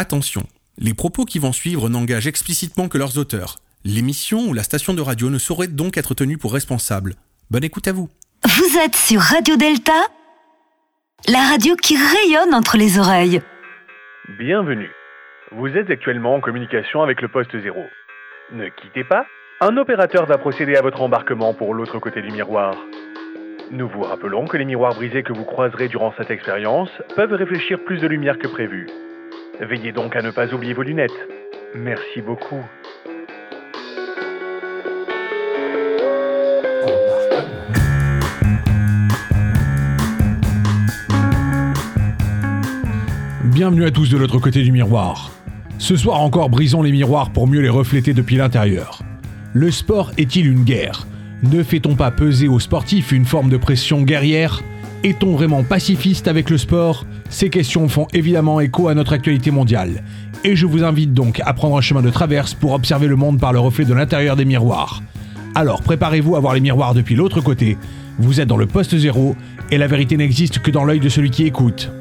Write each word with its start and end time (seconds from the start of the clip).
Attention, 0.00 0.44
les 0.78 0.94
propos 0.94 1.24
qui 1.24 1.40
vont 1.40 1.50
suivre 1.52 1.88
n'engagent 1.88 2.28
explicitement 2.28 2.86
que 2.88 2.98
leurs 2.98 3.18
auteurs. 3.18 3.56
L'émission 3.84 4.46
ou 4.46 4.54
la 4.54 4.62
station 4.62 4.94
de 4.94 5.02
radio 5.02 5.28
ne 5.28 5.38
saurait 5.38 5.66
donc 5.66 5.96
être 5.96 6.14
tenue 6.14 6.38
pour 6.38 6.52
responsable. 6.52 7.14
Bonne 7.50 7.64
écoute 7.64 7.88
à 7.88 7.92
vous. 7.92 8.08
Vous 8.44 8.78
êtes 8.78 8.94
sur 8.94 9.20
Radio 9.20 9.56
Delta, 9.56 10.00
la 11.26 11.40
radio 11.40 11.74
qui 11.74 11.96
rayonne 11.96 12.54
entre 12.54 12.76
les 12.76 13.00
oreilles. 13.00 13.42
Bienvenue. 14.38 14.92
Vous 15.50 15.66
êtes 15.66 15.90
actuellement 15.90 16.36
en 16.36 16.40
communication 16.40 17.02
avec 17.02 17.20
le 17.20 17.26
poste 17.26 17.60
0. 17.60 17.80
Ne 18.52 18.68
quittez 18.68 19.02
pas. 19.02 19.26
Un 19.60 19.76
opérateur 19.78 20.26
va 20.26 20.38
procéder 20.38 20.76
à 20.76 20.82
votre 20.82 21.02
embarquement 21.02 21.54
pour 21.54 21.74
l'autre 21.74 21.98
côté 21.98 22.22
du 22.22 22.30
miroir. 22.30 22.76
Nous 23.72 23.88
vous 23.88 24.02
rappelons 24.02 24.46
que 24.46 24.58
les 24.58 24.64
miroirs 24.64 24.94
brisés 24.94 25.24
que 25.24 25.32
vous 25.32 25.44
croiserez 25.44 25.88
durant 25.88 26.14
cette 26.16 26.30
expérience 26.30 26.90
peuvent 27.16 27.32
réfléchir 27.32 27.80
plus 27.84 27.98
de 27.98 28.06
lumière 28.06 28.38
que 28.38 28.46
prévu. 28.46 28.86
Veillez 29.60 29.90
donc 29.90 30.14
à 30.14 30.22
ne 30.22 30.30
pas 30.30 30.54
oublier 30.54 30.72
vos 30.72 30.84
lunettes. 30.84 31.10
Merci 31.74 32.22
beaucoup. 32.22 32.62
Bienvenue 43.44 43.84
à 43.84 43.90
tous 43.90 44.08
de 44.08 44.16
l'autre 44.16 44.38
côté 44.38 44.62
du 44.62 44.70
miroir. 44.70 45.32
Ce 45.78 45.96
soir 45.96 46.20
encore, 46.20 46.50
brisons 46.50 46.82
les 46.82 46.92
miroirs 46.92 47.32
pour 47.32 47.48
mieux 47.48 47.60
les 47.60 47.68
refléter 47.68 48.14
depuis 48.14 48.36
l'intérieur. 48.36 49.02
Le 49.54 49.72
sport 49.72 50.12
est-il 50.18 50.46
une 50.46 50.62
guerre? 50.62 51.08
Ne 51.42 51.64
fait-on 51.64 51.96
pas 51.96 52.12
peser 52.12 52.46
aux 52.46 52.60
sportifs 52.60 53.10
une 53.10 53.24
forme 53.24 53.48
de 53.48 53.56
pression 53.56 54.02
guerrière? 54.02 54.62
Est-on 55.04 55.30
vraiment 55.30 55.62
pacifiste 55.62 56.26
avec 56.26 56.50
le 56.50 56.58
sport? 56.58 57.06
Ces 57.30 57.50
questions 57.50 57.88
font 57.88 58.08
évidemment 58.12 58.60
écho 58.60 58.88
à 58.88 58.94
notre 58.94 59.12
actualité 59.12 59.52
mondiale. 59.52 60.02
Et 60.42 60.56
je 60.56 60.66
vous 60.66 60.82
invite 60.82 61.14
donc 61.14 61.40
à 61.44 61.52
prendre 61.52 61.76
un 61.78 61.80
chemin 61.80 62.02
de 62.02 62.10
traverse 62.10 62.54
pour 62.54 62.72
observer 62.72 63.06
le 63.06 63.14
monde 63.14 63.38
par 63.38 63.52
le 63.52 63.60
reflet 63.60 63.84
de 63.84 63.94
l'intérieur 63.94 64.34
des 64.34 64.44
miroirs. 64.44 65.00
Alors 65.54 65.82
préparez-vous 65.82 66.34
à 66.34 66.40
voir 66.40 66.54
les 66.54 66.60
miroirs 66.60 66.94
depuis 66.94 67.14
l'autre 67.14 67.40
côté. 67.40 67.78
Vous 68.18 68.40
êtes 68.40 68.48
dans 68.48 68.56
le 68.56 68.66
poste 68.66 68.98
zéro 68.98 69.36
et 69.70 69.78
la 69.78 69.86
vérité 69.86 70.16
n'existe 70.16 70.58
que 70.58 70.72
dans 70.72 70.84
l'œil 70.84 71.00
de 71.00 71.08
celui 71.08 71.30
qui 71.30 71.44
écoute. 71.44 71.92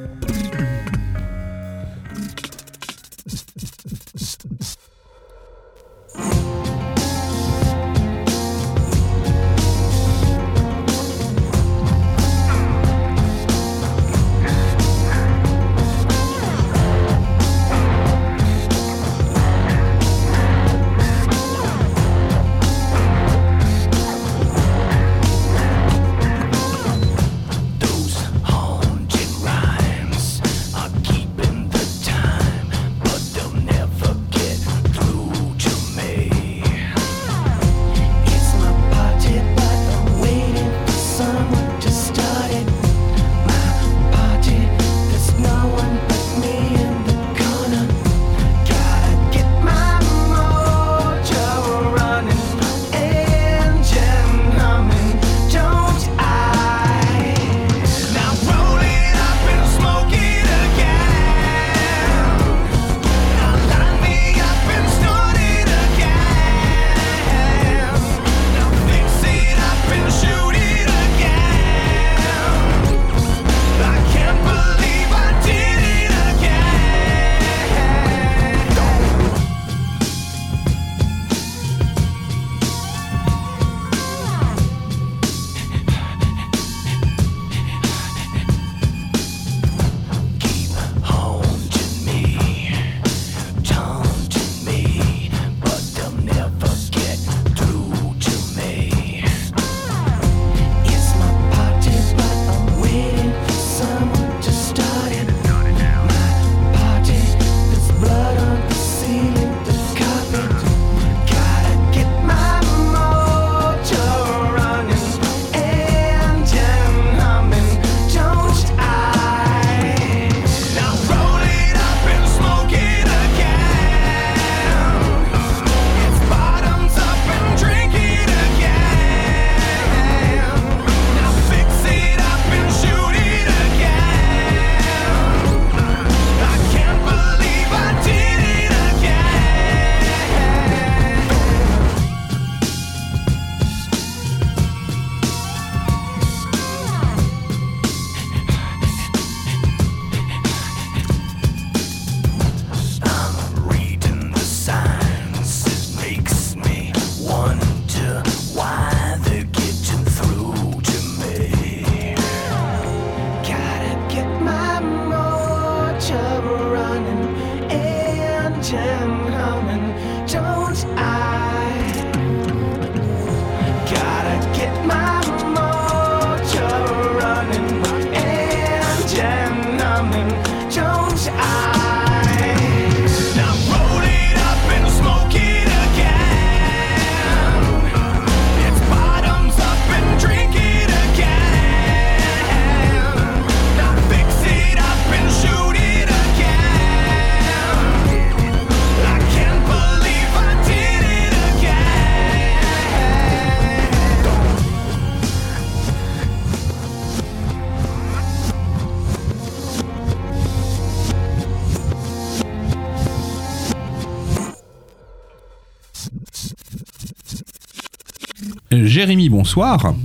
Jérémy, 219.08 219.30
bonsoir. 219.30 219.96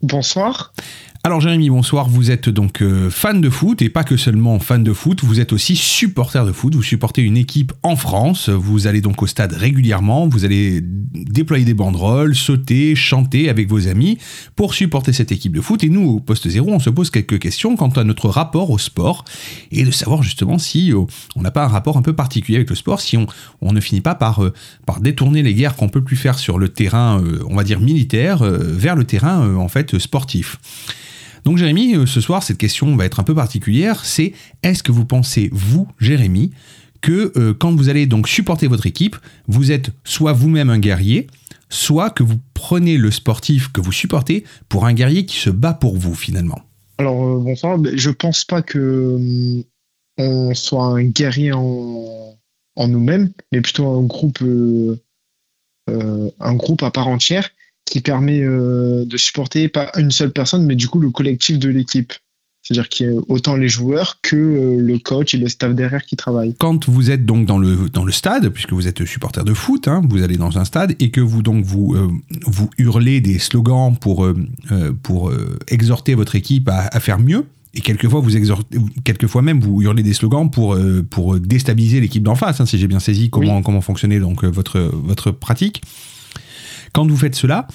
Bonsoir. 0.00 0.72
Alors 1.22 1.42
Jérémy, 1.42 1.68
bonsoir. 1.68 2.08
Vous 2.08 2.30
êtes 2.30 2.48
donc 2.48 2.80
euh, 2.80 3.10
fan 3.10 3.42
de 3.42 3.50
foot 3.50 3.82
et 3.82 3.90
pas 3.90 4.04
que 4.04 4.16
seulement 4.16 4.58
fan 4.58 4.82
de 4.82 4.94
foot, 4.94 5.22
vous 5.22 5.38
êtes 5.38 5.52
aussi 5.52 5.76
supporter 5.76 6.46
de 6.46 6.52
foot. 6.52 6.74
Vous 6.74 6.82
supportez 6.82 7.20
une 7.20 7.36
équipe 7.36 7.74
en 7.82 7.96
France. 7.96 8.48
Vous 8.48 8.86
allez 8.86 9.02
donc 9.02 9.22
au 9.22 9.26
stade 9.26 9.52
régulièrement. 9.52 10.26
Vous 10.28 10.46
allez 10.46 10.82
déployer 11.30 11.64
des 11.64 11.74
banderoles, 11.74 12.34
sauter, 12.34 12.94
chanter 12.94 13.48
avec 13.48 13.68
vos 13.68 13.88
amis 13.88 14.18
pour 14.56 14.74
supporter 14.74 15.12
cette 15.12 15.32
équipe 15.32 15.54
de 15.54 15.60
foot. 15.60 15.82
Et 15.84 15.88
nous, 15.88 16.08
au 16.08 16.20
poste 16.20 16.48
zéro, 16.48 16.70
on 16.70 16.78
se 16.78 16.90
pose 16.90 17.10
quelques 17.10 17.38
questions 17.38 17.76
quant 17.76 17.88
à 17.88 18.04
notre 18.04 18.28
rapport 18.28 18.70
au 18.70 18.78
sport 18.78 19.24
et 19.70 19.84
de 19.84 19.90
savoir 19.90 20.22
justement 20.22 20.58
si 20.58 20.92
euh, 20.92 21.02
on 21.36 21.42
n'a 21.42 21.50
pas 21.50 21.64
un 21.64 21.68
rapport 21.68 21.96
un 21.96 22.02
peu 22.02 22.12
particulier 22.12 22.56
avec 22.56 22.70
le 22.70 22.76
sport, 22.76 23.00
si 23.00 23.16
on, 23.16 23.72
ne 23.72 23.80
finit 23.80 24.00
pas 24.00 24.14
par, 24.14 24.42
euh, 24.42 24.52
par 24.86 25.00
détourner 25.00 25.42
les 25.42 25.54
guerres 25.54 25.76
qu'on 25.76 25.88
peut 25.88 26.02
plus 26.02 26.16
faire 26.16 26.38
sur 26.38 26.58
le 26.58 26.68
terrain, 26.68 27.20
euh, 27.22 27.42
on 27.48 27.56
va 27.56 27.64
dire 27.64 27.80
militaire, 27.80 28.42
vers 28.42 28.96
le 28.96 29.04
terrain 29.04 29.56
en 29.56 29.68
fait 29.68 29.98
sportif. 29.98 30.58
Donc 31.44 31.56
Jérémy, 31.56 32.06
ce 32.06 32.20
soir, 32.20 32.42
cette 32.42 32.58
question 32.58 32.94
va 32.96 33.04
être 33.06 33.20
un 33.20 33.22
peu 33.22 33.34
particulière, 33.34 34.04
c'est 34.04 34.32
est-ce 34.62 34.82
que 34.82 34.92
vous 34.92 35.04
pensez, 35.04 35.48
vous, 35.52 35.88
Jérémy, 35.98 36.50
que 37.00 37.32
euh, 37.36 37.54
quand 37.54 37.74
vous 37.74 37.88
allez 37.88 38.06
donc 38.06 38.28
supporter 38.28 38.66
votre 38.66 38.86
équipe, 38.86 39.16
vous 39.48 39.72
êtes 39.72 39.90
soit 40.04 40.32
vous-même 40.32 40.70
un 40.70 40.78
guerrier, 40.78 41.26
soit 41.68 42.10
que 42.10 42.22
vous 42.22 42.38
prenez 42.54 42.96
le 42.96 43.10
sportif 43.10 43.72
que 43.72 43.80
vous 43.80 43.92
supportez 43.92 44.44
pour 44.68 44.86
un 44.86 44.92
guerrier 44.92 45.24
qui 45.24 45.36
se 45.36 45.50
bat 45.50 45.74
pour 45.74 45.96
vous 45.96 46.14
finalement 46.14 46.60
Alors, 46.98 47.24
euh, 47.24 47.38
bonsoir. 47.38 47.78
Ben, 47.78 47.96
Je 47.96 48.10
pense 48.10 48.44
pas 48.44 48.62
que 48.62 48.78
euh, 48.78 49.62
on 50.50 50.54
soit 50.54 50.84
un 50.84 51.04
guerrier 51.04 51.52
en, 51.52 52.36
nous-mêmes, 52.76 53.30
mais 53.52 53.60
plutôt 53.60 53.86
un 53.86 54.02
groupe, 54.02 54.40
euh, 54.42 54.98
euh, 55.90 56.30
un 56.40 56.54
groupe 56.54 56.82
à 56.82 56.90
part 56.90 57.08
entière 57.08 57.50
qui 57.84 58.00
permet 58.00 58.40
de 58.40 59.16
supporter 59.16 59.68
pas 59.68 59.90
une 59.96 60.12
seule 60.12 60.32
personne, 60.32 60.64
mais 60.64 60.76
du 60.76 60.88
coup 60.88 61.00
le 61.00 61.10
collectif 61.10 61.58
de 61.58 61.68
l'équipe. 61.68 62.12
C'est-à-dire 62.70 62.88
qu'il 62.88 63.06
y 63.06 63.10
a 63.10 63.20
autant 63.26 63.56
les 63.56 63.68
joueurs 63.68 64.18
que 64.22 64.36
euh, 64.36 64.80
le 64.80 64.98
coach 65.00 65.34
et 65.34 65.38
le 65.38 65.48
staff 65.48 65.74
derrière 65.74 66.04
qui 66.04 66.14
travaillent. 66.14 66.54
Quand 66.56 66.88
vous 66.88 67.10
êtes 67.10 67.26
donc 67.26 67.44
dans 67.44 67.58
le, 67.58 67.88
dans 67.92 68.04
le 68.04 68.12
stade, 68.12 68.48
puisque 68.50 68.72
vous 68.72 68.86
êtes 68.86 69.04
supporter 69.04 69.42
de 69.42 69.54
foot, 69.54 69.88
hein, 69.88 70.02
vous 70.08 70.22
allez 70.22 70.36
dans 70.36 70.56
un 70.56 70.64
stade 70.64 70.94
et 71.00 71.10
que 71.10 71.20
vous 71.20 71.42
donc 71.42 71.64
vous, 71.64 71.96
euh, 71.96 72.08
vous 72.46 72.70
hurlez 72.78 73.20
des 73.20 73.40
slogans 73.40 73.96
pour, 73.96 74.24
euh, 74.24 74.36
pour 75.02 75.30
euh, 75.30 75.58
exhorter 75.66 76.14
votre 76.14 76.36
équipe 76.36 76.68
à, 76.68 76.86
à 76.92 77.00
faire 77.00 77.18
mieux, 77.18 77.44
et 77.74 77.80
quelquefois 77.80 78.20
vous 78.20 78.36
exhortez, 78.36 78.78
quelquefois 79.02 79.42
même 79.42 79.58
vous 79.58 79.82
hurlez 79.82 80.04
des 80.04 80.12
slogans 80.12 80.48
pour, 80.48 80.74
euh, 80.74 81.04
pour 81.08 81.40
déstabiliser 81.40 82.00
l'équipe 82.00 82.22
d'en 82.22 82.36
face, 82.36 82.60
hein, 82.60 82.66
si 82.66 82.78
j'ai 82.78 82.86
bien 82.86 83.00
saisi 83.00 83.30
comment, 83.30 83.62
comment 83.62 83.80
fonctionnait 83.80 84.20
donc 84.20 84.44
votre, 84.44 84.78
votre 84.78 85.32
pratique. 85.32 85.82
Quand 86.92 87.06
vous 87.06 87.16
faites 87.16 87.34
cela, 87.34 87.66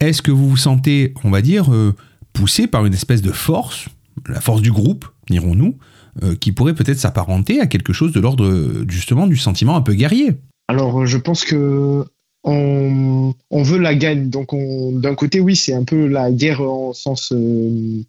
est-ce 0.00 0.20
que 0.20 0.32
vous 0.32 0.48
vous 0.48 0.56
sentez, 0.56 1.14
on 1.22 1.30
va 1.30 1.42
dire, 1.42 1.72
euh, 1.72 1.94
poussé 2.32 2.66
par 2.66 2.86
une 2.86 2.94
espèce 2.94 3.22
de 3.22 3.30
force, 3.30 3.86
la 4.28 4.40
force 4.40 4.62
du 4.62 4.72
groupe, 4.72 5.06
dirons-nous, 5.28 5.76
euh, 6.22 6.36
qui 6.36 6.52
pourrait 6.52 6.74
peut-être 6.74 6.98
s'apparenter 6.98 7.60
à 7.60 7.66
quelque 7.66 7.92
chose 7.92 8.12
de 8.12 8.20
l'ordre 8.20 8.84
justement 8.88 9.26
du 9.26 9.36
sentiment 9.36 9.76
un 9.76 9.80
peu 9.80 9.94
guerrier 9.94 10.32
Alors, 10.68 11.02
euh, 11.02 11.06
je 11.06 11.16
pense 11.18 11.44
que 11.44 12.04
on, 12.44 13.32
veut 13.50 13.78
la 13.78 13.94
gagne. 13.94 14.28
Donc, 14.28 14.52
on, 14.52 14.92
d'un 14.92 15.14
côté, 15.14 15.40
oui, 15.40 15.56
c'est 15.56 15.74
un 15.74 15.84
peu 15.84 16.06
la 16.06 16.30
guerre 16.32 16.60
en 16.60 16.92
sens, 16.92 17.32
euh, 17.32 18.02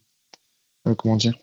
comment 0.97 1.15
dire, 1.15 1.38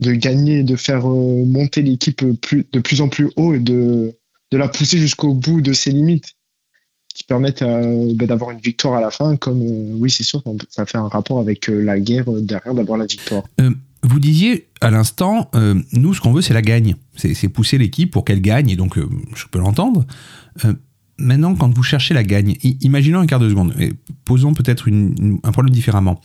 de 0.00 0.12
gagner, 0.12 0.62
de 0.62 0.76
faire 0.76 1.06
monter 1.06 1.82
l'équipe 1.82 2.24
de 2.24 2.80
plus 2.80 3.00
en 3.00 3.08
plus 3.08 3.30
haut 3.36 3.54
et 3.54 3.60
de 3.60 4.14
la 4.52 4.68
pousser 4.68 4.98
jusqu'au 4.98 5.34
bout 5.34 5.60
de 5.60 5.72
ses 5.72 5.90
limites, 5.90 6.34
qui 7.14 7.22
permettent 7.22 7.62
euh, 7.62 8.12
ben, 8.14 8.26
d'avoir 8.26 8.50
une 8.50 8.58
victoire 8.58 8.94
à 8.94 9.00
la 9.00 9.10
fin. 9.10 9.36
Comme, 9.36 9.62
euh, 9.62 9.96
oui, 9.98 10.10
c'est 10.10 10.24
sûr, 10.24 10.42
ça 10.68 10.84
fait 10.84 10.98
un 10.98 11.08
rapport 11.08 11.38
avec 11.38 11.70
euh, 11.70 11.82
la 11.82 11.98
guerre 11.98 12.24
derrière 12.26 12.74
d'avoir 12.74 12.98
la 12.98 13.06
victoire. 13.06 13.44
Vous 14.06 14.20
disiez 14.20 14.66
à 14.82 14.90
l'instant, 14.90 15.50
nous 15.92 16.12
ce 16.12 16.20
qu'on 16.20 16.34
veut 16.34 16.42
c'est 16.42 16.52
la 16.52 16.60
gagne, 16.60 16.94
c'est 17.16 17.48
pousser 17.48 17.78
l'équipe 17.78 18.10
pour 18.10 18.26
qu'elle 18.26 18.42
gagne, 18.42 18.68
et 18.68 18.76
donc 18.76 18.98
je 18.98 19.46
peux 19.50 19.58
l'entendre. 19.58 20.04
Maintenant, 21.16 21.54
quand 21.54 21.74
vous 21.74 21.82
cherchez 21.82 22.12
la 22.12 22.22
gagne, 22.22 22.54
imaginons 22.82 23.20
un 23.20 23.26
quart 23.26 23.40
de 23.40 23.48
seconde, 23.48 23.72
et 23.80 23.94
posons 24.26 24.52
peut-être 24.52 24.90
un 24.90 25.52
problème 25.52 25.72
différemment. 25.72 26.20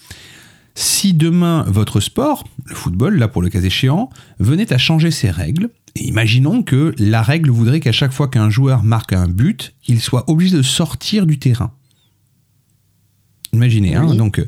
Si 0.82 1.14
demain 1.14 1.66
votre 1.68 2.00
sport, 2.00 2.48
le 2.64 2.74
football, 2.74 3.18
là 3.18 3.28
pour 3.28 3.42
le 3.42 3.50
cas 3.50 3.60
échéant, 3.62 4.10
venait 4.40 4.72
à 4.72 4.78
changer 4.78 5.12
ses 5.12 5.30
règles, 5.30 5.72
et 5.96 6.08
imaginons 6.08 6.64
que 6.64 6.94
la 6.98 7.22
règle 7.22 7.50
voudrait 7.50 7.82
qu'à 7.82 7.92
chaque 7.92 8.14
fois 8.14 8.30
qu'un 8.30 8.50
joueur 8.50 8.82
marque 8.82 9.12
un 9.12 9.28
but, 9.28 9.74
il 9.90 10.00
soit 10.00 10.30
obligé 10.30 10.56
de 10.56 10.62
sortir 10.62 11.26
du 11.26 11.38
terrain. 11.38 11.74
Imaginez, 13.52 13.96
hein, 13.96 14.16
donc, 14.16 14.40
euh, 14.40 14.48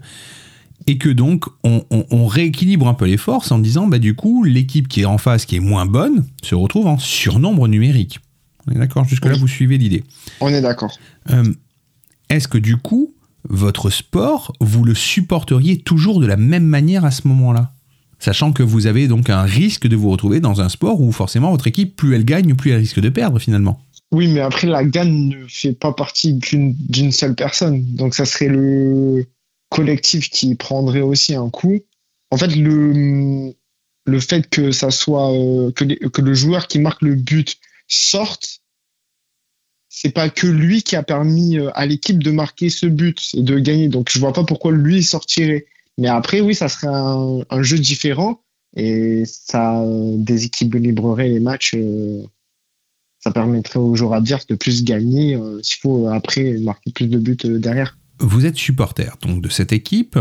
et 0.88 0.98
que 0.98 1.10
donc 1.10 1.48
on, 1.66 1.84
on- 1.92 2.06
on 2.12 2.28
rééquilibre 2.28 2.88
un 2.88 2.94
peu 2.94 3.08
les 3.08 3.18
forces 3.18 3.52
en 3.52 3.60
disant, 3.60 3.88
bah 3.88 4.00
du 4.00 4.16
coup, 4.16 4.46
l'équipe 4.46 4.88
qui 4.88 5.02
est 5.02 5.06
en 5.06 5.18
face, 5.18 5.46
qui 5.46 5.58
est 5.58 5.60
moins 5.60 5.86
bonne, 5.86 6.26
se 6.44 6.56
retrouve 6.56 6.88
en 6.88 6.98
surnombre 6.98 7.68
numérique. 7.68 8.22
On 8.68 8.72
est 8.72 8.78
d'accord? 8.80 9.04
Jusque-là, 9.04 9.34
Oui. 9.34 9.40
vous 9.40 9.48
suivez 9.50 9.78
l'idée. 9.78 10.06
On 10.40 10.48
est 10.48 10.62
d'accord. 10.62 10.98
Euh, 11.32 11.44
Est-ce 12.30 12.48
que 12.48 12.58
du 12.58 12.78
coup, 12.78 13.14
votre 13.52 13.90
sport, 13.90 14.54
vous 14.60 14.84
le 14.84 14.96
supporteriez 14.96 15.78
toujours 15.78 16.20
de 16.20 16.26
la 16.26 16.38
même 16.38 16.66
manière 16.66 17.06
à 17.06 17.12
ce 17.12 17.28
moment-là 17.28 17.74
Sachant 18.18 18.54
que 18.54 18.62
vous 18.62 18.86
avez 18.86 19.08
donc 19.08 19.32
un 19.32 19.42
risque 19.42 19.88
de 19.88 19.96
vous 19.96 20.12
retrouver 20.12 20.40
dans 20.40 20.62
un 20.62 20.70
sport 20.70 21.02
où 21.02 21.12
forcément 21.12 21.50
votre 21.52 21.66
équipe, 21.66 21.96
plus 21.96 22.16
elle 22.16 22.24
gagne, 22.24 22.54
plus 22.54 22.70
elle 22.70 22.78
risque 22.78 23.00
de 23.00 23.10
perdre 23.10 23.40
finalement. 23.40 23.82
Oui, 24.12 24.28
mais 24.28 24.42
après, 24.42 24.68
la 24.68 24.84
gagne 24.84 25.30
ne 25.30 25.48
fait 25.48 25.74
pas 25.74 25.92
partie 25.92 26.34
d'une 26.34 27.12
seule 27.12 27.34
personne. 27.34 27.84
Donc, 27.96 28.14
ça 28.14 28.26
serait 28.26 28.48
le 28.48 29.26
collectif 29.70 30.30
qui 30.30 30.54
prendrait 30.54 31.02
aussi 31.02 31.34
un 31.34 31.50
coup. 31.50 31.80
En 32.30 32.38
fait, 32.38 32.56
le, 32.56 33.54
le 34.06 34.20
fait 34.20 34.48
que 34.50 34.72
ça 34.72 34.92
soit, 34.92 35.34
euh, 35.34 35.72
que 35.72 36.22
le 36.22 36.34
joueur 36.34 36.68
qui 36.68 36.78
marque 36.78 37.02
le 37.02 37.16
but 37.16 37.58
sorte, 37.88 38.61
c'est 40.02 40.10
pas 40.10 40.32
que 40.32 40.48
lui 40.48 40.82
qui 40.82 40.96
a 40.96 41.04
permis 41.04 41.60
euh, 41.60 41.70
à 41.76 41.86
l'équipe 41.86 42.24
de 42.24 42.32
marquer 42.32 42.72
ce 42.72 42.88
but 42.88 43.20
et 43.36 43.44
de 43.44 43.60
gagner. 43.60 43.88
Donc, 43.88 44.10
je 44.12 44.18
vois 44.18 44.34
pas 44.34 44.44
pourquoi 44.44 44.72
lui 44.72 45.04
sortirait. 45.04 45.68
Mais 46.00 46.08
après, 46.08 46.42
oui, 46.42 46.56
ça 46.56 46.70
serait 46.70 46.88
un, 46.88 47.62
jeu 47.62 47.78
différent 47.78 48.42
et 48.76 49.24
ça 49.26 49.84
déséquilibrerait 50.16 51.30
les 51.30 51.40
matchs. 51.40 51.76
euh, 51.76 52.24
ça 53.20 53.30
permettrait 53.30 53.78
aux 53.78 53.96
joueurs 53.96 54.14
adverses 54.14 54.48
de 54.48 54.56
plus 54.56 54.84
gagner 54.84 55.36
euh, 55.36 55.62
s'il 55.62 55.78
faut 55.80 56.08
après 56.08 56.58
marquer 56.58 56.92
plus 56.92 57.06
de 57.06 57.20
buts 57.20 57.38
derrière. 57.44 58.00
Vous 58.20 58.48
êtes 58.48 58.58
supporter 58.58 59.16
donc 59.22 59.44
de 59.44 59.50
cette 59.50 59.72
équipe, 59.72 60.18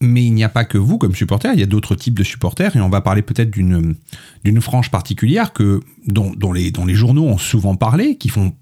mais 0.00 0.24
il 0.24 0.32
n'y 0.32 0.44
a 0.44 0.48
pas 0.48 0.64
que 0.64 0.78
vous 0.78 0.98
comme 0.98 1.14
supporter, 1.14 1.52
il 1.54 1.60
y 1.60 1.62
a 1.62 1.66
d'autres 1.66 1.94
types 1.94 2.18
de 2.18 2.24
supporters 2.24 2.76
et 2.76 2.80
on 2.80 2.88
va 2.88 3.00
parler 3.00 3.22
peut-être 3.22 3.50
d'une 3.50 3.94
d'une 4.44 4.60
frange 4.60 4.90
particulière 4.90 5.52
que 5.52 5.80
dont, 6.06 6.32
dont 6.36 6.52
les 6.52 6.70
dont 6.70 6.84
les 6.84 6.94
journaux 6.94 7.24
ont 7.24 7.38
souvent 7.38 7.76
parlé, 7.76 8.16
qui 8.16 8.28
font 8.28 8.52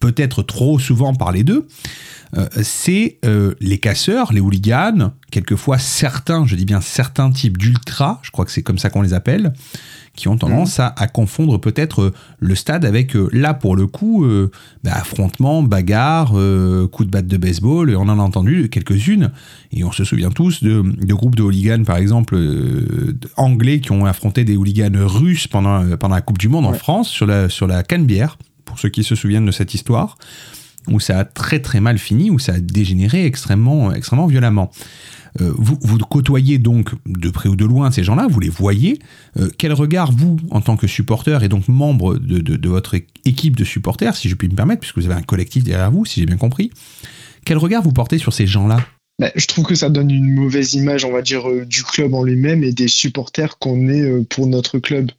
peut-être 0.00 0.42
trop 0.42 0.78
souvent 0.78 1.14
parler 1.14 1.44
d'eux. 1.44 1.68
Euh, 2.36 2.46
c'est 2.62 3.18
euh, 3.24 3.54
les 3.60 3.78
casseurs, 3.78 4.32
les 4.32 4.40
hooligans, 4.40 5.12
quelquefois 5.30 5.78
certains, 5.78 6.46
je 6.46 6.54
dis 6.54 6.64
bien 6.64 6.80
certains 6.80 7.30
types 7.30 7.58
d'ultra, 7.58 8.20
je 8.22 8.30
crois 8.30 8.44
que 8.44 8.52
c'est 8.52 8.62
comme 8.62 8.78
ça 8.78 8.88
qu'on 8.88 9.02
les 9.02 9.14
appelle, 9.14 9.52
qui 10.14 10.28
ont 10.28 10.36
tendance 10.36 10.78
à, 10.78 10.94
à 10.96 11.08
confondre 11.08 11.60
peut-être 11.60 12.02
euh, 12.02 12.12
le 12.38 12.54
stade 12.54 12.84
avec, 12.84 13.16
euh, 13.16 13.28
là 13.32 13.52
pour 13.52 13.74
le 13.74 13.88
coup, 13.88 14.24
euh, 14.24 14.50
bah, 14.84 14.92
affrontement, 14.94 15.64
bagarre, 15.64 16.32
euh, 16.34 16.86
coup 16.86 17.04
de 17.04 17.10
batte 17.10 17.26
de 17.26 17.36
baseball, 17.36 17.90
et 17.90 17.96
on 17.96 18.02
en 18.02 18.18
a 18.20 18.22
entendu 18.22 18.68
quelques-unes, 18.68 19.32
et 19.72 19.82
on 19.82 19.90
se 19.90 20.04
souvient 20.04 20.30
tous 20.30 20.62
de, 20.62 20.82
de 20.82 21.14
groupes 21.14 21.34
de 21.34 21.42
hooligans, 21.42 21.84
par 21.84 21.96
exemple, 21.96 22.36
euh, 22.36 23.18
anglais 23.36 23.80
qui 23.80 23.90
ont 23.90 24.06
affronté 24.06 24.44
des 24.44 24.56
hooligans 24.56 24.92
russes 24.94 25.48
pendant, 25.48 25.96
pendant 25.96 26.14
la 26.14 26.20
Coupe 26.20 26.38
du 26.38 26.48
Monde 26.48 26.66
en. 26.66 26.74
France 26.74 27.08
sur 27.08 27.26
la, 27.26 27.48
sur 27.48 27.66
la 27.66 27.82
Canebière, 27.82 28.38
pour 28.70 28.78
ceux 28.78 28.88
qui 28.88 29.02
se 29.02 29.16
souviennent 29.16 29.46
de 29.46 29.50
cette 29.50 29.74
histoire 29.74 30.16
où 30.88 31.00
ça 31.00 31.18
a 31.18 31.24
très 31.24 31.60
très 31.60 31.80
mal 31.80 31.98
fini, 31.98 32.30
où 32.30 32.38
ça 32.38 32.54
a 32.54 32.60
dégénéré 32.60 33.26
extrêmement, 33.26 33.92
extrêmement 33.92 34.26
violemment. 34.26 34.70
Euh, 35.40 35.52
vous, 35.56 35.98
côtoyez 35.98 36.58
donc 36.58 36.90
de 37.06 37.30
près 37.30 37.48
ou 37.48 37.56
de 37.56 37.64
loin 37.64 37.90
ces 37.90 38.02
gens-là, 38.02 38.26
vous 38.28 38.40
les 38.40 38.48
voyez. 38.48 38.98
Euh, 39.38 39.48
quel 39.58 39.72
regard, 39.72 40.12
vous, 40.12 40.38
en 40.50 40.60
tant 40.60 40.76
que 40.76 40.86
supporter 40.86 41.42
et 41.42 41.48
donc 41.48 41.68
membre 41.68 42.16
de, 42.16 42.68
votre 42.68 42.96
équipe 43.24 43.56
de 43.56 43.64
supporters, 43.64 44.16
si 44.16 44.28
je 44.28 44.34
puis 44.36 44.48
me 44.48 44.54
permettre, 44.54 44.80
puisque 44.80 44.98
vous 44.98 45.06
avez 45.06 45.14
un 45.14 45.22
collectif 45.22 45.64
derrière 45.64 45.90
vous, 45.90 46.04
si 46.04 46.20
j'ai 46.20 46.26
bien 46.26 46.36
compris, 46.36 46.70
quel 47.44 47.58
regard 47.58 47.82
vous 47.82 47.92
portez 47.92 48.18
sur 48.18 48.32
ces 48.32 48.46
gens-là? 48.46 48.84
Bah, 49.20 49.30
je 49.36 49.46
trouve 49.46 49.66
que 49.66 49.74
ça 49.74 49.90
donne 49.90 50.10
une 50.10 50.32
mauvaise 50.32 50.72
image, 50.74 51.04
on 51.04 51.12
va 51.12 51.20
dire, 51.20 51.48
euh, 51.48 51.66
du 51.66 51.84
club 51.84 52.14
en 52.14 52.24
lui-même 52.24 52.64
et 52.64 52.72
des 52.72 52.88
supporters 52.88 53.58
qu'on 53.58 53.88
est 53.88 54.24
pour 54.28 54.46
notre 54.46 54.78
club. 54.78 55.10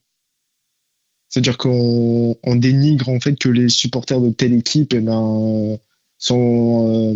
C'est-à-dire 1.31 1.57
qu'on 1.57 2.35
on 2.43 2.55
dénigre 2.55 3.07
en 3.09 3.19
fait 3.21 3.35
que 3.39 3.50
les 3.50 3.69
supporters 3.69 4.19
de 4.21 4.29
telle 4.31 4.53
équipe 4.53 4.93
eh 4.93 5.00
ben, 5.00 5.77
sont, 6.17 7.13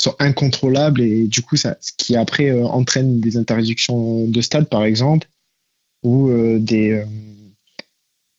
sont 0.00 0.14
incontrôlables 0.18 1.00
et 1.00 1.26
du 1.26 1.40
coup, 1.42 1.56
ça, 1.56 1.76
ce 1.80 1.90
qui 1.96 2.14
après 2.14 2.50
euh, 2.50 2.66
entraîne 2.66 3.20
des 3.20 3.36
interdictions 3.38 4.26
de 4.28 4.40
stade, 4.42 4.68
par 4.68 4.84
exemple, 4.84 5.28
ou 6.02 6.28
euh, 6.28 6.58
des, 6.58 7.02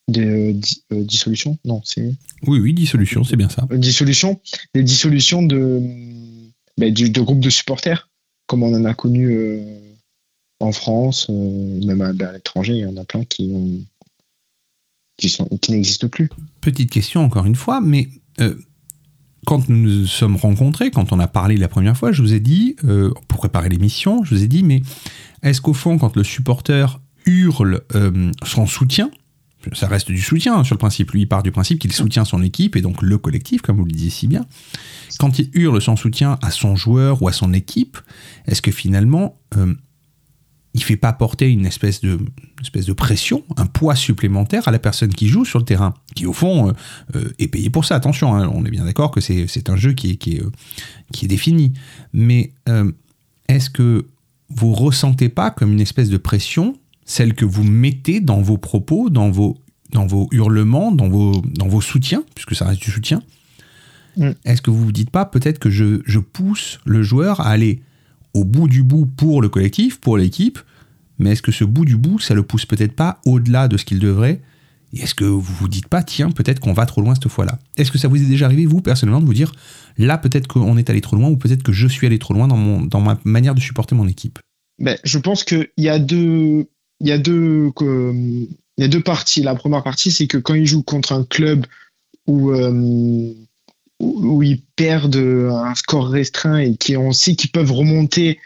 des 0.07 0.53
di- 0.53 0.83
dissolutions. 0.91 1.57
Non, 1.65 1.81
c'est 1.83 2.13
Oui, 2.45 2.59
oui, 2.59 2.73
dissolution, 2.75 3.23
c'est 3.23 3.35
bien 3.35 3.49
ça. 3.49 3.67
dissolution, 3.71 4.39
des 4.75 4.83
dissolutions 4.83 5.41
de, 5.41 5.81
ben, 6.77 6.93
du, 6.93 7.09
de 7.09 7.21
groupes 7.21 7.39
de 7.39 7.49
supporters. 7.49 8.09
comme 8.45 8.61
on 8.61 8.75
en 8.75 8.85
a 8.85 8.93
connu 8.93 9.35
en 10.59 10.71
France, 10.71 11.29
même 11.29 12.01
à, 12.01 12.09
à 12.09 12.31
l'étranger, 12.33 12.73
il 12.73 12.79
y 12.81 12.85
en 12.85 12.95
a 12.97 13.03
plein 13.05 13.25
qui 13.25 13.51
ont, 13.51 13.79
qui 15.17 15.71
n'existent 15.71 16.07
plus. 16.07 16.29
Petite 16.61 16.91
question 16.91 17.23
encore 17.23 17.45
une 17.45 17.55
fois, 17.55 17.81
mais 17.81 18.09
euh, 18.41 18.55
quand 19.45 19.69
nous 19.69 19.77
nous 19.77 20.05
sommes 20.07 20.35
rencontrés, 20.35 20.91
quand 20.91 21.13
on 21.13 21.19
a 21.19 21.27
parlé 21.27 21.57
la 21.57 21.67
première 21.67 21.95
fois, 21.95 22.11
je 22.11 22.21
vous 22.21 22.33
ai 22.33 22.39
dit, 22.39 22.75
euh, 22.83 23.11
pour 23.27 23.39
préparer 23.39 23.69
l'émission, 23.69 24.23
je 24.23 24.35
vous 24.35 24.43
ai 24.43 24.47
dit, 24.47 24.63
mais 24.63 24.81
est-ce 25.43 25.61
qu'au 25.61 25.73
fond, 25.73 25.97
quand 25.97 26.15
le 26.15 26.23
supporter 26.23 26.99
hurle 27.25 27.81
euh, 27.95 28.31
son 28.43 28.65
soutien, 28.65 29.09
ça 29.73 29.87
reste 29.87 30.11
du 30.11 30.21
soutien 30.21 30.57
hein, 30.57 30.63
sur 30.63 30.75
le 30.75 30.79
principe, 30.79 31.11
lui 31.11 31.21
il 31.21 31.27
part 31.27 31.41
du 31.41 31.51
principe 31.51 31.79
qu'il 31.79 31.91
soutient 31.91 32.23
son 32.23 32.43
équipe 32.43 32.75
et 32.75 32.81
donc 32.81 33.01
le 33.01 33.17
collectif, 33.17 33.61
comme 33.61 33.77
vous 33.77 33.85
le 33.85 33.91
disiez 33.91 34.11
si 34.11 34.27
bien, 34.27 34.45
quand 35.17 35.39
il 35.39 35.49
hurle 35.53 35.81
son 35.81 35.95
soutien 35.95 36.37
à 36.43 36.51
son 36.51 36.75
joueur 36.75 37.21
ou 37.23 37.27
à 37.27 37.31
son 37.31 37.53
équipe, 37.53 37.97
est-ce 38.45 38.61
que 38.61 38.71
finalement, 38.71 39.39
il 40.75 40.83
fait 40.83 40.97
pas 40.97 41.13
porter 41.13 41.49
une 41.49 41.65
espèce 41.65 42.01
de, 42.01 42.09
une 42.09 42.61
espèce 42.61 42.85
de 42.85 42.91
pression, 42.91 43.45
un 43.55 43.65
poids 43.65 43.95
supplémentaire 43.95 44.67
à 44.67 44.71
la 44.71 44.77
personne 44.77 45.13
qui 45.13 45.29
joue 45.29 45.45
sur 45.45 45.57
le 45.57 45.63
terrain, 45.63 45.93
qui 46.15 46.25
au 46.25 46.33
fond 46.33 46.67
euh, 46.67 46.73
euh, 47.15 47.33
est 47.39 47.47
payée 47.47 47.69
pour 47.69 47.85
ça. 47.85 47.95
Attention, 47.95 48.35
hein, 48.35 48.51
on 48.53 48.65
est 48.65 48.69
bien 48.69 48.83
d'accord 48.83 49.09
que 49.09 49.21
c'est 49.21 49.47
c'est 49.47 49.69
un 49.69 49.77
jeu 49.77 49.93
qui 49.93 50.11
est, 50.11 50.15
qui 50.17 50.35
est, 50.35 50.43
euh, 50.43 50.51
qui 51.13 51.25
est 51.25 51.27
défini. 51.29 51.71
Mais 52.11 52.51
est-ce 53.47 53.69
que 53.69 54.07
vous 54.49 54.73
ressentez 54.73 55.29
pas 55.29 55.49
comme 55.49 55.71
une 55.71 55.79
espèce 55.79 56.09
de 56.09 56.17
pression, 56.17 56.77
celle 57.05 57.35
que 57.35 57.45
vous 57.45 57.63
mettez 57.63 58.19
dans 58.19 58.41
vos 58.41 58.57
propos, 58.57 59.09
dans 59.09 59.31
vos, 59.31 59.57
dans 59.91 60.05
vos 60.05 60.27
hurlements, 60.33 60.91
dans 60.91 61.07
vos, 61.07 61.41
dans 61.41 61.69
vos 61.69 61.81
soutiens, 61.81 62.23
puisque 62.35 62.53
ça 62.53 62.65
reste 62.65 62.81
du 62.81 62.91
soutien? 62.91 63.23
Mm. 64.17 64.31
Est-ce 64.43 64.61
que 64.61 64.71
vous 64.71 64.83
vous 64.83 64.91
dites 64.91 65.09
pas 65.09 65.23
peut-être 65.25 65.57
que 65.57 65.69
je, 65.69 66.01
je 66.05 66.19
pousse 66.19 66.79
le 66.83 67.01
joueur 67.01 67.39
à 67.39 67.47
aller 67.47 67.81
au 68.35 68.43
bout 68.43 68.67
du 68.67 68.83
bout 68.83 69.05
pour 69.05 69.41
le 69.41 69.49
collectif, 69.49 69.99
pour 69.99 70.17
l'équipe, 70.17 70.59
mais 71.17 71.31
est-ce 71.31 71.41
que 71.41 71.53
ce 71.53 71.63
bout 71.63 71.85
du 71.85 71.95
bout, 71.95 72.19
ça 72.19 72.33
le 72.33 72.43
pousse 72.43 72.65
peut-être 72.65 72.93
pas 72.93 73.19
au-delà 73.25 73.67
de 73.67 73.77
ce 73.77 73.85
qu'il 73.85 73.99
devrait? 73.99 74.41
Et 74.93 74.99
est-ce 74.99 75.15
que 75.15 75.23
vous 75.23 75.41
vous 75.41 75.67
dites 75.69 75.87
pas, 75.87 76.03
tiens, 76.03 76.29
peut-être 76.29 76.59
qu'on 76.59 76.73
va 76.73 76.85
trop 76.85 77.01
loin 77.01 77.15
cette 77.15 77.29
fois-là? 77.29 77.57
Est-ce 77.77 77.91
que 77.91 77.97
ça 77.97 78.09
vous 78.09 78.21
est 78.21 78.25
déjà 78.25 78.45
arrivé, 78.45 78.65
vous, 78.65 78.81
personnellement, 78.81 79.21
de 79.21 79.25
vous 79.25 79.33
dire, 79.33 79.53
là, 79.97 80.17
peut-être 80.17 80.47
qu'on 80.47 80.77
est 80.77 80.89
allé 80.89 80.99
trop 80.99 81.15
loin, 81.15 81.29
ou 81.29 81.37
peut-être 81.37 81.63
que 81.63 81.71
je 81.71 81.87
suis 81.87 82.05
allé 82.05 82.19
trop 82.19 82.33
loin 82.33 82.47
dans, 82.47 83.01
ma 83.01 83.17
manière 83.23 83.55
de 83.55 83.61
supporter 83.61 83.95
mon 83.95 84.07
équipe? 84.07 84.37
Ben, 84.79 84.97
je 85.05 85.17
pense 85.17 85.45
qu'il 85.45 85.69
y 85.77 85.87
a 85.87 85.97
deux, 85.97 86.67
il 86.99 87.07
y 87.07 87.13
a 87.13 87.17
deux, 87.17 87.71
il 87.79 88.49
y 88.77 88.89
deux 88.89 89.01
parties. 89.01 89.43
La 89.43 89.55
première 89.55 89.83
partie, 89.83 90.11
c'est 90.11 90.27
que 90.27 90.37
quand 90.37 90.53
ils 90.53 90.67
jouent 90.67 90.83
contre 90.83 91.13
un 91.13 91.23
club 91.23 91.65
où, 92.27 92.51
euh, 92.51 93.33
où, 93.99 94.43
ils 94.43 94.61
perdent 94.75 95.15
un 95.15 95.75
score 95.75 96.09
restreint 96.09 96.57
et 96.57 96.75
qui 96.75 96.97
on 96.97 97.11
sait 97.11 97.35
qu'ils 97.35 97.51
peuvent 97.51 97.71
remonter, 97.71 98.39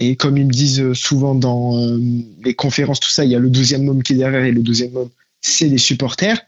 et 0.00 0.16
comme 0.16 0.38
ils 0.38 0.46
me 0.46 0.52
disent 0.52 0.94
souvent 0.94 1.34
dans 1.34 1.76
euh, 1.76 1.98
les 2.42 2.54
conférences, 2.54 3.00
tout 3.00 3.10
ça, 3.10 3.24
il 3.24 3.30
y 3.30 3.36
a 3.36 3.38
le 3.38 3.50
deuxième 3.50 3.86
homme 3.88 4.02
qui 4.02 4.14
est 4.14 4.16
derrière 4.16 4.44
et 4.44 4.52
le 4.52 4.62
deuxième 4.62 4.96
homme, 4.96 5.10
c'est 5.42 5.68
les 5.68 5.78
supporters. 5.78 6.40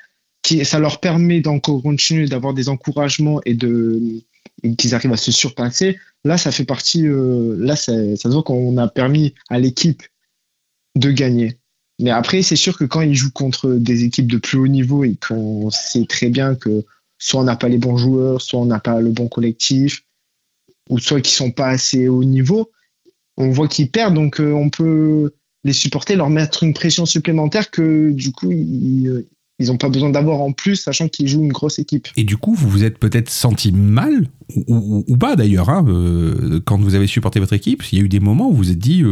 Qui, 0.42 0.64
ça 0.64 0.80
leur 0.80 0.98
permet 0.98 1.40
d'encore 1.40 1.82
continuer 1.82 2.26
d'avoir 2.26 2.52
des 2.52 2.68
encouragements 2.68 3.40
et 3.44 3.54
de 3.54 4.22
qu'ils 4.76 4.94
arrivent 4.94 5.12
à 5.12 5.16
se 5.16 5.30
surpasser. 5.30 5.98
Là, 6.24 6.36
ça 6.36 6.50
fait 6.50 6.64
partie. 6.64 7.06
euh, 7.06 7.54
là, 7.58 7.76
ça, 7.76 7.92
ça 8.16 8.28
se 8.28 8.28
voit 8.28 8.42
qu'on 8.42 8.76
a 8.76 8.88
permis 8.88 9.34
à 9.50 9.60
l'équipe 9.60 10.02
de 10.96 11.12
gagner. 11.12 11.58
Mais 12.00 12.10
après, 12.10 12.42
c'est 12.42 12.56
sûr 12.56 12.76
que 12.76 12.84
quand 12.84 13.02
ils 13.02 13.14
jouent 13.14 13.30
contre 13.30 13.74
des 13.74 14.04
équipes 14.04 14.30
de 14.30 14.38
plus 14.38 14.58
haut 14.58 14.66
niveau 14.66 15.04
et 15.04 15.14
qu'on 15.16 15.70
sait 15.70 16.06
très 16.08 16.28
bien 16.28 16.54
que 16.54 16.84
soit 17.22 17.40
on 17.40 17.44
n'a 17.44 17.54
pas 17.54 17.68
les 17.68 17.78
bons 17.78 17.96
joueurs, 17.96 18.42
soit 18.42 18.58
on 18.58 18.64
n'a 18.64 18.80
pas 18.80 19.00
le 19.00 19.10
bon 19.10 19.28
collectif, 19.28 20.02
ou 20.90 20.98
soit 20.98 21.20
qu'ils 21.20 21.34
sont 21.34 21.52
pas 21.52 21.68
assez 21.68 22.08
haut 22.08 22.24
niveau, 22.24 22.70
on 23.36 23.50
voit 23.50 23.68
qu'ils 23.68 23.90
perdent. 23.90 24.14
Donc, 24.14 24.40
euh, 24.40 24.52
on 24.52 24.70
peut 24.70 25.32
les 25.62 25.72
supporter, 25.72 26.16
leur 26.16 26.30
mettre 26.30 26.64
une 26.64 26.74
pression 26.74 27.06
supplémentaire 27.06 27.70
que 27.70 28.10
du 28.10 28.32
coup, 28.32 28.50
ils 28.50 29.06
euh, 29.06 29.28
ils 29.60 29.68
n'ont 29.68 29.76
pas 29.76 29.90
besoin 29.90 30.10
d'avoir 30.10 30.40
en 30.40 30.50
plus, 30.50 30.74
sachant 30.74 31.06
qu'ils 31.06 31.28
jouent 31.28 31.44
une 31.44 31.52
grosse 31.52 31.78
équipe. 31.78 32.08
Et 32.16 32.24
du 32.24 32.36
coup, 32.36 32.54
vous 32.54 32.68
vous 32.68 32.82
êtes 32.82 32.98
peut-être 32.98 33.30
senti 33.30 33.70
mal, 33.70 34.26
ou, 34.66 35.16
pas 35.16 35.36
d'ailleurs, 35.36 35.70
hein, 35.70 35.84
euh, 35.86 36.58
quand 36.64 36.80
vous 36.80 36.96
avez 36.96 37.06
supporté 37.06 37.38
votre 37.38 37.52
équipe. 37.52 37.84
Il 37.92 37.98
y 37.98 38.02
a 38.02 38.04
eu 38.04 38.08
des 38.08 38.18
moments 38.18 38.48
où 38.48 38.52
vous 38.52 38.56
vous 38.56 38.70
êtes 38.72 38.78
dit, 38.78 39.04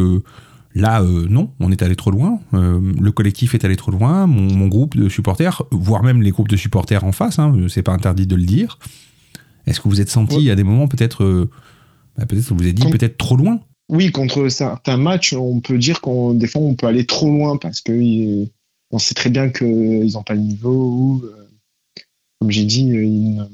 là, 0.75 1.03
euh, 1.03 1.27
non, 1.29 1.51
on 1.61 1.71
est 1.73 1.83
allé 1.83 1.97
trop 1.97 2.11
loin, 2.11 2.41
euh, 2.55 2.81
le 3.01 3.13
collectif 3.13 3.55
est 3.55 3.65
allé 3.65 3.77
trop 3.77 3.91
loin, 3.91 4.27
mon, 4.27 4.43
mon 4.43 4.69
groupe 4.69 4.97
de 4.97 5.09
supporters, 5.09 5.63
voire 5.71 6.03
même 6.03 6.23
les 6.23 6.31
groupes 6.31 6.49
de 6.49 6.57
supporters 6.57 7.05
en 7.05 7.13
face, 7.13 7.39
hein, 7.39 7.55
c'est 7.69 7.83
pas 7.83 7.93
interdit 7.93 8.27
de 8.27 8.37
le 8.37 8.45
dire. 8.45 8.79
Est-ce 9.67 9.81
que 9.81 9.89
vous 9.89 10.01
êtes 10.01 10.11
senti 10.11 10.37
Ouais. 10.47 10.51
à 10.51 10.55
des 10.55 10.63
moments 10.65 10.89
peut-être, 10.89 11.25
euh, 11.25 11.51
bah, 12.17 12.27
peut-être 12.27 12.49
vous 12.49 12.57
vous 12.57 12.67
êtes 12.67 12.75
dit 12.75 12.89
peut-être 12.89 13.17
trop 13.19 13.37
loin? 13.37 13.61
Oui, 13.89 14.13
contre 14.13 14.49
certains 14.49 14.97
matchs, 14.97 15.33
on 15.33 15.61
peut 15.61 15.77
dire 15.77 16.01
qu'on 16.01 16.33
des 16.35 16.47
fois 16.47 16.63
on 16.63 16.75
peut 16.75 16.87
aller 16.87 17.05
trop 17.07 17.29
loin 17.29 17.57
parce 17.57 17.81
que 17.81 17.93
euh, 17.93 18.47
on 18.93 18.99
sait 18.99 19.15
très 19.15 19.31
bien 19.31 19.51
qu'ils 19.51 20.13
n'ont 20.13 20.23
pas 20.23 20.35
le 20.35 20.41
niveau 20.41 20.73
ou, 20.73 21.25
comme 22.41 22.51
j'ai 22.51 22.65
dit, 22.65 22.83
il 22.83 23.47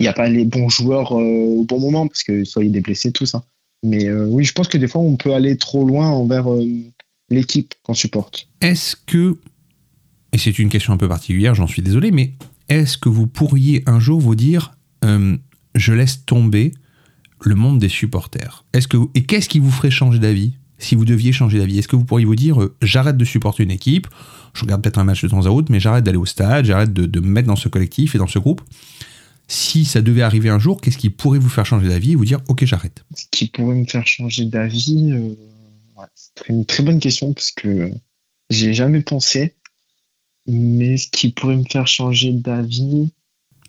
n'y 0.00 0.06
a 0.06 0.12
pas 0.12 0.28
les 0.28 0.44
bons 0.44 0.68
joueurs 0.68 1.12
au 1.12 1.64
bon 1.64 1.80
moment 1.80 2.06
parce 2.06 2.22
que 2.22 2.44
soit 2.44 2.64
il 2.64 2.72
des 2.72 2.80
blessés, 2.80 3.12
tout 3.12 3.26
ça. 3.26 3.44
Mais 3.84 4.06
euh, 4.06 4.26
oui, 4.26 4.44
je 4.44 4.52
pense 4.52 4.66
que 4.66 4.78
des 4.78 4.88
fois 4.88 5.02
on 5.02 5.16
peut 5.16 5.34
aller 5.34 5.56
trop 5.58 5.86
loin 5.86 6.08
envers 6.08 6.50
euh, 6.50 6.64
l'équipe 7.28 7.74
qu'on 7.82 7.92
supporte. 7.92 8.48
Est-ce 8.62 8.96
que, 8.96 9.36
et 10.32 10.38
c'est 10.38 10.58
une 10.58 10.70
question 10.70 10.94
un 10.94 10.96
peu 10.96 11.06
particulière, 11.06 11.54
j'en 11.54 11.66
suis 11.66 11.82
désolé, 11.82 12.10
mais 12.10 12.32
est-ce 12.70 12.96
que 12.96 13.10
vous 13.10 13.26
pourriez 13.26 13.82
un 13.86 14.00
jour 14.00 14.18
vous 14.20 14.34
dire, 14.34 14.72
euh, 15.04 15.36
je 15.74 15.92
laisse 15.92 16.24
tomber 16.24 16.72
le 17.42 17.54
monde 17.54 17.78
des 17.78 17.90
supporters? 17.90 18.64
Est-ce 18.72 18.88
que 18.88 18.96
et 19.14 19.24
qu'est-ce 19.24 19.50
qui 19.50 19.58
vous 19.58 19.70
ferait 19.70 19.90
changer 19.90 20.18
d'avis? 20.18 20.54
Si 20.78 20.94
vous 20.94 21.04
deviez 21.04 21.32
changer 21.32 21.58
d'avis 21.58 21.78
Est-ce 21.78 21.88
que 21.88 21.96
vous 21.96 22.04
pourriez 22.04 22.24
vous 22.24 22.34
dire, 22.34 22.68
j'arrête 22.80 23.18
de 23.18 23.24
supporter 23.24 23.62
une 23.62 23.70
équipe, 23.70 24.08
je 24.54 24.62
regarde 24.62 24.82
peut-être 24.82 24.98
un 24.98 25.04
match 25.04 25.22
de 25.22 25.28
temps 25.28 25.44
à 25.44 25.50
autre, 25.50 25.70
mais 25.70 25.78
j'arrête 25.78 26.04
d'aller 26.04 26.18
au 26.18 26.26
stade, 26.26 26.64
j'arrête 26.64 26.92
de, 26.92 27.04
de 27.04 27.20
me 27.20 27.28
mettre 27.28 27.48
dans 27.48 27.56
ce 27.56 27.68
collectif 27.68 28.14
et 28.14 28.18
dans 28.18 28.26
ce 28.26 28.38
groupe? 28.38 28.62
Si 29.46 29.84
ça 29.84 30.00
devait 30.00 30.22
arriver 30.22 30.48
un 30.48 30.58
jour, 30.58 30.80
qu'est-ce 30.80 30.96
qui 30.98 31.10
pourrait 31.10 31.38
vous 31.38 31.48
faire 31.48 31.66
changer 31.66 31.88
d'avis 31.88 32.12
et 32.12 32.14
vous 32.14 32.24
dire, 32.24 32.40
ok, 32.48 32.64
j'arrête? 32.64 33.04
Ce 33.14 33.24
qui 33.30 33.48
pourrait 33.48 33.74
me 33.76 33.84
faire 33.84 34.06
changer 34.06 34.46
d'avis, 34.46 35.12
euh, 35.12 35.34
ouais, 35.96 36.06
c'est 36.14 36.48
une 36.48 36.64
très 36.64 36.82
bonne 36.82 36.98
question 36.98 37.32
parce 37.34 37.50
que 37.50 37.68
euh, 37.68 37.90
j'ai 38.50 38.72
jamais 38.74 39.00
pensé. 39.02 39.54
Mais 40.46 40.96
ce 40.98 41.08
qui 41.08 41.30
pourrait 41.30 41.56
me 41.56 41.64
faire 41.64 41.86
changer 41.86 42.32
d'avis, 42.32 43.10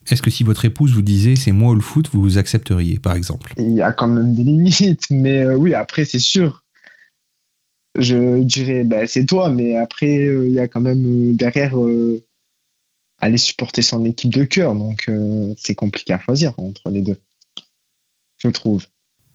Est-ce 0.10 0.22
que 0.22 0.30
si 0.30 0.44
votre 0.44 0.66
épouse 0.66 0.92
vous 0.94 1.02
disait, 1.02 1.36
c'est 1.36 1.54
moi 1.54 1.72
ou 1.72 1.76
le 1.76 1.82
foot, 1.82 2.10
vous 2.12 2.38
accepteriez, 2.38 3.00
par 3.00 3.16
exemple? 3.16 3.54
il 3.58 3.74
y 3.74 3.82
a 3.82 3.92
quand 3.94 4.08
même 4.08 4.36
des 4.36 4.44
limites, 4.44 5.06
mais 5.10 5.40
euh, 5.44 5.56
oui, 5.56 5.74
après, 5.74 6.04
c'est 6.06 6.20
sûr. 6.20 6.64
Je 7.98 8.44
dirais, 8.44 8.84
bah, 8.84 9.08
c'est 9.08 9.26
toi, 9.26 9.50
mais 9.50 9.78
après, 9.78 10.28
euh, 10.28 10.48
il 10.48 10.54
y 10.54 10.60
a 10.60 10.68
quand 10.68 10.82
même 10.82 11.36
derrière 11.36 11.76
aller 13.20 13.38
supporter 13.38 13.82
son 13.82 14.04
équipe 14.06 14.34
de 14.34 14.44
cœur, 14.44 14.76
donc 14.76 15.06
euh, 15.10 15.54
c'est 15.58 15.76
compliqué 15.76 16.14
à 16.14 16.20
choisir 16.20 16.54
entre 16.58 16.90
les 16.90 17.02
deux, 17.02 17.18
je 18.38 18.50
trouve. 18.50 18.86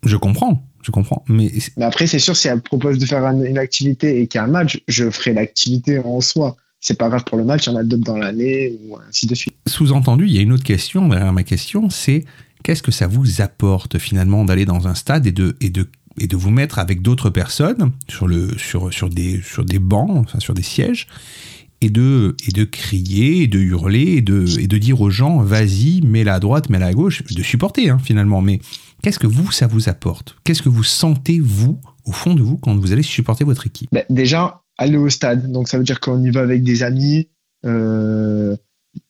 Je 0.05 0.17
comprends, 0.17 0.67
je 0.83 0.91
comprends, 0.91 1.25
mais 1.29 1.51
Mais 1.77 1.85
après, 1.85 2.07
c'est 2.07 2.19
sûr, 2.19 2.37
si 2.37 2.49
elle 2.49 2.61
propose 2.63 2.99
de 2.99 3.07
faire 3.07 3.25
un- 3.25 3.43
une 3.43 3.59
activité 3.59 4.21
et 4.21 4.27
qu'il 4.29 4.39
y 4.39 4.43
a 4.43 4.45
un 4.45 4.51
match, 4.51 4.81
je 4.89 5.11
ferai 5.11 5.33
l'activité 5.35 5.99
en 5.99 6.21
soi. 6.21 6.57
C'est 6.83 6.97
pas 6.99 7.11
grave 7.11 7.25
pour 7.25 7.37
le 7.37 7.45
match, 7.45 7.67
il 7.67 7.71
y 7.71 7.73
en 7.75 7.77
a 7.77 7.85
d'autres 7.85 8.05
dans 8.05 8.17
l'année, 8.17 8.79
ou 8.87 8.97
ainsi 9.07 9.27
de 9.27 9.35
suite. 9.35 9.55
sous-entendu, 9.67 10.25
il 10.27 10.33
y 10.33 10.39
a 10.39 10.41
une 10.41 10.53
autre 10.53 10.65
question 10.65 11.07
derrière 11.09 11.33
ma 11.35 11.43
question, 11.43 11.91
c'est 11.91 12.25
qu'est-ce 12.63 12.83
que 12.83 12.91
ça 12.93 13.07
vous 13.07 13.43
apporte 13.43 13.99
finalement 13.99 14.45
d'aller 14.47 14.65
dans 14.65 14.89
un 14.89 14.95
stade 14.95 15.27
et 15.27 15.33
de, 15.33 15.57
et 15.61 15.69
de, 15.69 15.91
et 16.19 16.27
de 16.27 16.37
vous 16.37 16.51
mettre 16.51 16.79
avec 16.79 17.03
d'autres 17.03 17.29
personnes 17.29 17.93
sur, 18.09 18.27
le, 18.27 18.57
sur, 18.57 18.91
sur, 18.93 19.11
des, 19.11 19.43
sur 19.43 19.65
des 19.67 19.79
bancs, 19.79 20.11
enfin 20.17 20.41
sur 20.41 20.55
des 20.55 20.63
sièges, 20.63 21.07
et 21.81 21.89
de, 21.89 22.37
et 22.47 22.53
de 22.53 22.65
crier, 22.65 23.47
de 23.47 23.59
hurler, 23.59 24.17
et 24.17 24.21
de, 24.21 24.59
et 24.59 24.67
de 24.67 24.79
dire 24.79 25.01
aux 25.01 25.11
gens, 25.11 25.39
vas-y, 25.39 26.03
mets-la 26.03 26.35
à 26.35 26.41
droite, 26.41 26.69
mets-la 26.69 26.87
à 26.87 26.93
gauche, 26.93 27.23
de 27.25 27.43
supporter 27.43 27.89
hein, 27.89 27.99
finalement. 27.99 28.43
Mais 28.43 28.61
qu'est-ce 29.03 29.19
que 29.19 29.27
vous, 29.27 29.51
ça 29.51 29.67
vous 29.67 29.89
apporte? 29.89 30.37
Qu'est-ce 30.45 30.63
que 30.63 30.69
vous 30.69 30.85
sentez, 30.85 31.41
vous, 31.41 31.81
au 32.05 32.13
fond 32.13 32.35
de 32.35 32.43
vous, 32.43 32.59
quand 32.59 32.77
vous 32.77 32.93
allez 32.93 33.03
supporter 33.03 33.45
votre 33.45 33.67
équipe? 33.67 33.89
Ben, 33.93 34.05
déjà, 34.11 34.63
aller 34.77 34.99
au 34.99 35.09
stade. 35.09 35.51
Donc, 35.51 35.69
ça 35.69 35.79
veut 35.79 35.85
dire 35.85 36.01
qu'on 36.01 36.23
y 36.23 36.31
va 36.31 36.41
avec 36.41 36.63
des 36.63 36.83
amis, 36.83 37.29
euh, 37.65 38.57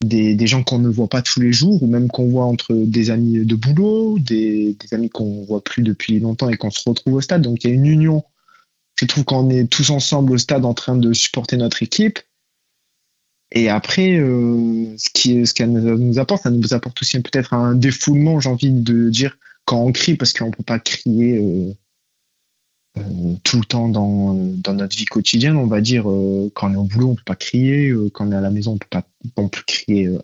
des, 0.05 0.37
des 0.37 0.47
gens 0.47 0.63
qu'on 0.63 0.79
ne 0.79 0.89
voit 0.89 1.09
pas 1.09 1.23
tous 1.23 1.41
les 1.41 1.53
jours, 1.53 1.83
ou 1.83 1.89
même 1.89 2.09
qu'on 2.09 2.29
voit 2.29 2.45
entre 2.45 2.73
des 2.75 3.11
amis 3.11 3.45
de 3.45 3.55
boulot, 3.57 4.19
des, 4.21 4.77
des 4.81 4.95
amis 4.95 5.11
qu'on 5.11 5.45
voit 5.45 5.65
plus 5.65 5.83
depuis 5.83 6.21
longtemps 6.21 6.49
et 6.49 6.57
qu'on 6.57 6.71
se 6.71 6.89
retrouve 6.89 7.15
au 7.15 7.21
stade. 7.21 7.43
Donc, 7.43 7.65
il 7.65 7.71
y 7.71 7.73
a 7.73 7.75
une 7.75 7.87
union. 7.87 8.23
Je 8.97 9.07
trouve 9.07 9.25
qu'on 9.25 9.49
est 9.51 9.67
tous 9.67 9.91
ensemble 9.91 10.33
au 10.33 10.39
stade 10.39 10.65
en 10.65 10.75
train 10.75 10.97
de 10.97 11.13
supporter 11.13 11.57
notre 11.57 11.83
équipe. 11.83 12.21
Et 13.53 13.69
après, 13.69 14.17
euh, 14.17 14.97
ce 14.97 15.09
qui, 15.13 15.45
ce 15.47 15.55
qu'elle 15.55 15.73
nous 15.73 16.19
apporte, 16.19 16.43
ça 16.45 16.51
nous 16.51 16.73
apporte 16.73 17.01
aussi 17.03 17.21
peut-être 17.21 17.53
un 17.53 17.75
défoulement, 17.75 18.41
j'ai 18.41 18.49
envie 18.49 18.71
de 18.71 19.11
dire, 19.11 19.39
quand 19.65 19.83
on 19.83 19.93
crie, 19.93 20.17
parce 20.17 20.33
qu'on 20.33 20.51
peut 20.51 20.63
pas 20.63 20.79
crier 20.79 21.39
euh, 21.39 21.73
euh, 22.99 23.35
tout 23.45 23.59
le 23.59 23.65
temps 23.65 23.89
dans, 23.89 24.35
dans 24.35 24.75
notre 24.75 24.97
vie 24.97 25.05
quotidienne, 25.05 25.57
on 25.57 25.67
va 25.67 25.81
dire, 25.81 26.09
euh, 26.11 26.51
quand 26.55 26.71
on 26.71 26.75
est 26.75 26.77
au 26.77 26.85
boulot, 26.85 27.09
on 27.11 27.15
peut 27.17 27.23
pas 27.25 27.37
crier, 27.37 27.89
euh, 27.91 28.09
quand 28.11 28.29
on 28.29 28.33
est 28.33 28.37
à 28.37 28.41
la 28.41 28.51
maison, 28.51 28.73
on 28.73 28.79
peut 28.79 28.87
pas 28.89 29.07
non 29.37 29.49
plus 29.49 29.65
crier 29.65 30.07
euh, 30.07 30.19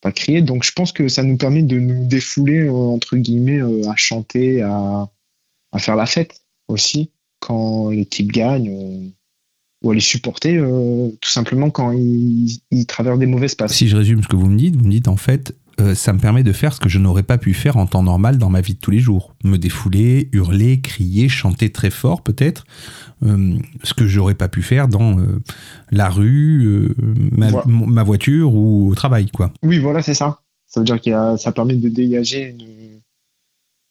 pas 0.00 0.12
crier. 0.12 0.42
Donc 0.42 0.62
je 0.62 0.70
pense 0.72 0.92
que 0.92 1.08
ça 1.08 1.24
nous 1.24 1.36
permet 1.36 1.62
de 1.62 1.78
nous 1.80 2.06
défouler 2.06 2.68
entre 2.68 3.16
guillemets 3.16 3.60
à 3.88 3.96
chanter, 3.96 4.62
à, 4.62 5.10
à 5.72 5.78
faire 5.80 5.96
la 5.96 6.06
fête 6.06 6.42
aussi 6.68 7.10
quand 7.40 7.90
l'équipe 7.90 8.30
gagne 8.30 9.10
ou 9.82 9.90
à 9.90 9.94
les 9.94 10.00
supporter 10.00 10.56
euh, 10.56 11.08
tout 11.20 11.30
simplement 11.30 11.70
quand 11.70 11.92
ils, 11.92 12.58
ils 12.70 12.86
traversent 12.86 13.18
des 13.18 13.26
mauvaises 13.26 13.54
passes. 13.54 13.72
Si 13.74 13.88
je 13.88 13.96
résume 13.96 14.22
ce 14.22 14.28
que 14.28 14.36
vous 14.36 14.48
me 14.48 14.56
dites, 14.58 14.76
vous 14.76 14.84
me 14.84 14.90
dites 14.90 15.08
en 15.08 15.16
fait, 15.16 15.54
euh, 15.80 15.94
ça 15.94 16.12
me 16.12 16.18
permet 16.18 16.42
de 16.42 16.52
faire 16.52 16.72
ce 16.74 16.80
que 16.80 16.88
je 16.88 16.98
n'aurais 16.98 17.22
pas 17.22 17.38
pu 17.38 17.54
faire 17.54 17.76
en 17.76 17.86
temps 17.86 18.02
normal 18.02 18.38
dans 18.38 18.50
ma 18.50 18.60
vie 18.60 18.74
de 18.74 18.80
tous 18.80 18.90
les 18.90 18.98
jours. 18.98 19.36
Me 19.44 19.56
défouler, 19.56 20.28
hurler, 20.32 20.80
crier, 20.80 21.28
chanter 21.28 21.70
très 21.70 21.90
fort 21.90 22.22
peut-être. 22.22 22.64
Euh, 23.22 23.56
ce 23.84 23.94
que 23.94 24.06
j'aurais 24.08 24.34
pas 24.34 24.48
pu 24.48 24.62
faire 24.62 24.88
dans 24.88 25.16
la 25.92 26.08
rue, 26.08 26.88
ma, 27.36 27.48
Voilà. 27.50 27.66
mon- 27.68 27.86
ma 27.86 28.02
voiture 28.02 28.54
ou 28.54 28.90
au 28.90 28.94
travail, 28.96 29.26
quoi. 29.30 29.52
Oui, 29.62 29.78
voilà, 29.78 30.02
c'est 30.02 30.14
ça. 30.14 30.40
Ça 30.66 30.80
veut 30.80 30.84
dire 30.98 31.16
a, 31.16 31.36
ça 31.38 31.52
permet 31.52 31.76
de 31.76 31.88
dégager 31.88 32.48
une, 32.50 32.66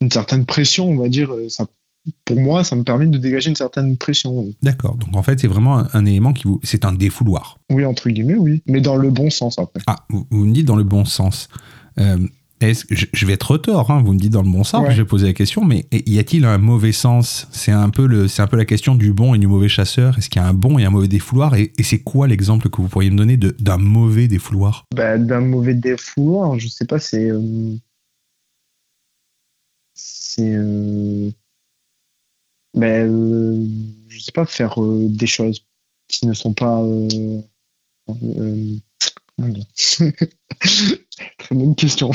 une 0.01 0.11
certaine 0.11 0.45
pression, 0.45 0.89
on 0.89 0.97
va 0.97 1.07
dire. 1.09 1.33
Ça, 1.49 1.65
pour 2.25 2.39
moi, 2.39 2.63
ça 2.63 2.75
me 2.75 2.83
permet 2.83 3.07
de 3.07 3.17
dégager 3.17 3.49
une 3.49 3.55
certaine 3.55 3.97
pression. 3.97 4.47
D'accord. 4.61 4.95
Donc 4.95 5.15
en 5.15 5.23
fait, 5.23 5.39
c'est 5.39 5.47
vraiment 5.47 5.79
un, 5.79 5.87
un 5.93 6.05
élément 6.05 6.33
qui 6.33 6.43
vous. 6.45 6.59
C'est 6.63 6.85
un 6.85 6.93
défouloir. 6.93 7.59
Oui, 7.71 7.85
entre 7.85 8.09
guillemets, 8.09 8.35
oui. 8.37 8.61
Mais 8.67 8.81
dans 8.81 8.95
le 8.97 9.09
bon 9.09 9.29
sens 9.29 9.59
après. 9.59 9.81
Ah, 9.87 10.05
vous, 10.09 10.25
vous 10.29 10.45
me 10.45 10.53
dites 10.53 10.65
dans 10.65 10.75
le 10.75 10.83
bon 10.83 11.05
sens. 11.05 11.49
Euh, 11.99 12.17
est-ce 12.59 12.85
que 12.85 12.95
je, 12.95 13.05
je 13.13 13.25
vais 13.27 13.33
être 13.33 13.55
tort, 13.57 13.91
hein, 13.91 14.01
vous 14.03 14.13
me 14.13 14.19
dites 14.19 14.31
dans 14.33 14.41
le 14.41 14.49
bon 14.49 14.63
sens, 14.63 14.87
Ouais. 14.87 14.91
je 14.91 14.97
vais 15.03 15.07
poser 15.07 15.27
la 15.27 15.33
question, 15.33 15.63
mais 15.63 15.85
y 15.91 16.17
a-t-il 16.17 16.43
un 16.43 16.57
mauvais 16.57 16.91
sens? 16.91 17.47
C'est 17.51 17.71
un 17.71 17.89
peu 17.91 18.07
le, 18.07 18.27
c'est 18.27 18.41
un 18.41 18.47
peu 18.47 18.57
la 18.57 18.65
question 18.65 18.95
du 18.95 19.13
bon 19.13 19.35
et 19.35 19.37
du 19.37 19.45
mauvais 19.45 19.67
chasseur. 19.69 20.17
Est-ce 20.17 20.27
qu'il 20.29 20.41
y 20.41 20.45
a 20.45 20.47
un 20.47 20.55
bon 20.55 20.79
et 20.79 20.85
un 20.85 20.89
mauvais 20.89 21.07
défouloir? 21.07 21.53
Et, 21.55 21.71
et 21.77 21.83
c'est 21.83 21.99
quoi 21.99 22.27
l'exemple 22.27 22.69
que 22.69 22.81
vous 22.81 22.87
pourriez 22.87 23.11
me 23.11 23.17
donner 23.17 23.37
de- 23.37 23.55
d'un 23.59 23.77
mauvais 23.77 24.27
défouloir? 24.27 24.85
Bah, 24.95 25.19
d'un 25.19 25.41
mauvais 25.41 25.75
défouloir, 25.75 26.57
je 26.57 26.67
sais 26.67 26.85
pas, 26.85 26.97
c'est. 26.97 27.29
euh, 27.29 27.75
c'est. 29.93 30.53
Euh, 30.55 31.29
bah, 32.77 32.85
euh, 32.87 33.65
je 34.07 34.19
sais 34.19 34.31
pas, 34.31 34.45
faire 34.45 34.81
euh, 34.81 35.07
des 35.09 35.27
choses 35.27 35.63
qui 36.07 36.25
ne 36.27 36.33
sont 36.33 36.53
pas. 36.53 36.81
Euh, 36.81 37.41
euh, 38.09 38.77
Très 41.37 41.55
bonne 41.55 41.75
question. 41.75 42.11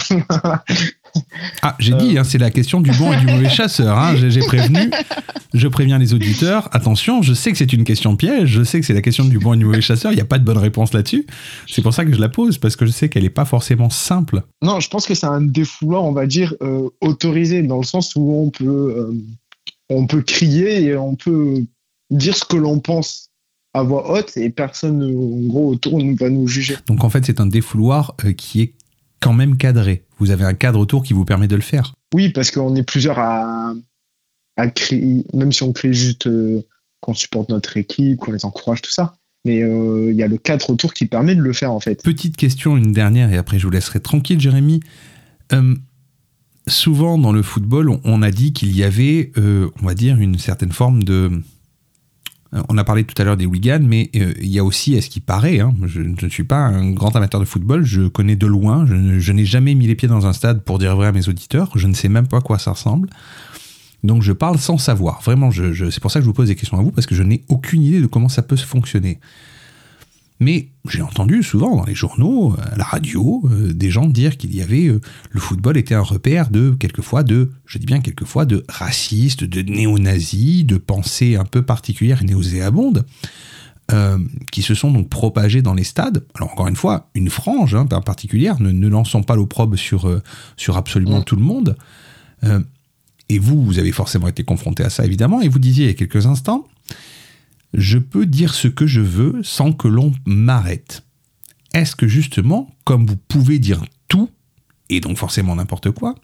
Ah, 1.61 1.76
j'ai 1.78 1.95
dit, 1.95 2.16
hein, 2.16 2.25
c'est 2.25 2.38
la 2.38 2.50
question 2.50 2.81
du 2.81 2.90
bon 2.92 3.12
et 3.12 3.16
du 3.19 3.26
mauvais 3.26 3.50
chasseur. 3.50 3.99
hein, 3.99 4.16
j'ai 4.16 4.31
j'ai 4.31 4.40
prévenu, 4.40 4.90
je 5.52 5.69
préviens 5.69 5.99
les 5.99 6.14
auditeurs. 6.14 6.69
Attention, 6.73 7.21
je 7.23 7.35
sais 7.35 7.52
que 7.52 7.59
c'est 7.59 7.73
une 7.73 7.85
question 7.85 8.16
piège. 8.16 8.49
Je 8.49 8.62
sais 8.64 8.81
que 8.81 8.87
c'est 8.87 8.95
la 8.95 9.02
question 9.02 9.25
du 9.25 9.38
bon 9.38 9.54
et 9.54 9.57
du 9.57 9.64
mauvais 9.64 9.83
chasseur. 9.83 10.12
Il 10.12 10.14
n'y 10.14 10.23
a 10.23 10.26
pas 10.26 10.38
de 10.38 10.45
bonne 10.45 10.59
réponse 10.59 10.95
là-dessus. 10.95 11.26
C'est 11.69 11.83
pour 11.83 11.92
ça 11.92 12.04
que 12.04 12.12
je 12.12 12.21
la 12.21 12.28
pose 12.28 12.59
parce 12.59 12.76
que 12.76 12.87
je 12.87 12.90
sais 12.92 13.09
qu'elle 13.09 13.25
n'est 13.25 13.31
pas 13.31 13.45
forcément 13.45 13.90
simple. 13.90 14.42
non, 14.62 14.81
je 14.81 14.88
pense 14.88 15.07
que 15.07 15.14
c'est 15.14 15.26
un 15.26 15.42
défouloir, 15.42 16.04
on 16.04 16.12
va 16.12 16.26
dire, 16.26 16.54
euh, 16.62 16.88
autorisé, 17.00 17.62
dans 17.62 17.78
le 17.78 17.85
sens 17.85 18.14
où 18.16 18.33
on 18.33 18.50
peut, 18.50 18.64
euh, 18.97 19.12
on 19.92 20.06
peut 20.06 20.22
crier 20.22 20.82
et 20.82 20.96
on 20.96 21.14
peut 21.14 21.62
dire 22.11 22.37
ce 22.37 22.44
que 22.44 22.56
l'on 22.56 22.80
pense 22.80 23.30
à 23.75 23.82
voix 23.82 24.12
haute 24.12 24.37
et 24.37 24.50
personne, 24.50 25.02
en 25.02 25.46
gros, 25.49 25.70
autour 25.70 25.99
ne 25.99 26.16
va 26.16 26.28
nous 26.28 26.46
juger. 26.46 26.76
Donc 26.87 27.04
en 27.04 27.11
fait, 27.11 27.25
c'est 27.25 27.40
un 27.40 27.46
défouloir 27.46 28.14
euh, 28.25 28.32
qui 28.32 28.61
est 28.61 28.75
quand 29.20 29.32
même 29.32 29.56
cadré. 29.56 30.04
Vous 30.18 30.30
avez 30.30 30.44
un 30.44 30.54
cadre 30.54 30.78
autour 30.78 31.02
qui 31.02 31.14
vous 31.14 31.25
permet 31.25 31.49
de 31.49 31.56
le 31.56 31.62
faire. 31.62 31.94
Oui, 32.14 32.28
parce 32.28 32.50
qu'on 32.50 32.75
est 32.75 32.82
plusieurs 32.82 33.18
à, 33.18 33.72
à 34.56 34.68
crier, 34.68 35.25
même 35.32 35.52
si 35.52 35.62
on 35.62 35.72
crie 35.72 35.94
juste 35.94 36.26
euh, 36.26 36.62
qu'on 37.00 37.14
supporte 37.14 37.49
notre 37.49 37.76
équipe, 37.76 38.18
qu'on 38.18 38.32
les 38.32 38.44
encourage, 38.44 38.82
tout 38.82 38.90
ça. 38.90 39.14
Mais 39.44 39.62
euh, 39.62 40.11
il 40.11 40.16
y 40.16 40.22
a 40.22 40.28
le 40.28 40.38
cadre 40.38 40.70
autour 40.70 40.92
qui 40.92 41.06
permet 41.06 41.34
de 41.34 41.40
le 41.40 41.52
faire, 41.52 41.72
en 41.72 41.80
fait. 41.80 42.02
Petite 42.02 42.37
question, 42.37 42.76
une 42.76 42.92
dernière, 42.92 43.32
et 43.32 43.37
après 43.37 43.58
je 43.58 43.64
vous 43.64 43.72
laisserai 43.72 44.00
tranquille, 44.00 44.40
Jérémy. 44.40 44.80
Euh, 45.52 45.75
souvent 46.66 47.19
dans 47.19 47.33
le 47.33 47.42
football, 47.42 47.99
on, 48.04 48.23
a 48.23 48.31
dit 48.31 48.52
qu'il 48.52 48.75
y 48.76 48.83
avait, 48.85 49.33
euh, 49.37 49.69
on 49.83 49.87
va 49.87 49.95
dire, 49.95 50.19
une 50.19 50.38
certaine 50.38 50.73
forme 50.73 51.02
de... 51.02 51.42
euh, 52.54 52.62
On 52.69 52.78
a 52.78 52.85
parlé 52.85 53.04
tout 53.04 53.21
à 53.21 53.25
l'heure 53.25 53.37
des 53.37 53.47
hooligans, 53.47 53.83
mais 53.83 54.11
euh, 54.16 54.33
il 54.40 54.49
y 54.49 54.59
a 54.59 54.64
aussi, 54.64 54.95
est-ce 54.95 55.11
qu'il 55.11 55.23
paraît, 55.23 55.61
hein, 55.61 55.75
je, 55.85 56.00
ne 56.00 56.28
suis 56.28 56.45
pas 56.45 56.59
un 56.59 56.90
grand 56.92 57.14
amateur 57.16 57.40
de 57.40 57.45
football, 57.45 57.85
je 57.85 58.09
connais 58.09 58.37
de 58.37 58.47
loin, 58.47 58.87
je, 58.87 59.33
n'ai 59.33 59.44
jamais 59.44 59.75
mis 59.75 59.87
les 59.87 59.94
pieds 59.94 60.09
dans 60.09 60.27
un 60.27 60.33
stade 60.33 60.62
pour 60.62 60.79
dire 60.79 60.94
vrai 60.96 61.09
à 61.09 61.12
mes 61.12 61.29
auditeurs, 61.29 61.70
je 61.77 61.87
ne 61.87 61.94
sais 61.94 62.09
même 62.09 62.29
pas 62.29 62.38
à 62.38 62.42
quoi 62.42 62.59
ça 62.59 62.72
ressemble. 62.72 63.09
Donc 64.05 64.22
je 64.22 64.33
parle 64.33 64.59
sans 64.59 64.79
savoir. 64.79 65.22
Vraiment, 65.22 65.51
c'est 65.53 66.01
pour 66.01 66.11
ça 66.11 66.18
que 66.18 66.25
je 66.25 66.29
vous 66.29 66.35
pose 66.35 66.48
des 66.48 66.57
questions 66.57 66.79
à 66.79 66.83
vous, 66.83 66.90
parce 66.90 67.07
que 67.07 67.14
je 67.14 67.22
n'ai 67.22 67.44
aucune 67.48 67.83
idée 67.83 68.01
de 68.01 68.07
comment 68.07 68.29
ça 68.29 68.42
peut 68.42 68.57
se 68.57 68.66
fonctionner. 68.66 69.20
Mais 70.42 70.68
j'ai 70.88 71.02
entendu 71.02 71.42
souvent 71.44 71.76
dans 71.76 71.85
les 71.85 71.94
journaux, 71.94 72.55
à 72.61 72.76
la 72.76 72.85
radio, 72.85 73.42
euh, 73.50 73.72
des 73.72 73.90
gens 73.90 74.07
dire 74.07 74.37
qu'il 74.37 74.55
y 74.55 74.61
avait 74.61 74.88
euh, 74.88 75.00
le 75.31 75.40
football 75.40 75.76
était 75.76 75.94
un 75.94 76.00
repère 76.02 76.50
de 76.50 76.70
quelquefois 76.78 77.22
de, 77.22 77.50
je 77.64 77.78
dis 77.78 77.87
bien 77.87 78.00
quelquefois 78.00 78.44
de 78.44 78.64
racistes, 78.68 79.44
de 79.44 79.62
néo-nazis, 79.62 80.66
de 80.66 80.76
pensées 80.78 81.37
un 81.37 81.44
peu 81.44 81.62
particulières 81.62 82.22
et 82.22 82.24
nauséabondes, 82.24 83.07
euh, 83.92 84.18
qui 84.50 84.62
se 84.62 84.74
sont 84.74 84.90
donc 84.90 85.09
propagées 85.09 85.62
dans 85.62 85.74
les 85.74 85.85
stades. 85.85 86.24
Alors 86.35 86.50
encore 86.52 86.66
une 86.68 86.76
fois, 86.76 87.11
une 87.14 87.31
frange 87.31 87.74
hein, 87.76 87.87
par- 87.87 88.02
particulière, 88.02 88.61
ne, 88.61 88.72
ne 88.72 88.88
lançons 88.88 89.22
pas 89.22 89.37
l'opprobre 89.37 89.76
sur 89.78 90.09
euh, 90.09 90.20
sur 90.57 90.76
absolument 90.76 91.20
Mm. 91.20 91.24
tout 91.24 91.37
le 91.37 91.42
monde. 91.42 91.76
Euh, 92.44 92.61
et 93.28 93.38
vous, 93.38 93.62
vous 93.64 93.78
avez 93.78 93.92
forcément 93.92 94.26
été 94.28 94.42
confronté 94.42 94.83
à 94.83 94.90
ça 94.90 95.05
évidemment, 95.05 95.40
et 95.40 95.48
vous 95.48 95.61
disiez 95.61 95.85
il 95.85 95.88
y 95.88 95.90
a 95.90 95.94
quelques 95.94 96.26
instants, 96.26 96.66
je 97.74 97.98
peux 97.98 98.26
dire 98.26 98.54
ce 98.54 98.68
que 98.68 98.87
je 98.87 99.00
veux 99.00 99.42
sans 99.42 99.72
que 99.72 99.88
l'on 99.88 100.12
m'arrête. 100.26 101.04
Est-ce 101.74 101.96
que 101.96 102.06
justement, 102.06 102.70
comme 102.85 103.06
vous 103.06 103.16
pouvez 103.16 103.58
dire 103.58 103.82
tout, 104.08 104.30
et 104.90 105.00
donc 105.00 105.16
forcément 105.16 105.56
n'importe 105.56 105.90
quoi, 105.90 106.14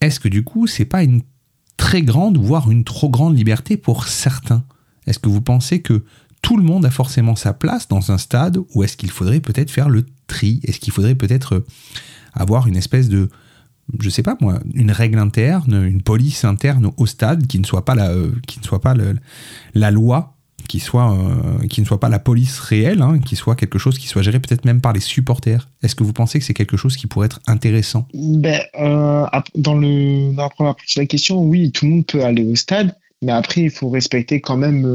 est-ce 0.00 0.20
que 0.20 0.28
du 0.28 0.42
coup, 0.42 0.66
c'est 0.66 0.84
pas 0.84 1.02
une 1.02 1.22
très 1.76 2.02
grande, 2.02 2.36
voire 2.36 2.70
une 2.70 2.84
trop 2.84 3.08
grande 3.08 3.36
liberté 3.36 3.76
pour 3.76 4.06
certains? 4.06 4.64
Est-ce 5.06 5.18
que 5.18 5.28
vous 5.28 5.40
pensez 5.40 5.82
que 5.82 6.04
tout 6.42 6.56
le 6.56 6.62
monde 6.62 6.84
a 6.84 6.90
forcément 6.90 7.36
sa 7.36 7.54
place 7.54 7.88
dans 7.88 8.12
un 8.12 8.18
stade, 8.18 8.58
ou 8.74 8.82
est-ce 8.82 8.96
qu'il 8.96 9.10
faudrait 9.10 9.40
peut-être 9.40 9.70
faire 9.70 9.88
le 9.88 10.04
tri? 10.26 10.60
Est-ce 10.64 10.80
qu'il 10.80 10.92
faudrait 10.92 11.14
peut-être 11.14 11.54
euh, 11.54 11.66
avoir 12.34 12.66
une 12.66 12.76
espèce 12.76 13.08
de, 13.08 13.30
je 14.00 14.10
sais 14.10 14.22
pas 14.22 14.36
moi, 14.40 14.60
une 14.74 14.90
règle 14.90 15.18
interne, 15.18 15.84
une 15.86 16.02
police 16.02 16.44
interne 16.44 16.90
au 16.96 17.06
stade 17.06 17.46
qui 17.46 17.58
ne 17.58 17.64
soit 17.64 17.84
pas 17.84 17.94
la, 17.94 18.10
euh, 18.10 18.32
qui 18.46 18.58
ne 18.58 18.64
soit 18.64 18.80
pas 18.80 18.94
la 19.74 19.90
loi, 19.90 20.34
qui 20.68 20.80
soit, 20.80 21.12
euh, 21.12 21.66
qui 21.68 21.80
ne 21.80 21.86
soit 21.86 22.00
pas 22.00 22.08
la 22.08 22.18
police 22.18 22.58
réelle, 22.58 23.02
hein, 23.02 23.18
qui 23.18 23.36
soit 23.36 23.54
quelque 23.56 23.78
chose 23.78 23.98
qui 23.98 24.08
soit 24.08 24.22
géré 24.22 24.40
peut-être 24.40 24.64
même 24.64 24.80
par 24.80 24.92
les 24.92 25.00
supporters. 25.00 25.68
Est-ce 25.82 25.94
que 25.94 26.04
vous 26.04 26.12
pensez 26.12 26.38
que 26.38 26.44
c'est 26.44 26.54
quelque 26.54 26.76
chose 26.76 26.96
qui 26.96 27.06
pourrait 27.06 27.26
être 27.26 27.40
intéressant? 27.46 28.08
Ben, 28.14 28.60
euh, 28.78 29.26
dans, 29.54 29.74
le, 29.74 30.34
dans 30.34 30.42
la 30.44 30.50
première 30.50 30.74
partie 30.74 30.96
de 30.96 31.02
la 31.02 31.06
question, 31.06 31.42
oui, 31.42 31.70
tout 31.70 31.84
le 31.84 31.90
monde 31.92 32.06
peut 32.06 32.24
aller 32.24 32.44
au 32.44 32.54
stade, 32.54 32.96
mais 33.22 33.32
après, 33.32 33.62
il 33.62 33.70
faut 33.70 33.90
respecter 33.90 34.40
quand 34.40 34.56
même. 34.56 34.86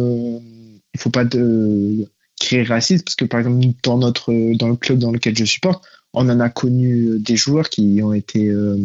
il 0.93 0.99
faut 0.99 1.11
pas 1.11 1.25
de, 1.25 2.07
créer 2.39 2.63
raciste, 2.63 3.05
parce 3.05 3.15
que 3.15 3.25
par 3.25 3.41
exemple, 3.41 3.65
dans, 3.83 3.97
notre, 3.97 4.33
dans 4.55 4.69
le 4.69 4.75
club 4.75 4.97
dans 4.97 5.11
lequel 5.11 5.37
je 5.37 5.45
supporte, 5.45 5.83
on 6.13 6.27
en 6.29 6.39
a 6.39 6.49
connu 6.49 7.19
des 7.19 7.35
joueurs 7.37 7.69
qui 7.69 8.01
ont 8.03 8.13
été. 8.13 8.47
euh, 8.49 8.77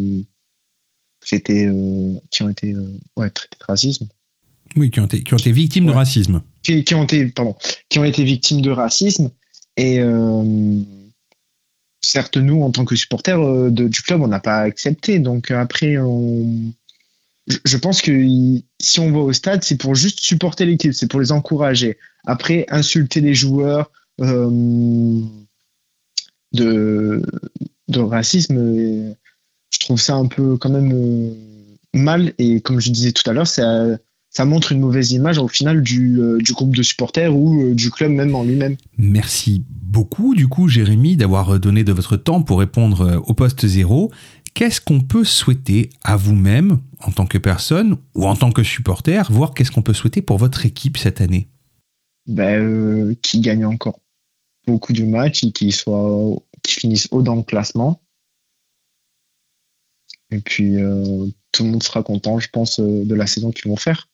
c'était, 1.25 1.67
euh, 1.67 2.15
qui 2.31 2.43
ont 2.43 2.49
été 2.51 2.75
euh, 2.75 2.87
ouais, 3.17 3.31
traités 3.31 3.57
de 3.59 3.65
racisme. 3.67 4.09
Oui, 4.77 4.91
qui 4.91 5.01
ont 5.01 5.07
été, 5.07 5.23
qui 5.23 5.33
ont 5.33 5.39
été 5.39 5.53
victimes 5.53 5.87
de 5.87 5.93
racisme. 5.93 6.43
qui, 6.63 6.85
qui 6.85 6.95
ont 6.95 7.05
été 7.05 7.27
pardon 7.29 7.55
qui 7.89 7.99
ont 7.99 8.05
été 8.05 8.25
victimes 8.25 8.61
de 8.61 8.71
racisme 8.71 9.31
et 9.77 10.01
euh, 10.01 10.81
certes 12.03 12.37
nous 12.37 12.63
en 12.63 12.71
tant 12.71 12.85
que 12.85 12.97
supporters 12.97 13.41
euh, 13.41 13.71
de- 13.71 13.89
du 13.89 14.03
club 14.03 14.21
on 14.23 14.29
n'a 14.29 14.41
pas 14.41 14.59
accepté 14.61 15.19
donc 15.21 15.51
euh, 15.51 15.59
après 15.61 15.97
on 15.99 16.73
je, 17.47 17.59
je 17.65 17.77
pense 17.77 18.03
que 18.03 18.13
si 18.81 19.01
on 19.01 19.11
va 19.13 19.19
au 19.21 19.33
stade 19.33 19.63
c'est 19.63 19.77
pour 19.77 19.95
juste 19.95 20.21
supporter 20.21 20.67
l'équipe 20.67 20.93
c'est 20.93 21.09
pour 21.11 21.21
les 21.21 21.31
encourager 21.33 21.97
après 22.27 22.67
insulter 22.69 23.21
les 23.21 23.35
joueurs 23.35 23.91
euh, 24.21 25.21
de 26.55 27.23
de 27.89 28.01
racisme 28.01 29.15
je 29.71 29.79
trouve 29.79 30.01
ça 30.01 30.15
un 30.15 30.27
peu 30.27 30.57
quand 30.57 30.71
même 30.71 30.93
euh, 30.93 31.35
mal 31.93 32.33
et 32.39 32.61
comme 32.61 32.81
je 32.81 32.91
disais 32.91 33.13
tout 33.13 33.29
à 33.29 33.33
l'heure 33.33 33.47
ça 33.47 33.87
ça 34.31 34.45
montre 34.45 34.73
une 34.73 34.81
mauvaise 34.81 35.13
image 35.13 35.39
au 35.39 35.47
final 35.47 35.83
du, 35.83 36.19
euh, 36.21 36.39
du 36.39 36.55
groupe 36.55 36.75
de 36.75 36.83
supporters 36.83 37.37
ou 37.37 37.63
euh, 37.63 37.75
du 37.75 37.93
club 37.93 38.11
même 38.11 38.35
en 38.35 38.43
lui-même. 38.43 38.75
Merci 38.99 39.63
beaucoup, 39.71 40.35
du 40.35 40.49
coup, 40.49 40.67
Jérémy, 40.67 41.17
d'avoir 41.17 41.61
donné 41.61 41.85
de 41.85 41.93
votre 41.93 42.17
temps 42.17 42.43
pour 42.43 42.59
répondre 42.59 43.23
au 43.29 43.35
poste 43.35 43.65
zéro. 43.65 44.11
Qu'est-ce 44.55 44.81
qu'on 44.81 45.01
peut 45.01 45.25
souhaiter 45.25 45.91
à 46.05 46.17
vous-même, 46.17 46.79
en 47.01 47.11
tant 47.11 47.27
que 47.27 47.39
personne 47.39 47.97
ou 48.15 48.27
en 48.27 48.37
tant 48.37 48.53
que 48.53 48.63
supporter, 48.63 49.31
voir 49.31 49.53
qu'est-ce 49.53 49.73
qu'on 49.73 49.83
peut 49.83 49.93
souhaiter 49.93 50.23
pour 50.23 50.39
votre 50.39 50.65
équipe 50.65 50.97
cette 50.97 51.21
année? 51.21 51.49
Ben, 52.27 52.63
euh, 52.63 53.15
qui 53.21 53.41
gagne 53.41 53.67
encore 53.67 53.99
beaucoup 54.67 54.93
de 54.93 55.05
matchs 55.05 55.45
et 55.45 55.53
qui 55.53 55.73
soit 55.73 56.37
qui 56.63 56.75
finissent 56.75 57.09
haut 57.11 57.23
dans 57.23 57.35
le 57.37 57.43
classement. 57.43 58.01
Et 60.31 60.41
puis 60.41 60.77
euh, 60.77 61.27
tout 61.53 61.65
le 61.65 61.71
monde 61.71 61.83
sera 61.83 62.03
content, 62.03 62.39
je 62.41 62.49
pense, 62.49 62.81
euh, 62.81 63.05
de 63.05 63.15
la 63.15 63.27
saison 63.27 63.51
qu'ils 63.53 63.71
vont 63.71 63.77
faire. 63.77 64.09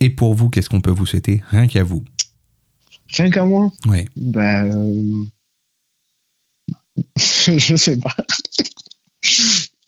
Et 0.00 0.10
pour 0.10 0.34
vous, 0.34 0.50
qu'est-ce 0.50 0.68
qu'on 0.68 0.80
peut 0.80 0.90
vous 0.90 1.06
souhaiter? 1.06 1.42
Rien 1.48 1.66
qu'à 1.66 1.84
vous. 1.84 2.04
Rien 3.16 3.30
qu'à 3.30 3.44
moi, 3.44 3.72
Ouais. 3.86 4.06
ben, 4.16 4.70
euh, 4.74 5.24
je 7.16 7.76
sais 7.76 7.98
pas. 7.98 8.14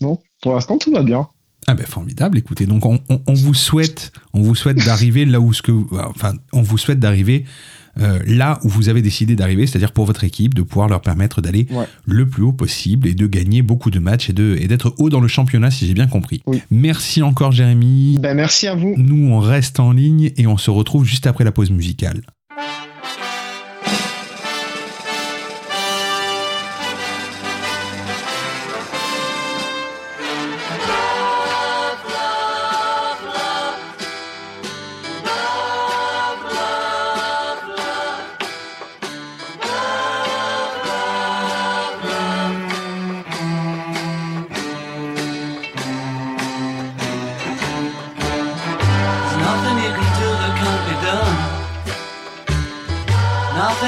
non, 0.00 0.20
pour 0.40 0.54
l'instant, 0.54 0.78
tout 0.78 0.92
va 0.92 1.02
bien. 1.02 1.28
Ah 1.68 1.74
ben 1.74 1.84
formidable, 1.84 2.38
écoutez, 2.38 2.64
donc 2.66 2.86
on, 2.86 3.02
on- 3.08 3.20
on 3.26 3.34
vous 3.34 3.54
souhaite, 3.54 4.12
on 4.32 4.40
vous 4.42 4.54
souhaite 4.54 4.76
d'arriver 4.76 5.24
là 5.24 5.40
où 5.40 5.52
ce 5.52 5.62
que, 5.62 5.72
enfin, 6.06 6.34
on 6.52 6.62
vous 6.62 6.78
souhaite 6.78 7.00
d'arriver 7.00 7.44
euh, 8.00 8.18
là 8.26 8.58
où 8.64 8.68
vous 8.68 8.88
avez 8.88 9.02
décidé 9.02 9.36
d'arriver, 9.36 9.66
c'est-à-dire 9.66 9.92
pour 9.92 10.04
votre 10.06 10.24
équipe, 10.24 10.54
de 10.54 10.62
pouvoir 10.62 10.88
leur 10.88 11.00
permettre 11.00 11.40
d'aller 11.40 11.66
Ouais. 11.70 11.86
le 12.04 12.26
plus 12.26 12.42
haut 12.42 12.52
possible 12.52 13.08
et 13.08 13.14
de 13.14 13.26
gagner 13.26 13.62
beaucoup 13.62 13.90
de 13.90 13.98
matchs 13.98 14.30
et 14.30 14.32
d'être 14.32 14.94
haut 14.98 15.10
dans 15.10 15.20
le 15.20 15.28
championnat, 15.28 15.70
si 15.70 15.86
j'ai 15.86 15.94
bien 15.94 16.06
compris. 16.06 16.42
Oui. 16.46 16.62
Merci 16.70 17.22
encore, 17.22 17.52
Jérémy. 17.52 18.18
Ben, 18.20 18.34
merci 18.34 18.66
à 18.66 18.74
vous. 18.74 18.94
Nous, 18.96 19.28
on 19.30 19.38
reste 19.40 19.80
en 19.80 19.92
ligne 19.92 20.30
et 20.36 20.46
on 20.46 20.56
se 20.56 20.70
retrouve 20.70 21.04
juste 21.04 21.26
après 21.26 21.44
la 21.44 21.52
pause 21.52 21.70
musicale. 21.70 22.20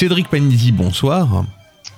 Cédric 0.00 0.28
Panizzi, 0.28 0.72
bonsoir. 0.72 1.44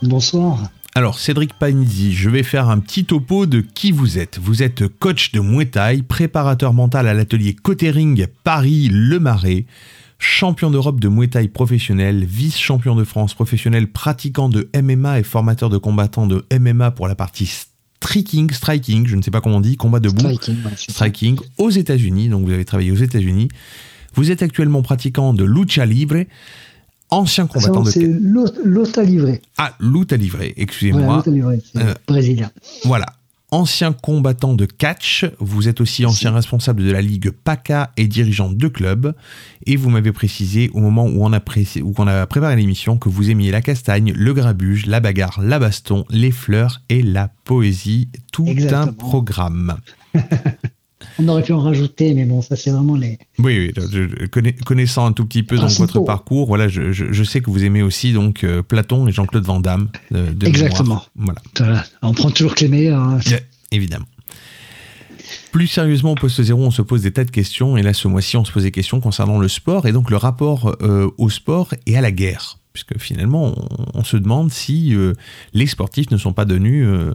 Bonsoir. 0.03 0.73
Alors, 0.97 1.21
Cédric 1.21 1.55
Panizzi, 1.55 2.13
je 2.13 2.31
vais 2.31 2.43
faire 2.43 2.69
un 2.69 2.81
petit 2.81 3.05
topo 3.05 3.47
de 3.47 3.61
qui 3.61 3.93
vous 3.93 4.19
êtes. 4.19 4.41
Vous 4.43 4.65
êtes 4.65 4.89
coach 4.89 5.31
de 5.31 5.39
Muay 5.39 5.67
Thai, 5.67 6.03
préparateur 6.03 6.73
mental 6.73 7.07
à 7.07 7.15
l'atelier 7.15 7.55
Cotering 7.55 8.27
Paris-Le 8.43 9.21
Marais, 9.21 9.67
champion 10.19 10.73
d'Europe 10.73 10.99
de 10.99 11.07
Muay 11.07 11.29
Thai 11.29 11.47
professionnel, 11.47 12.25
vice-champion 12.25 12.97
de 12.97 13.05
France 13.05 13.35
professionnel, 13.35 13.87
pratiquant 13.87 14.49
de 14.49 14.69
MMA 14.75 15.21
et 15.21 15.23
formateur 15.23 15.71
de 15.71 15.79
combattants 15.79 16.27
de 16.27 16.45
MMA 16.53 16.91
pour 16.91 17.07
la 17.07 17.15
partie 17.15 17.47
striking, 17.47 18.51
striking, 18.51 19.07
je 19.07 19.15
ne 19.15 19.23
sais 19.23 19.31
pas 19.31 19.41
comment 19.41 19.59
on 19.59 19.61
dit, 19.61 19.77
combat 19.77 20.01
debout, 20.01 20.19
Striking, 20.19 20.57
striking 20.75 21.39
aux 21.57 21.71
États-Unis. 21.71 22.31
Donc, 22.31 22.47
vous 22.47 22.53
avez 22.53 22.65
travaillé 22.65 22.91
aux 22.91 22.97
États-Unis. 22.97 23.47
Vous 24.15 24.33
êtes 24.33 24.43
actuellement 24.43 24.83
pratiquant 24.83 25.33
de 25.33 25.45
lucha 25.45 25.87
libre, 25.87 26.25
ancien 27.13 27.47
combattant 27.47 27.83
de... 27.83 27.91
C'est 27.91 28.01
livrer. 29.05 29.41
Ah, 29.59 29.75
lutte 29.81 30.13
à 30.13 30.17
livrer, 30.17 30.55
excusez-moi. 30.57 31.23
Voilà, 31.25 31.59
Euh, 31.77 31.95
brésilien. 32.07 32.51
Voilà. 32.85 33.07
Ancien 33.51 33.93
combattant 33.93 34.55
de 34.55 34.65
catch, 34.65 35.27
vous 35.39 35.69
êtes 35.69 35.83
aussi 35.83 36.07
ancien 36.07 36.31
responsable 36.33 36.83
de 36.83 36.91
la 36.91 37.03
ligue 37.03 37.29
PACA 37.31 37.91
et 37.99 38.07
dirigeant 38.07 38.51
de 38.51 38.67
club. 38.67 39.15
Et 39.67 39.77
vous 39.77 39.91
m'avez 39.91 40.11
précisé 40.11 40.71
au 40.73 40.81
moment 40.81 41.05
où 41.05 41.23
on 41.23 41.35
a, 41.35 41.41
pré- 41.41 41.67
où 41.83 41.93
on 41.99 42.07
a 42.07 42.27
préparé 42.27 42.57
l'émission 42.57 42.97
que 42.97 43.11
vous 43.11 43.29
aimiez 43.31 43.51
la 43.51 43.61
castagne, 43.61 44.15
le 44.17 44.33
grabuge, 44.33 44.87
la 44.87 45.01
bagarre, 45.01 45.39
la 45.43 45.59
baston, 45.59 46.07
les 46.09 46.31
fleurs 46.31 46.81
et 46.89 47.03
la 47.03 47.29
poésie. 47.45 48.09
Tout 48.33 48.47
un 48.73 48.87
programme. 48.87 49.77
On 51.19 51.29
aurait 51.29 51.43
pu 51.43 51.53
en 51.53 51.61
rajouter, 51.61 52.15
mais 52.15 52.25
bon, 52.25 52.43
ça 52.43 52.57
c'est 52.57 52.71
vraiment 52.71 52.97
les. 52.97 53.19
Oui, 53.39 53.73
oui, 53.77 54.55
connaissant 54.65 55.07
un 55.07 55.13
tout 55.13 55.25
petit 55.27 55.43
peu 55.43 55.57
donc, 55.57 55.65
Principaux. 55.67 55.87
votre 55.87 56.05
parcours, 56.05 56.47
voilà, 56.47 56.69
je, 56.69 56.93
je- 56.93 57.13
je 57.13 57.25
sais 57.25 57.41
que 57.41 57.51
vous 57.51 57.65
aimez 57.65 57.83
aussi 57.83 58.13
donc 58.13 58.45
euh, 58.45 58.63
Platon 58.63 59.07
et 59.09 59.13
Jean-Claude 59.13 59.45
Van 59.45 59.61
Damme. 59.61 59.89
de- 60.11 60.33
de 60.33 60.47
Exactement. 60.47 61.03
Voilà. 61.17 61.41
Voilà. 61.59 61.85
On 62.03 62.13
prend 62.13 62.31
toujours 62.31 62.55
que 62.55 62.61
les 62.65 62.69
meilleurs. 62.69 63.01
hein. 63.03 63.19
Évidemment. 63.71 64.07
Plus 65.51 65.67
sérieusement, 65.67 66.13
au 66.13 66.15
poste 66.15 66.43
zéro, 66.43 66.63
on 66.65 66.71
se 66.71 66.81
pose 66.83 67.03
des 67.03 67.13
tas 67.13 67.25
de 67.25 67.31
questions. 67.31 67.77
Et 67.77 67.83
là, 67.83 67.93
ce 67.93 68.09
mois-ci, 68.09 68.37
on 68.39 68.45
se 68.45 68.53
pose 68.53 68.63
des 68.63 68.71
questions 68.71 69.01
concernant 69.01 69.39
le 69.39 69.49
sport 69.49 69.87
et 69.87 69.93
donc 69.93 70.11
le 70.11 70.17
rapport 70.17 70.77
euh, 70.83 71.11
au 71.19 71.29
sport 71.29 71.75
et 71.87 71.97
à 71.97 72.01
la 72.01 72.11
guerre. 72.11 72.59
Puisque 72.73 72.99
finalement, 72.99 73.55
on, 73.57 73.99
on 74.01 74.05
se 74.05 74.17
demande 74.17 74.51
si 74.51 74.95
euh, 74.95 75.13
les 75.53 75.67
sportifs 75.67 76.11
ne 76.11 76.17
sont 76.17 76.33
pas 76.33 76.45
devenus 76.45 76.87
euh, 76.87 77.15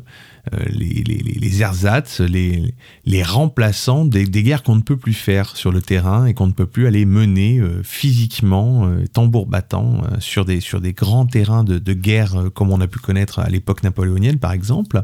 euh, 0.53 0.63
les, 0.69 1.03
les, 1.03 1.17
les, 1.17 1.61
ersatz, 1.61 2.21
les, 2.21 2.73
les 3.05 3.23
remplaçants 3.23 4.05
des, 4.05 4.25
des 4.25 4.43
guerres 4.43 4.63
qu'on 4.63 4.75
ne 4.75 4.81
peut 4.81 4.97
plus 4.97 5.13
faire 5.13 5.55
sur 5.55 5.71
le 5.71 5.81
terrain 5.81 6.25
et 6.25 6.33
qu'on 6.33 6.47
ne 6.47 6.53
peut 6.53 6.65
plus 6.67 6.87
aller 6.87 7.05
mener 7.05 7.59
euh, 7.59 7.81
physiquement, 7.83 8.87
euh, 8.87 9.05
tambour 9.11 9.47
battant, 9.47 10.01
euh, 10.03 10.17
sur, 10.19 10.45
des, 10.45 10.59
sur 10.59 10.79
des 10.79 10.93
grands 10.93 11.25
terrains 11.25 11.63
de, 11.63 11.79
de 11.79 11.93
guerre 11.93 12.35
euh, 12.35 12.49
comme 12.49 12.71
on 12.71 12.79
a 12.81 12.87
pu 12.87 12.99
connaître 12.99 13.39
à 13.39 13.49
l'époque 13.49 13.83
napoléonienne, 13.83 14.39
par 14.39 14.51
exemple. 14.51 15.03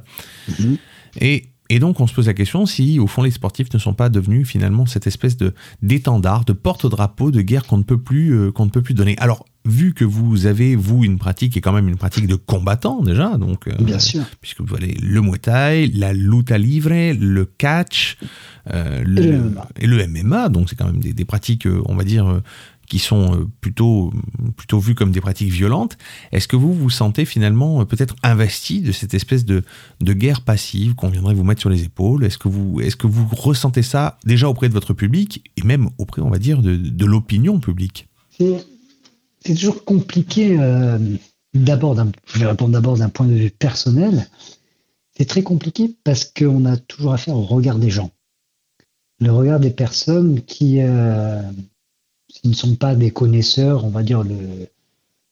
Et, 1.19 1.52
et 1.69 1.79
donc, 1.79 1.99
on 1.99 2.07
se 2.07 2.13
pose 2.13 2.27
la 2.27 2.33
question 2.33 2.65
si, 2.65 2.99
au 2.99 3.07
fond, 3.07 3.23
les 3.23 3.31
sportifs 3.31 3.73
ne 3.73 3.79
sont 3.79 3.93
pas 3.93 4.09
devenus 4.09 4.47
finalement 4.47 4.85
cette 4.85 5.07
espèce 5.07 5.37
de 5.37 5.53
d'étendard, 5.81 6.45
de 6.45 6.53
porte-drapeau 6.53 7.31
de 7.31 7.41
guerre 7.41 7.65
qu'on 7.65 7.77
ne 7.77 7.83
peut 7.83 7.97
plus 7.97 8.31
euh, 8.33 8.51
qu'on 8.51 8.65
ne 8.65 8.69
peut 8.69 8.81
plus 8.81 8.93
donner. 8.93 9.15
Alors, 9.17 9.45
vu 9.65 9.93
que 9.93 10.03
vous 10.03 10.45
avez 10.45 10.75
vous 10.75 11.03
une 11.05 11.17
pratique 11.17 11.53
qui 11.53 11.59
est 11.59 11.61
quand 11.61 11.71
même 11.71 11.87
une 11.87 11.95
pratique 11.95 12.27
de 12.27 12.35
combattant 12.35 13.01
déjà, 13.01 13.37
donc 13.37 13.67
euh, 13.67 13.71
Bien 13.79 13.99
sûr. 13.99 14.23
puisque 14.41 14.61
vous 14.61 14.75
avez 14.75 14.93
le 15.01 15.21
Muay 15.21 15.37
Thai, 15.39 15.87
la 15.87 16.11
luta 16.13 16.57
libre, 16.57 16.89
le 16.91 17.45
catch, 17.45 18.17
euh, 18.73 19.01
le, 19.05 19.21
Et 19.23 19.27
le 19.27 19.37
MMA. 19.39 19.67
et 19.79 19.87
le 19.87 20.07
MMA, 20.07 20.49
donc 20.49 20.69
c'est 20.69 20.75
quand 20.75 20.85
même 20.87 20.99
des, 20.99 21.13
des 21.13 21.25
pratiques, 21.25 21.65
euh, 21.65 21.81
on 21.85 21.95
va 21.95 22.03
dire, 22.03 22.41
qui 22.93 22.99
sont 22.99 23.33
euh, 23.33 23.47
plutôt, 23.59 24.13
plutôt 24.55 24.77
vues 24.77 24.93
comme 24.93 25.11
des 25.11 25.19
pratiques 25.19 25.49
violentes. 25.51 25.97
Est-ce 26.31 26.47
que 26.47 26.55
vous 26.55 26.71
vous 26.71 26.91
sentez 26.91 27.25
finalement 27.25 27.81
euh, 27.81 27.85
peut-être 27.85 28.15
investi 28.21 28.81
de 28.81 28.91
cette 28.91 29.15
espèce 29.15 29.45
de, 29.45 29.63
de 29.99 30.13
guerre 30.13 30.41
passive 30.41 30.93
qu'on 30.93 31.09
viendrait 31.09 31.33
vous 31.33 31.43
mettre 31.43 31.59
sur 31.61 31.71
les 31.71 31.85
épaules? 31.85 32.23
Est-ce 32.23 32.37
que, 32.37 32.47
vous, 32.47 32.81
est 32.81 32.95
que 32.95 33.07
vous 33.07 33.27
ressentez 33.35 33.81
ça 33.81 34.19
déjà 34.27 34.47
auprès 34.47 34.69
de 34.69 34.75
votre 34.75 34.93
public 34.93 35.43
et 35.57 35.63
même 35.63 35.89
auprès, 35.97 36.21
on 36.21 36.29
va 36.29 36.37
dire, 36.37 36.61
de, 36.61 36.75
de 36.75 37.05
l'opinion 37.05 37.59
publique? 37.59 38.07
C'est 38.37 39.55
toujours 39.55 39.83
compliqué. 39.85 40.59
euh, 40.59 40.99
d'abord, 41.55 41.97
je 42.27 42.37
vais 42.37 42.45
répondre 42.45 42.73
d'abord 42.73 42.95
d'un 42.95 43.09
point 43.09 43.25
de 43.25 43.33
vue 43.33 43.49
personnel. 43.49 44.29
C'est 45.17 45.25
très 45.25 45.41
compliqué 45.41 45.95
parce 46.03 46.25
qu'on 46.25 46.65
a 46.65 46.77
toujours 46.77 47.13
affaire 47.13 47.35
au 47.35 47.43
regard 47.43 47.79
des 47.79 47.89
gens. 47.89 48.11
Le 49.19 49.31
regard 49.31 49.59
des 49.59 49.71
personnes 49.71 50.41
qui, 50.43 50.79
qui 52.43 52.49
ne 52.49 52.53
sont 52.53 52.75
pas 52.75 52.93
des 52.93 53.09
connaisseurs, 53.09 53.85
on 53.85 53.89
va 53.89 54.03
dire 54.03 54.21
le 54.21 54.67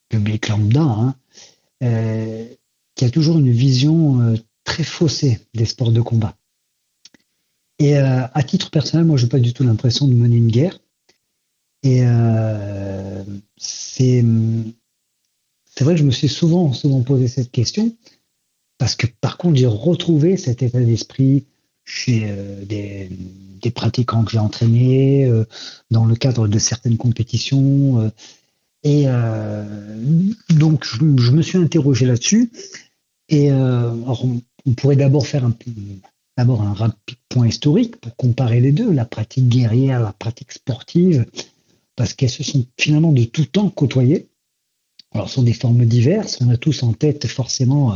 public 0.08 0.48
lambda, 0.48 0.82
hein, 0.82 1.16
euh, 1.84 2.48
qui 2.96 3.04
a 3.04 3.10
toujours 3.10 3.38
une 3.38 3.52
vision 3.52 4.22
euh, 4.22 4.38
très 4.64 4.84
faussée 4.84 5.40
des 5.54 5.66
sports 5.66 5.92
de 5.92 6.00
combat. 6.00 6.38
Et 7.80 7.98
euh, 7.98 8.26
à 8.34 8.44
titre 8.44 8.72
personnel, 8.72 9.06
moi, 9.06 9.18
je 9.18 9.26
n'ai 9.26 9.30
pas 9.30 9.40
du 9.40 9.54
tout 9.54 9.64
l'impression 9.64 10.08
de 10.08 10.14
mener 10.14 10.38
une 10.38 10.52
guerre. 10.52 10.80
Et 11.84 12.04
c'est 13.58 14.24
vrai 15.80 15.96
que 15.96 16.00
je 16.00 16.04
me 16.04 16.12
suis 16.12 16.30
souvent, 16.30 16.74
souvent 16.74 17.02
posé 17.02 17.28
cette 17.28 17.50
question, 17.50 17.96
parce 18.78 18.96
que 18.96 19.08
par 19.20 19.38
contre, 19.38 19.56
j'ai 19.56 19.66
retrouvé 19.66 20.38
cet 20.38 20.62
état 20.62 20.80
d'esprit 20.80 21.44
chez 21.84 22.32
des, 22.68 23.10
des 23.62 23.72
pratiquants 23.72 24.24
que 24.24 24.32
j'ai 24.32 24.40
entraînés, 24.40 25.26
euh, 25.26 25.46
dans 25.90 26.06
le 26.06 26.16
cadre 26.16 26.48
de 26.48 26.60
certaines 26.60 26.98
compétitions. 26.98 28.02
euh, 28.02 28.10
et 28.84 29.04
euh, 29.06 29.64
donc, 30.50 30.86
je, 30.86 31.32
me 31.32 31.42
suis 31.42 31.58
interrogé 31.58 32.06
là-dessus. 32.06 32.52
Et 33.30 33.52
on, 33.54 34.42
pourrait 34.76 34.96
d'abord 34.96 35.26
faire 35.26 35.46
un, 35.46 35.54
d'abord 36.36 36.64
un 36.64 36.74
rapide 36.74 37.18
point 37.30 37.48
historique 37.48 37.96
pour 37.98 38.16
comparer 38.16 38.60
les 38.60 38.72
deux, 38.72 38.92
la 38.92 39.06
pratique 39.06 39.48
guerrière, 39.48 40.02
la 40.02 40.12
pratique 40.12 40.52
sportive, 40.52 41.26
parce 41.96 42.14
qu'elles 42.14 42.32
se 42.32 42.44
sont 42.44 42.66
finalement 42.78 43.14
de 43.14 43.24
tout 43.24 43.46
temps 43.46 43.70
côtoyées. 43.70 44.28
Alors, 45.14 45.30
ce 45.30 45.36
sont 45.36 45.44
des 45.44 45.54
formes 45.54 45.86
diverses. 45.86 46.40
On 46.42 46.50
a 46.50 46.58
tous 46.58 46.84
en 46.84 46.94
tête 46.94 47.28
forcément 47.28 47.96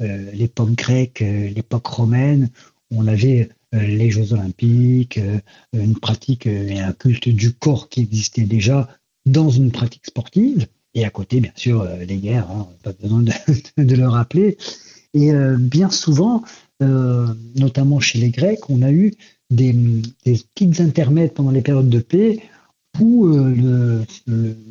l'époque 0.00 0.74
grecque, 0.74 1.20
l'époque 1.20 1.86
romaine. 1.86 2.48
On 2.92 3.08
avait 3.08 3.50
les 3.72 4.10
Jeux 4.10 4.32
Olympiques, 4.32 5.18
euh, 5.18 5.38
une 5.72 5.96
pratique 5.96 6.46
euh, 6.46 6.68
et 6.68 6.80
un 6.80 6.92
culte 6.92 7.28
du 7.28 7.52
corps 7.52 7.88
qui 7.88 8.00
existait 8.00 8.44
déjà 8.44 8.88
dans 9.26 9.50
une 9.50 9.70
pratique 9.70 10.06
sportive. 10.06 10.66
Et 10.94 11.04
à 11.04 11.10
côté, 11.10 11.40
bien 11.40 11.52
sûr, 11.54 11.82
euh, 11.82 12.04
les 12.04 12.18
guerres, 12.18 12.50
hein, 12.50 12.68
pas 12.82 12.92
besoin 12.92 13.22
de, 13.76 13.94
le 13.96 14.08
rappeler. 14.08 14.56
Et 15.14 15.32
euh, 15.32 15.56
bien 15.58 15.90
souvent, 15.90 16.42
euh, 16.82 17.26
notamment 17.56 18.00
chez 18.00 18.18
les 18.18 18.30
Grecs, 18.30 18.68
on 18.68 18.82
a 18.82 18.90
eu 18.90 19.12
des, 19.50 19.72
des 20.24 20.40
petites 20.54 20.80
intermèdes 20.80 21.32
pendant 21.32 21.50
les 21.50 21.62
périodes 21.62 21.90
de 21.90 22.00
paix 22.00 22.40
où 23.00 23.26
euh, 23.26 24.04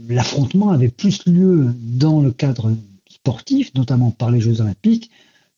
l'affrontement 0.08 0.70
avait 0.70 0.90
plus 0.90 1.26
lieu 1.26 1.74
dans 1.76 2.22
le 2.22 2.32
cadre 2.32 2.72
sportif, 3.10 3.74
notamment 3.76 4.12
par 4.12 4.32
les 4.32 4.40
Jeux 4.40 4.62
Olympiques, 4.62 5.10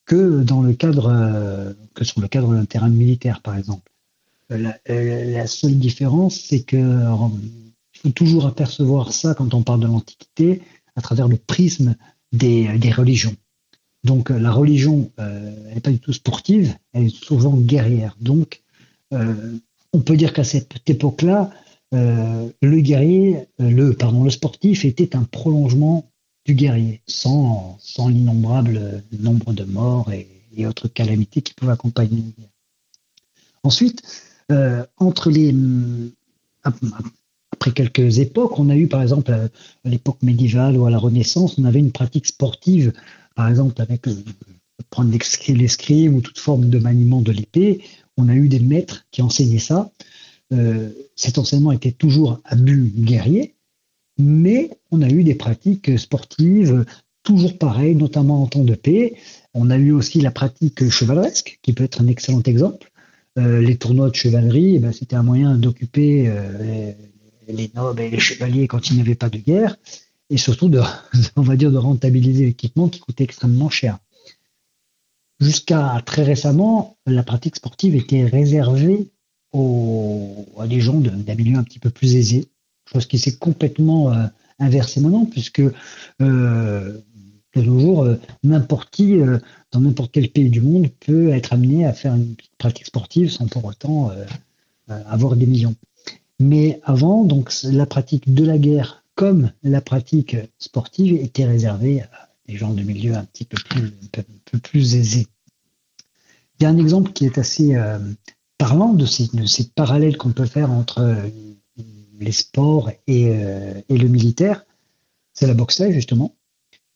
que 0.05 0.43
dans 0.43 0.61
le 0.61 0.73
cadre 0.73 1.07
euh, 1.07 1.73
que 1.93 2.03
sur 2.03 2.21
le 2.21 2.27
cadre 2.27 2.53
d'un 2.53 2.65
terrain 2.65 2.89
militaire, 2.89 3.41
par 3.41 3.57
exemple. 3.57 3.89
Euh, 4.51 4.57
La, 4.57 4.77
euh, 4.89 5.31
la 5.31 5.47
seule 5.47 5.77
différence, 5.77 6.39
c'est 6.39 6.63
que 6.63 6.77
il 6.77 7.99
faut 7.99 8.09
toujours 8.09 8.45
apercevoir 8.45 9.13
ça 9.13 9.33
quand 9.33 9.53
on 9.53 9.61
parle 9.63 9.79
de 9.79 9.87
l'Antiquité 9.87 10.61
à 10.95 11.01
travers 11.01 11.27
le 11.27 11.37
prisme 11.37 11.95
des, 12.31 12.77
des 12.77 12.91
religions. 12.91 13.35
Donc 14.03 14.29
la 14.29 14.51
religion, 14.51 15.11
elle 15.17 15.73
n'est 15.75 15.79
pas 15.79 15.91
du 15.91 15.99
tout 15.99 16.11
sportive, 16.11 16.75
elle 16.91 17.05
est 17.05 17.15
souvent 17.15 17.55
guerrière. 17.55 18.17
Donc 18.19 18.61
on 19.11 20.01
peut 20.01 20.17
dire 20.17 20.33
qu'à 20.33 20.43
cette 20.43 20.89
époque-là, 20.89 21.51
le 21.93 22.79
guerrier, 22.81 23.47
le 23.59 23.91
pardon, 23.93 24.25
le 24.25 24.29
sportif 24.29 24.83
était 24.83 25.15
un 25.15 25.23
prolongement 25.23 26.11
du 26.45 26.55
guerrier, 26.55 27.01
sans, 27.07 27.77
l'innombrable 28.09 29.03
nombre 29.19 29.53
de 29.53 29.63
morts 29.63 30.11
et, 30.11 30.27
autres 30.67 30.87
calamités 30.87 31.41
qui 31.41 31.53
pouvaient 31.55 31.71
accompagner. 31.71 32.35
Ensuite, 33.63 34.03
euh, 34.51 34.85
entre 34.97 35.31
les 35.31 35.55
ap- 36.63 36.75
après 37.51 37.71
quelques 37.71 38.19
époques, 38.19 38.59
on 38.59 38.69
a 38.69 38.75
eu 38.75 38.87
par 38.87 39.01
exemple 39.01 39.31
à 39.31 39.49
l'époque 39.89 40.21
médiévale 40.21 40.77
ou 40.77 40.85
à 40.85 40.91
la 40.91 40.99
Renaissance, 40.99 41.57
on 41.57 41.63
avait 41.63 41.79
une 41.79 41.91
pratique 41.91 42.27
sportive, 42.27 42.93
par 43.35 43.49
exemple 43.49 43.81
avec 43.81 44.07
euh, 44.07 44.15
prendre 44.89 45.11
l'escrime 45.47 46.15
ou 46.15 46.21
toute 46.21 46.39
forme 46.39 46.69
de 46.69 46.77
maniement 46.77 47.21
de 47.21 47.31
l'épée. 47.31 47.81
On 48.17 48.29
a 48.29 48.35
eu 48.35 48.47
des 48.47 48.59
maîtres 48.59 49.05
qui 49.11 49.21
enseignaient 49.21 49.59
ça. 49.59 49.91
Euh, 50.51 50.91
cet 51.15 51.37
enseignement 51.37 51.71
était 51.71 51.91
toujours 51.91 52.39
à 52.43 52.55
but 52.55 52.93
guerrier, 53.03 53.55
mais 54.17 54.69
on 54.91 55.01
a 55.01 55.09
eu 55.09 55.23
des 55.23 55.35
pratiques 55.35 55.97
sportives 55.97 56.85
toujours 57.23 57.57
pareilles, 57.57 57.95
notamment 57.95 58.43
en 58.43 58.47
temps 58.47 58.63
de 58.63 58.75
paix. 58.75 59.15
On 59.53 59.69
a 59.69 59.77
eu 59.77 59.91
aussi 59.91 60.21
la 60.21 60.31
pratique 60.31 60.89
chevaleresque, 60.89 61.59
qui 61.61 61.73
peut 61.73 61.83
être 61.83 62.01
un 62.01 62.07
excellent 62.07 62.43
exemple. 62.43 62.91
Euh, 63.39 63.61
les 63.61 63.77
tournois 63.77 64.09
de 64.09 64.15
chevalerie, 64.15 64.75
eh 64.75 64.79
ben, 64.79 64.91
c'était 64.91 65.15
un 65.15 65.23
moyen 65.23 65.55
d'occuper 65.55 66.25
euh, 66.27 66.93
les, 67.47 67.53
les 67.53 67.71
nobles 67.73 68.01
et 68.01 68.09
les 68.09 68.19
chevaliers 68.19 68.67
quand 68.67 68.89
il 68.89 68.95
n'y 68.95 69.01
avait 69.01 69.15
pas 69.15 69.29
de 69.29 69.39
guerre, 69.39 69.75
et 70.29 70.37
surtout 70.37 70.69
de, 70.69 70.81
on 71.35 71.41
va 71.41 71.55
dire, 71.55 71.71
de 71.71 71.77
rentabiliser 71.77 72.45
l'équipement 72.45 72.89
qui 72.89 72.99
coûtait 72.99 73.23
extrêmement 73.23 73.69
cher. 73.69 73.97
Jusqu'à 75.39 76.01
très 76.05 76.23
récemment, 76.23 76.97
la 77.05 77.23
pratique 77.23 77.55
sportive 77.55 77.95
était 77.95 78.25
réservée 78.25 79.09
aux, 79.51 80.45
à 80.59 80.67
des 80.67 80.79
gens 80.79 80.99
d'un 80.99 81.35
milieu 81.35 81.57
un 81.57 81.63
petit 81.63 81.79
peu 81.79 81.89
plus 81.89 82.15
aisé, 82.15 82.47
chose 82.91 83.05
qui 83.05 83.19
s'est 83.19 83.35
complètement 83.35 84.11
euh, 84.11 84.25
inversée 84.59 85.01
maintenant, 85.01 85.25
puisque 85.25 85.61
euh, 85.61 86.97
de 87.55 87.61
nos 87.61 87.79
jours, 87.79 88.03
euh, 88.03 88.15
n'importe 88.43 88.89
qui, 88.89 89.17
dans 89.71 89.81
n'importe 89.81 90.11
quel 90.11 90.29
pays 90.29 90.49
du 90.49 90.61
monde, 90.61 90.87
peut 90.99 91.29
être 91.29 91.53
amené 91.53 91.85
à 91.85 91.93
faire 91.93 92.15
une 92.15 92.35
pratique 92.57 92.87
sportive 92.87 93.29
sans 93.31 93.47
pour 93.47 93.65
autant 93.65 94.11
avoir 94.87 95.35
des 95.35 95.45
millions. 95.45 95.75
Mais 96.39 96.79
avant, 96.83 97.23
donc, 97.23 97.51
la 97.63 97.85
pratique 97.85 98.33
de 98.33 98.43
la 98.43 98.57
guerre 98.57 99.03
comme 99.15 99.51
la 99.61 99.81
pratique 99.81 100.35
sportive 100.57 101.13
était 101.15 101.45
réservée 101.45 102.01
à 102.01 102.29
des 102.47 102.57
gens 102.57 102.73
de 102.73 102.81
milieu 102.81 103.15
un 103.15 103.23
petit 103.23 103.45
peu 103.45 103.57
plus, 103.69 103.93
un 104.17 104.23
peu, 104.45 104.57
plus 104.57 104.95
aisés. 104.95 105.27
Il 106.59 106.63
y 106.63 106.65
a 106.65 106.69
un 106.69 106.77
exemple 106.77 107.13
qui 107.13 107.25
est 107.25 107.37
assez 107.37 107.75
parlant 108.57 108.93
de 108.93 109.05
ces, 109.05 109.29
parallèles 109.75 110.17
qu'on 110.17 110.31
peut 110.31 110.45
faire 110.45 110.71
entre 110.71 111.15
les 112.23 112.31
sports 112.31 112.89
et, 113.07 113.29
euh, 113.29 113.73
et 113.89 113.97
le 113.97 114.07
militaire, 114.07 114.65
c'est 115.33 115.47
la 115.47 115.53
boxe 115.53 115.77
thaï 115.77 115.93
justement, 115.93 116.35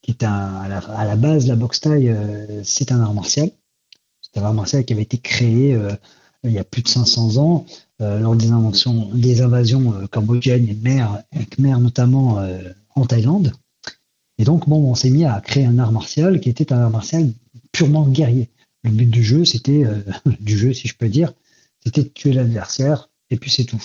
qui 0.01 0.11
est 0.11 0.23
à, 0.23 0.67
la, 0.69 1.15
base 1.15 1.47
la 1.47 1.55
boxe 1.55 1.81
thaï, 1.81 2.09
euh, 2.09 2.63
c'est 2.63 2.91
un 2.91 3.01
art 3.01 3.13
martial. 3.13 3.51
C'est 4.21 4.39
un 4.39 4.43
art 4.43 4.53
martial 4.53 4.85
qui 4.85 4.93
avait 4.93 5.03
été 5.03 5.17
créé 5.17 5.73
euh, 5.73 5.91
il 6.43 6.51
y 6.51 6.59
a 6.59 6.63
plus 6.63 6.83
de 6.83 6.87
500 6.87 7.37
ans, 7.37 7.65
lors 7.99 8.35
des, 8.35 9.41
invasions 9.41 10.07
cambodgiennes 10.11 10.69
et 10.69 10.75
Khmer, 10.75 11.07
Khmer 11.49 11.79
notamment 11.79 12.39
en 12.95 13.05
Thaïlande. 13.05 13.51
Et 14.37 14.43
donc, 14.43 14.69
bon, 14.69 14.77
on 14.89 14.93
s'est 14.93 15.09
mis 15.09 15.25
à 15.25 15.41
créer 15.41 15.65
un 15.65 15.79
art 15.79 15.91
martial 15.91 16.39
qui 16.39 16.49
était 16.49 16.71
un 16.71 16.79
art 16.79 16.89
martial 16.91 17.33
purement 17.71 18.07
guerrier. 18.07 18.49
Le 18.83 18.91
but 18.91 19.07
du 19.07 19.23
jeu, 19.23 19.45
c'était, 19.45 19.83
du 20.39 20.57
jeu, 20.57 20.73
si 20.73 20.87
je 20.87 20.95
peux 20.95 21.09
dire, 21.09 21.33
c'était 21.83 22.03
de 22.03 22.09
tuer 22.09 22.33
l'adversaire, 22.33 23.09
et 23.31 23.35
puis 23.35 23.49
c'est 23.49 23.65
tout. 23.65 23.81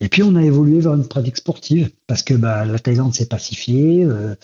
Et 0.00 0.08
puis, 0.08 0.22
on 0.22 0.34
a 0.36 0.42
évolué 0.42 0.80
vers 0.80 0.94
une 0.94 1.06
pratique 1.06 1.36
sportive, 1.36 1.90
parce 2.06 2.22
que 2.22 2.34
bah, 2.34 2.64
la 2.64 2.78
Thaïlande 2.78 3.14
s'est 3.14 3.26
pacifiée, 3.26 4.04
euh, 4.04 4.34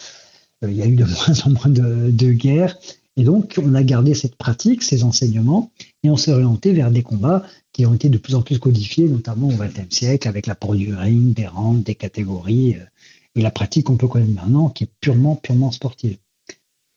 euh, 0.65 0.71
il 0.71 0.77
y 0.77 0.83
a 0.83 0.87
eu 0.87 0.97
de 0.97 1.05
moins 1.27 1.41
en 1.45 1.51
moins 1.51 1.71
de, 1.71 2.11
de 2.11 2.33
guerres, 2.33 2.77
et 3.17 3.25
donc, 3.25 3.59
on 3.63 3.75
a 3.75 3.83
gardé 3.83 4.15
cette 4.15 4.37
pratique, 4.37 4.83
ces 4.83 5.03
enseignements, 5.03 5.71
et 6.03 6.11
on 6.11 6.19
s'est 6.19 6.33
orienté 6.33 6.73
vers 6.73 6.91
des 6.91 7.03
combats 7.03 7.43
qui 7.73 7.87
ont 7.87 7.95
été 7.95 8.11
de 8.11 8.19
plus 8.19 8.35
en 8.35 8.43
plus 8.43 8.59
codifiés, 8.59 9.09
notamment 9.09 9.49
au 9.49 9.53
XXe 9.53 9.95
siècle, 9.95 10.29
avec 10.29 10.47
l'apport 10.47 10.75
du 10.75 10.95
ring, 10.95 11.35
des 11.35 11.47
rangs, 11.47 11.75
des 11.75 11.95
catégories, 11.95 12.75
euh, 12.75 12.85
et 13.35 13.43
la 13.43 13.51
pratique 13.51 13.87
qu'on 13.87 13.97
peut 13.97 14.09
connaître 14.09 14.33
maintenant, 14.33 14.69
qui 14.69 14.85
est 14.85 14.91
purement, 15.01 15.37
purement 15.37 15.71
sportive. 15.71 16.19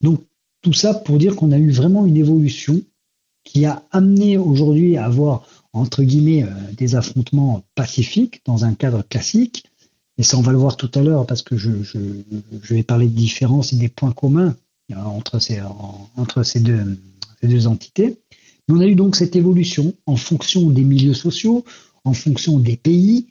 Donc, 0.01 0.21
tout 0.61 0.73
ça 0.73 0.93
pour 0.93 1.17
dire 1.17 1.35
qu'on 1.35 1.51
a 1.51 1.57
eu 1.57 1.71
vraiment 1.71 2.05
une 2.05 2.17
évolution 2.17 2.81
qui 3.45 3.65
a 3.65 3.83
amené 3.91 4.37
aujourd'hui 4.37 4.97
à 4.97 5.05
avoir, 5.05 5.47
entre 5.73 6.03
guillemets, 6.03 6.43
euh, 6.43 6.73
des 6.77 6.95
affrontements 6.95 7.63
pacifiques 7.75 8.41
dans 8.45 8.65
un 8.65 8.73
cadre 8.73 9.03
classique. 9.03 9.65
Et 10.17 10.23
ça, 10.23 10.37
on 10.37 10.41
va 10.41 10.51
le 10.51 10.57
voir 10.57 10.77
tout 10.77 10.91
à 10.95 11.01
l'heure 11.01 11.25
parce 11.25 11.41
que 11.41 11.57
je, 11.57 11.71
vais 12.69 12.83
parler 12.83 13.07
de 13.07 13.15
différences 13.15 13.73
et 13.73 13.77
des 13.77 13.89
points 13.89 14.11
communs 14.11 14.55
euh, 14.91 14.95
entre 14.95 15.39
ces 15.39 16.59
deux 16.59 17.67
entités. 17.67 18.17
Mais 18.67 18.75
on 18.75 18.79
a 18.81 18.85
eu 18.85 18.95
donc 18.95 19.15
cette 19.15 19.35
évolution 19.35 19.93
en 20.05 20.15
fonction 20.15 20.69
des 20.69 20.83
milieux 20.83 21.13
sociaux, 21.13 21.63
en 22.03 22.13
fonction 22.13 22.59
des 22.59 22.77
pays. 22.77 23.27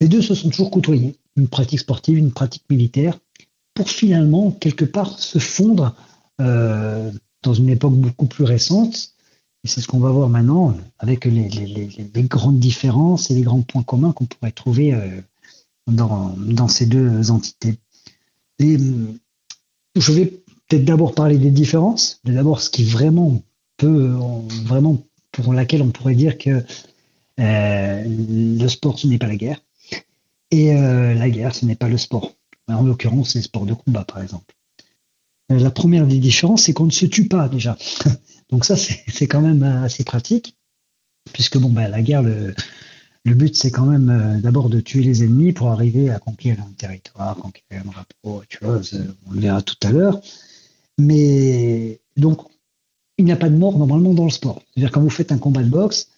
Les 0.00 0.08
deux 0.08 0.22
se 0.22 0.34
sont 0.34 0.50
toujours 0.50 0.70
côtoyés, 0.70 1.16
une 1.36 1.48
pratique 1.48 1.80
sportive, 1.80 2.18
une 2.18 2.32
pratique 2.32 2.64
militaire, 2.70 3.18
pour 3.74 3.88
finalement, 3.88 4.50
quelque 4.50 4.84
part, 4.84 5.18
se 5.18 5.38
fondre 5.38 5.94
euh, 6.40 7.10
dans 7.42 7.54
une 7.54 7.68
époque 7.68 7.94
beaucoup 7.94 8.26
plus 8.26 8.44
récente. 8.44 9.14
Et 9.64 9.68
c'est 9.68 9.80
ce 9.80 9.88
qu'on 9.88 10.00
va 10.00 10.10
voir 10.10 10.28
maintenant 10.28 10.74
avec 10.98 11.26
les, 11.26 11.48
grandes 12.24 12.58
différences 12.58 13.30
et 13.30 13.34
les 13.34 13.42
grands 13.42 13.62
points 13.62 13.82
communs 13.82 14.12
qu'on 14.12 14.24
pourrait 14.24 14.52
trouver 14.52 14.94
euh, 14.94 15.20
dans, 15.86 16.68
ces 16.68 16.86
deux 16.86 17.30
entités. 17.30 17.78
Hum, 18.60 19.18
je 19.96 20.12
vais 20.12 20.26
peut-être 20.68 20.84
d'abord 20.84 21.14
parler 21.14 21.36
des 21.36 21.50
différences, 21.50 22.20
mais 22.24 22.32
d'abord 22.32 22.60
ce 22.60 22.70
qui 22.70 22.84
vraiment 22.84 23.42
peut, 23.76 24.14
vraiment 24.64 24.98
pour 25.32 25.52
laquelle 25.52 25.82
on 25.82 25.90
pourrait 25.90 26.14
dire 26.14 26.38
que 26.38 26.64
euh, 27.40 28.04
le 28.06 28.68
sport 28.68 28.98
ce 28.98 29.06
n'est 29.06 29.18
pas 29.18 29.26
la 29.26 29.36
guerre 29.36 29.62
et 30.50 30.74
euh, 30.74 31.14
la 31.14 31.30
guerre 31.30 31.54
ce 31.54 31.64
n'est 31.64 31.76
pas 31.76 31.88
le 31.88 31.98
sport. 31.98 32.34
En 32.68 32.82
l'occurrence, 32.82 33.30
c'est 33.30 33.38
le 33.38 33.44
sport 33.44 33.66
de 33.66 33.74
combat 33.74 34.04
par 34.04 34.22
exemple. 34.22 34.54
Euh, 35.50 35.58
La 35.58 35.70
première 35.70 36.06
des 36.06 36.18
différences, 36.18 36.64
c'est 36.64 36.72
qu'on 36.72 36.86
ne 36.86 36.90
se 36.90 37.06
tue 37.06 37.26
pas 37.26 37.48
déjà. 37.48 37.76
Donc 38.50 38.64
ça, 38.64 38.76
c'est 38.76 39.26
quand 39.26 39.40
même 39.40 39.62
euh, 39.62 39.84
assez 39.84 40.04
pratique, 40.04 40.56
puisque 41.32 41.58
bon, 41.58 41.70
ben, 41.70 41.88
la 41.88 42.02
guerre, 42.02 42.22
le, 42.22 42.54
le 43.24 43.34
but, 43.34 43.54
c'est 43.56 43.70
quand 43.70 43.86
même 43.86 44.10
euh, 44.10 44.40
d'abord 44.40 44.70
de 44.70 44.80
tuer 44.80 45.02
les 45.02 45.24
ennemis 45.24 45.52
pour 45.52 45.68
arriver 45.70 46.10
à 46.10 46.18
conquérir 46.18 46.62
un 46.62 46.72
territoire, 46.72 47.36
conquérir 47.36 47.84
un 47.86 47.90
drapeau, 47.90 48.38
autre 48.40 48.46
chose. 48.60 48.94
euh, 48.94 49.14
On 49.28 49.32
le 49.32 49.40
verra 49.40 49.62
tout 49.62 49.76
à 49.82 49.92
l'heure. 49.92 50.20
Mais 50.98 52.00
donc, 52.16 52.42
il 53.18 53.24
n'y 53.24 53.32
a 53.32 53.36
pas 53.36 53.48
de 53.50 53.56
mort 53.56 53.78
normalement 53.78 54.14
dans 54.14 54.24
le 54.24 54.30
sport. 54.30 54.62
C'est-à-dire 54.74 54.92
quand 54.92 55.00
vous 55.02 55.10
faites 55.10 55.32
un 55.32 55.38
combat 55.38 55.62
de 55.62 55.68
boxe, 55.70 56.08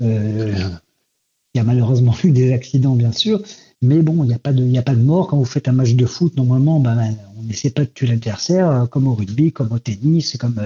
il 0.00 1.58
y 1.58 1.60
a 1.60 1.64
malheureusement 1.64 2.14
eu 2.24 2.30
des 2.32 2.52
accidents, 2.52 2.96
bien 2.96 3.12
sûr, 3.12 3.42
mais 3.82 4.02
bon, 4.02 4.24
il 4.24 4.28
n'y 4.28 4.34
a, 4.34 4.38
pas 4.38 4.52
de- 4.52 4.76
a 4.78 4.82
pas 4.82 4.94
de 4.94 5.02
mort. 5.02 5.28
Quand 5.28 5.38
vous 5.38 5.44
faites 5.44 5.68
un 5.68 5.72
match 5.72 5.94
de 5.94 6.06
foot, 6.06 6.36
normalement, 6.36 6.80
ben, 6.80 7.16
on 7.38 7.42
n'essaie 7.42 7.70
pas 7.70 7.82
de 7.82 7.90
tuer 7.90 8.06
l'adversaire, 8.06 8.86
comme 8.90 9.08
au 9.08 9.14
rugby, 9.14 9.52
comme 9.52 9.72
au 9.72 9.78
tennis, 9.78 10.36
comme, 10.38 10.60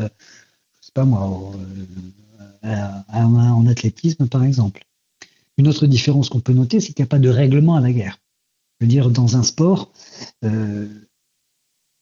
pas 0.94 1.04
moi, 1.04 1.52
euh, 2.64 2.88
en, 3.12 3.34
en 3.34 3.66
athlétisme, 3.66 4.28
par 4.28 4.44
exemple. 4.44 4.84
Une 5.58 5.68
autre 5.68 5.86
différence 5.86 6.28
qu'on 6.28 6.40
peut 6.40 6.52
noter, 6.52 6.80
c'est 6.80 6.92
qu'il 6.92 7.02
n'y 7.02 7.08
a 7.08 7.10
pas 7.10 7.18
de 7.18 7.28
règlement 7.28 7.76
à 7.76 7.80
la 7.80 7.92
guerre. 7.92 8.18
Je 8.80 8.86
veux 8.86 8.90
dire, 8.90 9.10
dans 9.10 9.36
un 9.36 9.42
sport, 9.42 9.92
euh, 10.44 10.88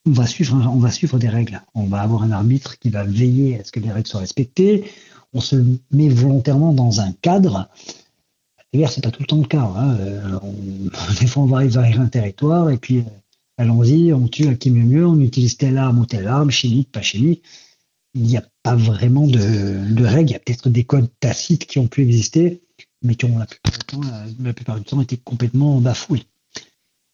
on, 0.07 0.13
va 0.13 0.27
suivre, 0.27 1.19
des 1.19 1.29
règles. 1.29 1.63
On 1.75 1.85
va 1.85 2.01
avoir 2.01 2.23
un 2.23 2.31
arbitre 2.33 2.79
qui 2.79 2.91
va 2.91 3.05
veiller 3.05 3.61
à 3.61 3.65
ce 3.65 3.73
que 3.73 3.81
les 3.81 3.91
règles 3.91 4.07
soient 4.09 4.21
respectées. 4.21 4.91
On 5.35 5.41
se 5.41 5.57
met 5.91 6.09
volontairement 6.09 6.73
dans 6.73 7.01
un 7.01 7.13
cadre. 7.13 7.69
La 8.73 8.79
guerre, 8.79 8.91
c'est 8.91 9.03
pas 9.03 9.11
tout 9.11 9.21
le 9.23 9.27
temps 9.27 9.39
le 9.39 9.47
cas. 9.47 9.71
hein. 9.77 9.97
Euh, 10.01 10.39
des 11.21 11.27
fois, 11.27 11.43
on 11.43 11.47
va 11.47 11.59
envahir 11.59 12.01
un 12.01 12.07
territoire 12.07 12.71
et 12.71 12.79
puis, 12.79 12.99
euh, 12.99 13.05
allons-y, 13.59 14.13
on 14.15 14.29
tue 14.29 14.49
à 14.49 14.55
qui 14.55 14.71
mieux 14.71 14.85
mieux, 14.85 15.07
on 15.07 15.21
utilise 15.21 15.59
telle 15.59 15.77
arme 15.77 15.99
ou 15.99 16.07
telle 16.07 16.27
arme, 16.27 16.51
chimique, 16.51 16.91
pas 16.91 17.03
chimique. 17.03 17.43
Il 18.15 18.23
n'y 18.23 18.37
a 18.37 18.45
pas 18.63 18.77
vraiment 18.77 19.27
de, 19.27 20.05
règles. 20.05 20.31
Il 20.31 20.33
y 20.33 20.37
a 20.37 20.39
peut-être 20.39 20.69
des 20.69 20.85
codes 20.85 21.11
tacites 21.21 21.67
qui 21.67 21.79
ont 21.79 21.87
pu 21.87 22.03
exister, 22.03 22.63
mais 23.03 23.15
qui 23.15 23.25
ont 23.25 23.39
la 23.39 23.47
plupart 23.47 23.73
du 23.73 24.85
temps, 24.85 24.99
euh, 24.99 25.03
été 25.03 25.17
complètement 25.17 25.81
bafoués. 25.81 26.25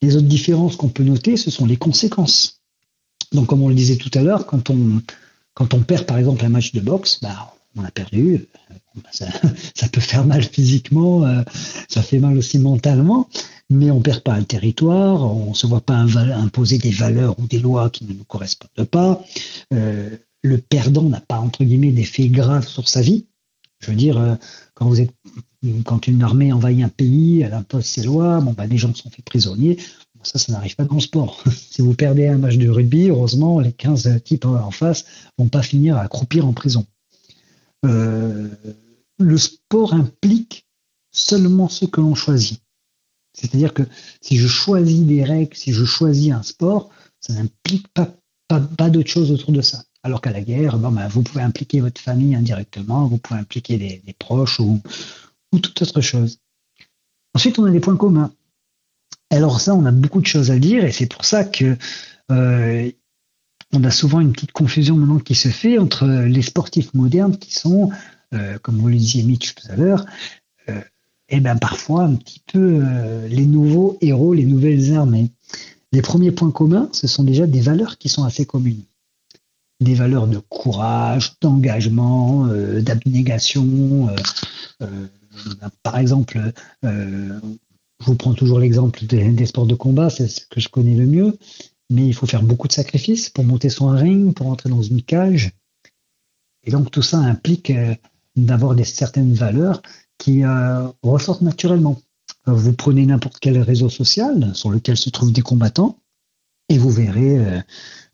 Les 0.03 0.17
autres 0.17 0.27
différences 0.27 0.77
qu'on 0.77 0.89
peut 0.89 1.05
noter, 1.05 1.37
ce 1.37 1.51
sont 1.51 1.67
les 1.67 1.77
conséquences. 1.77 2.63
Donc, 3.33 3.47
comme 3.47 3.63
on 3.63 3.69
le 3.69 3.75
disait 3.75 3.97
tout 3.97 4.11
à 4.15 4.23
l'heure, 4.23 4.47
quand 4.47 4.71
on, 4.71 5.03
quand 5.55 5.75
on 5.75 5.81
perd 5.81 6.07
par 6.07 6.19
exemple 6.19 6.45
un 6.45 6.49
match 6.49 6.73
de 6.73 6.81
boxe, 6.81 7.21
bah, 7.21 7.55
on 7.77 7.85
a 7.85 7.91
perdu. 7.91 8.35
Euh, 8.71 8.75
bah, 8.97 9.11
Ça, 9.75 9.89
peut 9.89 10.01
faire 10.01 10.27
mal 10.27 10.43
physiquement, 10.43 11.25
euh, 11.25 11.43
ça 11.89 12.03
fait 12.03 12.19
mal 12.19 12.37
aussi 12.37 12.59
mentalement, 12.59 13.29
mais 13.71 13.91
on 13.91 14.01
perd 14.01 14.21
pas 14.21 14.35
un 14.35 14.43
territoire, 14.43 15.23
on 15.23 15.55
se 15.55 15.67
voit 15.67 15.81
pas 15.81 15.95
imposer 15.95 16.79
des 16.79 16.91
valeurs 16.91 17.39
ou 17.39 17.47
des 17.47 17.61
lois 17.61 17.91
qui 17.91 18.05
ne 18.05 18.13
nous 18.13 18.25
correspondent 18.25 18.89
pas. 18.89 19.23
Le 20.43 20.59
perdant 20.59 21.09
n'a 21.09 21.21
pas 21.21 21.39
entre 21.39 21.65
guillemets 21.65 21.93
d'effet 21.93 22.29
grave 22.29 22.67
sur 22.67 22.89
sa 22.89 23.01
vie. 23.01 23.27
Je 23.81 23.91
veux 23.91 23.97
dire, 23.97 24.19
euh, 24.19 24.35
quand 24.75 24.87
vous 24.87 25.01
êtes, 25.01 25.13
quand 25.85 26.07
une 26.07 26.23
armée 26.23 26.53
envahit 26.53 26.83
un 26.83 26.89
pays, 26.89 27.41
elle 27.43 27.55
impose 27.55 27.85
ses 27.85 28.03
lois, 28.03 28.41
bon 28.41 28.53
bah 28.53 28.67
des 28.67 28.79
gens 28.79 28.95
sont 28.95 29.11
faits 29.11 29.25
prisonniers. 29.25 29.79
Ça, 30.25 30.39
ça 30.39 30.53
n'arrive 30.53 30.75
pas 30.75 30.85
dans 30.85 30.97
le 30.97 31.01
sport. 31.01 31.43
si 31.53 31.81
vous 31.81 31.95
perdez 31.95 32.27
un 32.27 32.39
match 32.39 32.57
de 32.57 32.69
rugby, 32.69 33.09
heureusement, 33.09 33.61
les 33.61 33.73
15 33.73 34.23
types 34.25 34.47
en 34.47 34.71
face 34.73 35.05
vont 35.39 35.49
pas 35.49 35.63
finir 35.63 35.97
à 35.97 36.09
croupir 36.09 36.47
en 36.47 36.53
prison. 36.53 36.87
Euh, 37.87 38.49
le 39.19 39.39
sport 39.39 39.95
implique 39.95 40.67
seulement 41.13 41.69
ce 41.69 41.85
que 41.85 42.01
l'on 42.01 42.15
choisit. 42.15 42.61
C'est-à-dire 43.33 43.75
que 43.75 43.85
si 44.21 44.37
je 44.37 44.49
choisis 44.49 45.01
des 45.01 45.23
règles, 45.23 45.55
si 45.55 45.73
je 45.73 45.85
choisis 45.85 46.33
un 46.33 46.43
sport, 46.43 46.91
ça 47.21 47.35
n'implique 47.35 47.87
pas, 47.89 48.13
pas, 48.49 48.61
pas 48.61 48.91
d'autre 48.91 49.11
chose 49.11 49.31
autour 49.31 49.53
de 49.53 49.61
ça. 49.61 49.85
Alors 50.03 50.21
qu'à 50.21 50.31
la 50.31 50.41
guerre, 50.41 50.79
ben, 50.79 51.09
vous 51.09 51.23
pouvez 51.23 51.43
impliquer 51.43 51.81
votre 51.81 52.01
famille 52.01 52.35
indirectement, 52.35 53.07
vous 53.07 53.19
pouvez 53.19 53.41
impliquer 53.41 53.79
des, 53.79 54.15
proches 54.19 54.61
ou, 54.61 54.81
ou 55.53 55.59
toute 55.59 55.83
autre 55.83 56.01
chose. 56.01 56.39
Ensuite, 57.35 57.59
on 57.59 57.65
a 57.65 57.71
des 57.71 57.81
points 57.81 57.97
communs. 57.97 58.33
Alors 59.31 59.61
ça, 59.61 59.75
on 59.75 59.85
a 59.85 59.93
beaucoup 59.93 60.21
de 60.21 60.27
choses 60.27 60.51
à 60.51 60.59
dire 60.59 60.85
et 60.85 60.93
c'est 60.93 61.07
pour 61.07 61.25
ça 61.25 61.45
que 61.45 61.77
euh, 62.31 62.91
on 63.73 63.85
a 63.85 63.91
souvent 63.91 64.21
une 64.21 64.33
petite 64.33 64.53
confusion 64.53 64.97
maintenant 64.97 65.19
qui 65.19 65.35
se 65.35 65.49
fait 65.49 65.79
entre 65.79 66.07
les 66.07 66.43
sportifs 66.43 66.95
modernes 66.95 67.37
qui 67.37 67.53
sont, 67.55 67.91
euh, 68.33 68.59
comme 68.59 68.79
vous 68.79 68.89
le 68.89 68.97
disiez 68.97 69.23
Mitch 69.25 69.55
tout 69.55 69.71
à 69.71 69.77
l'heure, 69.77 70.07
euh, 70.71 70.81
et 71.29 71.41
ben 71.41 71.57
parfois 71.57 72.05
un 72.05 72.15
petit 72.15 72.41
peu 72.51 72.83
les 73.29 73.45
nouveaux 73.45 73.99
héros, 74.01 74.33
les 74.33 74.47
nouvelles 74.47 74.95
armées. 74.95 75.31
Les 75.93 76.01
premiers 76.01 76.33
points 76.33 76.51
communs, 76.51 76.89
ce 76.93 77.07
sont 77.07 77.23
déjà 77.23 77.47
des 77.47 77.61
valeurs 77.61 77.99
qui 77.99 78.09
sont 78.09 78.25
assez 78.25 78.47
communes. 78.47 78.83
Des 79.81 79.95
valeurs 79.95 80.27
de 80.27 80.39
courage, 80.39 81.35
d'engagement, 81.41 82.47
euh, 82.47 82.81
d'abnégation. 82.81 84.09
euh, 84.09 84.17
euh, 84.83 85.69
par 85.83 85.99
exemple, 85.99 86.53
je 86.83 87.39
vous 88.01 88.17
prends 88.17 88.35
toujours 88.35 88.59
l'exemple 88.59 89.05
des, 89.07 89.47
sports 89.47 89.67
de 89.67 89.75
combat, 89.75 90.11
c'est 90.11 90.27
ce 90.27 90.47
que 90.47 90.61
je 90.61 90.69
connais 90.69 90.97
le 90.97 91.07
mieux, 91.07 91.39
mais 91.91 92.07
il 92.07 92.13
faut 92.15 92.27
faire 92.27 92.43
beaucoup 92.43 92.67
de 92.67 92.73
sacrifices 92.73 93.31
pour 93.31 93.45
monter 93.45 93.69
sur 93.69 93.89
un 93.89 93.97
ring, 93.97 94.35
pour 94.35 94.49
entrer 94.49 94.69
dans 94.69 94.83
une 94.83 95.03
cage. 95.03 95.53
Et 96.65 96.73
donc 96.73 96.91
tout 96.91 97.03
ça 97.03 97.19
implique 97.19 97.73
d'avoir 98.35 98.75
des 98.75 98.85
certaines 98.85 99.33
valeurs 99.33 99.81
qui 100.19 100.43
ressortent 101.05 101.43
naturellement. 101.43 102.01
Vous 102.47 102.73
prenez 102.73 103.07
n'importe 103.07 103.39
quel 103.41 103.59
réseau 103.61 103.89
social 103.89 104.55
sur 104.55 104.71
lequel 104.71 104.97
se 104.97 105.11
trouvent 105.11 105.33
des 105.33 105.43
combattants 105.43 105.99
et 106.69 106.79
vous 106.79 106.91
verrez 106.91 107.39
euh, 107.39 107.61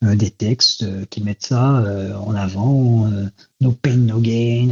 euh, 0.04 0.14
des 0.14 0.30
textes 0.30 0.82
euh, 0.82 1.04
qui 1.10 1.22
mettent 1.22 1.44
ça 1.44 1.84
en 2.18 2.34
avant. 2.34 3.10
no 3.60 3.72
pain, 3.72 3.96
no 3.96 4.20
gain. 4.20 4.70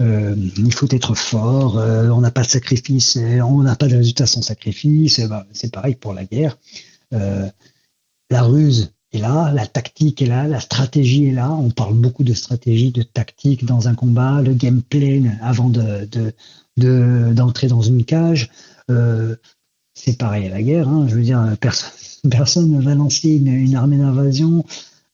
il 0.00 0.72
faut 0.74 0.88
être 0.90 1.14
fort. 1.14 1.76
on 1.76 2.20
n'a 2.20 2.30
pas 2.30 2.42
de 2.42 2.48
sacrifice. 2.48 3.16
on 3.16 3.62
n'a 3.62 3.76
pas 3.76 3.88
de 3.88 3.96
résultat 3.96 4.26
sans 4.26 4.42
sacrifice. 4.42 5.20
bah, 5.20 5.46
C'est 5.52 5.72
pareil 5.72 5.94
pour 5.94 6.14
la 6.14 6.24
guerre. 6.24 6.58
La 7.12 8.42
ruse 8.42 8.92
est 9.12 9.18
là, 9.18 9.52
la 9.52 9.66
tactique 9.66 10.22
est 10.22 10.26
là, 10.26 10.46
la 10.46 10.60
stratégie 10.60 11.26
est 11.26 11.32
là. 11.32 11.50
On 11.50 11.70
parle 11.70 11.94
beaucoup 11.94 12.22
de 12.22 12.32
stratégie, 12.34 12.92
de 12.92 13.02
tactique 13.02 13.64
dans 13.64 13.88
un 13.88 13.94
combat, 13.94 14.40
le 14.40 14.54
gameplay 14.54 15.22
avant 15.42 15.68
de, 15.68 16.04
de, 16.06 16.32
de- 16.76 17.32
d'entrer 17.34 17.66
dans 17.66 17.82
une 17.82 18.04
cage. 18.04 18.50
C'est 20.04 20.16
pareil 20.18 20.46
à 20.46 20.50
la 20.50 20.62
guerre. 20.62 20.88
hein. 20.88 21.06
Je 21.08 21.14
veux 21.14 21.22
dire, 21.22 21.56
personne, 22.30 22.70
ne 22.70 22.80
va 22.80 22.94
lancer 22.94 23.30
une, 23.30 23.74
armée 23.74 23.98
d'invasion 23.98 24.64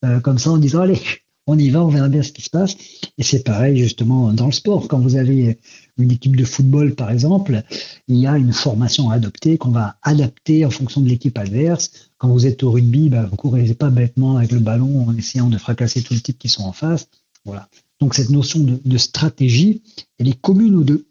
euh, 0.05 0.19
comme 0.19 0.37
ça 0.37 0.51
en 0.51 0.57
disant 0.57 0.81
allez, 0.81 1.01
on 1.47 1.57
y 1.57 1.69
va, 1.69 1.83
on 1.83 1.87
verra 1.87 2.09
bien 2.09 2.23
ce 2.23 2.31
qui 2.31 2.41
se 2.41 2.49
passe. 2.49 2.75
Et 3.17 3.23
c'est 3.23 3.43
pareil 3.43 3.77
justement 3.77 4.33
dans 4.33 4.47
le 4.47 4.51
sport. 4.51 4.87
Quand 4.87 4.99
vous 4.99 5.15
avez 5.15 5.57
une 5.97 6.11
équipe 6.11 6.35
de 6.35 6.43
football, 6.43 6.93
par 6.93 7.09
exemple, 7.09 7.63
il 8.07 8.17
y 8.17 8.27
a 8.27 8.37
une 8.37 8.51
formation 8.51 9.09
à 9.09 9.15
adopter 9.15 9.57
qu'on 9.57 9.71
va 9.71 9.95
adapter 10.03 10.65
en 10.65 10.69
fonction 10.69 11.01
de 11.01 11.07
l'équipe 11.07 11.37
adverse. 11.37 12.11
Quand 12.17 12.27
vous 12.29 12.45
êtes 12.45 12.63
au 12.63 12.71
rugby, 12.71 13.09
bah, 13.09 13.25
vous 13.29 13.37
courez 13.37 13.73
pas 13.73 13.89
bêtement 13.89 14.37
avec 14.37 14.51
le 14.51 14.59
ballon 14.59 15.07
en 15.07 15.15
essayant 15.15 15.47
de 15.47 15.57
fracasser 15.57 16.01
tous 16.01 16.13
les 16.13 16.21
types 16.21 16.37
qui 16.37 16.49
sont 16.49 16.63
en 16.63 16.73
face. 16.73 17.07
Voilà. 17.45 17.69
Donc 17.99 18.13
cette 18.13 18.29
notion 18.29 18.59
de 18.59 18.97
stratégie, 18.97 19.81
elle 20.19 20.27
est 20.27 20.39
commune 20.39 20.75
aux 20.75 20.83
deux. 20.83 21.07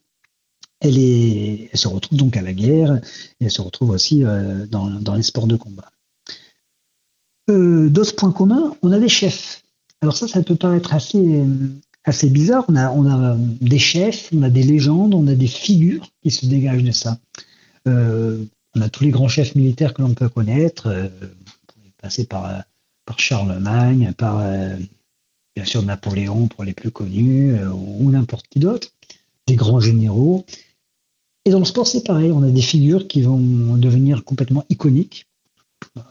Elle, 0.80 0.98
est, 0.98 1.74
se 1.74 1.88
retrouve 1.88 2.18
donc 2.18 2.36
à 2.36 2.42
la 2.42 2.52
guerre 2.52 2.96
et 3.40 3.46
elle 3.46 3.50
se 3.50 3.62
retrouve 3.62 3.90
aussi 3.90 4.24
euh, 4.24 4.66
dans, 4.66 5.14
les 5.14 5.22
sports 5.22 5.46
de 5.46 5.56
combat. 5.56 5.90
Euh, 7.48 7.88
D'autres 7.88 8.16
points 8.16 8.32
communs, 8.32 8.76
on 8.82 8.92
a 8.92 8.98
des 8.98 9.08
chefs. 9.08 9.62
Alors 10.02 10.16
ça, 10.16 10.28
ça 10.28 10.42
peut 10.42 10.56
paraître 10.56 10.92
assez, 10.92 11.18
euh, 11.18 12.28
bizarre. 12.28 12.64
On 12.68 12.76
a, 12.76 13.32
a 13.32 13.36
des 13.60 13.78
chefs, 13.78 14.28
on 14.34 14.42
a 14.42 14.50
des 14.50 14.62
légendes, 14.62 15.14
on 15.14 15.26
a 15.26 15.34
des 15.34 15.46
figures 15.46 16.08
qui 16.22 16.30
se 16.30 16.46
dégagent 16.46 16.84
de 16.84 16.92
ça. 16.92 17.18
Euh, 17.88 18.44
on 18.74 18.82
a 18.82 18.88
tous 18.88 19.04
les 19.04 19.10
grands 19.10 19.28
chefs 19.28 19.54
militaires 19.54 19.94
que 19.94 20.02
l'on 20.02 20.14
peut 20.14 20.28
connaître. 20.28 20.88
Euh, 20.88 21.08
on 21.22 21.72
pourrait 21.72 21.92
passer 22.02 22.26
par, 22.26 22.46
euh, 22.46 22.58
par 23.06 23.18
Charlemagne, 23.18 24.12
par 24.16 24.40
euh, 24.40 24.76
bien 25.54 25.64
sûr 25.64 25.82
Napoléon 25.82 26.48
pour 26.48 26.64
les 26.64 26.74
plus 26.74 26.90
connus, 26.90 27.54
euh, 27.54 27.70
ou 27.70 28.10
n'importe 28.10 28.46
qui 28.48 28.58
d'autre, 28.58 28.88
des 29.46 29.56
grands 29.56 29.80
généraux. 29.80 30.44
Et 31.46 31.50
dans 31.50 31.60
le 31.60 31.64
sport, 31.64 31.86
c'est 31.86 32.04
pareil. 32.04 32.32
On 32.32 32.42
a 32.42 32.50
des 32.50 32.60
figures 32.60 33.06
qui 33.06 33.22
vont 33.22 33.38
devenir 33.76 34.24
complètement 34.24 34.64
iconiques. 34.68 35.28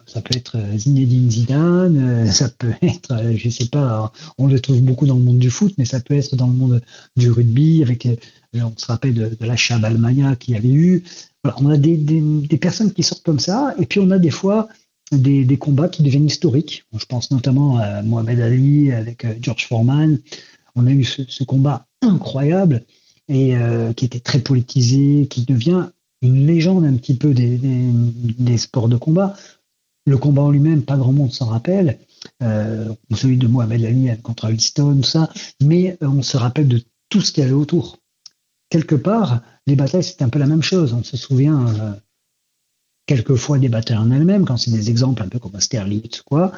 Ça 0.05 0.21
peut 0.21 0.35
être 0.37 0.57
euh, 0.57 0.77
Zinedine 0.77 1.29
Zidane, 1.29 1.97
euh, 1.97 2.25
ça 2.27 2.47
peut 2.49 2.73
être, 2.81 3.11
euh, 3.11 3.33
je 3.35 3.49
sais 3.49 3.65
pas, 3.65 3.85
alors, 3.85 4.13
on 4.37 4.47
le 4.47 4.59
trouve 4.59 4.81
beaucoup 4.81 5.05
dans 5.05 5.15
le 5.15 5.23
monde 5.23 5.39
du 5.39 5.49
foot, 5.49 5.73
mais 5.77 5.85
ça 5.85 5.99
peut 5.99 6.13
être 6.13 6.35
dans 6.35 6.47
le 6.47 6.53
monde 6.53 6.81
du 7.17 7.29
rugby, 7.29 7.81
avec, 7.83 8.07
on 8.53 8.71
se 8.77 8.85
rappelle 8.85 9.13
de, 9.13 9.35
de 9.39 9.45
la 9.45 9.55
Chabalmania 9.57 10.35
qu'il 10.37 10.53
y 10.53 10.57
avait 10.57 10.69
eu. 10.69 11.03
Voilà, 11.43 11.57
on 11.61 11.69
a 11.69 11.77
des, 11.77 11.97
des, 11.97 12.57
personnes 12.57 12.93
qui 12.93 13.03
sortent 13.03 13.25
comme 13.25 13.39
ça, 13.39 13.75
et 13.77 13.85
puis 13.85 13.99
on 13.99 14.11
a 14.11 14.19
des 14.19 14.31
fois 14.31 14.69
des, 15.11 15.43
des 15.43 15.57
combats 15.57 15.89
qui 15.89 16.03
deviennent 16.03 16.27
historiques. 16.27 16.85
Je 16.97 17.05
pense 17.05 17.31
notamment 17.31 17.77
à 17.77 18.01
Mohamed 18.01 18.39
Ali 18.39 18.91
avec 18.91 19.25
George 19.41 19.67
Foreman. 19.67 20.19
On 20.75 20.87
a 20.87 20.91
eu 20.91 21.03
ce 21.03 21.43
combat 21.43 21.85
incroyable 22.01 22.85
et 23.27 23.57
euh, 23.57 23.93
qui 23.93 24.05
était 24.05 24.19
très 24.19 24.39
politisé, 24.39 25.27
qui 25.27 25.43
devient 25.45 25.89
une 26.21 26.45
légende 26.45 26.85
un 26.85 26.95
petit 26.95 27.15
peu 27.15 27.33
des, 27.33 27.57
des, 27.57 27.91
des 28.37 28.57
sports 28.57 28.89
de 28.89 28.97
combat. 28.97 29.35
Le 30.05 30.17
combat 30.17 30.43
en 30.43 30.51
lui-même, 30.51 30.83
pas 30.83 30.97
grand 30.97 31.13
monde 31.13 31.33
s'en 31.33 31.45
rappelle. 31.45 31.99
Euh, 32.41 32.93
celui 33.13 33.37
de 33.37 33.47
Mohamed 33.47 33.83
Ali 33.83 34.09
contre 34.21 34.47
Winston, 34.47 34.97
tout 34.97 35.03
ça. 35.03 35.29
Mais 35.63 35.97
euh, 36.01 36.07
on 36.07 36.21
se 36.21 36.37
rappelle 36.37 36.67
de 36.67 36.81
tout 37.09 37.21
ce 37.21 37.31
qu'il 37.31 37.43
y 37.43 37.45
avait 37.45 37.55
autour. 37.55 37.99
Quelque 38.69 38.95
part, 38.95 39.41
les 39.67 39.75
batailles, 39.75 40.03
c'est 40.03 40.21
un 40.21 40.29
peu 40.29 40.39
la 40.39 40.47
même 40.47 40.63
chose. 40.63 40.93
On 40.93 41.03
se 41.03 41.17
souvient 41.17 41.67
euh, 41.67 41.93
quelquefois 43.05 43.59
des 43.59 43.69
batailles 43.69 43.97
en 43.97 44.11
elles-mêmes, 44.11 44.45
quand 44.45 44.57
c'est 44.57 44.71
des 44.71 44.89
exemples 44.89 45.23
un 45.23 45.27
peu 45.27 45.39
comme 45.39 45.55
Austerlitz, 45.55 46.21
quoi. 46.21 46.51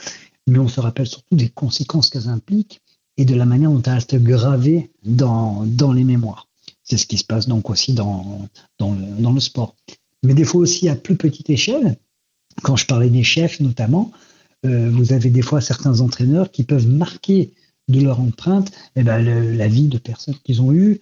Mais 0.48 0.60
on 0.60 0.70
se 0.70 0.80
rappelle 0.80 1.08
surtout 1.08 1.36
des 1.36 1.50
conséquences 1.50 2.10
qu'elles 2.10 2.30
impliquent 2.30 2.82
et 3.18 3.26
de 3.26 3.36
la 3.36 3.46
manière 3.46 3.72
dont 3.72 3.82
elles 3.82 3.94
restent 3.94 4.16
gravées 4.16 4.92
dans, 5.04 5.66
dans 5.66 5.92
les 5.92 6.06
mémoires. 6.06 6.47
C'est 6.90 6.98
ce 6.98 7.06
qui 7.06 7.18
se 7.18 7.26
passe 7.26 7.48
donc 7.48 7.70
aussi 7.70 7.94
dans, 7.94 8.48
dans, 8.80 8.94
le, 9.34 9.40
sport. 9.42 9.76
Mais 10.24 10.34
des 10.34 10.46
fois 10.46 10.62
aussi 10.62 10.88
à 10.88 10.96
plus 10.96 11.18
petite 11.18 11.50
échelle, 11.50 11.98
quand 12.64 12.78
je 12.78 12.86
parlais 12.86 13.10
des 13.10 13.24
chefs 13.24 13.60
notamment, 13.60 14.12
euh, 14.66 14.90
vous 14.90 15.12
avez 15.12 15.30
des 15.30 15.42
fois 15.42 15.60
certains 15.60 16.00
entraîneurs 16.00 16.50
qui 16.50 16.64
peuvent 16.64 16.88
marquer 16.88 17.52
de 17.90 18.02
leur 18.02 18.20
empreinte 18.20 18.72
eh 18.96 19.04
ben, 19.04 19.22
la 19.22 19.68
vie 19.68 19.88
de 19.88 19.98
personnes 19.98 20.36
qu'ils 20.44 20.62
ont 20.62 20.74
eues. 20.74 21.00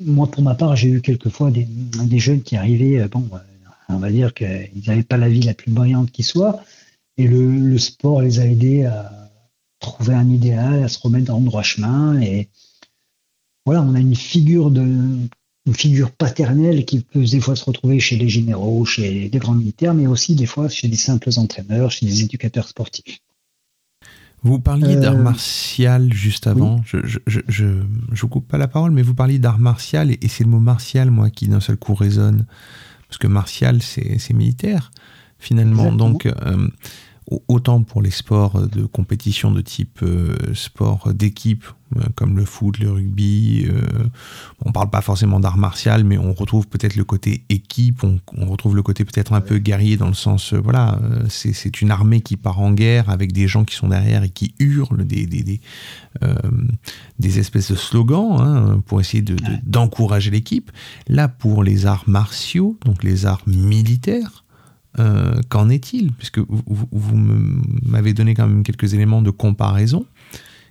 Moi, 0.00 0.30
pour 0.30 0.42
ma 0.42 0.54
part, 0.54 0.76
j'ai 0.76 0.88
eu 0.88 1.00
quelquefois 1.00 1.50
des, 1.50 1.66
des 1.66 2.18
jeunes 2.18 2.42
qui 2.42 2.56
arrivaient, 2.56 3.00
euh, 3.00 3.08
bon, 3.08 3.28
euh, 3.32 3.38
on 3.88 3.98
va 3.98 4.10
dire 4.10 4.32
qu'ils 4.34 4.82
n'avaient 4.86 5.02
pas 5.02 5.16
la 5.16 5.28
vie 5.28 5.42
la 5.42 5.54
plus 5.54 5.70
brillante 5.72 6.10
qui 6.10 6.22
soit, 6.22 6.62
et 7.16 7.26
le, 7.26 7.76
sport 7.78 8.22
les 8.22 8.40
a 8.40 8.46
aidés 8.46 8.84
à 8.84 9.30
trouver 9.80 10.14
un 10.14 10.28
idéal, 10.28 10.84
à 10.84 10.88
se 10.88 10.98
remettre 11.00 11.26
dans 11.26 11.38
le 11.38 11.44
droit 11.44 11.62
chemin. 11.62 12.20
Voilà, 13.64 13.82
on 13.82 13.94
a 13.94 14.00
une 14.00 14.16
figure 14.16 14.70
de 14.70 14.82
une 15.64 15.74
figure 15.74 16.10
paternelle 16.10 16.84
qui 16.84 17.00
peut 17.00 17.24
des 17.24 17.40
fois 17.40 17.54
se 17.54 17.64
retrouver 17.64 18.00
chez 18.00 18.16
les 18.16 18.28
généraux, 18.28 18.84
chez 18.84 19.28
les 19.28 19.38
grands 19.38 19.54
militaires, 19.54 19.94
mais 19.94 20.08
aussi 20.08 20.34
des 20.34 20.46
fois 20.46 20.68
chez 20.68 20.88
des 20.88 20.96
simples 20.96 21.30
entraîneurs, 21.36 21.92
chez 21.92 22.04
des 22.04 22.22
éducateurs 22.22 22.66
sportifs. 22.66 23.20
Vous 24.42 24.58
parliez 24.58 24.96
Euh, 24.96 25.00
d'art 25.00 25.16
martial 25.16 26.12
juste 26.12 26.48
avant. 26.48 26.82
Je, 26.84 26.98
je, 27.04 27.20
je, 27.26 27.66
je, 28.10 28.26
coupe 28.26 28.48
pas 28.48 28.58
la 28.58 28.66
parole, 28.66 28.90
mais 28.90 29.02
vous 29.02 29.14
parliez 29.14 29.38
d'art 29.38 29.60
martial 29.60 30.10
et, 30.10 30.18
et 30.20 30.26
c'est 30.26 30.42
le 30.42 30.50
mot 30.50 30.58
martial, 30.58 31.12
moi, 31.12 31.30
qui 31.30 31.46
d'un 31.46 31.60
seul 31.60 31.76
coup 31.76 31.94
résonne. 31.94 32.44
Parce 33.06 33.18
que 33.18 33.28
martial, 33.28 33.82
c'est 33.82 34.32
militaire, 34.32 34.90
finalement. 35.38 35.84
Exactement. 35.84 36.10
Donc, 36.10 36.26
euh, 36.26 36.68
autant 37.48 37.82
pour 37.82 38.02
les 38.02 38.10
sports 38.10 38.66
de 38.68 38.84
compétition 38.84 39.50
de 39.50 39.60
type 39.60 40.00
euh, 40.02 40.36
sport 40.54 41.12
d'équipe, 41.14 41.64
euh, 41.96 42.00
comme 42.14 42.36
le 42.36 42.44
foot, 42.44 42.78
le 42.78 42.90
rugby, 42.90 43.66
euh, 43.68 43.80
on 44.64 44.72
parle 44.72 44.88
pas 44.90 45.02
forcément 45.02 45.40
d'art 45.40 45.58
martial, 45.58 46.04
mais 46.04 46.16
on 46.18 46.32
retrouve 46.32 46.66
peut-être 46.66 46.96
le 46.96 47.04
côté 47.04 47.44
équipe, 47.48 48.02
on, 48.04 48.18
on 48.36 48.46
retrouve 48.46 48.74
le 48.76 48.82
côté 48.82 49.04
peut-être 49.04 49.32
un 49.34 49.40
peu 49.40 49.58
guerrier 49.58 49.96
dans 49.96 50.08
le 50.08 50.14
sens, 50.14 50.54
voilà, 50.54 50.98
c'est 51.28 51.80
une 51.82 51.90
armée 51.90 52.20
qui 52.22 52.36
part 52.36 52.60
en 52.60 52.72
guerre 52.72 53.10
avec 53.10 53.32
des 53.32 53.46
gens 53.48 53.64
qui 53.64 53.74
sont 53.74 53.88
derrière 53.88 54.22
et 54.24 54.30
qui 54.30 54.54
hurlent 54.58 55.04
des, 55.06 55.26
des, 55.26 55.42
des, 55.42 55.60
euh, 56.22 56.34
des 57.18 57.38
espèces 57.38 57.70
de 57.70 57.76
slogans 57.76 58.36
hein, 58.40 58.82
pour 58.86 59.00
essayer 59.00 59.22
de- 59.22 59.34
de- 59.34 59.58
d'encourager 59.66 60.30
l'équipe. 60.30 60.70
Là, 61.08 61.28
pour 61.28 61.62
les 61.62 61.84
arts 61.86 62.04
martiaux, 62.06 62.78
donc 62.84 63.02
les 63.04 63.26
arts 63.26 63.42
militaires, 63.46 64.41
euh, 64.98 65.40
qu'en 65.48 65.70
est-il 65.70 66.12
Puisque 66.12 66.38
vous, 66.38 67.16
m'avez 67.82 68.12
donné 68.12 68.34
quand 68.34 68.46
même 68.46 68.62
quelques 68.62 68.94
éléments 68.94 69.22
de 69.22 69.30
comparaison. 69.30 70.06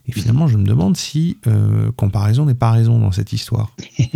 Et 0.05 0.11
finalement, 0.11 0.47
je 0.47 0.57
me 0.57 0.65
demande 0.65 0.97
si 0.97 1.37
euh, 1.47 1.91
comparaison 1.93 2.45
n'est 2.45 2.55
pas 2.55 2.71
raison 2.71 2.99
dans 2.99 3.11
cette 3.11 3.33
histoire. 3.33 3.75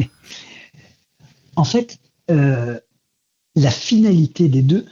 En 1.58 1.64
fait, 1.64 2.00
euh, 2.32 2.78
la 3.56 3.72
finalité 3.72 4.50
des 4.50 4.62
deux 4.62 4.86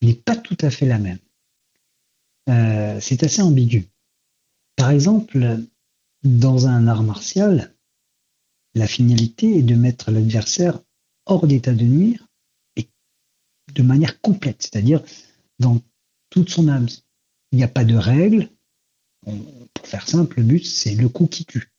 n'est 0.00 0.14
pas 0.14 0.34
tout 0.34 0.56
à 0.62 0.70
fait 0.70 0.86
la 0.86 0.98
même. 0.98 1.18
C'est 2.98 3.22
assez 3.22 3.42
ambigu. 3.42 3.84
Par 4.74 4.88
exemple, 4.90 5.58
dans 6.24 6.66
un 6.66 6.88
art 6.88 7.02
martial, 7.02 7.74
la 8.74 8.86
finalité 8.86 9.58
est 9.58 9.62
de 9.62 9.74
mettre 9.74 10.10
l'adversaire 10.10 10.80
hors 11.26 11.46
d'état 11.46 11.74
de 11.74 11.84
nuire 11.84 12.25
de 13.74 13.82
manière 13.82 14.20
complète, 14.20 14.62
c'est-à-dire 14.62 15.02
dans 15.58 15.80
toute 16.30 16.50
son 16.50 16.68
âme. 16.68 16.88
Il 17.52 17.58
n'y 17.58 17.64
a 17.64 17.68
pas 17.68 17.84
de 17.84 17.96
règles. 17.96 18.48
On- 19.26 19.38
Pour 19.74 19.86
faire 19.86 20.08
simple, 20.08 20.38
le 20.38 20.44
but, 20.44 20.64
c'est 20.64 20.94
le 20.94 21.08
coup 21.08 21.26
qui 21.26 21.44
tue. 21.44 21.70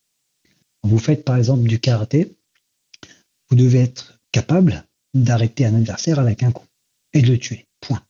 Quand 0.81 0.89
vous 0.89 0.99
faites 0.99 1.25
par 1.25 1.37
exemple 1.37 1.67
du 1.67 1.79
karaté, 1.79 2.35
vous 3.49 3.55
devez 3.55 3.79
être 3.79 4.19
capable 4.31 4.85
d'arrêter 5.13 5.65
un 5.65 5.75
adversaire 5.75 6.19
avec 6.19 6.43
un 6.43 6.51
coup 6.51 6.65
et 7.13 7.21
de 7.21 7.27
le 7.27 7.37
tuer. 7.39 7.65
Point. 7.81 8.03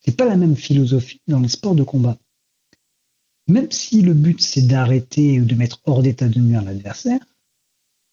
C'est 0.00 0.16
pas 0.16 0.26
la 0.26 0.36
même 0.36 0.56
philosophie 0.56 1.20
dans 1.26 1.40
les 1.40 1.48
sports 1.48 1.74
de 1.74 1.82
combat. 1.84 2.18
Même 3.46 3.70
si 3.70 4.02
le 4.02 4.14
but 4.14 4.40
c'est 4.40 4.62
d'arrêter 4.62 5.40
ou 5.40 5.44
de 5.44 5.54
mettre 5.54 5.80
hors 5.84 6.02
d'état 6.02 6.28
de 6.28 6.38
nuire 6.40 6.62
l'adversaire, 6.62 7.20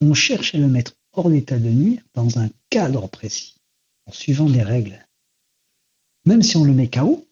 on 0.01 0.13
cherche 0.13 0.55
à 0.55 0.57
le 0.57 0.67
mettre 0.67 0.95
hors 1.13 1.29
d'état 1.29 1.59
de 1.59 1.69
nuire 1.69 2.01
dans 2.13 2.39
un 2.39 2.49
cadre 2.69 3.07
précis, 3.09 3.55
en 4.06 4.12
suivant 4.12 4.49
des 4.49 4.62
règles. 4.62 5.06
Même 6.26 6.41
si 6.41 6.58
on 6.58 6.64
le 6.64 6.74
met 6.74 6.89
KO, 6.89 7.28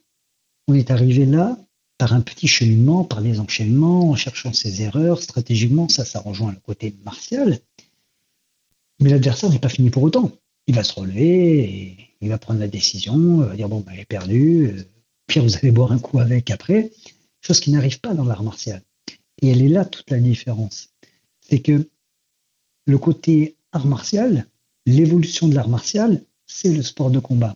on 0.67 0.73
est 0.73 0.91
arrivé 0.91 1.25
là 1.25 1.57
par 1.97 2.13
un 2.13 2.21
petit 2.21 2.47
cheminement, 2.47 3.03
par 3.03 3.21
des 3.21 3.39
enchaînements, 3.39 4.09
en 4.09 4.15
cherchant 4.15 4.53
ses 4.53 4.81
erreurs, 4.81 5.21
stratégiquement, 5.21 5.87
ça, 5.89 6.05
ça 6.05 6.19
rejoint 6.19 6.51
le 6.51 6.59
côté 6.59 6.95
martial. 7.05 7.59
Mais 8.99 9.09
l'adversaire 9.09 9.49
n'est 9.49 9.59
pas 9.59 9.69
fini 9.69 9.89
pour 9.89 10.03
autant. 10.03 10.31
Il 10.67 10.75
va 10.75 10.83
se 10.83 10.93
relever, 10.93 11.59
et 11.59 11.97
il 12.21 12.29
va 12.29 12.37
prendre 12.37 12.59
la 12.59 12.67
décision, 12.67 13.43
il 13.43 13.47
va 13.47 13.55
dire 13.55 13.69
bon, 13.69 13.81
bah, 13.81 13.91
j'ai 13.95 14.05
perdu, 14.05 14.67
euh, 14.67 14.83
pire, 15.27 15.43
vous 15.43 15.55
allez 15.55 15.71
boire 15.71 15.91
un 15.91 15.99
coup 15.99 16.19
avec 16.19 16.51
après, 16.51 16.91
chose 17.41 17.59
qui 17.59 17.71
n'arrive 17.71 17.99
pas 17.99 18.13
dans 18.13 18.25
l'art 18.25 18.43
martial. 18.43 18.81
Et 19.41 19.49
elle 19.49 19.61
est 19.61 19.69
là 19.69 19.85
toute 19.85 20.09
la 20.09 20.19
différence. 20.19 20.89
C'est 21.41 21.59
que 21.59 21.89
le 22.85 22.97
côté 22.97 23.55
art 23.71 23.85
martial, 23.85 24.47
l'évolution 24.85 25.47
de 25.47 25.55
l'art 25.55 25.69
martial, 25.69 26.23
c'est 26.45 26.73
le 26.73 26.83
sport 26.83 27.11
de 27.11 27.19
combat. 27.19 27.55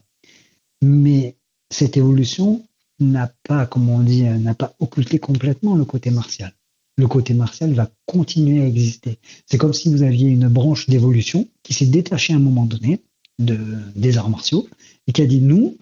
Mais 0.82 1.36
cette 1.70 1.98
évolution, 1.98 2.64
n'a 3.00 3.32
pas, 3.44 3.66
comme 3.66 3.90
on 3.90 4.00
dit, 4.00 4.24
n'a 4.24 4.56
pas 4.56 4.76
occulté 4.80 5.20
complètement 5.20 5.76
le 5.76 5.86
côté 5.86 6.10
martial. 6.10 6.54
Le 6.98 7.08
côté 7.08 7.34
martial 7.34 7.74
va 7.74 7.90
continuer 8.06 8.62
à 8.62 8.68
exister. 8.68 9.20
C'est 9.46 9.58
comme 9.58 9.74
si 9.74 9.90
vous 9.90 10.02
aviez 10.02 10.30
une 10.30 10.48
branche 10.48 10.90
d'évolution 10.90 11.48
qui 11.64 11.74
s'est 11.74 11.86
détachée 11.86 12.34
à 12.34 12.38
un 12.38 12.40
moment 12.40 12.66
donné 12.66 13.02
de, 13.38 13.60
des 13.96 14.18
arts 14.18 14.30
martiaux 14.30 14.68
et 15.06 15.12
qui 15.12 15.22
a 15.22 15.28
dit 15.28 15.42
nous, 15.42 15.78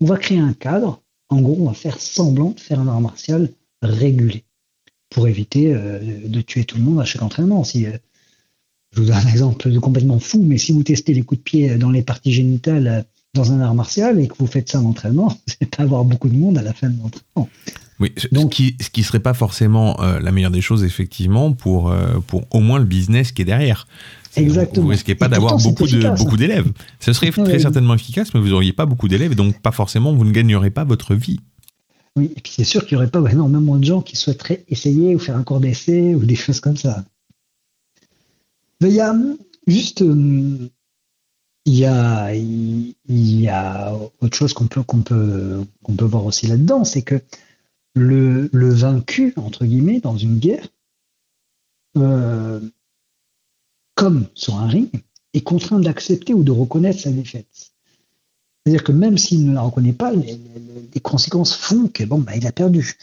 on 0.00 0.06
va 0.06 0.18
créer 0.18 0.38
un 0.38 0.52
cadre. 0.52 1.00
En 1.30 1.40
gros, 1.40 1.56
on 1.58 1.66
va 1.66 1.74
faire 1.74 2.00
semblant 2.00 2.50
de 2.50 2.60
faire 2.60 2.80
un 2.80 2.88
art 2.88 3.00
martial 3.00 3.50
régulé 3.82 4.44
pour 5.10 5.26
éviter 5.26 5.72
euh, 5.72 6.26
de 6.26 6.40
tuer 6.42 6.64
tout 6.64 6.76
le 6.76 6.82
monde 6.82 7.00
à 7.00 7.04
chaque 7.04 7.22
entraînement. 7.22 7.62
Euh, 7.76 7.98
je 8.94 9.00
vous 9.00 9.06
donne 9.06 9.16
un 9.16 9.28
exemple 9.28 9.70
de 9.70 9.78
complètement 9.78 10.18
fou, 10.18 10.42
mais 10.46 10.58
si 10.58 10.72
vous 10.72 10.82
testez 10.82 11.14
les 11.14 11.22
coups 11.22 11.38
de 11.40 11.44
pied 11.44 11.76
dans 11.76 11.90
les 11.90 12.02
parties 12.02 12.32
génitales 12.32 12.86
euh, 12.86 13.02
dans 13.34 13.52
un 13.52 13.60
art 13.60 13.74
martial 13.74 14.18
et 14.18 14.26
que 14.28 14.34
vous 14.38 14.46
faites 14.46 14.70
ça 14.70 14.80
en 14.80 14.84
entraînement, 14.86 15.28
vous 15.46 15.54
n'allez 15.60 15.70
pas 15.70 15.82
avoir 15.82 16.04
beaucoup 16.04 16.28
de 16.28 16.36
monde 16.36 16.56
à 16.58 16.62
la 16.62 16.72
fin 16.72 16.88
de 16.88 16.96
l'entraînement. 16.98 17.48
Oui, 18.00 18.12
ce- 18.16 18.28
Donc- 18.32 18.52
ce 18.54 18.56
qui 18.56 18.76
ce 18.80 18.90
qui 18.90 19.02
serait 19.02 19.20
pas 19.20 19.34
forcément 19.34 20.00
euh, 20.00 20.20
la 20.20 20.30
meilleure 20.32 20.50
des 20.52 20.60
choses 20.60 20.84
effectivement 20.84 21.52
pour 21.52 21.90
euh, 21.90 22.18
pour 22.26 22.42
au 22.50 22.60
moins 22.60 22.78
le 22.78 22.84
business 22.84 23.32
qui 23.32 23.42
est 23.42 23.44
derrière. 23.44 23.86
C'est- 24.30 24.40
Exactement. 24.42 24.84
Vous 24.84 24.90
risquez 24.90 25.14
pas 25.14 25.28
d'avoir 25.28 25.60
c'est 25.60 25.68
beaucoup 25.68 25.86
de 25.86 26.00
beaucoup 26.16 26.34
hein. 26.34 26.36
d'élèves. 26.36 26.72
Ce 27.00 27.12
serait 27.12 27.30
très 27.30 27.58
certainement 27.58 27.94
efficace, 27.94 28.32
mais 28.34 28.40
vous 28.40 28.52
auriez 28.52 28.72
pas 28.72 28.86
beaucoup 28.86 29.08
d'élèves 29.08 29.32
et 29.32 29.34
donc 29.34 29.60
pas 29.60 29.72
forcément 29.72 30.14
vous 30.14 30.24
ne 30.24 30.30
gagnerez 30.32 30.70
pas 30.70 30.84
votre 30.84 31.14
vie. 31.14 31.40
Oui, 32.16 32.30
et 32.36 32.40
puis 32.40 32.52
c'est 32.54 32.64
sûr 32.64 32.86
qu'il 32.86 32.96
n'y 32.96 33.02
aurait 33.02 33.10
pas 33.10 33.22
énormément 33.30 33.76
de 33.76 33.84
gens 33.84 34.00
qui 34.00 34.16
souhaiteraient 34.16 34.64
essayer 34.68 35.14
ou 35.14 35.18
faire 35.18 35.36
un 35.36 35.42
cours 35.44 35.60
d'essai 35.60 36.14
ou 36.14 36.24
des 36.24 36.34
choses 36.36 36.60
comme 36.60 36.76
ça. 36.76 37.04
Il 38.80 38.92
y 38.92 39.00
a 39.00 39.14
juste, 39.66 40.02
hum, 40.02 40.68
il 41.64 41.84
autre 44.20 44.36
chose 44.36 44.54
qu'on 44.54 44.66
peut, 44.66 45.64
voir 46.00 46.24
aussi 46.24 46.46
là-dedans, 46.46 46.84
c'est 46.84 47.02
que 47.02 47.20
le, 47.94 48.48
vaincu, 48.52 49.34
entre 49.36 49.64
guillemets, 49.66 50.00
dans 50.00 50.16
une 50.16 50.38
guerre, 50.38 50.66
euh, 51.96 52.60
comme 53.94 54.26
sur 54.34 54.56
un 54.56 54.68
ring, 54.68 54.88
est 55.34 55.40
contraint 55.40 55.80
d'accepter 55.80 56.32
ou 56.32 56.42
de 56.42 56.52
reconnaître 56.52 57.00
sa 57.00 57.10
défaite. 57.10 57.72
C'est-à-dire 58.64 58.84
que 58.84 58.92
même 58.92 59.18
s'il 59.18 59.44
ne 59.44 59.54
la 59.54 59.62
reconnaît 59.62 59.92
pas, 59.92 60.12
les, 60.12 60.38
conséquences 61.00 61.54
font 61.54 61.88
que 61.88 62.04
bah, 62.04 62.32
a 62.42 62.52
perdu. 62.52 62.96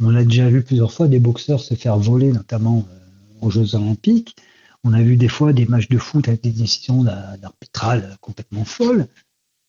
On 0.00 0.14
a 0.14 0.24
déjà 0.24 0.48
vu 0.48 0.62
plusieurs 0.62 0.92
fois 0.92 1.06
des 1.06 1.18
boxeurs 1.18 1.60
se 1.60 1.74
faire 1.74 1.96
voler, 1.96 2.32
notamment 2.32 2.78
euh, 2.90 3.46
aux 3.46 3.50
Jeux 3.50 3.74
Olympiques. 3.74 4.36
On 4.84 4.92
a 4.92 5.02
vu 5.02 5.16
des 5.16 5.28
fois 5.28 5.52
des 5.52 5.66
matchs 5.66 5.88
de 5.88 5.98
foot 5.98 6.26
avec 6.28 6.42
des 6.42 6.50
décisions 6.50 7.04
d'ar- 7.04 7.36
arbitrales 7.42 8.16
complètement 8.20 8.64
folles. 8.64 9.06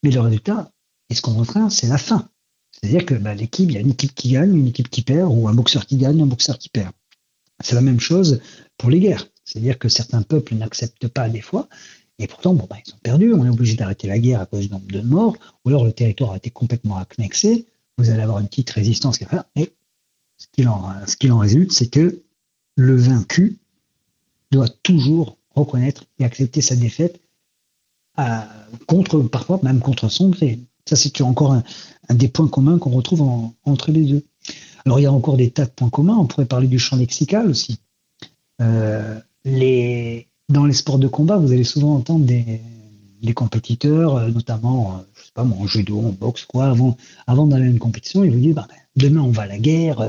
Mais 0.04 0.12
le 0.12 0.20
résultat, 0.20 0.72
et 1.10 1.16
ce 1.16 1.22
qu'on 1.22 1.34
retient, 1.34 1.70
c'est 1.70 1.88
la 1.88 1.98
fin. 1.98 2.30
C'est-à-dire 2.72 3.06
que 3.06 3.14
bah, 3.14 3.34
l'équipe, 3.34 3.70
il 3.70 3.76
y 3.76 3.78
a 3.78 3.82
une 3.82 3.92
équipe 3.92 4.16
qui 4.16 4.32
gagne, 4.32 4.56
une 4.56 4.68
équipe 4.68 4.90
qui 4.90 5.02
perd, 5.02 5.30
ou 5.32 5.48
un 5.48 5.54
boxeur 5.54 5.86
qui 5.86 5.98
gagne, 5.98 6.22
un 6.22 6.26
boxeur 6.26 6.58
qui 6.58 6.70
perd. 6.70 6.92
C'est 7.64 7.76
la 7.76 7.82
même 7.82 8.00
chose 8.00 8.42
pour 8.78 8.90
les 8.90 9.00
guerres. 9.00 9.28
C'est-à-dire 9.46 9.78
que 9.78 9.88
certains 9.90 10.22
peuples 10.22 10.56
n'acceptent 10.56 11.08
pas 11.08 11.30
des 11.30 11.42
fois, 11.42 11.70
et 12.20 12.28
pourtant, 12.28 12.54
bon, 12.54 12.68
bah, 12.70 12.78
ils 12.86 12.94
ont 12.94 12.98
perdu. 13.02 13.34
On 13.34 13.46
est 13.46 13.50
obligé 13.50 13.76
d'arrêter 13.76 14.08
la 14.08 14.20
guerre 14.20 14.42
à 14.42 14.46
cause 14.46 14.62
du 14.62 14.70
nombre 14.70 14.88
de 14.88 15.02
morts, 15.02 15.36
ou 15.64 15.70
alors 15.70 15.86
le 15.86 15.94
territoire 15.94 16.32
a 16.32 16.38
été 16.38 16.50
complètement 16.50 16.98
annexé. 17.18 17.68
Vous 17.98 18.10
allez 18.10 18.22
avoir 18.22 18.40
une 18.40 18.48
petite 18.48 18.72
résistance 18.72 19.18
qui 19.18 19.26
faire. 19.26 19.46
Et 19.56 19.72
ce 20.38 20.48
qu'il 20.52 20.68
en, 20.68 20.92
ce 21.06 21.16
qu'il 21.16 21.32
en 21.32 21.38
résulte, 21.38 21.72
c'est 21.72 21.88
que 21.90 22.24
le 22.76 22.96
vaincu 22.96 23.60
doit 24.54 24.70
toujours 24.84 25.38
reconnaître 25.56 26.06
et 26.20 26.26
accepter 26.26 26.62
sa 26.62 26.76
défaite 26.76 27.20
à- 28.16 28.48
contre, 28.88 29.20
parfois 29.22 29.60
même 29.64 29.80
contre 29.80 30.10
son 30.10 30.30
gré. 30.30 30.60
Ça, 30.86 30.96
c'est 30.96 31.22
encore 31.22 31.54
un, 31.54 31.64
des 32.14 32.28
points 32.28 32.48
communs 32.48 32.78
qu'on 32.78 32.92
retrouve 32.92 33.22
en- 33.22 33.54
entre 33.64 33.92
les 33.92 34.06
deux. 34.06 34.24
Alors, 34.86 35.00
il 35.00 35.04
y 35.04 35.06
a 35.06 35.12
encore 35.14 35.38
des 35.38 35.50
tas 35.52 35.66
de 35.66 35.72
points 35.72 35.90
communs. 35.90 36.18
On 36.18 36.26
pourrait 36.26 36.46
parler 36.46 36.68
du 36.68 36.80
champ 36.80 36.98
lexical 36.98 37.50
aussi. 37.50 37.80
Euh, 38.62 39.20
les, 39.46 40.28
dans 40.50 40.66
les 40.66 40.74
sports 40.74 41.00
de 41.00 41.08
combat, 41.08 41.38
vous 41.38 41.52
allez 41.52 41.64
souvent 41.64 41.96
entendre 41.96 42.26
des, 42.26 42.62
compétiteurs, 43.34 44.18
euh, 44.18 44.30
notamment, 44.30 44.98
euh, 44.98 45.02
je 45.16 45.26
sais 45.26 45.32
pas, 45.34 45.44
moi, 45.46 45.58
en 45.60 45.66
judo, 45.68 46.00
en 46.00 46.10
boxe, 46.10 46.46
quoi, 46.46 46.66
avant, 46.66 46.98
avant 47.26 47.48
d'aller 47.48 47.66
à 47.66 47.70
une 47.70 47.80
compétition, 47.80 48.24
ils 48.26 48.32
vous 48.32 48.40
disent, 48.40 48.56
bah, 48.56 48.68
ben, 48.70 48.76
demain 49.10 49.22
on 49.22 49.32
va 49.32 49.44
à 49.44 49.48
la 49.48 49.58
guerre, 49.58 50.02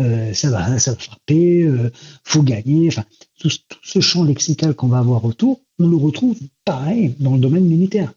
euh, 0.00 0.32
ça 0.34 0.50
va, 0.50 0.78
ça 0.78 0.92
va 0.92 0.98
frapper, 0.98 1.62
euh, 1.62 1.90
faut 2.24 2.42
gagner. 2.42 2.88
Enfin, 2.88 3.04
tout, 3.38 3.50
ce- 3.50 4.00
champ 4.00 4.24
lexical 4.24 4.74
qu'on 4.74 4.88
va 4.88 4.98
avoir 4.98 5.24
autour, 5.24 5.60
on 5.78 5.88
le 5.88 5.96
retrouve 5.96 6.38
pareil 6.64 7.14
dans 7.20 7.34
le 7.34 7.40
domaine 7.40 7.64
militaire. 7.66 8.12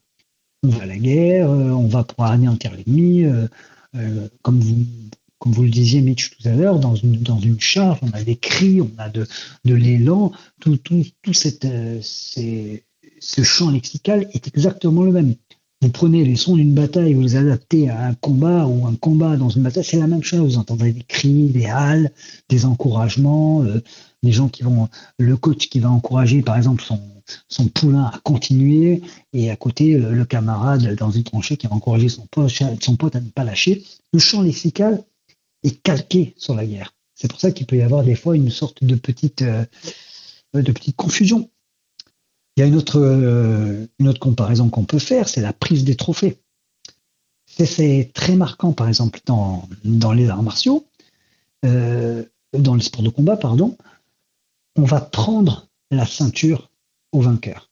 On 0.64 0.70
va 0.70 0.84
à 0.84 0.86
la 0.86 0.98
guerre, 0.98 1.50
euh, 1.50 1.72
on 1.72 1.88
va 1.88 2.04
pour 2.04 2.24
anéantir 2.26 2.72
l'ennemi, 2.74 3.26
euh, 3.26 3.48
comme 4.42 4.60
vous 4.60 4.86
comme 5.40 5.52
vous 5.52 5.64
le 5.64 5.70
disiez, 5.70 6.00
Mitch, 6.00 6.38
tout 6.38 6.48
à 6.48 6.54
l'heure, 6.54 6.80
dans 6.80 6.96
une, 6.96 7.22
dans 7.22 7.38
une 7.38 7.60
charge, 7.60 8.00
on 8.02 8.12
a 8.12 8.24
des 8.24 8.38
cris, 8.38 8.80
on 8.80 8.90
a 8.98 9.10
de, 9.10 9.28
de 9.66 9.74
l'élan, 9.74 10.32
tout, 10.62 10.78
tout, 10.78 11.04
tout 11.22 11.34
ce 11.34 11.50
champ 13.44 13.70
lexical 13.70 14.30
est 14.32 14.48
exactement 14.48 15.04
le 15.04 15.12
même. 15.12 15.36
Vous 15.84 15.90
prenez 15.90 16.24
les 16.24 16.38
sons 16.38 16.56
d'une 16.56 16.74
bataille, 16.74 17.14
vous 17.14 17.24
les 17.24 17.36
adaptez 17.36 17.90
à 17.90 18.06
un 18.06 18.14
combat 18.14 18.68
ou 18.68 18.88
un 18.88 18.96
combat 18.96 19.36
dans 19.36 19.50
une 19.50 19.64
bataille, 19.64 19.84
c'est 19.84 20.00
la 20.00 20.08
même 20.08 20.24
chose. 20.24 20.54
Vous 20.54 20.58
entendrez 20.58 20.94
des 20.94 21.04
cris, 21.04 21.50
des 21.50 21.66
hales, 21.66 22.10
des 22.48 22.64
encouragements, 22.64 23.64
euh, 23.64 23.84
des 24.24 24.32
gens 24.32 24.48
qui 24.48 24.64
vont, 24.64 24.88
le 25.20 25.36
coach 25.36 25.68
qui 25.68 25.82
va 25.82 25.92
encourager, 25.92 26.42
par 26.42 26.56
exemple, 26.56 26.82
son, 27.50 27.68
poulain 27.68 28.06
à 28.06 28.18
continuer, 28.24 29.02
et 29.34 29.52
à 29.52 29.58
côté, 29.58 29.98
le, 29.98 30.24
camarade 30.24 30.96
dans 30.96 31.12
une 31.12 31.26
tranchée 31.26 31.58
qui 31.58 31.68
va 31.68 31.76
encourager 31.76 32.08
son 32.08 32.28
pote, 32.28 33.16
à 33.18 33.20
ne 33.20 33.28
pas 33.28 33.44
lâcher. 33.44 33.84
Le 34.14 34.20
champ 34.20 34.42
lexical 34.42 35.04
est 35.64 35.84
calqué 35.84 36.34
sur 36.38 36.56
la 36.56 36.66
guerre. 36.66 36.94
C'est 37.14 37.30
pour 37.30 37.42
ça 37.42 37.52
qu'il 37.52 37.66
peut 37.66 37.76
y 37.76 37.82
avoir 37.82 38.06
des 38.06 38.16
fois 38.16 38.38
une 38.38 38.52
sorte 38.52 38.86
de 38.86 38.96
petite, 38.96 39.42
euh, 39.42 39.66
de 40.54 40.72
petite 40.72 40.96
confusion. 40.96 41.50
Il 42.56 42.60
y 42.60 42.64
a 42.64 42.68
une 42.68 42.76
autre, 42.76 43.00
euh, 43.00 43.88
une 44.00 44.08
autre 44.08 44.20
comparaison 44.20 44.70
qu'on 44.70 44.86
peut 44.86 45.00
faire, 45.00 45.28
c'est 45.28 45.42
la 45.42 45.54
prise 45.54 45.84
des 45.84 45.96
trophées. 45.96 46.38
C'est- 47.48 48.12
très 48.14 48.36
marquant, 48.36 48.74
par 48.74 48.88
exemple, 48.88 49.20
dans, 49.26 49.68
les 50.14 50.30
arts 50.30 50.44
martiaux, 50.44 50.86
euh, 51.66 52.24
dans 52.58 52.76
le 52.76 52.82
sport 52.82 53.04
de 53.04 53.10
combat, 53.10 53.38
pardon. 53.38 53.78
On 54.76 54.84
va 54.84 55.02
prendre 55.02 55.68
la 55.92 56.06
ceinture 56.06 56.72
au 57.12 57.22
vainqueur. 57.22 57.70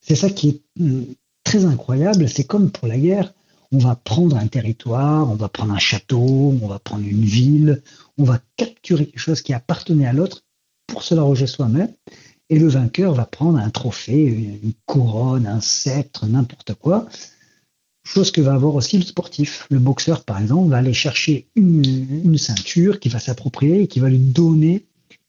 C'est 0.00 0.16
ça 0.16 0.30
qui 0.30 0.48
est 0.48 0.62
hum, 0.80 1.06
très 1.44 1.64
incroyable. 1.64 2.28
C'est 2.28 2.44
comme 2.44 2.70
pour 2.70 2.88
la 2.88 2.98
guerre, 2.98 3.32
on 3.72 3.78
va 3.78 3.94
prendre 3.94 4.36
un 4.36 4.48
territoire, 4.48 5.30
on 5.30 5.36
va 5.36 5.48
prendre 5.48 5.72
un 5.72 5.78
château, 5.78 6.56
on 6.62 6.66
va 6.66 6.78
prendre 6.78 7.06
une 7.06 7.24
ville, 7.24 7.82
on 8.18 8.24
va 8.24 8.40
capturer 8.56 9.06
quelque 9.06 9.18
chose 9.18 9.42
qui 9.42 9.52
appartenait 9.52 10.06
à 10.06 10.12
l'autre 10.12 10.42
pour 10.86 11.02
se 11.02 11.14
l'arroger 11.14 11.46
soi-même. 11.46 11.92
Et 12.50 12.58
le 12.58 12.68
vainqueur 12.68 13.14
va 13.14 13.24
prendre 13.24 13.58
un 13.58 13.70
trophée, 13.70 14.58
une 14.62 14.72
couronne, 14.84 15.46
un 15.46 15.60
sceptre, 15.60 16.26
n'importe 16.26 16.74
quoi. 16.74 17.08
Chose 18.04 18.32
que 18.32 18.40
va 18.40 18.54
avoir 18.54 18.74
aussi 18.74 18.98
le 18.98 19.04
sportif. 19.04 19.66
Le 19.70 19.78
boxeur, 19.78 20.24
par 20.24 20.40
exemple, 20.40 20.68
va 20.68 20.78
aller 20.78 20.92
chercher 20.92 21.46
une, 21.54 21.84
une 22.24 22.38
ceinture 22.38 22.98
qui 22.98 23.08
va 23.08 23.20
s'approprier 23.20 23.82
et 23.82 23.86
qui 23.86 24.00
va 24.00 24.08
lui 24.08 24.18
donner 24.18 24.84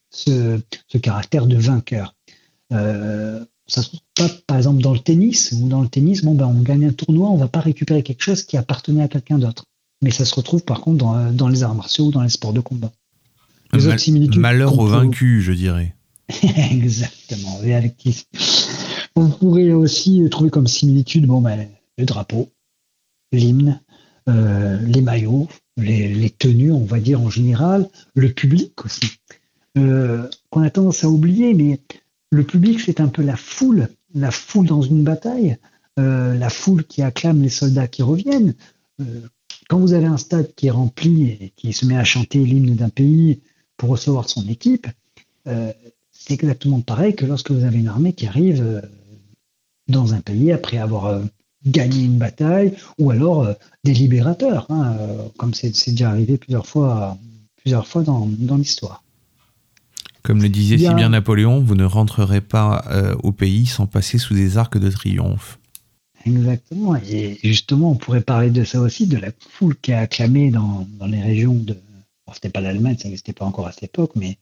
ce, 0.10 0.60
ce 0.88 0.98
caractère 0.98 1.46
de 1.46 1.58
vainqueur. 1.58 2.16
Euh, 2.74 3.46
ça 3.68 3.84
se 3.84 3.90
trouve 3.90 4.02
pas, 4.16 4.30
par 4.48 4.58
exemple, 4.58 4.82
dans 4.82 4.94
le 4.94 5.00
tennis, 5.00 5.54
ou 5.54 5.68
dans 5.68 5.82
le 5.82 5.88
tennis, 5.90 6.24
bon, 6.24 6.34
ben, 6.34 6.48
on 6.48 6.62
gagne 6.62 6.88
un 6.88 6.92
tournoi, 6.92 7.30
on 7.30 7.38
va 7.38 7.48
pas 7.48 7.60
récupérer 7.60 8.02
quelque 8.04 8.24
chose 8.24 8.44
qui 8.44 8.58
appartenait 8.58 9.04
à 9.04 9.08
quelqu'un 9.08 9.38
d'autre. 9.38 9.66
Mais 10.02 10.10
ça 10.12 10.26
se 10.26 10.34
retrouve, 10.34 10.64
par 10.64 10.82
contre, 10.82 10.98
dans, 10.98 11.32
dans 11.32 11.48
les 11.50 11.62
arts 11.62 11.76
martiaux 11.76 12.06
ou 12.06 12.12
dans 12.12 12.24
les 12.24 12.30
sports 12.30 12.54
de 12.54 12.62
combat. 12.62 12.92
Les 13.74 13.86
Mal- 13.88 14.00
malheur 14.40 14.80
au 14.80 14.88
vaincu, 14.88 15.42
je 15.42 15.52
dirais. 15.52 15.96
Exactement. 16.72 17.60
Qui- 17.98 18.26
On 19.16 19.30
pourrait 19.30 19.72
aussi 19.72 20.26
trouver 20.30 20.50
comme 20.50 20.68
similitude 20.68 21.26
bon, 21.26 21.42
ben, 21.42 21.68
le 21.98 22.06
drapeau, 22.06 22.50
l'hymne, 23.32 23.82
euh, 24.30 24.80
les 24.82 25.02
maillots, 25.02 25.48
les, 25.78 26.30
tenues, 26.30 26.72
on 26.72 26.86
va 26.86 27.00
dire 27.00 27.22
en 27.22 27.30
général, 27.30 27.90
le 28.16 28.32
public 28.32 28.86
aussi. 28.86 29.02
Euh, 29.78 30.28
qu'on 30.50 30.62
a 30.62 30.70
tendance 30.70 31.04
à 31.04 31.10
oublier, 31.10 31.54
mais 31.54 31.80
le 32.30 32.44
public, 32.44 32.80
c'est 32.80 33.00
un 33.00 33.08
peu 33.08 33.24
la 33.24 33.38
foule, 33.38 33.90
la 34.14 34.32
foule 34.32 34.68
dans 34.68 34.82
une 34.82 35.04
bataille, 35.04 35.58
euh, 36.00 36.34
la 36.36 36.50
foule 36.50 36.84
qui 36.86 37.02
acclame 37.02 37.42
les 37.42 37.50
soldats 37.50 37.88
qui 37.88 38.04
reviennent. 38.04 38.54
Euh, 39.00 39.22
quand 39.70 39.80
vous 39.80 39.94
avez 39.94 40.06
un 40.06 40.18
stade 40.18 40.54
qui 40.56 40.68
est 40.68 40.72
rempli 40.72 41.30
et 41.30 41.54
qui 41.56 41.72
se 41.72 41.86
met 41.86 41.98
à 41.98 42.04
chanter 42.04 42.40
l'hymne 42.40 42.76
d'un 42.76 42.90
pays 42.90 43.40
pour 43.78 43.90
recevoir 43.90 44.30
son 44.30 44.48
équipe, 44.48 44.88
euh, 45.48 45.72
c'est 46.24 46.34
exactement 46.34 46.82
pareil 46.82 47.16
que 47.16 47.26
lorsque 47.26 47.52
vous 47.52 47.64
avez 47.64 47.80
une 47.80 47.88
armée 47.88 48.14
qui 48.14 48.28
arrive 48.28 48.62
euh, 48.62 48.82
dans 49.88 50.14
un 50.14 50.22
pays 50.22 50.52
après 50.52 50.78
avoir 50.78 51.06
euh, 51.08 51.24
gagné 51.66 52.04
une 52.04 52.18
bataille, 52.18 52.74
ou 53.00 53.12
alors 53.12 53.44
euh, 53.44 53.54
des 53.84 53.94
libérateurs, 53.94 54.66
hein, 54.70 54.96
comme 55.38 55.54
c'est 55.54 55.90
déjà 55.90 56.10
arrivé 56.10 56.38
plusieurs 56.38 56.68
fois, 56.68 57.18
plusieurs 57.58 57.88
fois 57.88 58.04
dans, 58.04 58.28
dans 58.28 58.58
l'histoire. 58.58 59.04
Comme 60.24 60.42
le 60.42 60.50
disait 60.50 60.78
si 60.78 60.94
bien 60.94 61.10
Napoléon, 61.10 61.62
vous 61.62 61.76
ne 61.76 61.84
rentrerez 61.84 62.42
pas 62.42 62.86
euh, 62.92 63.16
au 63.24 63.32
pays 63.32 63.66
sans 63.66 63.88
passer 63.88 64.20
sous 64.20 64.36
des 64.36 64.58
arcs 64.58 64.78
de 64.78 64.90
triomphe. 64.90 65.58
Exactement. 66.26 66.96
Et 66.96 67.40
justement, 67.44 67.92
on 67.92 67.96
pourrait 67.96 68.22
parler 68.22 68.52
de 68.52 68.64
ça 68.64 68.80
aussi, 68.80 69.08
de 69.08 69.18
la 69.18 69.30
foule 69.50 69.76
qui 69.82 69.92
a 69.94 70.00
acclamé 70.02 70.52
dans, 70.52 70.88
dans 71.00 71.08
les 71.08 71.22
régions 71.22 71.56
de. 71.56 71.74
Bon, 72.28 72.34
c'était 72.34 72.50
pas 72.50 72.62
l'Allemagne, 72.62 72.98
ça 73.00 73.06
n'existait 73.06 73.34
pas 73.34 73.46
encore 73.46 73.66
à 73.66 73.72
cette 73.72 73.86
époque, 73.86 74.12
mais 74.16 74.38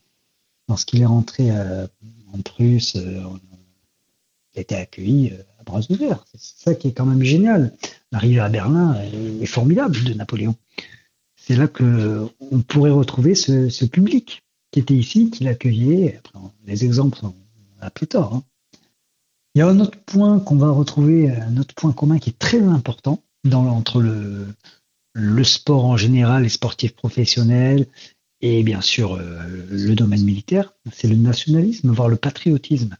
lorsqu'il 0.70 1.02
est 1.02 1.06
rentré 1.06 1.52
euh, 1.52 1.88
en 2.32 2.40
Prusse, 2.42 2.96
euh, 2.96 3.22
il 4.54 4.60
a 4.60 4.62
été 4.62 4.76
accueilli 4.76 5.32
euh, 5.32 5.42
à 5.60 5.64
bras 5.64 5.82
ouverts. 5.90 6.24
C'est 6.34 6.64
ça 6.64 6.76
qui 6.76 6.88
est 6.88 6.94
quand 6.94 7.06
même 7.06 7.24
génial. 7.24 7.74
L'arrivée 8.12 8.40
à 8.40 8.50
Berlin 8.50 8.96
est, 9.42 9.46
formidable 9.46 10.02
de 10.04 10.14
Napoléon. 10.14 10.56
C'est 11.36 11.56
là 11.56 11.68
que 11.68 12.28
on 12.52 12.62
pourrait 12.62 12.92
retrouver 12.92 13.36
ce, 13.36 13.86
public 13.86 14.44
qui 14.72 14.80
était 14.80 14.94
ici, 14.94 15.32
qui 15.32 15.44
l'accueillait. 15.44 16.18
Après, 16.18 16.40
Les 16.66 16.86
exemples, 16.86 17.20
on 17.24 17.28
en 17.28 17.34
a 17.82 17.90
plus 17.90 18.08
hein. 18.16 18.44
Il 19.56 19.60
y 19.60 19.62
a 19.64 19.68
un 19.68 19.80
autre 19.80 19.98
point 20.06 20.40
qu'on 20.40 20.58
va 20.58 20.70
retrouver, 20.70 21.32
un 21.32 21.58
autre 21.58 21.74
point 21.74 21.92
commun 21.92 22.20
qui 22.20 22.30
est 22.30 22.40
très 22.40 22.62
important 22.62 23.24
entre 23.52 24.02
le, 24.02 25.44
sport 25.44 25.86
en 25.86 25.98
général, 25.98 26.44
les 26.44 26.50
sportifs 26.50 26.96
professionnels 26.96 27.88
et 28.42 28.64
bien 28.64 28.82
sûr 28.82 29.16
euh, 29.16 29.42
le 29.70 29.96
domaine 29.96 30.24
militaire, 30.24 30.74
c'est 30.92 31.08
le 31.08 31.16
nationalisme, 31.16 31.92
voire 31.92 32.10
le 32.10 32.16
patriotisme. 32.16 32.96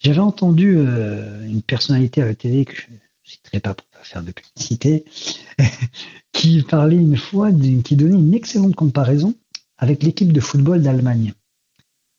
J'avais 0.00 0.18
entendu 0.18 0.76
euh, 0.78 1.46
une 1.46 1.62
personnalité 1.62 2.22
à 2.22 2.26
la 2.26 2.34
télé 2.34 2.64
que 2.64 2.74
je 2.74 2.82
ne 2.90 2.96
citerai 3.22 3.60
pas 3.60 3.74
pour 3.74 3.86
pas 3.86 4.02
faire 4.02 4.22
de 4.22 4.32
publicité, 4.32 5.04
qui 6.32 6.62
parlait 6.62 6.96
une 6.96 7.16
fois, 7.16 7.50
qui 7.84 7.96
donnait 7.96 8.18
une 8.18 8.34
excellente 8.34 8.74
comparaison 8.74 9.34
avec 9.78 10.02
l'équipe 10.02 10.32
de 10.32 10.40
football 10.40 10.82
d'Allemagne. 10.82 11.34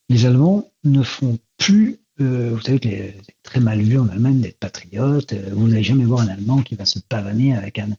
Les 0.10 0.26
Allemands 0.26 0.72
ne 0.84 1.02
font 1.02 1.40
plus, 1.58 2.00
euh, 2.22 2.52
vous 2.54 2.62
savez 2.62 2.80
que 2.80 2.90
c'est 2.90 3.36
très 3.42 3.60
mal 3.60 3.82
vu 3.82 3.98
en 3.98 4.08
Allemagne 4.08 4.40
d'être 4.40 4.60
patriote. 4.60 5.34
vous 5.52 5.68
n'allez 5.68 5.84
jamais 5.84 6.06
voir 6.06 6.22
un 6.22 6.28
Allemand 6.28 6.62
qui 6.62 6.76
va 6.76 6.86
se 6.86 7.00
pavaner 7.00 7.56
avec 7.56 7.80
un, 7.80 7.90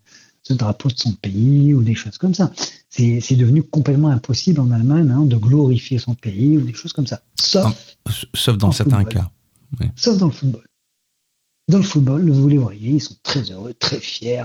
ce 0.46 0.52
drapeau 0.52 0.90
de 0.90 0.96
son 0.96 1.12
pays 1.12 1.74
ou 1.74 1.82
des 1.82 1.94
choses 1.94 2.18
comme 2.18 2.34
ça. 2.34 2.52
C'est 2.90 3.36
devenu 3.36 3.62
complètement 3.62 4.08
impossible 4.08 4.60
en 4.60 4.70
Allemagne 4.70 5.10
hein, 5.10 5.24
de 5.24 5.36
glorifier 5.36 5.98
son 5.98 6.14
pays 6.14 6.58
ou 6.58 6.60
des 6.60 6.74
choses 6.74 6.92
comme 6.92 7.06
ça. 7.06 7.22
Sauf 7.34 7.96
Sauf 8.34 8.58
dans 8.58 8.70
certains 8.70 9.00
football. 9.00 9.22
cas. 9.80 9.86
sauf 9.96 10.18
dans 10.18 10.26
le 10.26 10.32
football. 10.32 10.64
Dans 11.68 11.78
le 11.78 11.84
football, 11.84 12.30
vous 12.30 12.48
les 12.48 12.58
voyez, 12.58 12.90
ils 12.90 13.00
sont 13.00 13.16
très 13.22 13.40
heureux, 13.50 13.72
très 13.72 13.98
fiers, 13.98 14.44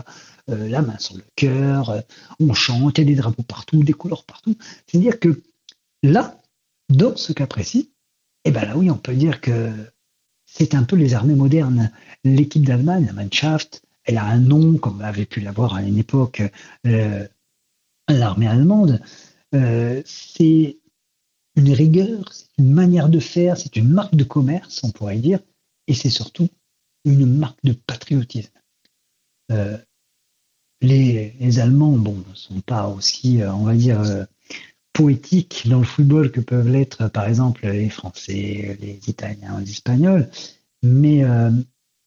euh, 0.49 0.69
la 0.69 0.81
main 0.81 0.97
sur 0.97 1.17
le 1.17 1.23
cœur, 1.35 1.89
euh, 1.89 1.99
on 2.39 2.53
chante, 2.53 2.97
il 2.97 3.01
y 3.01 3.03
a 3.03 3.07
des 3.07 3.15
drapeaux 3.15 3.43
partout, 3.43 3.83
des 3.83 3.91
couleurs 3.93 4.23
partout. 4.23 4.55
C'est-à-dire 4.87 5.19
que 5.19 5.41
là, 6.01 6.39
dans 6.87 7.17
ce 7.17 7.33
cas 7.33 7.45
précis, 7.45 7.91
eh 8.45 8.51
ben 8.51 8.63
là 8.63 8.77
oui, 8.77 8.89
on 8.89 8.97
peut 8.97 9.13
dire 9.13 9.41
que 9.41 9.69
c'est 10.45 10.73
un 10.75 10.83
peu 10.83 10.95
les 10.95 11.13
armées 11.13 11.35
modernes. 11.35 11.91
L'équipe 12.23 12.65
d'Allemagne, 12.65 13.05
la 13.05 13.13
Mannschaft, 13.13 13.83
elle 14.09 14.17
a 14.17 14.25
un 14.25 14.39
nom, 14.39 14.77
comme 14.77 15.01
avait 15.01 15.27
pu 15.27 15.39
l'avoir 15.39 15.75
à 15.75 15.83
une 15.83 15.99
époque 15.99 16.41
euh, 16.87 17.27
l'armée 18.07 18.47
allemande. 18.47 19.01
Euh, 19.53 20.01
c'est 20.03 20.79
une 21.55 21.71
rigueur, 21.71 22.33
c'est 22.33 22.47
une 22.57 22.73
manière 22.73 23.09
de 23.09 23.19
faire, 23.19 23.55
c'est 23.55 23.75
une 23.75 23.89
marque 23.89 24.15
de 24.15 24.23
commerce, 24.23 24.83
on 24.83 24.89
pourrait 24.89 25.19
dire, 25.19 25.39
et 25.87 25.93
c'est 25.93 26.09
surtout 26.09 26.49
une 27.05 27.27
marque 27.27 27.59
de 27.63 27.73
patriotisme. 27.73 28.49
Euh, 29.51 29.77
les, 30.81 31.35
les 31.39 31.59
Allemands, 31.59 31.91
bon, 31.91 32.23
ne 32.27 32.35
sont 32.35 32.61
pas 32.61 32.87
aussi, 32.87 33.43
euh, 33.43 33.53
on 33.53 33.63
va 33.63 33.75
dire, 33.75 34.01
poétiques 34.91 35.67
dans 35.67 35.79
le 35.79 35.85
football 35.85 36.31
que 36.31 36.41
peuvent 36.41 36.67
l'être, 36.67 37.09
par 37.09 37.27
exemple, 37.27 37.67
les 37.67 37.91
Français, 37.91 38.75
les 38.81 38.99
Italiens, 39.07 39.59
les 39.59 39.69
Espagnols, 39.69 40.31
mais 40.81 41.23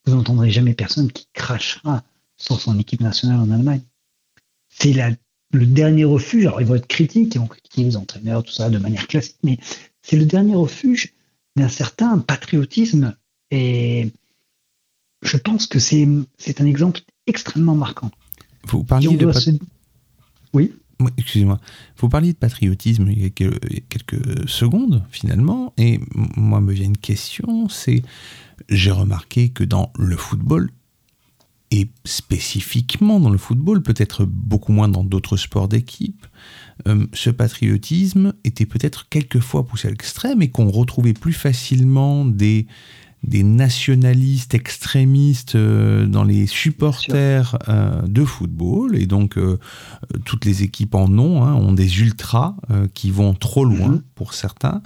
vous 0.07 0.15
n'entendrez 0.15 0.51
jamais 0.51 0.75
personne 0.75 1.11
qui 1.13 1.27
crachera 1.33 2.03
sur 2.37 2.61
son 2.61 2.79
équipe 2.79 3.01
nationale 3.01 3.39
en 3.41 3.51
Allemagne. 3.51 3.83
C'est 4.69 4.93
le 5.53 5.67
dernier 5.67 6.05
refuge. 6.05 6.47
Alors, 6.47 6.61
ils 6.61 6.67
vont 6.67 6.75
être 6.75 6.87
critiques, 6.89 7.35
ils 7.35 7.39
vont 7.39 7.47
critiquer 7.47 7.85
les 7.85 7.97
entraîneurs, 7.97 8.43
tout 8.43 8.53
ça, 8.53 8.71
de 8.71 8.79
manière 8.79 9.07
classique, 9.07 9.37
mais 9.43 9.59
c'est 10.03 10.17
le 10.17 10.25
dernier 10.25 10.55
refuge 10.55 11.13
d'un 11.57 11.69
certain 11.69 12.19
patriotisme. 12.19 13.15
Et 13.51 14.11
je 15.23 15.37
pense 15.37 15.67
que 15.67 15.79
c'est 15.79 16.07
un 16.61 16.67
exemple 16.67 17.01
extrêmement 17.27 17.75
marquant. 17.77 18.11
Vous 18.67 18.83
parliez 18.83 19.09
de 19.17 19.27
se- 19.33 19.51
Oui, 20.53 20.73
Excusez-moi. 21.17 21.61
Vous 21.99 22.09
parliez 22.09 22.33
de 22.33 22.39
patriotisme 22.39 23.11
il 23.11 23.23
y 23.23 23.27
a 23.27 23.31
quelques, 23.31 24.49
secondes, 24.49 25.05
finalement, 25.11 25.73
et 25.79 26.01
moi 26.15 26.61
me 26.61 26.73
vient 26.73 26.87
une 26.87 26.97
question, 26.97 27.69
c'est, 27.69 28.03
j'ai 28.69 28.91
remarqué 28.91 29.51
que 29.51 29.65
dans 29.65 29.93
le 29.99 30.17
football, 30.17 30.71
et 31.71 31.89
spécifiquement 32.05 33.19
dans 33.19 33.31
le 33.31 33.39
football, 33.39 33.83
peut-être 33.83 34.27
beaucoup 34.27 34.73
moins 34.73 34.89
dans 34.89 35.05
d'autres 35.05 35.39
sports 35.39 35.69
d'équipe, 35.69 36.27
euh, 36.87 37.07
ce 37.15 37.31
patriotisme 37.31 38.35
était 38.45 38.67
peut-être 38.67 39.09
quelquefois 39.09 39.65
poussé 39.65 39.89
à 39.89 39.91
l'extrême 39.91 40.43
et 40.43 40.51
qu'on 40.51 40.71
retrouvait 40.71 41.15
plus 41.15 41.33
facilement 41.33 42.27
des, 42.27 42.67
des 43.23 43.45
nationalistes 43.45 44.55
extrémistes 44.55 45.55
euh, 45.55 46.07
dans 46.07 46.25
les 46.25 46.47
supporters 46.47 47.57
euh, 47.69 48.03
de 48.03 48.25
football. 48.25 48.97
Et 48.97 49.07
donc, 49.07 49.39
euh, 49.39 49.59
toutes 50.25 50.45
les 50.45 50.63
équipes 50.65 50.95
en 50.95 51.07
ont, 51.19 51.45
hein, 51.45 51.55
ont 51.55 51.73
des 51.73 52.01
ultras 52.01 52.57
qui 52.95 53.11
vont 53.11 53.35
trop 53.35 53.65
loin 53.65 53.89
Mhm. 53.89 54.03
pour 54.15 54.35
certains. 54.35 54.83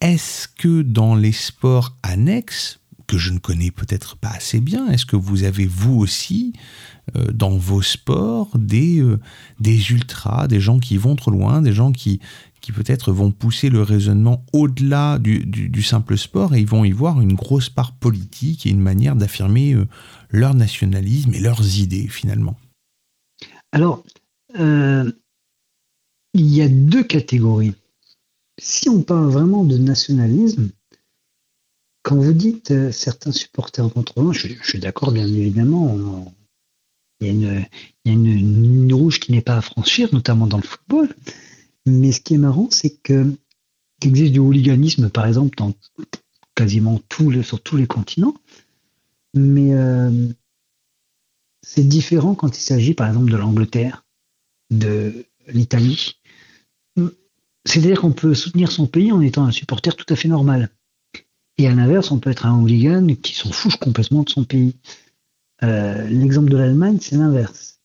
Est-ce 0.00 0.48
que 0.48 0.82
dans 0.82 1.14
les 1.14 1.32
sports 1.32 1.96
annexes, 2.02 2.80
que 3.06 3.18
je 3.18 3.32
ne 3.32 3.38
connais 3.38 3.70
peut-être 3.70 4.16
pas 4.16 4.30
assez 4.30 4.60
bien, 4.60 4.88
est-ce 4.88 5.06
que 5.06 5.16
vous 5.16 5.44
avez 5.44 5.66
vous 5.66 5.94
aussi 5.94 6.52
dans 7.32 7.56
vos 7.56 7.82
sports 7.82 8.50
des, 8.58 9.02
des 9.60 9.90
ultras, 9.90 10.46
des 10.48 10.60
gens 10.60 10.78
qui 10.78 10.96
vont 10.96 11.16
trop 11.16 11.30
loin, 11.30 11.62
des 11.62 11.72
gens 11.72 11.92
qui, 11.92 12.20
peut-être 12.72 13.12
vont 13.12 13.30
pousser 13.30 13.70
le 13.70 13.82
raisonnement 13.82 14.44
au-delà 14.52 15.18
du, 15.18 15.82
simple 15.82 16.18
sport 16.18 16.54
et 16.54 16.60
ils 16.60 16.66
vont 16.66 16.84
y 16.84 16.92
voir 16.92 17.20
une 17.20 17.34
grosse 17.34 17.70
part 17.70 17.96
politique 17.96 18.66
et 18.66 18.70
une 18.70 18.80
manière 18.80 19.16
d'affirmer 19.16 19.74
euh, 19.74 19.86
leur 20.30 20.54
nationalisme 20.54 21.32
et 21.34 21.40
leurs 21.40 21.78
idées 21.78 22.08
finalement. 22.08 22.56
Alors, 23.72 24.02
euh, 24.58 25.10
il 26.34 26.46
y 26.46 26.62
a 26.62 26.68
deux 26.68 27.04
catégories. 27.04 27.74
Si 28.60 28.88
on 28.88 29.02
parle 29.02 29.30
vraiment 29.30 29.64
de 29.64 29.76
nationalisme, 29.76 30.70
quand 32.02 32.16
vous 32.16 32.32
dites 32.32 32.70
euh, 32.70 32.92
certains 32.92 33.32
supporters 33.32 33.92
contre 33.92 34.20
loin, 34.20 34.32
je, 34.32 34.48
suis 34.62 34.78
d'accord, 34.78 35.12
bien 35.12 35.26
évidemment. 35.26 36.32
il 37.20 37.26
y 37.26 37.30
a, 37.30 37.32
une, 37.32 37.66
il 38.04 38.08
y 38.08 38.10
a 38.10 38.18
une 38.18 38.34
ligne 38.34 38.94
rouge 38.94 39.20
qui 39.20 39.32
n'est 39.32 39.42
pas 39.42 39.56
à 39.56 39.62
franchir, 39.62 40.08
notamment 40.12 40.46
dans 40.46 40.58
le 40.58 40.62
football. 40.62 41.14
Mais 41.88 42.12
ce 42.12 42.20
qui 42.20 42.34
est 42.34 42.38
marrant, 42.38 42.68
c'est 42.70 42.90
qu'il 43.02 43.36
existe 44.02 44.32
du 44.32 44.38
hooliganisme, 44.38 45.08
par 45.08 45.26
exemple, 45.26 45.56
dans 45.56 45.74
quasiment 46.54 47.00
sur 47.42 47.62
tous 47.62 47.76
les 47.76 47.86
continents. 47.86 48.34
Mais 49.34 49.74
euh, 49.74 50.28
c'est 51.62 51.86
différent 51.86 52.34
quand 52.34 52.56
il 52.56 52.60
s'agit, 52.60 52.94
par 52.94 53.08
exemple, 53.08 53.30
de 53.30 53.36
l'Angleterre, 53.36 54.04
de 54.70 55.26
l'Italie. 55.46 56.16
C'est-à-dire 57.64 58.00
qu'on 58.00 58.12
peut 58.12 58.34
soutenir 58.34 58.72
son 58.72 58.86
pays 58.86 59.12
en 59.12 59.20
étant 59.20 59.44
un 59.44 59.52
supporter 59.52 59.94
tout 59.94 60.12
à 60.12 60.16
fait 60.16 60.28
normal. 60.28 60.70
Et 61.58 61.66
à 61.66 61.74
l'inverse, 61.74 62.10
on 62.10 62.18
peut 62.18 62.30
être 62.30 62.46
un 62.46 62.58
hooligan 62.58 63.06
qui 63.22 63.34
s'en 63.34 63.50
fout 63.50 63.76
complètement 63.76 64.22
de 64.22 64.30
son 64.30 64.44
pays. 64.44 64.76
Euh, 65.62 66.06
L'exemple 66.08 66.50
de 66.50 66.56
l'Allemagne, 66.56 66.98
c'est 67.00 67.16
l'inverse. 67.16 67.80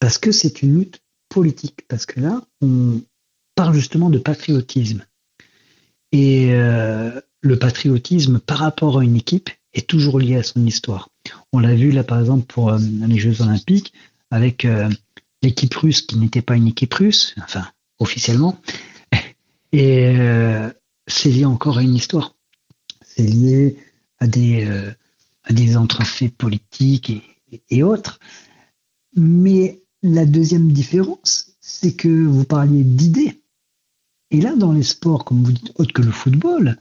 Parce 0.00 0.18
que 0.18 0.32
c'est 0.32 0.62
une 0.62 0.78
lutte 0.78 1.02
politique. 1.28 1.86
Parce 1.88 2.06
que 2.06 2.20
là, 2.20 2.42
on 2.62 3.00
parle 3.62 3.76
justement 3.76 4.10
de 4.10 4.18
patriotisme. 4.18 5.04
Et 6.10 6.48
euh, 6.50 7.20
le 7.42 7.58
patriotisme 7.60 8.40
par 8.40 8.58
rapport 8.58 8.98
à 8.98 9.04
une 9.04 9.14
équipe 9.14 9.50
est 9.72 9.86
toujours 9.86 10.18
lié 10.18 10.34
à 10.34 10.42
son 10.42 10.66
histoire. 10.66 11.10
On 11.52 11.60
l'a 11.60 11.76
vu 11.76 11.92
là 11.92 12.02
par 12.02 12.18
exemple 12.18 12.44
pour 12.46 12.70
euh, 12.70 12.78
les 13.06 13.20
Jeux 13.20 13.40
Olympiques 13.40 13.92
avec 14.32 14.64
euh, 14.64 14.90
l'équipe 15.42 15.72
russe 15.74 16.02
qui 16.02 16.16
n'était 16.16 16.42
pas 16.42 16.56
une 16.56 16.66
équipe 16.66 16.92
russe, 16.92 17.36
enfin 17.38 17.64
officiellement. 18.00 18.60
Et 19.72 20.16
c'est 21.06 21.30
lié 21.30 21.44
encore 21.44 21.78
à 21.78 21.84
une 21.84 21.94
histoire. 21.94 22.34
C'est 23.06 23.22
lié 23.22 23.76
à 24.18 24.26
des, 24.26 24.68
à 25.44 25.52
des 25.52 25.76
entrefaits 25.76 26.36
politiques 26.36 27.12
et 27.70 27.82
autres. 27.84 28.18
Mais 29.14 29.82
la 30.02 30.26
deuxième 30.26 30.72
différence, 30.72 31.52
c'est 31.60 31.94
que 31.94 32.08
vous 32.08 32.44
parliez 32.44 32.82
d'idées. 32.82 33.41
Et 34.32 34.40
là, 34.40 34.56
dans 34.56 34.72
les 34.72 34.82
sports, 34.82 35.26
comme 35.26 35.44
vous 35.44 35.52
dites, 35.52 35.72
autres 35.78 35.92
que 35.92 36.00
le 36.00 36.10
football, 36.10 36.78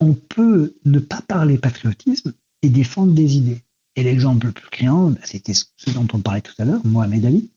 on 0.00 0.14
peut 0.14 0.74
ne 0.86 0.98
pas 0.98 1.20
parler 1.20 1.58
patriotisme 1.58 2.32
et 2.62 2.70
défendre 2.70 3.12
des 3.12 3.36
idées. 3.36 3.62
Et 3.96 4.02
l'exemple 4.02 4.46
le 4.46 4.52
plus 4.52 4.68
criant, 4.70 5.10
bah, 5.10 5.20
c'était 5.24 5.52
ce 5.52 5.90
dont 5.90 6.08
on 6.14 6.20
parlait 6.20 6.40
tout 6.40 6.54
à 6.58 6.64
l'heure, 6.64 6.84
Mohamed 6.86 7.26
Ali. 7.26 7.50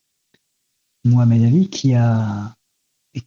Mohamed 1.05 1.43
Ali 1.43 1.69
qui 1.69 1.95
a 1.95 2.55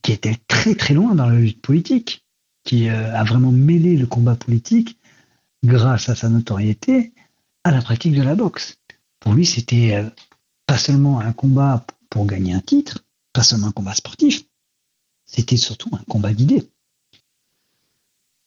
qui 0.02 0.12
était 0.12 0.36
très 0.48 0.74
très 0.74 0.94
loin 0.94 1.14
dans 1.14 1.28
la 1.28 1.36
lutte 1.36 1.60
politique, 1.60 2.24
qui 2.64 2.88
euh, 2.88 3.14
a 3.14 3.24
vraiment 3.24 3.52
mêlé 3.52 3.96
le 3.96 4.06
combat 4.06 4.34
politique 4.34 4.98
grâce 5.62 6.08
à 6.08 6.14
sa 6.14 6.28
notoriété 6.28 7.12
à 7.64 7.70
la 7.70 7.82
pratique 7.82 8.14
de 8.14 8.22
la 8.22 8.34
boxe. 8.34 8.78
Pour 9.20 9.34
lui, 9.34 9.44
c'était 9.46 9.94
euh, 9.94 10.08
pas 10.66 10.78
seulement 10.78 11.20
un 11.20 11.32
combat 11.32 11.86
pour 12.10 12.26
gagner 12.26 12.52
un 12.54 12.60
titre, 12.60 13.04
pas 13.32 13.42
seulement 13.42 13.68
un 13.68 13.72
combat 13.72 13.94
sportif, 13.94 14.44
c'était 15.26 15.56
surtout 15.56 15.90
un 15.92 16.02
combat 16.08 16.32
d'idées. 16.32 16.68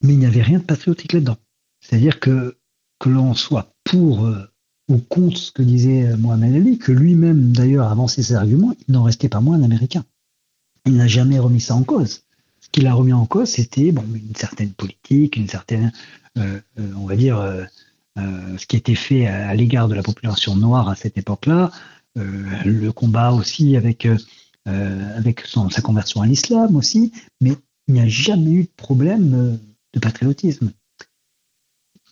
Mais 0.03 0.13
il 0.13 0.19
n'y 0.19 0.25
avait 0.25 0.43
rien 0.43 0.59
de 0.59 0.63
patriotique 0.63 1.13
là-dedans. 1.13 1.37
C'est-à-dire 1.79 2.19
que 2.19 2.57
que 2.99 3.09
l'on 3.09 3.33
soit 3.33 3.73
pour 3.83 4.25
euh, 4.25 4.49
ou 4.89 4.97
contre 4.97 5.37
ce 5.37 5.51
que 5.51 5.61
disait 5.61 6.07
euh, 6.07 6.17
Mohamed 6.17 6.55
Ali, 6.55 6.77
que 6.77 6.91
lui-même 6.91 7.51
d'ailleurs 7.51 7.87
avançait 7.87 8.23
ses 8.23 8.35
arguments, 8.35 8.73
il 8.87 8.93
n'en 8.93 9.03
restait 9.03 9.29
pas 9.29 9.41
moins 9.41 9.57
un 9.57 9.63
Américain. 9.63 10.05
Il 10.85 10.95
n'a 10.95 11.07
jamais 11.07 11.39
remis 11.39 11.59
ça 11.59 11.75
en 11.75 11.83
cause. 11.83 12.23
Ce 12.61 12.69
qu'il 12.69 12.87
a 12.87 12.93
remis 12.93 13.13
en 13.13 13.25
cause, 13.25 13.49
c'était 13.49 13.91
bon, 13.91 14.03
une 14.13 14.35
certaine 14.35 14.71
politique, 14.71 15.35
une 15.35 15.47
certaine, 15.47 15.91
euh, 16.37 16.59
on 16.95 17.05
va 17.05 17.15
dire, 17.15 17.67
ce 18.17 18.65
qui 18.65 18.77
était 18.77 18.95
fait 18.95 19.27
à, 19.27 19.53
l'égard 19.53 19.87
de 19.87 19.95
la 19.95 20.01
population 20.01 20.55
noire 20.55 20.89
à 20.89 20.95
cette 20.95 21.17
époque-là, 21.17 21.71
le 22.15 22.89
combat 22.89 23.31
aussi 23.31 23.77
avec, 23.77 24.07
euh, 24.67 25.17
avec 25.17 25.45
sa 25.45 25.81
conversion 25.81 26.21
à 26.21 26.27
l'islam 26.27 26.75
aussi, 26.75 27.11
mais 27.41 27.53
il 27.87 27.93
n'y 27.93 28.01
a 28.01 28.07
jamais 28.07 28.51
eu 28.51 28.63
de 28.63 28.71
problème 28.75 29.33
euh, 29.33 29.57
de 29.93 29.99
patriotisme. 29.99 30.71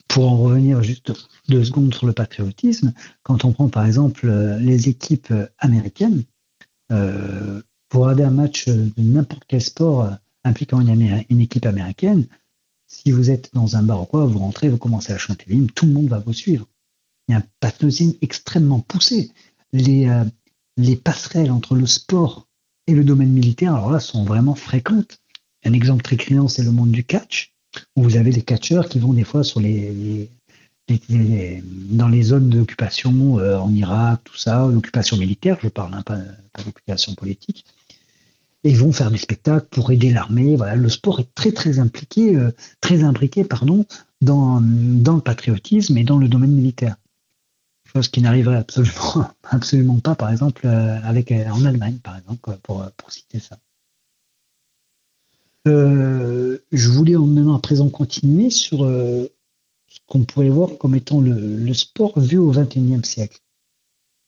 Pour 0.08 0.30
en 0.30 0.38
revenir 0.38 0.82
juste 0.82 1.12
deux 1.48 1.64
secondes 1.64 1.94
sur 1.94 2.06
le 2.06 2.12
patriotisme, 2.12 2.92
quand 3.22 3.44
on 3.44 3.52
prend 3.52 3.68
par 3.68 3.84
exemple 3.84 4.28
euh, 4.28 4.58
les 4.58 4.88
équipes 4.88 5.32
américaines, 5.58 6.24
euh, 6.92 7.60
pour 7.88 8.04
regarder 8.04 8.24
un 8.24 8.30
match 8.30 8.68
de 8.68 8.90
n'importe 8.96 9.44
quel 9.48 9.60
sport 9.60 10.10
impliquant 10.44 10.80
une, 10.80 11.40
équipe 11.40 11.66
américaine, 11.66 12.26
si 12.86 13.10
vous 13.10 13.30
êtes 13.30 13.50
dans 13.52 13.76
un 13.76 13.82
bar 13.82 14.02
ou 14.02 14.04
quoi, 14.06 14.26
vous 14.26 14.38
rentrez, 14.38 14.68
vous 14.68 14.78
commencez 14.78 15.12
à 15.12 15.18
chanter 15.18 15.44
l'hymne, 15.48 15.70
tout 15.70 15.86
le 15.86 15.92
monde 15.92 16.08
va 16.08 16.20
vous 16.20 16.32
suivre. 16.32 16.66
Il 17.28 17.32
y 17.32 17.34
a 17.34 17.38
un 17.38 17.44
patriotisme 17.60 18.14
extrêmement 18.22 18.80
poussé. 18.80 19.30
Les, 19.72 20.08
les 20.76 20.96
passerelles 20.96 21.50
entre 21.50 21.74
le 21.74 21.86
sport 21.86 22.46
et 22.86 22.94
le 22.94 23.04
domaine 23.04 23.30
militaire, 23.30 23.74
alors 23.74 23.90
là, 23.90 24.00
sont 24.00 24.24
vraiment 24.24 24.54
fréquentes. 24.54 25.18
Un 25.64 25.72
exemple 25.72 26.02
très 26.02 26.16
criant, 26.16 26.48
c'est 26.48 26.62
le 26.62 26.70
monde 26.70 26.90
du 26.90 27.04
catch, 27.04 27.52
où 27.96 28.02
vous 28.02 28.16
avez 28.16 28.30
les 28.30 28.42
catcheurs 28.42 28.88
qui 28.88 28.98
vont 28.98 29.12
des 29.12 29.24
fois 29.24 29.42
sur 29.42 29.60
les, 29.60 30.30
dans 30.88 32.08
les 32.08 32.22
zones 32.22 32.50
d'occupation 32.50 33.38
euh, 33.38 33.58
en 33.58 33.72
Irak, 33.74 34.20
tout 34.24 34.36
ça, 34.36 34.68
l'occupation 34.72 35.16
militaire, 35.16 35.58
je 35.62 35.68
parle, 35.68 35.94
hein, 35.94 36.02
pas, 36.02 36.18
d'occupation 36.64 37.14
politique, 37.14 37.64
et 38.62 38.70
ils 38.70 38.78
vont 38.78 38.92
faire 38.92 39.10
des 39.10 39.18
spectacles 39.18 39.66
pour 39.70 39.90
aider 39.90 40.10
l'armée. 40.10 40.56
Voilà, 40.56 40.76
le 40.76 40.88
sport 40.88 41.20
est 41.20 41.34
très 41.34 41.52
très 41.52 41.78
impliqué, 41.78 42.36
euh, 42.36 42.52
très 42.80 43.02
imbriqué, 43.02 43.44
pardon, 43.44 43.84
dans 44.20 44.60
le 44.60 45.20
patriotisme 45.20 45.96
et 45.98 46.04
dans 46.04 46.18
le 46.18 46.28
domaine 46.28 46.52
militaire. 46.52 46.96
Chose 47.96 48.08
qui 48.08 48.20
n'arriverait 48.20 48.58
absolument, 48.58 49.30
absolument 49.44 49.98
pas, 50.00 50.14
par 50.14 50.30
exemple, 50.30 50.66
euh, 50.66 51.00
avec 51.02 51.32
euh, 51.32 51.48
en 51.48 51.64
Allemagne, 51.64 51.96
par 52.02 52.18
exemple, 52.18 52.40
quoi, 52.42 52.58
pour, 52.62 52.82
euh, 52.82 52.90
pour 52.98 53.10
citer 53.10 53.40
ça. 53.40 53.56
Euh, 55.66 56.58
je 56.72 56.90
voulais 56.90 57.16
en- 57.16 57.24
maintenant 57.24 57.56
à 57.56 57.58
présent 57.58 57.88
continuer 57.88 58.50
sur 58.50 58.84
euh, 58.84 59.26
ce 59.88 60.00
qu'on 60.06 60.24
pourrait 60.26 60.50
voir 60.50 60.76
comme 60.76 60.94
étant 60.94 61.22
le, 61.22 61.72
sport 61.72 62.20
vu 62.20 62.36
au 62.36 62.50
XXIe 62.50 63.02
siècle. 63.02 63.40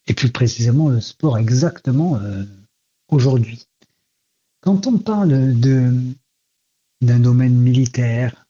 Et 0.07 0.14
plus 0.14 0.33
précisément 0.33 0.89
le 0.89 1.03
sport 1.03 1.37
exactement 1.37 2.16
euh, 2.16 2.45
aujourd'hui. 3.09 3.66
Quand 4.62 4.87
on 4.87 4.97
parle 4.97 5.53
d'un 5.61 7.21
domaine 7.21 7.55
militaire 7.55 8.47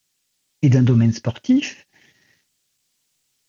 et 0.62 0.68
d'un 0.68 0.84
domaine 0.84 1.12
sportif, 1.12 1.87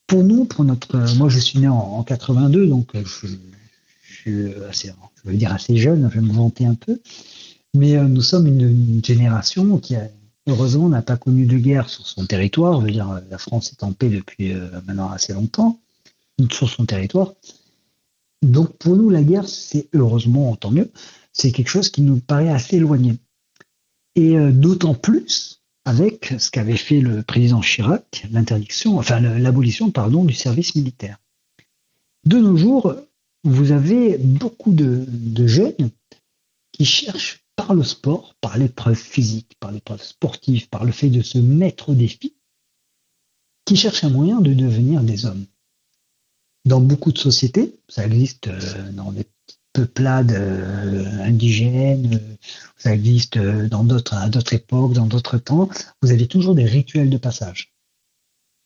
pour 0.10 0.24
nous, 0.24 0.44
pour 0.46 0.66
notre, 0.66 0.98
moi 1.16 1.30
je 1.30 1.40
suis 1.40 1.60
né 1.60 1.68
en, 1.70 1.78
en 1.78 2.04
82, 2.04 2.68
donc 2.68 2.94
euh, 2.96 3.04
je, 3.06 3.28
je 4.02 4.14
suis 4.14 4.54
assez, 4.70 4.92
je 5.24 5.30
veux 5.30 5.38
dire 5.38 5.54
assez 5.54 5.78
jeune, 5.78 6.10
je 6.12 6.20
vais 6.20 6.26
me 6.26 6.34
vanter 6.34 6.66
un 6.66 6.76
peu, 6.76 7.00
mais 7.74 7.96
euh, 7.96 8.04
nous 8.04 8.22
sommes 8.22 8.48
une, 8.48 9.04
génération 9.04 9.78
qui 9.78 9.96
heureusement 10.48 10.90
n'a 10.90 11.02
pas 11.02 11.18
connu 11.18 11.46
de 11.46 11.58
guerre 11.58 11.90
sur 11.90 12.08
son 12.08 12.26
territoire. 12.26 12.80
Je 12.82 12.86
veux 12.86 12.92
dire, 12.92 13.22
la 13.30 13.38
France 13.38 13.72
est 13.72 13.84
en 13.84 13.94
paix 13.94 14.10
depuis 14.10 14.54
euh, 14.54 14.70
maintenant 14.86 15.10
assez 15.10 15.34
longtemps 15.34 15.80
sur 16.52 16.70
son 16.70 16.86
territoire. 16.86 17.34
Donc 18.42 18.78
pour 18.78 18.96
nous, 18.96 19.10
la 19.10 19.24
guerre, 19.24 19.48
c'est 19.48 19.90
heureusement, 19.94 20.56
tant 20.56 20.72
mieux, 20.72 20.92
c'est 21.34 21.52
quelque 21.52 21.70
chose 21.70 21.90
qui 21.90 22.02
nous 22.02 22.20
paraît 22.20 22.50
assez 22.50 22.78
éloigné. 22.78 23.18
Et 24.16 24.38
euh, 24.38 24.52
d'autant 24.52 24.96
plus 24.96 25.59
avec 25.86 26.34
ce 26.38 26.52
qu'avait 26.52 26.78
fait 26.78 27.02
le 27.02 27.24
président 27.24 27.62
Chirac, 27.62 28.26
l'interdiction, 28.32 28.98
enfin 28.98 29.20
l'abolition, 29.20 29.92
du 30.26 30.34
service 30.34 30.76
militaire. 30.76 31.18
De 32.26 32.38
nos 32.38 32.58
jours, 32.58 32.96
vous 33.44 33.72
avez 33.72 34.18
beaucoup 34.18 34.74
de, 34.74 35.06
de 35.08 35.48
jeunes 35.48 35.90
qui 36.72 36.86
cherchent 36.86 37.44
par 37.56 37.74
le 37.74 37.84
sport, 37.84 38.36
par 38.42 38.58
l'épreuve 38.58 38.98
physique, 38.98 39.56
par 39.60 39.72
l'épreuve 39.72 40.02
sportive, 40.02 40.70
par 40.70 40.86
le 40.86 40.92
fait 40.92 41.10
de 41.10 41.22
se 41.22 41.38
mettre 41.38 41.90
au 41.90 41.94
défi, 41.94 42.36
qui 43.66 43.76
cherchent 43.76 44.04
un 44.04 44.10
moyen 44.10 44.42
de 44.42 44.54
devenir 44.54 45.04
des 45.04 45.26
hommes. 45.26 45.46
Dans 46.66 46.82
beaucoup 46.82 47.12
de 47.12 47.18
sociétés, 47.18 47.80
ça 47.88 48.06
existe 48.06 48.48
euh, 48.48 48.92
dans 48.92 49.12
des 49.12 49.26
peuplades 49.80 50.34
euh, 50.34 51.24
indigènes, 51.24 52.16
euh, 52.16 52.36
ça 52.76 52.94
existe 52.94 53.38
euh, 53.38 53.70
dans 53.70 53.86
d'autres, 53.86 54.14
à 54.14 54.28
d'autres 54.28 54.54
époques, 54.54 54.92
dans 54.92 55.06
d'autres 55.06 55.38
temps, 55.38 55.70
vous 56.02 56.12
avez 56.12 56.28
toujours 56.28 56.54
des 56.54 56.66
rituels 56.66 57.10
de 57.10 57.18
passage. 57.18 57.74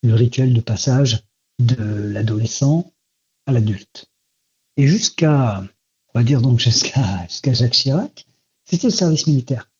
Le 0.02 0.14
rituel 0.14 0.52
de 0.52 0.60
passage 0.60 1.22
de 1.60 1.76
l'adolescent 1.76 2.92
à 3.46 3.52
l'adulte. 3.52 4.10
Et 4.76 4.88
jusqu'à, 4.88 5.62
on 6.12 6.18
va 6.18 6.24
dire 6.24 6.42
donc 6.42 6.58
jusqu'à 6.58 7.24
jusqu'à 7.28 7.52
Jacques 7.52 7.74
Chirac, 7.74 8.26
c'était 8.64 8.88
le 8.88 8.92
service 8.92 9.28
militaire. 9.28 9.70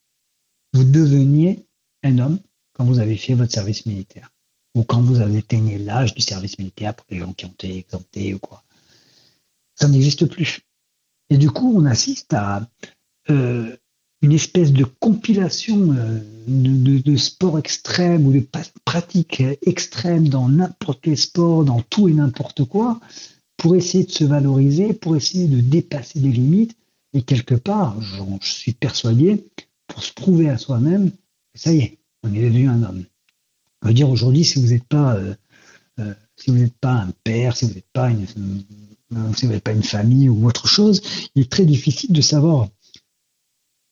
Vous 0.73 0.85
deveniez 0.85 1.67
un 2.05 2.19
homme 2.19 2.39
quand 2.75 2.85
vous 2.85 3.01
avez 3.01 3.17
fait 3.17 3.35
votre 3.35 3.53
service 3.53 3.87
militaire. 3.87 4.31
Ou 4.77 4.85
quand 4.85 5.03
vous 5.03 5.21
avez 5.21 5.39
atteigné 5.39 5.79
l'âge 5.79 6.15
du 6.15 6.23
service 6.23 6.59
militaire 6.59 6.95
pour 6.95 7.07
les 7.11 7.19
gens 7.19 7.33
qui 7.33 7.45
ont 7.45 7.53
été 7.53 7.77
exemptés 7.77 8.35
ou 8.35 8.39
quoi. 8.39 8.63
Ça 9.75 9.89
n'existe 9.89 10.27
plus. 10.27 10.61
Et 11.31 11.37
du 11.37 11.51
coup, 11.51 11.73
on 11.77 11.85
assiste 11.87 12.33
à 12.35 12.69
euh, 13.31 13.77
une 14.23 14.33
espèce 14.33 14.73
de 14.73 14.85
compilation 14.85 15.93
euh, 15.93 16.21
de, 16.47 17.17
sports 17.17 17.59
extrêmes 17.59 18.27
ou 18.27 18.33
de 18.33 18.47
pratiques 18.85 19.43
extrêmes 19.63 20.29
dans 20.29 20.49
n'importe 20.49 21.01
quel 21.03 21.17
sport, 21.17 21.65
dans 21.65 21.81
tout 21.83 22.09
et 22.09 22.13
n'importe 22.13 22.65
quoi, 22.65 23.01
pour 23.57 23.77
essayer 23.77 24.05
de 24.05 24.11
se 24.11 24.25
valoriser, 24.25 24.93
pour 24.93 25.17
essayer 25.17 25.47
de 25.47 25.61
dépasser 25.61 26.21
des 26.21 26.33
limites, 26.33 26.77
et 27.13 27.23
quelque 27.23 27.55
part, 27.55 28.01
j'en 28.01 28.39
je 28.43 28.53
suis 28.53 28.73
persuadé, 28.73 29.47
pour 29.87 30.03
se 30.03 30.13
prouver 30.13 30.49
à 30.49 30.59
soi-même, 30.59 31.11
ça 31.55 31.73
y 31.73 31.79
est, 31.79 31.99
on 32.23 32.35
est 32.35 32.43
devenu 32.43 32.69
un 32.69 32.83
homme. 32.83 33.05
On 33.83 33.89
veut 33.89 33.95
dire 33.95 34.11
aujourd'hui, 34.11 34.45
si 34.45 34.61
vous 34.61 34.69
n'êtes 34.69 34.85
pas, 34.85 35.17
euh, 35.17 36.15
si 36.37 36.51
pas 36.81 36.95
un 36.95 37.13
père, 37.23 37.57
si 37.57 37.67
vous 37.67 37.75
n'êtes 37.75 37.91
pas 37.93 38.11
une, 38.11 38.27
si 39.37 39.47
vous 39.47 39.53
n'êtes 39.53 39.63
pas 39.63 39.73
une 39.73 39.83
famille 39.83 40.29
ou 40.29 40.47
autre 40.47 40.67
chose, 40.67 41.01
il 41.35 41.43
est 41.43 41.51
très 41.51 41.65
difficile 41.65 42.13
de 42.13 42.21
savoir 42.21 42.69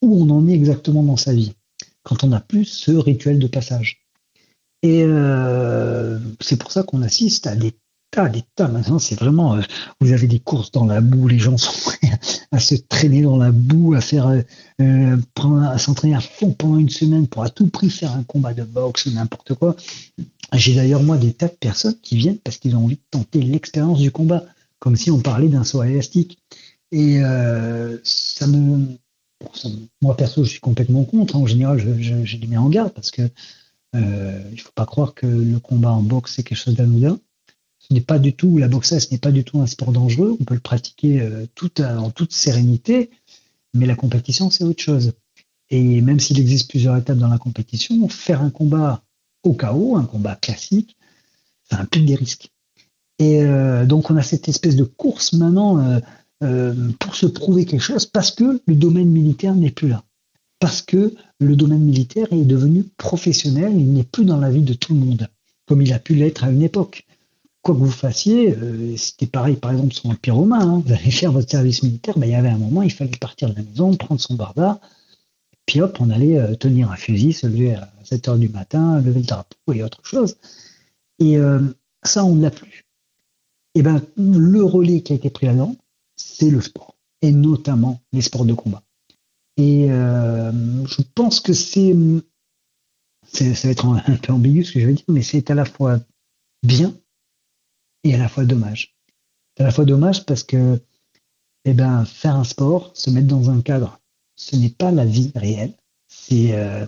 où 0.03 0.23
on 0.23 0.31
en 0.31 0.49
est 0.49 0.53
exactement 0.53 1.03
dans 1.03 1.17
sa 1.17 1.33
vie 1.33 1.55
quand 2.03 2.25
on 2.25 2.29
n'a 2.29 2.41
plus 2.41 2.65
ce 2.65 2.91
rituel 2.91 3.39
de 3.39 3.47
passage. 3.47 4.03
Et 4.83 5.05
euh, 5.05 6.19
c'est 6.41 6.57
pour 6.57 6.73
ça 6.73 6.83
qu'on 6.83 7.03
assiste 7.03 7.47
à 7.47 7.55
des 7.55 7.73
tas, 8.11 8.29
des 8.29 8.43
tas. 8.57 8.67
Maintenant, 8.67 8.99
c'est 8.99 9.15
vraiment, 9.15 9.55
euh, 9.55 9.63
vous 10.01 10.13
avez 10.13 10.27
des 10.27 10.41
courses 10.41 10.73
dans 10.73 10.87
la 10.87 11.01
boue, 11.01 11.29
les 11.29 11.39
gens 11.39 11.57
sont 11.57 11.93
à 12.51 12.59
se 12.59 12.75
traîner 12.75 13.23
dans 13.23 13.37
la 13.37 13.53
boue, 13.53 13.95
à 13.95 14.01
faire, 14.01 14.27
euh, 14.81 15.17
à 15.71 15.79
s'entraîner 15.79 16.17
à 16.17 16.21
fond 16.21 16.51
pendant 16.51 16.79
une 16.79 16.91
semaine 16.91 17.29
pour 17.29 17.45
à 17.45 17.51
tout 17.51 17.69
prix 17.69 17.91
faire 17.91 18.13
un 18.13 18.25
combat 18.25 18.55
de 18.55 18.65
boxe 18.65 19.07
ou 19.07 19.13
n'importe 19.13 19.55
quoi. 19.55 19.77
J'ai 20.53 20.75
d'ailleurs 20.75 21.03
moi 21.03 21.17
des 21.17 21.33
tas 21.33 21.49
de 21.49 21.53
personnes 21.53 21.97
qui 22.03 22.17
viennent 22.17 22.39
parce 22.39 22.59
qu'ils 22.59 22.77
ont 22.77 22.85
envie 22.85 22.97
de 22.97 23.03
tenter 23.11 23.41
l'expérience 23.41 24.01
du 24.01 24.11
combat, 24.11 24.45
comme 24.83 24.97
si 24.97 25.13
on 25.13 25.21
parlait 25.21 25.47
d'un 25.47 25.63
saut 25.63 25.85
élastique. 25.85 26.39
Et 26.91 27.21
euh, 27.23 27.99
ça 28.03 28.49
me, 28.49 28.99
moi 30.01 30.17
perso, 30.17 30.43
je 30.43 30.51
suis 30.51 30.61
complètement 30.61 31.05
contre. 31.05 31.37
En 31.37 31.47
général, 31.47 31.79
je, 31.79 32.37
les 32.37 32.47
mets 32.49 32.57
en 32.57 32.69
garde 32.69 32.93
parce 32.93 33.13
que 33.13 33.23
euh, 33.95 34.43
il 34.51 34.61
faut 34.61 34.73
pas 34.75 34.85
croire 34.85 35.15
que 35.15 35.27
le 35.27 35.61
combat 35.61 35.93
en 35.93 36.03
boxe 36.03 36.35
c'est 36.35 36.43
quelque 36.43 36.59
chose 36.59 36.75
d'anodin. 36.75 37.21
Ce 37.79 37.95
n'est 37.95 38.01
pas 38.01 38.19
du 38.19 38.35
tout 38.35 38.59
la 38.59 38.67
boxe, 38.67 38.99
ce 38.99 39.11
n'est 39.13 39.19
pas 39.19 39.31
du 39.31 39.45
tout 39.45 39.61
un 39.61 39.69
sport 39.69 39.93
dangereux. 39.93 40.37
On 40.41 40.45
peut 40.45 40.55
le 40.55 40.61
pratiquer 40.61 41.21
euh, 41.21 41.47
en 41.81 42.11
toute 42.11 42.33
sérénité, 42.33 43.11
mais 43.75 43.87
la 43.87 43.95
compétition 43.95 44.51
c'est 44.51 44.65
autre 44.65 44.83
chose. 44.83 45.13
Et 45.71 46.01
même 46.01 46.19
s'il 46.19 46.41
existe 46.41 46.69
plusieurs 46.69 46.97
étapes 46.97 47.19
dans 47.19 47.29
la 47.29 47.39
compétition, 47.39 48.09
faire 48.09 48.43
un 48.43 48.51
combat 48.51 49.05
au 49.45 49.55
chaos, 49.55 49.97
un 49.97 50.07
combat 50.07 50.35
classique, 50.35 50.97
ça 51.71 51.79
implique 51.79 52.05
des 52.05 52.17
risques. 52.17 52.52
Et 53.23 53.41
euh, 53.41 53.87
donc 53.87 54.11
on 54.11 54.17
a 54.17 54.23
cette 54.23 54.49
espèce 54.49 54.75
de 54.75 54.83
course 54.83 55.33
maintenant 55.33 55.79
euh, 55.79 56.01
euh, 56.43 56.75
pour 56.99 57.15
se 57.15 57.27
prouver 57.27 57.67
quelque 57.67 57.81
chose 57.81 58.05
parce 58.05 58.33
que 58.33 58.61
le 58.67 58.75
domaine 58.75 59.11
militaire 59.11 59.55
n'est 59.55 59.71
plus 59.71 59.87
là. 59.87 60.03
Parce 60.59 60.83
que 60.83 61.15
le 61.39 61.55
domaine 61.55 61.83
militaire 61.83 62.27
est 62.33 62.45
devenu 62.45 62.83
professionnel, 62.97 63.75
il 63.77 63.93
n'est 63.93 64.03
plus 64.03 64.25
dans 64.25 64.39
la 64.39 64.51
vie 64.51 64.63
de 64.63 64.75
tout 64.75 64.93
le 64.95 64.99
monde, 64.99 65.29
comme 65.67 65.83
il 65.83 65.93
a 65.93 66.01
pu 66.01 66.17
l'être 66.17 66.43
à 66.43 66.51
une 66.51 66.63
époque. 66.63 67.07
quoi 67.63 67.77
que 67.77 67.81
vous 67.81 67.91
fassiez, 67.91 68.57
c'était 68.97 69.27
pareil, 69.27 69.55
par 69.57 69.71
exemple, 69.71 69.95
sur 69.95 70.09
l'Empire 70.09 70.37
romain. 70.37 70.61
hein. 70.61 70.83
vous 70.85 70.93
allez 70.93 71.11
faire 71.11 71.31
votre 71.33 71.51
service 71.51 71.83
militaire, 71.85 72.17
ben, 72.17 72.27
il 72.27 72.33
y 72.33 72.37
avait 72.37 72.49
un 72.49 72.59
moment, 72.59 72.83
il 72.83 72.93
fallait 72.93 73.11
partir 73.21 73.51
de 73.51 73.55
la 73.57 73.63
maison, 73.63 73.95
prendre 73.97 74.21
son 74.21 74.35
barda, 74.35 74.81
puis 75.67 75.81
hop, 75.81 75.99
on 76.01 76.11
allait 76.11 76.57
tenir 76.57 76.91
un 76.93 76.97
fusil, 76.97 77.33
se 77.33 77.47
lever 77.49 77.75
à 77.75 77.93
7 78.05 78.29
heures 78.29 78.39
du 78.39 78.49
matin, 78.49 79.01
lever 79.01 79.21
le 79.21 79.27
drapeau 79.27 79.73
et 79.73 79.83
autre 79.83 80.05
chose. 80.05 80.37
Et 81.19 81.37
ça, 82.05 82.25
on 82.25 82.37
ne 82.37 82.43
l'a 82.43 82.51
plus. 82.53 82.85
Et 83.75 83.83
ben, 83.83 84.03
le 84.17 84.63
relais 84.65 85.03
qui 85.03 85.13
a 85.13 85.17
été 85.17 85.31
pris 85.31 85.47
là-dedans, 85.47 85.77
c'est 86.17 86.51
le 86.51 86.61
sport, 86.61 86.97
et 87.23 87.33
notamment 87.33 88.01
les 88.13 88.21
sports 88.23 88.45
de 88.45 88.53
combat. 88.55 88.83
Et 89.57 89.91
euh, 89.91 90.53
je 90.87 91.03
pense 91.15 91.41
que 91.41 91.53
c'est, 91.53 91.95
c'est- 93.27 93.55
ça 93.55 93.69
va 93.69 93.73
être 93.73 93.87
un 93.87 94.17
peu 94.17 94.33
ambigu 94.33 94.65
ce 94.65 94.73
que 94.73 94.81
je 94.81 94.87
vais 94.87 94.95
dire, 94.95 95.05
mais 95.09 95.23
c'est 95.23 95.51
à 95.51 95.55
la 95.55 95.65
fois 95.65 95.99
bien 96.65 96.95
et 98.05 98.15
à 98.15 98.19
la 98.19 98.29
fois 98.29 98.45
dommage. 98.45 98.97
C'est 99.57 99.63
à 99.65 99.67
la 99.67 99.73
fois 99.73 99.85
dommage 99.85 100.25
parce 100.27 100.43
que, 100.45 100.81
eh 101.65 101.75
ben, 101.75 102.05
faire 102.05 102.37
un 102.37 102.45
sport, 102.45 102.93
se 102.95 103.11
mettre 103.11 103.29
dans 103.29 103.51
un 103.51 103.61
cadre, 103.63 104.01
ce 104.37 104.57
n'est 104.57 104.71
pas 104.71 104.91
la 104.93 105.05
vie 105.05 105.33
réelle. 105.35 105.75
C'est, 106.09 106.55
euh, 106.57 106.87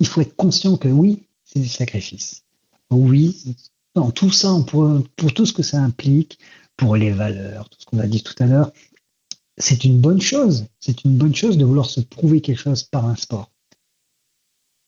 il 0.00 0.06
faut 0.06 0.20
être 0.20 0.36
conscient 0.36 0.76
que 0.76 0.88
oui, 0.88 1.24
c'est 1.44 1.60
du 1.60 1.68
sacrifice. 1.68 2.44
Oui, 2.90 3.56
dans 3.94 4.10
tout 4.10 4.30
ça, 4.30 4.54
pour, 4.66 5.02
pour 5.16 5.34
tout 5.34 5.46
ce 5.46 5.52
que 5.52 5.62
ça 5.62 5.78
implique, 5.82 6.38
pour 6.76 6.96
les 6.96 7.10
valeurs, 7.10 7.68
tout 7.68 7.78
ce 7.80 7.86
qu'on 7.86 7.98
a 7.98 8.06
dit 8.06 8.22
tout 8.22 8.34
à 8.38 8.46
l'heure, 8.46 8.72
c'est 9.58 9.84
une 9.84 10.00
bonne 10.00 10.20
chose. 10.20 10.66
C'est 10.80 11.04
une 11.04 11.16
bonne 11.16 11.34
chose 11.34 11.58
de 11.58 11.64
vouloir 11.64 11.86
se 11.86 12.00
prouver 12.00 12.40
quelque 12.40 12.60
chose 12.60 12.82
par 12.82 13.06
un 13.06 13.16
sport. 13.16 13.50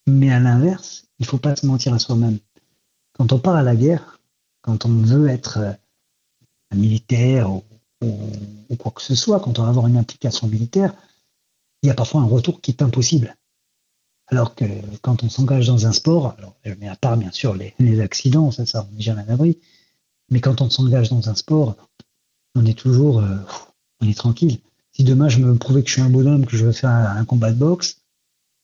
Mais 0.06 0.32
à 0.32 0.40
l'inverse, 0.40 1.06
il 1.18 1.26
faut 1.26 1.38
pas 1.38 1.56
se 1.56 1.66
mentir 1.66 1.94
à 1.94 1.98
soi-même. 1.98 2.38
Quand 3.12 3.32
on 3.32 3.38
part 3.38 3.56
à 3.56 3.62
la 3.62 3.76
guerre, 3.76 4.20
quand 4.62 4.86
on 4.86 5.02
veut 5.02 5.28
être 5.28 5.58
euh, 5.58 5.72
un 6.70 6.76
militaire 6.76 7.50
ou 7.50 7.62
quoi 8.76 8.92
que 8.92 9.00
ce 9.00 9.14
soit, 9.14 9.40
quand 9.40 9.58
on 9.58 9.62
va 9.62 9.68
avoir 9.68 9.86
une 9.86 9.96
implication 9.96 10.46
militaire, 10.46 10.94
il 11.82 11.86
y 11.86 11.90
a 11.90 11.94
parfois 11.94 12.20
un 12.20 12.26
retour 12.26 12.60
qui 12.60 12.70
est 12.70 12.82
impossible. 12.82 13.34
Alors 14.28 14.54
que 14.54 14.64
quand 15.02 15.22
on 15.22 15.28
s'engage 15.28 15.66
dans 15.66 15.86
un 15.86 15.92
sport, 15.92 16.34
alors, 16.38 16.56
mets 16.80 16.88
à 16.88 16.96
part 16.96 17.16
bien 17.16 17.30
sûr 17.30 17.54
les, 17.54 18.00
accidents, 18.00 18.50
ça, 18.50 18.64
ça, 18.64 18.86
on 18.90 18.94
n'est 18.94 19.02
jamais 19.02 19.22
à 19.22 19.26
l'abri, 19.26 19.58
mais 20.30 20.40
quand 20.40 20.60
on 20.60 20.70
s'engage 20.70 21.10
dans 21.10 21.28
un 21.28 21.34
sport, 21.34 21.76
on 22.54 22.64
est 22.64 22.78
toujours, 22.78 23.20
euh, 23.20 23.36
on 24.00 24.08
est 24.08 24.16
tranquille. 24.16 24.58
Si 24.92 25.04
demain 25.04 25.28
je 25.28 25.38
me 25.40 25.54
prouvais 25.56 25.82
que 25.82 25.88
je 25.88 25.94
suis 25.94 26.02
un 26.02 26.10
bonhomme, 26.10 26.46
que 26.46 26.56
je 26.56 26.64
veux 26.64 26.72
faire 26.72 26.90
un, 26.90 27.16
un 27.16 27.24
combat 27.24 27.52
de 27.52 27.58
boxe, 27.58 27.98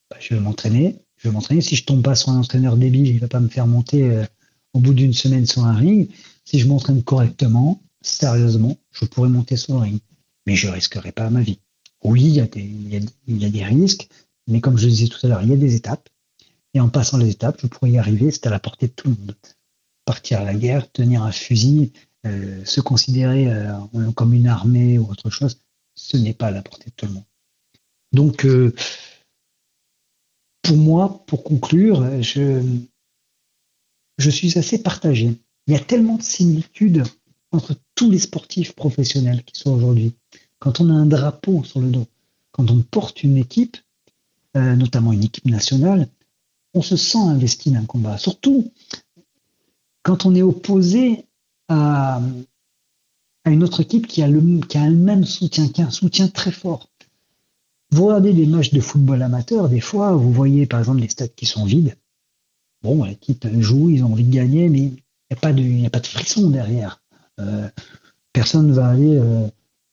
bah, 0.09 0.17
je 0.19 0.33
vais 0.33 0.39
m'entraîner. 0.39 0.99
Je 1.17 1.29
vais 1.29 1.33
m'entraîner. 1.33 1.61
Si 1.61 1.75
je 1.75 1.85
tombe 1.85 2.01
pas 2.01 2.15
sur 2.15 2.29
un 2.29 2.39
entraîneur 2.39 2.77
débile, 2.77 3.07
il 3.07 3.19
va 3.19 3.27
pas 3.27 3.39
me 3.39 3.47
faire 3.47 3.67
monter 3.67 4.03
euh, 4.03 4.25
au 4.73 4.79
bout 4.79 4.93
d'une 4.93 5.13
semaine 5.13 5.45
sur 5.45 5.65
un 5.65 5.75
ring. 5.75 6.09
Si 6.45 6.59
je 6.59 6.67
m'entraîne 6.67 7.03
correctement, 7.03 7.81
sérieusement, 8.01 8.77
je 8.91 9.05
pourrais 9.05 9.29
monter 9.29 9.55
sur 9.55 9.75
le 9.75 9.81
ring. 9.81 9.99
Mais 10.47 10.55
je 10.55 10.67
risquerai 10.67 11.11
pas 11.11 11.29
ma 11.29 11.41
vie. 11.41 11.59
Oui, 12.03 12.23
il 12.23 12.33
y 12.33 13.45
a 13.45 13.49
des 13.49 13.63
risques, 13.63 14.09
mais 14.47 14.61
comme 14.61 14.77
je 14.77 14.87
disais 14.87 15.07
tout 15.07 15.23
à 15.25 15.29
l'heure, 15.29 15.41
il 15.43 15.49
y 15.49 15.53
a 15.53 15.57
des 15.57 15.75
étapes. 15.75 16.09
Et 16.73 16.79
en 16.79 16.89
passant 16.89 17.17
les 17.17 17.29
étapes, 17.29 17.59
je 17.61 17.67
pourrais 17.67 17.91
y 17.91 17.97
arriver. 17.97 18.31
C'est 18.31 18.47
à 18.47 18.49
la 18.49 18.59
portée 18.59 18.87
de 18.87 18.93
tout 18.93 19.09
le 19.09 19.15
monde. 19.15 19.35
Partir 20.05 20.39
à 20.39 20.43
la 20.43 20.55
guerre, 20.55 20.91
tenir 20.91 21.23
un 21.23 21.31
fusil, 21.31 21.91
euh, 22.25 22.63
se 22.65 22.81
considérer 22.81 23.51
euh, 23.51 24.11
comme 24.15 24.33
une 24.33 24.47
armée 24.47 24.97
ou 24.97 25.09
autre 25.09 25.29
chose, 25.29 25.59
ce 25.95 26.17
n'est 26.17 26.33
pas 26.33 26.47
à 26.47 26.51
la 26.51 26.61
portée 26.61 26.89
de 26.89 26.95
tout 26.95 27.05
le 27.07 27.13
monde. 27.13 27.25
Donc, 28.13 28.45
euh, 28.45 28.73
pour 30.61 30.77
moi, 30.77 31.23
pour 31.27 31.43
conclure, 31.43 32.21
je, 32.21 32.61
je 34.17 34.29
suis 34.29 34.57
assez 34.57 34.81
partagé. 34.81 35.35
Il 35.67 35.73
y 35.73 35.77
a 35.77 35.79
tellement 35.79 36.17
de 36.17 36.23
similitudes 36.23 37.03
entre 37.51 37.75
tous 37.95 38.09
les 38.09 38.19
sportifs 38.19 38.73
professionnels 38.73 39.43
qui 39.43 39.59
sont 39.59 39.71
aujourd'hui. 39.71 40.13
Quand 40.59 40.79
on 40.79 40.89
a 40.89 40.93
un 40.93 41.05
drapeau 41.05 41.63
sur 41.63 41.81
le 41.81 41.89
dos, 41.89 42.07
quand 42.51 42.69
on 42.69 42.81
porte 42.81 43.23
une 43.23 43.37
équipe, 43.37 43.77
euh, 44.57 44.75
notamment 44.75 45.13
une 45.13 45.23
équipe 45.23 45.45
nationale, 45.45 46.07
on 46.73 46.81
se 46.81 46.95
sent 46.95 47.17
investi 47.19 47.71
dans 47.71 47.79
un 47.79 47.85
combat. 47.85 48.17
Surtout 48.17 48.71
quand 50.03 50.25
on 50.25 50.33
est 50.35 50.41
opposé 50.41 51.25
à, 51.67 52.21
à 53.45 53.49
une 53.49 53.63
autre 53.63 53.81
équipe 53.81 54.07
qui 54.07 54.23
a, 54.23 54.27
le, 54.27 54.39
le 54.39 54.91
même 54.91 55.25
soutien, 55.25 55.67
qui 55.67 55.81
a 55.81 55.87
un 55.87 55.91
soutien 55.91 56.27
très 56.27 56.51
fort. 56.51 56.89
Vous 57.91 58.05
regardez 58.05 58.33
des 58.33 58.45
matchs 58.45 58.71
de 58.71 58.79
football 58.79 59.21
amateur, 59.21 59.67
des 59.67 59.81
fois, 59.81 60.13
vous 60.13 60.31
voyez 60.31 60.65
par 60.65 60.79
exemple 60.79 61.01
des 61.01 61.09
stades 61.09 61.35
qui 61.35 61.45
sont 61.45 61.65
vides. 61.65 61.97
Bon, 62.83 63.03
l'équipe 63.03 63.45
joue, 63.59 63.89
ils 63.89 64.03
ont 64.03 64.13
envie 64.13 64.23
de 64.23 64.33
gagner, 64.33 64.69
mais 64.69 64.79
il 64.79 64.91
n'y 64.91 64.97
a, 65.31 65.35
pas 65.35 65.53
de- 65.53 65.85
a 65.85 65.89
pas 65.89 65.99
de 65.99 66.07
frisson 66.07 66.49
derrière. 66.49 67.01
Euh, 67.39 67.69
personne 68.33 68.67
ne 68.67 68.73
va 68.73 68.87
aller 68.87 69.17
euh, 69.17 69.47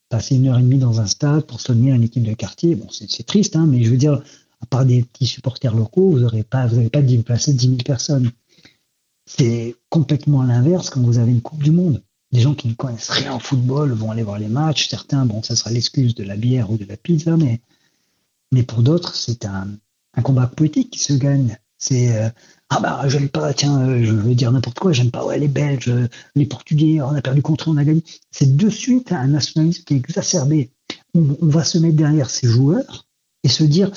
passer 0.08 0.36
une 0.36 0.46
heure 0.48 0.58
et 0.58 0.62
demie 0.62 0.78
dans 0.78 1.00
un 1.00 1.06
stade 1.06 1.44
pour 1.44 1.60
soutenir 1.60 1.94
une 1.94 2.04
équipe 2.04 2.22
de 2.22 2.34
quartier. 2.34 2.76
Bon, 2.76 2.88
c'est 2.90 3.26
triste, 3.26 3.56
hein, 3.56 3.66
mais 3.66 3.82
je 3.82 3.90
veux 3.90 3.96
dire, 3.96 4.22
à 4.60 4.66
part 4.66 4.84
des 4.84 5.02
petits 5.02 5.26
supporters 5.26 5.74
locaux, 5.74 6.10
vous 6.10 6.20
n'aurez 6.20 6.42
pas, 6.42 6.66
vous 6.66 6.76
n'avez 6.76 6.90
pas 6.90 7.02
déplacé 7.02 7.52
10 7.52 7.66
000 7.66 7.76
personnes. 7.84 8.30
C'est 9.26 9.76
complètement 9.88 10.42
l'inverse 10.42 10.90
quand 10.90 11.00
vous 11.00 11.18
avez 11.18 11.30
une 11.30 11.42
Coupe 11.42 11.62
du 11.62 11.70
Monde. 11.70 12.02
Des 12.32 12.40
gens 12.40 12.54
qui 12.54 12.68
ne 12.68 12.74
connaissent 12.74 13.10
rien 13.10 13.34
au 13.34 13.38
football 13.38 13.92
vont 13.92 14.10
aller 14.10 14.22
voir 14.22 14.38
les 14.38 14.48
matchs. 14.48 14.88
Certains, 14.88 15.24
bon, 15.24 15.42
ça 15.42 15.56
sera 15.56 15.70
l'excuse 15.70 16.14
de 16.14 16.24
la 16.24 16.36
bière 16.36 16.70
ou 16.70 16.76
de 16.76 16.84
la 16.84 16.96
pizza, 16.96 17.36
mais, 17.36 17.60
mais 18.52 18.62
pour 18.62 18.82
d'autres, 18.82 19.14
c'est 19.14 19.46
un, 19.46 19.68
un 20.14 20.22
combat 20.22 20.46
politique 20.46 20.90
qui 20.90 20.98
se 20.98 21.12
gagne. 21.12 21.56
C'est 21.78 22.16
euh, 22.16 22.28
ah 22.70 22.80
bah 22.80 23.02
j'aime 23.06 23.28
pas, 23.28 23.54
tiens, 23.54 23.80
euh, 23.80 24.04
je 24.04 24.12
veux 24.12 24.34
dire 24.34 24.50
n'importe 24.50 24.78
quoi, 24.78 24.92
j'aime 24.92 25.12
pas 25.12 25.24
ouais, 25.24 25.38
les 25.38 25.48
Belges, 25.48 25.88
euh, 25.88 26.08
les 26.34 26.44
Portugais, 26.44 27.00
on 27.00 27.14
a 27.14 27.22
perdu 27.22 27.40
contre 27.40 27.68
on 27.68 27.76
a 27.76 27.84
gagné. 27.84 28.02
C'est 28.30 28.56
de 28.56 28.68
suite 28.68 29.12
un 29.12 29.28
nationalisme 29.28 29.84
qui 29.84 29.94
est 29.94 29.96
exacerbé. 29.96 30.70
On 31.14 31.36
va 31.40 31.64
se 31.64 31.78
mettre 31.78 31.96
derrière 31.96 32.30
ces 32.30 32.48
joueurs 32.48 33.06
et 33.44 33.48
se 33.48 33.62
dire 33.62 33.90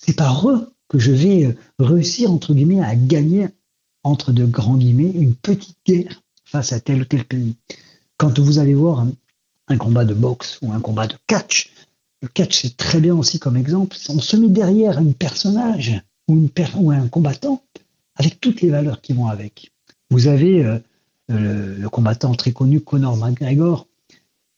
c'est 0.00 0.16
par 0.16 0.48
eux 0.48 0.72
que 0.88 0.98
je 0.98 1.12
vais 1.12 1.44
euh, 1.44 1.54
réussir 1.78 2.32
entre 2.32 2.54
guillemets 2.54 2.82
à 2.82 2.96
gagner 2.96 3.48
entre 4.02 4.32
de 4.32 4.46
grands 4.46 4.76
guillemets 4.76 5.12
une 5.14 5.34
petite 5.34 5.76
guerre 5.86 6.22
face 6.44 6.72
à 6.72 6.80
tel 6.80 7.02
ou 7.02 7.04
tel 7.04 7.24
pays. 7.24 7.56
Quand 8.16 8.38
vous 8.38 8.58
allez 8.58 8.74
voir 8.74 9.06
un, 9.68 9.76
combat 9.76 10.04
de 10.04 10.14
boxe 10.14 10.58
ou 10.62 10.72
un 10.72 10.80
combat 10.80 11.06
de 11.06 11.14
catch, 11.26 11.70
le 12.22 12.28
catch 12.28 12.62
c'est 12.62 12.76
très 12.76 13.00
bien 13.00 13.14
aussi 13.14 13.38
comme 13.38 13.56
exemple. 13.56 13.96
On 14.08 14.20
se 14.20 14.36
met 14.36 14.48
derrière 14.48 14.98
un 14.98 15.12
personnage 15.12 16.00
ou, 16.28 16.34
une 16.34 16.50
ou 16.76 16.90
un 16.90 17.08
combattant 17.08 17.62
avec 18.16 18.40
toutes 18.40 18.62
les 18.62 18.70
valeurs 18.70 19.00
qui 19.00 19.12
vont 19.12 19.28
avec. 19.28 19.70
Vous 20.10 20.26
avez 20.26 20.64
euh, 20.64 20.78
euh, 21.30 21.78
le 21.78 21.88
combattant 21.88 22.34
très 22.34 22.52
connu 22.52 22.80
Conor 22.80 23.16
McGregor 23.16 23.86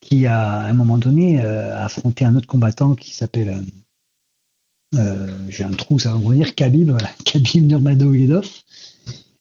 qui 0.01 0.27
a 0.27 0.61
à 0.61 0.67
un 0.67 0.73
moment 0.73 0.99
donné 0.99 1.41
affronté 1.41 2.25
un 2.25 2.35
autre 2.35 2.49
combattant 2.49 2.97
qui 2.97 3.15
s'appelle 3.15 3.63
j'ai 5.49 5.65
un 5.65 5.73
trou, 5.73 5.99
ça 5.99 6.11
va 6.11 6.17
revenir, 6.17 6.55
Khabib, 6.55 6.91
voilà, 6.91 7.11
Khabib 7.25 7.67
Nurmagomedov. 7.67 8.47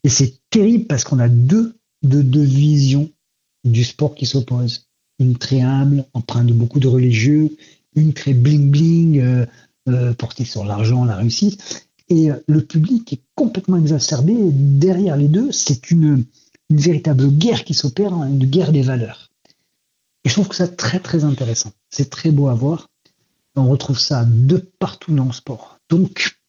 Et 0.04 0.10
c'est 0.10 0.34
terrible 0.50 0.86
parce 0.86 1.04
qu'on 1.04 1.20
a 1.20 1.30
deux, 1.30 1.76
deux, 2.04 2.24
deux 2.24 2.44
visions 2.44 3.10
du 3.64 3.84
sport 3.84 4.16
qui 4.16 4.26
s'opposent. 4.26 4.88
Une 5.20 5.38
très 5.38 5.62
humble, 5.62 6.06
empreinte 6.14 6.48
de 6.48 6.54
beaucoup 6.54 6.80
de 6.80 6.88
religieux, 6.88 7.56
une 7.96 8.14
très 8.14 8.34
bling-bling, 8.34 9.20
euh, 9.20 9.46
euh, 9.90 10.14
portée 10.14 10.46
sur 10.46 10.66
l'argent, 10.66 11.06
la 11.06 11.16
réussite. 11.16 11.88
Et 12.10 12.32
euh, 12.32 12.36
le 12.48 12.62
public 12.62 13.14
est 13.14 13.22
complètement 13.36 13.78
exacerbé. 13.78 14.36
Derrière 14.38 15.18
les 15.18 15.28
deux, 15.28 15.52
c'est 15.52 15.92
une, 15.92 16.26
une 16.70 16.78
véritable 16.78 17.30
guerre 17.30 17.64
qui 17.64 17.74
s'opère, 17.74 18.14
hein, 18.14 18.28
une 18.28 18.46
guerre 18.46 18.72
des 18.72 18.82
valeurs. 18.82 19.30
Et 20.24 20.30
je 20.30 20.34
trouve 20.34 20.48
que 20.48 20.56
ça 20.56 20.68
très 20.68 21.00
très 21.00 21.24
intéressant. 21.24 21.72
C'est 21.90 22.10
très 22.10 22.32
beau 22.32 22.48
à 22.48 22.54
voir. 22.54 22.91
On 23.56 23.68
retrouve 23.68 24.00
ça 24.00 24.26
de 24.26 24.58
partout 24.58 25.14
dans 25.14 25.26
le 25.26 25.34
sport. 25.34 25.78
Donc, 25.90 26.40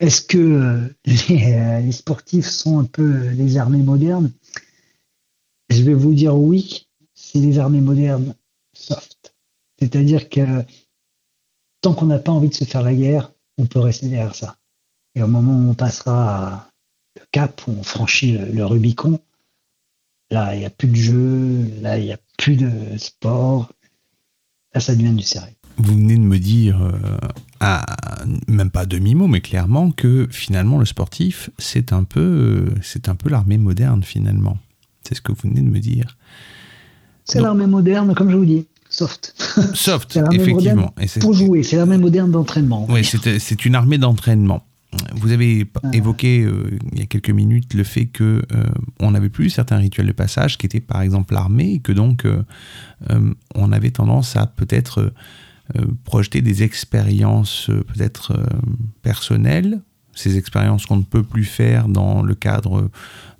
est-ce 0.00 0.22
que 0.22 0.38
euh, 0.38 0.88
les, 1.04 1.54
euh, 1.54 1.80
les 1.80 1.92
sportifs 1.92 2.48
sont 2.48 2.78
un 2.78 2.84
peu 2.84 3.28
les 3.30 3.56
armées 3.56 3.82
modernes? 3.82 4.32
Je 5.68 5.82
vais 5.82 5.94
vous 5.94 6.14
dire 6.14 6.36
oui, 6.36 6.88
c'est 7.14 7.38
les 7.38 7.58
armées 7.58 7.80
modernes 7.80 8.34
soft. 8.72 9.34
C'est-à-dire 9.78 10.28
que 10.28 10.64
tant 11.80 11.94
qu'on 11.94 12.06
n'a 12.06 12.18
pas 12.18 12.32
envie 12.32 12.48
de 12.48 12.54
se 12.54 12.64
faire 12.64 12.82
la 12.82 12.94
guerre, 12.94 13.32
on 13.58 13.66
peut 13.66 13.80
rester 13.80 14.08
derrière 14.08 14.34
ça. 14.34 14.56
Et 15.14 15.22
au 15.22 15.26
moment 15.26 15.52
où 15.52 15.70
on 15.70 15.74
passera 15.74 16.68
le 17.16 17.22
cap, 17.32 17.66
où 17.66 17.72
on 17.72 17.82
franchit 17.82 18.36
le 18.36 18.66
Rubicon, 18.66 19.18
là, 20.30 20.54
il 20.54 20.60
n'y 20.60 20.66
a 20.66 20.70
plus 20.70 20.88
de 20.88 20.94
jeu, 20.94 21.80
là, 21.80 21.98
il 21.98 22.04
n'y 22.04 22.12
a 22.12 22.18
plus 22.38 22.56
de 22.56 22.98
sport. 22.98 23.72
Là, 24.74 24.80
ça 24.80 24.94
devient 24.94 25.14
du 25.14 25.22
sérieux. 25.22 25.55
Vous 25.78 25.94
venez 25.94 26.16
de 26.16 26.20
me 26.20 26.38
dire, 26.38 26.80
euh, 26.80 27.18
à, 27.60 27.84
même 28.48 28.70
pas 28.70 28.80
à 28.80 28.86
demi-mot, 28.86 29.26
mais 29.26 29.40
clairement, 29.40 29.90
que 29.90 30.26
finalement 30.30 30.78
le 30.78 30.86
sportif, 30.86 31.50
c'est 31.58 31.92
un 31.92 32.04
peu, 32.04 32.20
euh, 32.20 32.74
c'est 32.82 33.08
un 33.08 33.14
peu 33.14 33.28
l'armée 33.28 33.58
moderne 33.58 34.02
finalement. 34.02 34.58
C'est 35.06 35.14
ce 35.14 35.20
que 35.20 35.32
vous 35.32 35.38
venez 35.42 35.60
de 35.60 35.68
me 35.68 35.78
dire. 35.78 36.16
C'est 37.24 37.40
l'armée 37.40 37.66
moderne, 37.66 38.14
comme 38.14 38.30
je 38.30 38.36
vous 38.36 38.44
dis, 38.44 38.66
soft. 38.88 39.34
Soft, 39.74 40.18
effectivement. 40.32 40.94
Et 41.00 41.06
Pour 41.20 41.34
jouer, 41.34 41.62
c'est 41.62 41.76
l'armée 41.76 41.98
moderne 41.98 42.30
d'entraînement. 42.30 42.86
Oui, 42.88 43.04
c'est 43.04 43.64
une 43.64 43.74
armée 43.74 43.98
d'entraînement. 43.98 44.64
vous 45.14 45.32
avez 45.32 45.66
évoqué 45.92 46.42
euh, 46.42 46.78
il 46.92 47.00
y 47.00 47.02
a 47.02 47.06
quelques 47.06 47.30
minutes 47.30 47.74
le 47.74 47.84
fait 47.84 48.06
que 48.06 48.42
euh, 48.52 48.64
on 49.00 49.10
n'avait 49.10 49.28
plus 49.28 49.50
certains 49.50 49.76
rituels 49.76 50.06
de 50.06 50.12
passage 50.12 50.56
qui 50.56 50.66
étaient 50.66 50.80
par 50.80 51.02
exemple 51.02 51.34
l'armée 51.34 51.74
et 51.74 51.78
que 51.80 51.92
donc 51.92 52.24
euh, 52.24 52.42
on 53.54 53.72
avait 53.72 53.90
tendance 53.90 54.36
à 54.36 54.46
peut-être 54.46 55.12
projeter 56.04 56.42
des 56.42 56.62
expériences 56.62 57.70
euh, 57.70 57.84
peut-être 57.84 58.32
euh, 58.32 58.46
personnelles, 59.02 59.80
ces 60.14 60.38
expériences 60.38 60.86
qu'on 60.86 60.96
ne 60.96 61.02
peut 61.02 61.22
plus 61.22 61.44
faire 61.44 61.88
dans 61.88 62.22
le 62.22 62.34
cadre 62.34 62.88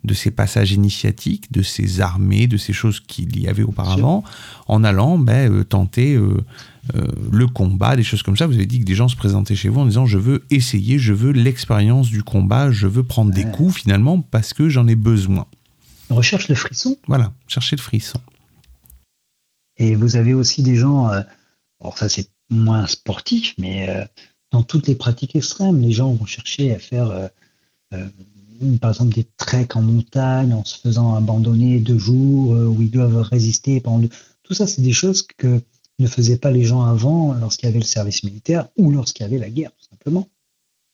de 0.06 0.14
ces 0.14 0.30
passages 0.30 0.72
initiatiques, 0.72 1.52
de 1.52 1.62
ces 1.62 2.00
armées, 2.00 2.46
de 2.46 2.56
ces 2.56 2.72
choses 2.72 3.00
qu'il 3.00 3.38
y 3.40 3.48
avait 3.48 3.64
auparavant, 3.64 4.22
en 4.68 4.84
allant 4.84 5.18
ben, 5.18 5.52
euh, 5.52 5.64
tenter 5.64 6.14
euh, 6.14 6.44
euh, 6.94 7.06
le 7.32 7.46
combat, 7.48 7.96
des 7.96 8.04
choses 8.04 8.22
comme 8.22 8.36
ça. 8.36 8.46
Vous 8.46 8.54
avez 8.54 8.66
dit 8.66 8.78
que 8.78 8.84
des 8.84 8.94
gens 8.94 9.08
se 9.08 9.16
présentaient 9.16 9.56
chez 9.56 9.68
vous 9.68 9.80
en 9.80 9.86
disant 9.86 10.06
je 10.06 10.18
veux 10.18 10.44
essayer, 10.50 10.98
je 10.98 11.12
veux 11.12 11.32
l'expérience 11.32 12.08
du 12.08 12.22
combat, 12.22 12.70
je 12.70 12.86
veux 12.86 13.02
prendre 13.02 13.32
des 13.32 13.44
coups 13.44 13.74
finalement 13.74 14.20
parce 14.20 14.52
que 14.52 14.68
j'en 14.68 14.86
ai 14.86 14.94
besoin. 14.94 15.46
On 16.08 16.14
recherche 16.14 16.48
le 16.48 16.54
frisson. 16.54 16.96
Voilà, 17.08 17.32
chercher 17.48 17.74
le 17.74 17.82
frisson. 17.82 18.20
Et 19.78 19.96
vous 19.96 20.16
avez 20.16 20.34
aussi 20.34 20.62
des 20.62 20.76
gens, 20.76 21.10
euh, 21.10 21.20
alors 21.80 21.98
ça 21.98 22.08
c'est 22.08 22.30
moins 22.50 22.86
sportif, 22.86 23.54
mais 23.58 23.88
euh, 23.88 24.04
dans 24.50 24.62
toutes 24.62 24.86
les 24.86 24.94
pratiques 24.94 25.36
extrêmes, 25.36 25.80
les 25.80 25.92
gens 25.92 26.12
vont 26.12 26.26
chercher 26.26 26.74
à 26.74 26.78
faire, 26.78 27.10
euh, 27.10 27.28
euh, 27.94 28.08
par 28.80 28.90
exemple, 28.90 29.14
des 29.14 29.26
treks 29.36 29.76
en 29.76 29.82
montagne 29.82 30.52
en 30.52 30.64
se 30.64 30.78
faisant 30.78 31.14
abandonner 31.14 31.80
deux 31.80 31.98
jours, 31.98 32.50
où 32.50 32.80
ils 32.80 32.90
doivent 32.90 33.20
résister 33.20 33.80
pendant 33.80 33.98
deux... 33.98 34.10
Tout 34.42 34.54
ça, 34.54 34.66
c'est 34.66 34.82
des 34.82 34.92
choses 34.92 35.22
que 35.22 35.60
ne 35.98 36.06
faisaient 36.06 36.38
pas 36.38 36.50
les 36.50 36.64
gens 36.64 36.82
avant 36.82 37.34
lorsqu'il 37.34 37.66
y 37.66 37.70
avait 37.70 37.80
le 37.80 37.84
service 37.84 38.22
militaire 38.22 38.68
ou 38.76 38.90
lorsqu'il 38.90 39.24
y 39.24 39.26
avait 39.26 39.38
la 39.38 39.50
guerre, 39.50 39.72
tout 39.72 39.88
simplement. 39.90 40.28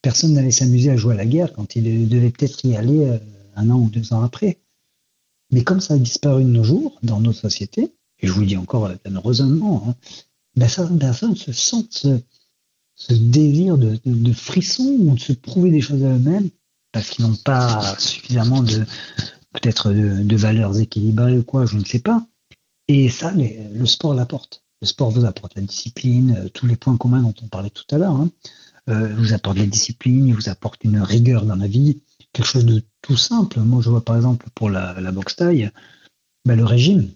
Personne 0.00 0.32
n'allait 0.32 0.50
s'amuser 0.50 0.90
à 0.90 0.96
jouer 0.96 1.14
à 1.14 1.16
la 1.16 1.26
guerre 1.26 1.52
quand 1.52 1.76
il 1.76 2.08
devait 2.08 2.30
peut-être 2.30 2.64
y 2.64 2.76
aller 2.76 3.18
un 3.54 3.70
an 3.70 3.78
ou 3.78 3.88
deux 3.88 4.12
ans 4.12 4.22
après. 4.22 4.58
Mais 5.52 5.62
comme 5.62 5.80
ça 5.80 5.94
a 5.94 5.98
disparu 5.98 6.44
de 6.44 6.48
nos 6.48 6.64
jours, 6.64 6.98
dans 7.02 7.20
nos 7.20 7.32
sociétés, 7.32 7.92
et 8.22 8.26
je 8.26 8.32
vous 8.32 8.40
le 8.40 8.46
dis 8.46 8.56
encore 8.56 8.86
euh, 8.86 8.94
bien 9.04 9.14
heureusement, 9.16 9.84
hein, 9.86 9.94
ben 10.56 10.68
certaines 10.68 10.98
personnes 10.98 11.36
se 11.36 11.52
sentent 11.52 12.06
ce, 12.96 13.12
désir 13.14 13.78
de, 13.78 14.32
frisson 14.32 14.84
ou 14.84 15.14
de 15.14 15.20
se 15.20 15.32
prouver 15.32 15.70
des 15.70 15.80
choses 15.80 16.04
à 16.04 16.08
eux-mêmes 16.08 16.50
parce 16.92 17.10
qu'ils 17.10 17.24
n'ont 17.24 17.36
pas 17.36 17.98
suffisamment 17.98 18.62
de 18.62 18.84
peut-être 19.52 19.90
de, 19.92 20.36
valeurs 20.36 20.78
équilibrées 20.78 21.38
ou 21.38 21.42
quoi, 21.42 21.66
je 21.66 21.76
ne 21.76 21.84
sais 21.84 21.98
pas. 21.98 22.26
Et 22.88 23.08
ça, 23.08 23.32
les- 23.32 23.68
le 23.72 23.86
sport 23.86 24.14
l'apporte. 24.14 24.62
Le 24.82 24.86
sport 24.86 25.10
vous 25.10 25.24
apporte 25.24 25.54
la 25.54 25.62
discipline, 25.62 26.36
euh, 26.36 26.48
tous 26.48 26.66
les 26.66 26.76
points 26.76 26.96
communs 26.96 27.22
dont 27.22 27.34
on 27.42 27.48
parlait 27.48 27.70
tout 27.70 27.84
à 27.94 27.98
l'heure. 27.98 28.16
Hein. 28.16 28.30
Euh, 28.88 29.14
vous 29.14 29.32
apporte 29.32 29.58
la 29.58 29.66
discipline, 29.66 30.26
il 30.26 30.34
vous 30.34 30.48
apporte 30.48 30.82
une 30.82 30.98
rigueur 30.98 31.46
dans 31.46 31.54
la 31.54 31.68
vie, 31.68 32.02
quelque 32.32 32.46
chose 32.46 32.66
de 32.66 32.82
tout 33.00 33.16
simple. 33.16 33.60
Moi, 33.60 33.80
je 33.80 33.90
vois 33.90 34.04
par 34.04 34.16
exemple 34.16 34.46
pour 34.54 34.70
la, 34.70 35.00
la 35.00 35.12
boxe 35.12 35.36
taille, 35.36 35.70
ben, 36.44 36.56
le 36.56 36.64
régime. 36.64 37.08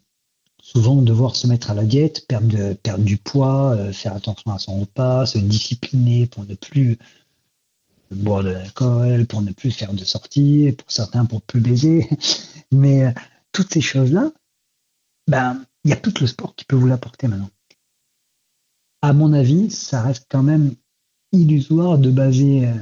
Souvent, 0.67 1.01
devoir 1.01 1.37
se 1.37 1.47
mettre 1.47 1.71
à 1.71 1.75
la 1.75 1.85
diète, 1.85 2.27
perdre, 2.27 2.75
perdre 2.83 3.05
du 3.05 3.19
poids, 3.19 3.77
euh, 3.77 3.93
faire 3.93 4.17
attention 4.17 4.51
à 4.51 4.59
son 4.59 4.81
repas, 4.81 5.25
se 5.25 5.39
discipliner 5.39 6.27
pour 6.27 6.45
ne 6.45 6.57
plus 6.57 6.99
boire 8.11 8.43
de 8.43 8.49
l'alcool, 8.49 9.27
pour 9.27 9.43
ne 9.43 9.53
plus 9.53 9.71
faire 9.71 9.93
de 9.93 10.05
sorties, 10.05 10.75
pour 10.77 10.91
certains 10.91 11.25
pour 11.25 11.41
plus 11.41 11.61
baiser. 11.61 12.09
Mais 12.73 13.05
euh, 13.05 13.13
toutes 13.53 13.73
ces 13.73 13.81
choses-là, 13.81 14.33
ben, 15.29 15.65
il 15.85 15.91
y 15.91 15.93
a 15.93 15.97
tout 15.97 16.13
le 16.21 16.27
sport 16.27 16.57
qui 16.57 16.65
peut 16.65 16.75
vous 16.75 16.89
l'apporter 16.89 17.29
maintenant. 17.29 17.51
À 19.03 19.13
mon 19.13 19.33
avis, 19.35 19.71
ça 19.71 20.03
reste 20.03 20.27
quand 20.29 20.43
même 20.43 20.75
illusoire 21.31 21.97
de 21.97 22.11
baser 22.11 22.67
euh, 22.67 22.75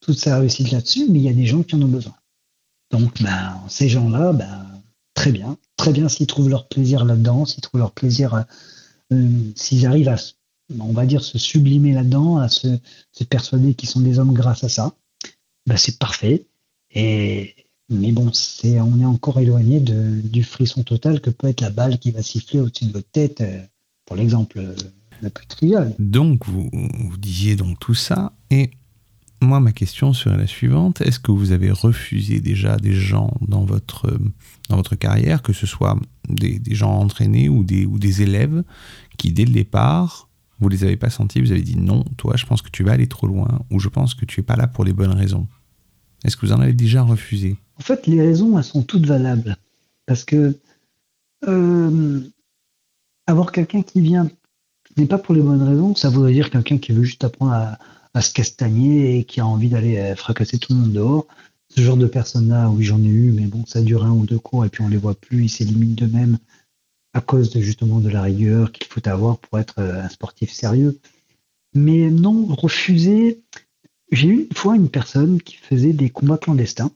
toute 0.00 0.18
sa 0.18 0.38
réussite 0.38 0.70
là-dessus, 0.70 1.06
mais 1.10 1.18
il 1.18 1.24
y 1.24 1.28
a 1.28 1.34
des 1.34 1.44
gens 1.44 1.62
qui 1.62 1.74
en 1.74 1.82
ont 1.82 1.88
besoin. 1.88 2.16
Donc, 2.90 3.22
ben, 3.22 3.60
ces 3.68 3.90
gens-là, 3.90 4.32
ben, 4.32 4.66
très 5.12 5.30
bien, 5.30 5.58
très 5.78 5.92
bien 5.92 6.10
s'ils 6.10 6.26
trouvent 6.26 6.50
leur 6.50 6.68
plaisir 6.68 7.06
là-dedans, 7.06 7.46
s'ils 7.46 7.62
trouvent 7.62 7.80
leur 7.80 7.92
plaisir, 7.92 8.34
euh, 8.34 8.42
euh, 9.14 9.30
s'ils 9.54 9.86
arrivent 9.86 10.10
à, 10.10 10.16
on 10.78 10.92
va 10.92 11.06
dire, 11.06 11.24
se 11.24 11.38
sublimer 11.38 11.92
là-dedans, 11.92 12.36
à 12.36 12.50
se, 12.50 12.68
persuader 13.30 13.72
qu'ils 13.72 13.88
sont 13.88 14.00
des 14.00 14.18
hommes 14.18 14.34
grâce 14.34 14.64
à 14.64 14.68
ça, 14.68 14.94
ben, 15.66 15.78
c'est 15.78 15.98
parfait. 15.98 16.46
Et, 16.90 17.54
mais 17.88 18.12
bon, 18.12 18.32
c'est, 18.34 18.80
on 18.80 19.00
est 19.00 19.06
encore 19.06 19.40
éloigné 19.40 19.80
du 19.80 20.42
frisson 20.42 20.82
total 20.82 21.22
que 21.22 21.30
peut 21.30 21.48
être 21.48 21.62
la 21.62 21.70
balle 21.70 21.98
qui 21.98 22.10
va 22.10 22.22
siffler 22.22 22.60
au-dessus 22.60 22.86
de 22.86 22.92
votre 22.92 23.10
tête, 23.10 23.40
euh, 23.40 23.62
pour 24.04 24.16
l'exemple 24.16 24.74
le 25.20 25.30
plus 25.30 25.46
trivial. 25.46 25.94
Donc, 25.98 26.46
vous, 26.46 26.68
vous 26.72 27.16
disiez 27.16 27.56
donc 27.56 27.78
tout 27.78 27.94
ça. 27.94 28.32
Et 28.50 28.70
moi, 29.40 29.60
ma 29.60 29.72
question 29.72 30.12
serait 30.12 30.36
la 30.36 30.46
suivante. 30.46 31.00
Est-ce 31.00 31.20
que 31.20 31.30
vous 31.30 31.52
avez 31.52 31.70
refusé 31.70 32.40
déjà 32.40 32.76
des 32.76 32.92
gens 32.92 33.32
dans 33.40 33.64
votre, 33.64 34.06
euh, 34.06 34.18
dans 34.68 34.76
votre 34.76 34.96
carrière, 34.96 35.42
que 35.42 35.52
ce 35.52 35.66
soit 35.66 35.98
des, 36.28 36.60
gens 36.74 36.98
entraînés 36.98 37.48
ou 37.48 37.62
des, 37.62 37.86
ou 37.86 37.98
des 37.98 38.22
élèves, 38.22 38.64
qui, 39.16 39.32
dès 39.32 39.44
le 39.44 39.52
départ, 39.52 40.28
vous 40.60 40.68
les 40.68 40.82
avez 40.82 40.96
pas 40.96 41.10
sentis, 41.10 41.40
vous 41.40 41.52
avez 41.52 41.62
dit 41.62 41.76
non, 41.76 42.04
toi, 42.16 42.34
je 42.36 42.46
pense 42.46 42.62
que 42.62 42.70
tu 42.70 42.82
vas 42.82 42.92
aller 42.92 43.06
trop 43.06 43.28
loin, 43.28 43.60
ou 43.70 43.78
je 43.78 43.88
pense 43.88 44.14
que 44.14 44.24
tu 44.24 44.40
es 44.40 44.42
pas 44.42 44.56
là 44.56 44.66
pour 44.66 44.84
les 44.84 44.92
bonnes 44.92 45.12
raisons? 45.12 45.46
Est-ce 46.24 46.36
que 46.36 46.46
vous 46.46 46.52
en 46.52 46.60
avez 46.60 46.72
déjà 46.72 47.02
refusé? 47.02 47.56
En 47.78 47.82
fait, 47.82 48.08
les 48.08 48.20
raisons, 48.20 48.58
elles 48.58 48.64
sont 48.64 48.82
toutes 48.82 49.06
valables. 49.06 49.56
Parce 50.06 50.24
que 50.24 50.58
euh, 51.46 52.20
avoir 53.28 53.52
quelqu'un 53.52 53.82
qui 53.82 54.00
vient 54.00 54.28
n'est 54.96 55.06
pas 55.06 55.18
pour 55.18 55.34
les 55.34 55.42
bonnes 55.42 55.62
raisons, 55.62 55.94
ça 55.94 56.08
voudrait 56.08 56.32
dire 56.32 56.50
quelqu'un 56.50 56.78
qui 56.78 56.92
veut 56.92 57.04
juste 57.04 57.22
apprendre 57.22 57.52
à, 57.52 57.78
à 58.14 58.20
se 58.20 58.32
castagner 58.32 59.18
et 59.18 59.24
qui 59.24 59.40
a 59.40 59.46
envie 59.46 59.68
d'aller 59.68 59.98
euh, 59.98 60.16
fracasser 60.16 60.58
tout 60.58 60.72
le 60.72 60.80
monde 60.80 60.92
dehors. 60.92 61.26
Ce 61.68 61.80
genre 61.80 61.96
de 61.96 62.06
personnes-là, 62.06 62.70
oui, 62.70 62.84
j'en 62.84 63.02
ai 63.02 63.08
eu, 63.08 63.32
mais 63.32 63.44
bon, 63.44 63.64
ça 63.66 63.82
dure 63.82 64.04
un 64.04 64.12
ou 64.12 64.24
deux 64.24 64.38
cours 64.38 64.64
et 64.64 64.68
puis 64.68 64.82
on 64.82 64.88
les 64.88 64.96
voit 64.96 65.14
plus, 65.14 65.44
ils 65.44 65.50
s'éliminent 65.50 65.94
d'eux-mêmes 65.94 66.38
à 67.14 67.20
cause 67.20 67.56
justement 67.58 68.00
de 68.00 68.08
la 68.08 68.22
rigueur 68.22 68.72
qu'il 68.72 68.86
faut 68.86 69.06
avoir 69.06 69.38
pour 69.38 69.58
être 69.58 69.78
euh, 69.78 70.02
un 70.02 70.08
sportif 70.08 70.52
sérieux. 70.52 70.98
Mais 71.74 72.10
non, 72.10 72.46
refuser. 72.46 73.42
J'ai 74.10 74.28
eu 74.28 74.46
une 74.48 74.56
fois 74.56 74.76
une 74.76 74.88
personne 74.88 75.40
qui 75.42 75.56
faisait 75.56 75.92
des 75.92 76.08
combats 76.08 76.38
clandestins 76.38 76.90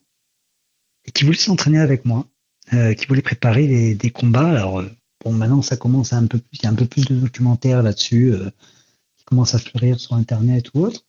et 1.04 1.12
qui 1.12 1.24
voulait 1.24 1.36
s'entraîner 1.36 1.78
avec 1.78 2.06
moi, 2.06 2.26
euh, 2.72 2.94
qui 2.94 3.06
voulait 3.06 3.22
préparer 3.22 3.94
des 3.94 4.10
combats. 4.10 4.48
Alors, 4.48 4.82
bon, 5.22 5.32
maintenant, 5.32 5.60
ça 5.60 5.76
commence 5.76 6.14
à 6.14 6.16
un 6.16 6.26
peu 6.26 6.38
plus, 6.38 6.58
il 6.58 6.62
y 6.62 6.66
a 6.66 6.70
un 6.70 6.74
peu 6.74 6.86
plus 6.86 7.04
de 7.04 7.14
documentaires 7.14 7.82
là-dessus, 7.82 8.34
qui 9.32 9.34
commencent 9.34 9.54
à 9.54 9.58
fleurir 9.58 9.98
sur 9.98 10.14
Internet 10.14 10.66
ou 10.74 10.80
autre. 10.80 11.04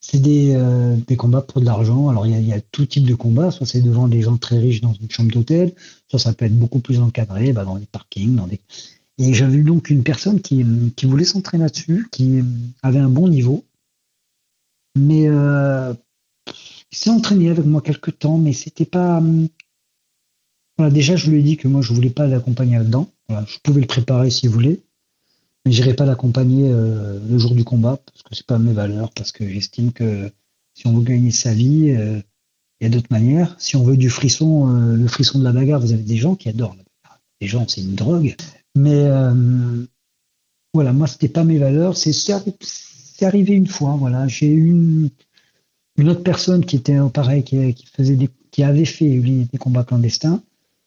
C'est 0.00 0.20
des, 0.20 0.52
euh, 0.54 0.96
des 1.06 1.16
combats 1.16 1.40
pour 1.40 1.62
de 1.62 1.66
l'argent. 1.66 2.10
Alors, 2.10 2.26
il 2.26 2.46
y, 2.46 2.52
a, 2.52 2.60
tout 2.60 2.84
type 2.84 3.06
de 3.06 3.14
combats. 3.14 3.50
Soit 3.50 3.66
c'est 3.66 3.80
devant 3.80 4.06
des 4.06 4.20
gens 4.20 4.36
très 4.36 4.58
riches 4.58 4.82
dans 4.82 4.92
une 4.92 5.10
chambre 5.10 5.32
d'hôtel, 5.32 5.72
soit 6.08 6.18
ça 6.18 6.34
peut 6.34 6.44
être 6.44 6.58
beaucoup 6.58 6.80
plus 6.80 7.00
encadré, 7.00 7.54
bah, 7.54 7.64
dans 7.64 7.76
les 7.76 7.86
parkings. 7.86 8.38
Et 9.16 9.32
j'avais 9.32 9.62
donc 9.62 9.88
une 9.88 10.02
personne 10.02 10.42
qui, 10.42 10.62
qui 10.94 11.06
voulait 11.06 11.24
s'entraîner 11.24 11.64
là-dessus, 11.64 12.06
qui 12.12 12.42
avait 12.82 12.98
un 12.98 13.08
bon 13.08 13.28
niveau, 13.28 13.64
mais 14.94 15.26
euh, 15.28 15.94
s'est 16.90 17.10
entraîné 17.10 17.48
avec 17.48 17.64
moi 17.64 17.80
quelques 17.80 18.18
temps, 18.18 18.36
mais 18.36 18.52
c'était 18.52 18.84
pas. 18.84 19.22
Voilà, 20.76 20.92
déjà, 20.92 21.16
je 21.16 21.30
lui 21.30 21.40
ai 21.40 21.42
dit 21.42 21.56
que 21.56 21.68
moi, 21.68 21.80
je 21.80 21.94
voulais 21.94 22.10
pas 22.10 22.26
l'accompagner 22.26 22.76
là-dedans. 22.76 23.08
Je 23.30 23.58
pouvais 23.62 23.80
le 23.80 23.86
préparer 23.86 24.28
s'il 24.28 24.50
voulait, 24.50 24.80
mais 25.64 25.72
j'irai 25.72 25.94
pas 25.94 26.04
l'accompagner 26.04 26.70
euh, 26.70 27.18
le 27.28 27.38
jour 27.38 27.54
du 27.54 27.64
combat 27.64 27.98
parce 28.04 28.22
que 28.22 28.34
c'est 28.34 28.46
pas 28.46 28.58
mes 28.58 28.72
valeurs, 28.72 29.10
parce 29.12 29.32
que 29.32 29.48
j'estime 29.48 29.92
que 29.92 30.30
si 30.74 30.86
on 30.86 30.96
veut 30.96 31.04
gagner 31.04 31.30
sa 31.30 31.54
vie, 31.54 31.90
euh, 31.90 32.20
il 32.80 32.84
y 32.84 32.86
a 32.86 32.90
d'autres 32.90 33.10
manières. 33.10 33.56
Si 33.58 33.76
on 33.76 33.84
veut 33.84 33.96
du 33.96 34.10
frisson, 34.10 34.68
euh, 34.68 34.96
le 34.96 35.08
frisson 35.08 35.38
de 35.38 35.44
la 35.44 35.52
bagarre, 35.52 35.80
vous 35.80 35.92
avez 35.92 36.02
des 36.02 36.16
gens 36.16 36.34
qui 36.34 36.48
adorent 36.48 36.76
la 36.76 36.82
bagarre. 36.82 37.20
Les 37.40 37.46
gens, 37.46 37.66
c'est 37.68 37.80
une 37.80 37.94
drogue. 37.94 38.34
Mais 38.76 39.08
voilà, 40.74 40.92
moi, 40.92 41.06
c'était 41.06 41.28
pas 41.28 41.44
mes 41.44 41.58
valeurs. 41.58 41.96
C'est 41.96 42.12
c'est 42.12 42.32
arri- 42.32 42.56
c'est 42.60 43.24
arrivé 43.24 43.54
une 43.54 43.68
fois. 43.68 43.94
Voilà, 43.96 44.26
j'ai 44.26 44.48
eu 44.48 44.70
une, 44.70 46.08
autre 46.08 46.24
personne 46.24 46.64
qui 46.66 46.74
était 46.74 46.98
pareil, 47.12 47.44
qui, 47.44 47.86
faisait 47.94 48.18
qui 48.50 48.64
avait 48.64 48.84
fait 48.84 49.20
des 49.20 49.58
combats 49.58 49.84
clandestins, 49.84 50.42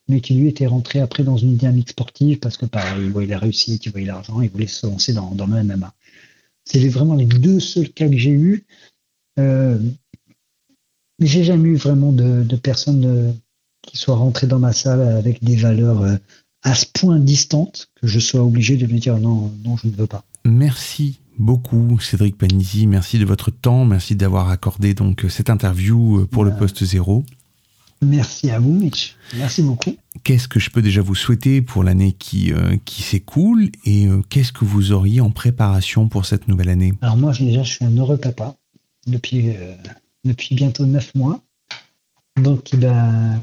mais 0.08 0.22
qui 0.22 0.34
lui 0.36 0.48
était 0.48 0.68
rentré 0.68 1.00
après 1.00 1.24
dans 1.24 1.38
une 1.38 1.58
dynamique 1.58 1.90
sportive 1.90 2.40
parce 2.40 2.58
que 2.58 2.66
pareil, 2.66 3.06
il 3.06 3.12
voyait 3.12 3.30
la 3.30 3.40
réussite, 3.40 3.86
il 3.86 3.92
voyait 3.92 4.08
l'argent, 4.08 4.42
il 4.42 4.50
voulait 4.50 4.68
se 4.68 4.86
lancer 4.86 5.14
dans, 5.14 5.32
dans 5.32 5.48
le 5.48 5.64
MMA. 5.64 5.94
C'est 6.66 6.88
vraiment 6.90 7.16
les 7.16 7.26
deux 7.26 7.60
seuls 7.60 7.90
cas 7.90 8.08
que 8.08 8.18
j'ai 8.18 8.32
eu. 8.32 8.66
Euh, 9.40 9.78
mais 11.20 11.28
j'ai 11.28 11.44
jamais 11.44 11.70
eu 11.70 11.76
vraiment 11.76 12.12
de, 12.12 12.44
de 12.44 12.56
personnes 12.56 13.06
euh, 13.06 13.32
qui 13.82 13.98
soient 13.98 14.16
rentrées 14.16 14.48
dans 14.48 14.60
ma 14.60 14.74
salle 14.74 15.02
avec 15.02 15.44
des 15.44 15.56
valeurs 15.56 16.02
euh, 16.02 16.18
à 16.64 16.76
ce 16.76 16.86
point 16.86 17.20
distantes 17.20 17.90
que 17.96 18.08
je 18.08 18.20
sois 18.20 18.44
obligé 18.44 18.78
de 18.78 18.86
lui 18.86 19.00
dire 19.00 19.18
non, 19.18 19.52
non, 19.64 19.78
je 19.78 19.88
ne 19.88 19.94
veux 19.94 20.08
pas. 20.08 20.24
Merci 20.46 21.20
beaucoup 21.38 22.00
Cédric 22.00 22.38
Panisi, 22.38 22.88
merci 22.88 23.20
de 23.20 23.26
votre 23.26 23.52
temps, 23.52 23.86
merci 23.86 24.16
d'avoir 24.16 24.50
accordé 24.50 24.94
donc 24.94 25.26
cette 25.30 25.50
interview 25.50 26.20
euh, 26.20 26.26
pour 26.26 26.44
le 26.44 26.56
poste 26.56 26.84
zéro. 26.84 27.24
Merci 28.02 28.52
à 28.52 28.60
vous, 28.60 28.72
Mitch. 28.72 29.16
Merci 29.36 29.64
beaucoup. 29.64 29.96
Qu'est-ce 30.24 30.48
que 30.48 30.60
je 30.60 30.70
peux 30.70 30.82
déjà 30.82 31.02
vous 31.02 31.16
souhaiter 31.16 31.62
pour 31.62 31.84
l'année 31.84 32.14
qui, 32.14 32.54
euh, 32.54 32.78
qui 32.86 33.02
s'écoule 33.02 33.70
et 33.86 34.08
euh, 34.08 34.22
qu'est-ce 34.30 34.52
que 34.52 34.66
vous 34.66 34.92
auriez 34.92 35.22
en 35.22 35.32
préparation 35.32 36.08
pour 36.08 36.26
cette 36.26 36.48
nouvelle 36.48 36.70
année? 36.70 36.94
Alors 37.02 37.18
moi, 37.18 37.34
déjà, 37.34 37.64
je 37.64 37.74
suis 37.74 37.86
un 37.86 37.96
heureux 37.98 38.18
papa 38.18 38.56
depuis 39.08 39.50
euh, 39.50 39.76
depuis 40.26 40.56
bientôt 40.56 40.86
neuf 40.86 41.14
mois. 41.16 41.42
Donc, 42.42 42.76
ben, 42.76 43.42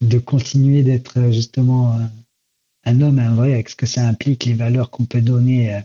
de 0.00 0.18
continuer 0.18 0.82
d'être 0.82 1.30
justement 1.32 1.98
un 2.84 3.00
homme, 3.00 3.18
un 3.18 3.34
vrai, 3.34 3.52
avec 3.52 3.68
ce 3.68 3.76
que 3.76 3.86
ça 3.86 4.06
implique, 4.06 4.44
les 4.44 4.54
valeurs 4.54 4.90
qu'on 4.90 5.04
peut 5.04 5.20
donner 5.20 5.82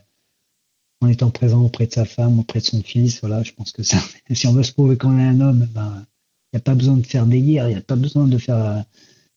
en 1.02 1.08
étant 1.08 1.30
présent 1.30 1.62
auprès 1.62 1.88
de 1.88 1.94
sa 1.94 2.06
femme, 2.06 2.40
auprès 2.40 2.60
de 2.60 2.66
son 2.66 2.82
fils. 2.84 3.20
Voilà, 3.22 3.44
je 3.44 3.52
pense 3.52 3.72
que 3.72 3.84
ça, 3.84 3.98
si 4.32 4.48
on 4.48 4.54
veut 4.54 4.64
se 4.64 4.72
prouver 4.72 4.98
qu'on 4.98 5.18
est 5.18 5.24
un 5.24 5.42
homme, 5.42 5.68
ben, 5.74 6.06
n'y 6.54 6.58
a 6.58 6.62
pas 6.62 6.76
besoin 6.76 6.98
de 6.98 7.06
faire 7.06 7.26
des 7.26 7.42
guerres, 7.42 7.70
il 7.70 7.74
n'y 7.74 7.80
a 7.80 7.82
pas 7.82 7.96
besoin 7.96 8.28
de 8.28 8.38
faire 8.38 8.58
euh, 8.58 8.80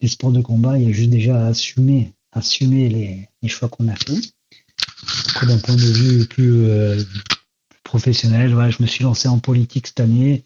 des 0.01 0.09
sports 0.09 0.33
de 0.33 0.41
combat, 0.41 0.79
il 0.79 0.87
y 0.87 0.91
a 0.91 0.93
juste 0.93 1.11
déjà 1.11 1.45
à 1.45 1.49
assumer, 1.49 2.13
assumer 2.33 2.89
les, 2.89 3.29
les 3.43 3.49
choix 3.49 3.69
qu'on 3.69 3.89
a 3.89 3.97
fait. 3.97 4.19
Après, 5.31 5.47
d'un 5.47 5.59
point 5.59 5.75
de 5.75 5.81
vue 5.81 6.27
plus 6.27 6.67
euh, 6.67 7.03
professionnel, 7.83 8.53
voilà, 8.53 8.71
je 8.71 8.79
me 8.81 8.87
suis 8.87 9.05
lancé 9.05 9.29
en 9.29 9.39
politique 9.39 9.87
cette 9.87 10.01
année. 10.01 10.45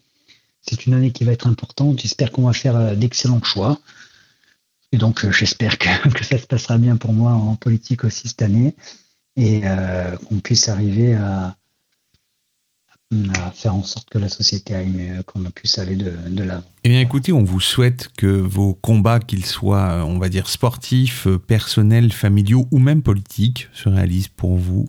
C'est 0.61 0.85
une 0.85 0.93
année 0.93 1.11
qui 1.11 1.23
va 1.23 1.31
être 1.31 1.47
importante. 1.47 2.01
J'espère 2.01 2.31
qu'on 2.31 2.43
va 2.43 2.53
faire 2.53 2.75
euh, 2.75 2.95
d'excellents 2.95 3.43
choix. 3.43 3.79
Et 4.91 4.97
donc, 4.97 5.23
euh, 5.23 5.31
j'espère 5.31 5.77
que, 5.77 6.09
que 6.13 6.25
ça 6.25 6.37
se 6.37 6.47
passera 6.47 6.77
bien 6.77 6.97
pour 6.97 7.13
moi 7.13 7.31
en 7.31 7.55
politique 7.55 8.03
aussi 8.03 8.27
cette 8.27 8.41
année 8.41 8.75
et 9.35 9.61
qu'on 10.27 10.39
puisse 10.39 10.67
arriver 10.67 11.13
à, 11.13 11.55
à 13.11 13.49
faire 13.51 13.73
en 13.73 13.81
sorte 13.83 14.07
que 14.09 14.19
la 14.19 14.29
société 14.29 14.75
aille 14.75 14.89
mieux, 14.89 15.23
qu'on 15.23 15.41
puisse 15.45 15.79
aller 15.79 15.95
de, 15.95 16.13
de 16.29 16.43
l'avant. 16.43 16.63
Eh 16.83 16.89
bien 16.89 17.01
écoutez, 17.01 17.33
on 17.33 17.43
vous 17.43 17.59
souhaite 17.59 18.09
que 18.15 18.27
vos 18.27 18.75
combats, 18.75 19.19
qu'ils 19.19 19.45
soient, 19.45 19.89
euh, 19.89 20.01
on 20.03 20.19
va 20.19 20.29
dire, 20.29 20.47
sportifs, 20.47 21.25
euh, 21.25 21.39
personnels, 21.39 22.11
familiaux 22.11 22.67
ou 22.71 22.77
même 22.77 23.01
politiques, 23.01 23.67
se 23.73 23.89
réalisent 23.89 24.27
pour 24.27 24.57
vous. 24.57 24.87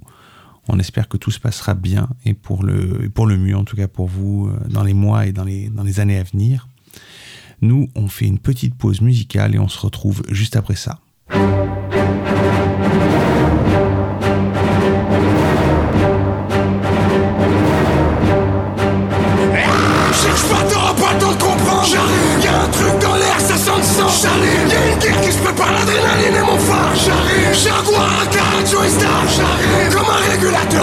On 0.68 0.78
espère 0.78 1.08
que 1.08 1.16
tout 1.16 1.30
se 1.30 1.40
passera 1.40 1.72
bien 1.72 2.10
et 2.26 2.34
pour 2.34 2.62
le, 2.62 3.08
pour 3.08 3.26
le 3.26 3.38
mieux, 3.38 3.56
en 3.56 3.64
tout 3.64 3.76
cas 3.76 3.88
pour 3.88 4.06
vous, 4.06 4.48
euh, 4.48 4.68
dans 4.68 4.84
les 4.84 4.94
mois 4.94 5.26
et 5.26 5.32
dans 5.32 5.44
les, 5.44 5.70
dans 5.70 5.82
les 5.82 5.98
années 5.98 6.18
à 6.18 6.22
venir. 6.22 6.68
Nous, 7.62 7.88
on 7.94 8.08
fait 8.08 8.26
une 8.26 8.38
petite 8.38 8.74
pause 8.74 9.00
musicale 9.00 9.54
et 9.54 9.58
on 9.58 9.68
se 9.68 9.78
retrouve 9.78 10.22
juste 10.28 10.56
après 10.56 10.76
ça. 10.76 11.00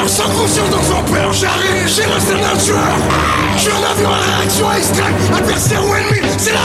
Sans 0.07 0.29
conscience 0.29 0.69
donc 0.69 0.83
sans 0.83 1.03
peur. 1.03 1.33
J'arrive, 1.33 1.87
j'ai 1.87 2.05
l'instinct 2.05 2.35
d'un 2.35 2.57
tueur. 2.57 2.77
Je 3.55 3.61
suis 3.61 3.71
un 3.71 3.91
avion 3.91 4.09
à 4.09 4.37
réaction 4.37 4.71
extrême. 4.71 5.15
Adversaire 5.35 5.85
ou 5.85 5.95
ennemi, 5.95 6.27
c'est 6.37 6.53
la 6.53 6.59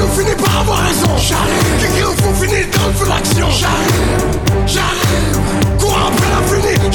nous 0.00 0.08
finit 0.16 0.36
par 0.36 0.60
avoir 0.60 0.78
raison. 0.78 1.16
J'arrive. 1.16 2.16
Faut 2.22 2.34
finir 2.44 2.66
dans 2.72 2.86
le 2.88 2.92
feu 2.94 3.06
d'action. 3.06 3.50
J'arrive. 3.50 4.66
J'arrive. 4.66 5.07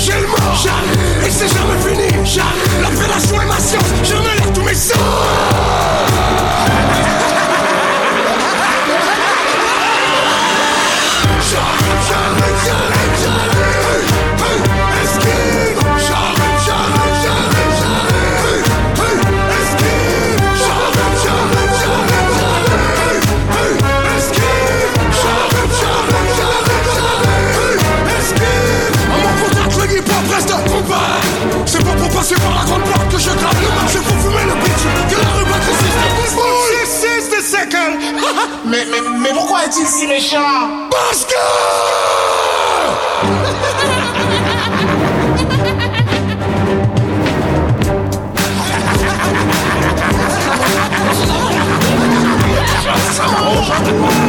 J'ai 0.04 0.20
le 0.20 0.28
mort. 0.28 0.54
J'arrive. 0.62 1.26
Et 1.26 1.30
c'est 1.30 1.48
jamais 1.48 1.80
fini. 1.80 2.26
J'arrive. 2.26 2.82
La 2.82 2.90
prédation 2.90 3.42
est 3.42 3.46
ma 3.46 3.58
science. 3.58 3.86
J'en 4.04 4.20
ai 4.20 4.36
l'air 4.36 4.52
tous 4.54 4.62
mes 4.64 4.76
sens. 4.76 4.98
Pourquoi 39.64 39.80
est-il 39.80 39.88
si 39.88 40.08
méchant 40.08 40.90
Parce 40.90 41.26
que 41.26 41.34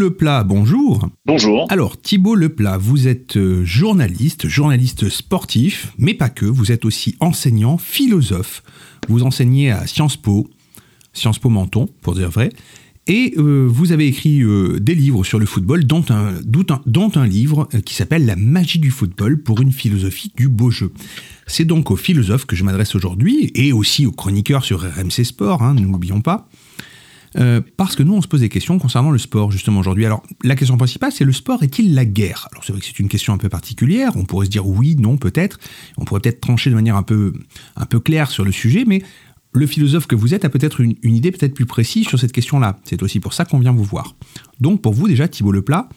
Leplat, 0.00 0.44
bonjour. 0.44 1.10
Bonjour. 1.26 1.66
Alors, 1.68 2.00
Thibaut 2.00 2.34
Leplat, 2.34 2.78
vous 2.78 3.06
êtes 3.06 3.36
euh, 3.36 3.66
journaliste, 3.66 4.48
journaliste 4.48 5.10
sportif, 5.10 5.92
mais 5.98 6.14
pas 6.14 6.30
que, 6.30 6.46
vous 6.46 6.72
êtes 6.72 6.86
aussi 6.86 7.16
enseignant, 7.20 7.76
philosophe. 7.76 8.62
Vous 9.08 9.24
enseignez 9.24 9.70
à 9.70 9.86
Sciences 9.86 10.16
Po, 10.16 10.48
Sciences 11.12 11.38
Po 11.38 11.50
Menton, 11.50 11.86
pour 12.00 12.14
dire 12.14 12.30
vrai, 12.30 12.48
et 13.08 13.34
euh, 13.36 13.66
vous 13.68 13.92
avez 13.92 14.06
écrit 14.06 14.40
euh, 14.40 14.80
des 14.80 14.94
livres 14.94 15.22
sur 15.22 15.38
le 15.38 15.44
football, 15.44 15.84
dont 15.84 16.04
un, 16.08 16.32
dont 16.44 16.64
un, 16.70 16.80
dont 16.86 17.12
un 17.16 17.26
livre 17.26 17.68
qui 17.84 17.94
s'appelle 17.94 18.24
La 18.24 18.36
magie 18.36 18.78
du 18.78 18.90
football 18.90 19.42
pour 19.42 19.60
une 19.60 19.72
philosophie 19.72 20.32
du 20.34 20.48
beau 20.48 20.70
jeu. 20.70 20.92
C'est 21.46 21.66
donc 21.66 21.90
aux 21.90 21.96
philosophes 21.96 22.46
que 22.46 22.56
je 22.56 22.64
m'adresse 22.64 22.94
aujourd'hui, 22.94 23.50
et 23.54 23.74
aussi 23.74 24.06
aux 24.06 24.12
chroniqueurs 24.12 24.64
sur 24.64 24.80
RMC 24.80 25.24
Sport, 25.24 25.62
hein, 25.62 25.74
ne 25.74 25.82
l'oublions 25.82 26.22
pas. 26.22 26.48
Euh, 27.36 27.60
parce 27.76 27.96
que 27.96 28.02
nous, 28.02 28.14
on 28.14 28.22
se 28.22 28.28
pose 28.28 28.40
des 28.40 28.48
questions 28.48 28.78
concernant 28.78 29.10
le 29.10 29.18
sport, 29.18 29.50
justement, 29.50 29.80
aujourd'hui. 29.80 30.04
Alors, 30.04 30.22
la 30.42 30.56
question 30.56 30.76
principale, 30.76 31.12
c'est 31.12 31.24
le 31.24 31.32
sport 31.32 31.62
est-il 31.62 31.94
la 31.94 32.04
guerre? 32.04 32.48
Alors, 32.50 32.64
c'est 32.64 32.72
vrai 32.72 32.80
que 32.80 32.86
c'est 32.86 32.98
une 32.98 33.08
question 33.08 33.32
un 33.32 33.38
peu 33.38 33.48
particulière. 33.48 34.12
On 34.16 34.24
pourrait 34.24 34.46
se 34.46 34.50
dire 34.50 34.66
oui, 34.66 34.96
non, 34.96 35.16
peut-être. 35.16 35.58
On 35.96 36.04
pourrait 36.04 36.20
peut-être 36.20 36.40
trancher 36.40 36.70
de 36.70 36.74
manière 36.74 36.96
un 36.96 37.02
peu, 37.02 37.32
un 37.76 37.86
peu 37.86 38.00
claire 38.00 38.30
sur 38.30 38.44
le 38.44 38.52
sujet, 38.52 38.84
mais 38.86 39.02
le 39.52 39.66
philosophe 39.66 40.06
que 40.06 40.14
vous 40.14 40.34
êtes 40.34 40.44
a 40.44 40.48
peut-être 40.48 40.80
une, 40.80 40.96
idée 41.02 41.32
peut-être 41.32 41.54
plus 41.54 41.66
précise 41.66 42.06
sur 42.06 42.18
cette 42.18 42.32
question-là. 42.32 42.78
C'est 42.84 43.02
aussi 43.02 43.20
pour 43.20 43.32
ça 43.32 43.44
qu'on 43.44 43.58
vient 43.58 43.72
vous 43.72 43.84
voir. 43.84 44.14
Donc, 44.60 44.82
pour 44.82 44.94
vous, 44.94 45.08
déjà, 45.08 45.28
Thibault 45.28 45.52
Leplat, 45.52 45.88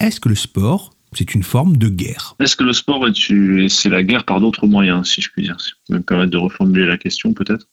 est-ce 0.00 0.20
que 0.20 0.28
le 0.28 0.34
sport, 0.34 0.90
c'est 1.12 1.34
une 1.34 1.42
forme 1.42 1.76
de 1.76 1.88
guerre? 1.88 2.36
Est-ce 2.40 2.56
que 2.56 2.64
le 2.64 2.72
sport 2.72 3.06
est, 3.06 3.68
c'est 3.68 3.88
la 3.88 4.02
guerre 4.02 4.24
par 4.24 4.40
d'autres 4.40 4.66
moyens, 4.66 5.08
si 5.08 5.20
je 5.20 5.30
puis 5.30 5.42
dire? 5.42 5.60
Si 5.60 5.70
je 5.70 5.74
peux 5.88 5.98
me 5.98 6.02
permettre 6.02 6.30
de 6.30 6.38
reformuler 6.38 6.86
la 6.86 6.96
question, 6.96 7.32
peut-être? 7.32 7.66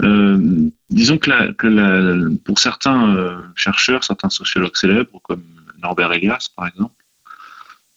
Euh, 0.00 0.70
disons 0.90 1.18
que, 1.18 2.34
pour 2.44 2.58
certains 2.58 3.14
euh, 3.14 3.40
chercheurs, 3.54 4.04
certains 4.04 4.30
sociologues 4.30 4.76
célèbres, 4.76 5.20
comme 5.22 5.42
Norbert 5.82 6.12
Elias 6.12 6.48
par 6.56 6.66
exemple, 6.66 6.94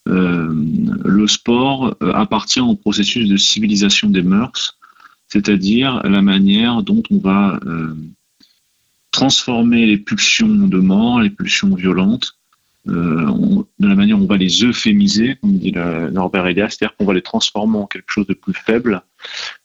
euh, 0.08 0.54
le 1.04 1.28
sport 1.28 1.96
appartient 2.14 2.60
au 2.60 2.76
processus 2.76 3.28
de 3.28 3.38
civilisation 3.38 4.10
des 4.10 4.22
mœurs, 4.22 4.78
c'est-à-dire 5.28 6.04
la 6.04 6.22
manière 6.22 6.84
dont 6.84 7.02
on 7.10 7.18
va 7.18 7.60
transformer 9.12 9.86
les 9.86 9.98
pulsions 9.98 10.68
de 10.68 10.78
mort, 10.78 11.22
les 11.22 11.30
pulsions 11.30 11.74
violentes, 11.74 12.38
on- 12.88 13.66
de 13.80 13.88
la 13.88 13.96
manière 13.96 14.18
dont 14.18 14.26
on 14.26 14.28
va 14.28 14.38
les 14.38 14.64
euphémiser, 14.64 15.38
comme 15.42 15.58
dit 15.58 15.74
Norbert 16.12 16.48
Elias, 16.48 16.70
c'est-à-dire 16.70 16.96
qu'on 16.98 17.06
va 17.06 17.14
les 17.14 17.22
transformer 17.22 17.78
en 17.78 17.88
quelque 17.88 18.12
chose 18.12 18.28
de 18.28 18.34
plus 18.34 18.54
faible 18.54 19.02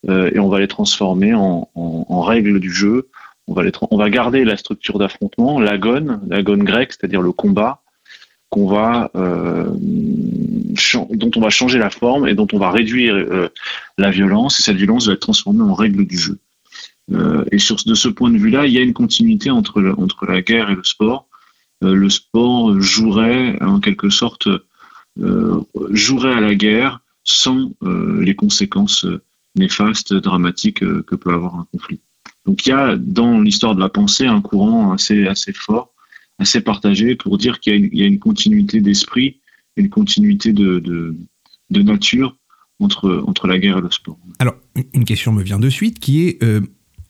euh, 0.09 0.31
et 0.35 0.39
on 0.39 0.49
va 0.49 0.61
les 0.61 0.69
transformer 0.69 1.35
en, 1.35 1.69
en, 1.75 2.07
en 2.09 2.21
règles 2.23 2.61
du 2.61 2.73
jeu. 2.73 3.09
On 3.47 3.55
va, 3.55 3.63
on 3.91 3.97
va 3.97 4.11
garder 4.11 4.45
la 4.45 4.57
structure 4.57 4.99
d'affrontement, 4.99 5.61
l'agone, 5.61 6.21
l'agone 6.29 6.63
grecque, 6.63 6.93
c'est-à-dire 6.93 7.21
le 7.23 7.33
combat, 7.33 7.83
euh, 8.57 9.71
dont 11.11 11.31
on 11.37 11.41
va 11.41 11.51
changer 11.51 11.79
la 11.79 11.91
forme 11.91 12.27
et 12.27 12.35
dont 12.35 12.47
on 12.53 12.59
va 12.59 12.71
réduire 12.71 13.15
euh, 13.15 13.49
la 13.99 14.11
violence. 14.11 14.59
Et 14.59 14.63
cette 14.63 14.77
violence 14.77 15.07
va 15.07 15.13
être 15.15 15.21
transformée 15.21 15.63
en 15.63 15.75
règle 15.75 16.07
du 16.07 16.19
jeu. 16.19 16.39
Euh, 17.13 17.45
et 17.51 17.59
sur, 17.59 17.77
de 17.85 17.95
ce 17.95 18.09
point 18.09 18.31
de 18.31 18.39
vue-là, 18.39 18.67
il 18.67 18.73
y 18.73 18.79
a 18.79 18.83
une 18.83 18.93
continuité 18.93 19.51
entre, 19.51 19.95
entre 19.99 20.27
la 20.27 20.43
guerre 20.43 20.71
et 20.71 20.75
le 20.75 20.85
sport. 20.85 21.27
Euh, 21.83 21.95
le 21.95 22.11
sport 22.11 22.81
jouerait 22.81 23.61
en 23.63 23.81
quelque 23.81 24.11
sorte 24.11 24.49
euh, 25.19 25.61
jouerait 25.91 26.35
à 26.35 26.41
la 26.41 26.55
guerre 26.55 27.01
sans 27.25 27.73
euh, 27.83 28.23
les 28.23 28.35
conséquences 28.35 29.07
néfastes, 29.57 30.15
dramatiques 30.15 30.81
que 30.81 31.15
peut 31.15 31.33
avoir 31.33 31.57
un 31.57 31.67
conflit. 31.73 32.01
Donc 32.47 32.67
il 32.67 32.71
y 32.71 32.73
a 32.73 32.97
dans 32.97 33.41
l'histoire 33.41 33.75
de 33.75 33.81
la 33.81 33.89
pensée 33.89 34.27
un 34.27 34.41
courant 34.41 34.93
assez, 34.93 35.27
assez 35.27 35.53
fort, 35.53 35.93
assez 36.39 36.61
partagé 36.61 37.17
pour 37.17 37.37
dire 37.39 37.61
qu'il 37.61 37.95
y 37.95 38.03
a 38.03 38.07
une, 38.07 38.19
continuité 38.19 38.81
d'esprit, 38.81 39.41
une 39.77 39.91
continuité 39.91 40.53
de, 40.53 40.79
de, 40.79 41.83
nature 41.83 42.37
entre, 42.79 43.23
entre 43.27 43.47
la 43.47 43.59
guerre 43.59 43.79
et 43.79 43.83
le 43.83 43.91
sport. 43.91 44.19
Alors, 44.39 44.55
une 44.95 45.05
question 45.05 45.33
me 45.33 45.43
vient 45.43 45.59
de 45.59 45.69
suite 45.69 45.99
qui 45.99 46.23
est, 46.23 46.43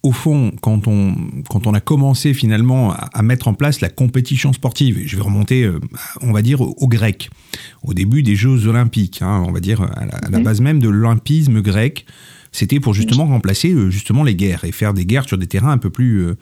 au 0.03 0.13
fond, 0.13 0.53
quand 0.63 0.87
on, 0.89 1.15
quand 1.51 1.67
on 1.67 1.75
a 1.75 1.81
commencé 1.81 2.33
finalement 2.33 2.93
à, 2.93 3.11
à 3.13 3.23
mettre 3.23 3.49
en 3.49 3.55
place 3.55 3.81
la 3.83 3.91
compétition 3.91 4.53
sportive, 4.53 4.99
et 4.99 5.07
je 5.07 5.17
vais 5.17 5.23
remonter, 5.23 5.65
euh, 5.65 5.79
on 6.23 6.33
va 6.33 6.41
dire, 6.43 6.61
aux 6.63 6.89
Grecs, 6.89 7.29
au 7.83 7.93
début 7.93 8.23
des 8.23 8.35
Jeux 8.37 8.67
Olympiques, 8.67 9.21
hein, 9.21 9.45
on 9.47 9.53
va 9.53 9.61
dire 9.61 9.83
à 9.83 10.07
la, 10.07 10.15
à 10.17 10.31
la 10.31 10.39
base 10.41 10.61
même 10.63 10.79
de 10.79 10.89
l'olympisme 10.89 11.61
grec, 11.61 12.07
c'était 12.53 12.81
pour 12.81 12.95
justement 12.95 13.27
remplacer 13.27 13.73
euh, 13.73 13.91
justement 13.91 14.25
les 14.25 14.35
guerres 14.35 14.65
et 14.65 14.73
faire 14.73 14.95
des 14.95 15.05
guerres 15.05 15.29
sur 15.29 15.37
des 15.39 15.47
terrains 15.47 15.73
un 15.73 15.79
peu 15.79 15.91
plus, 15.91 16.21
euh, 16.25 16.37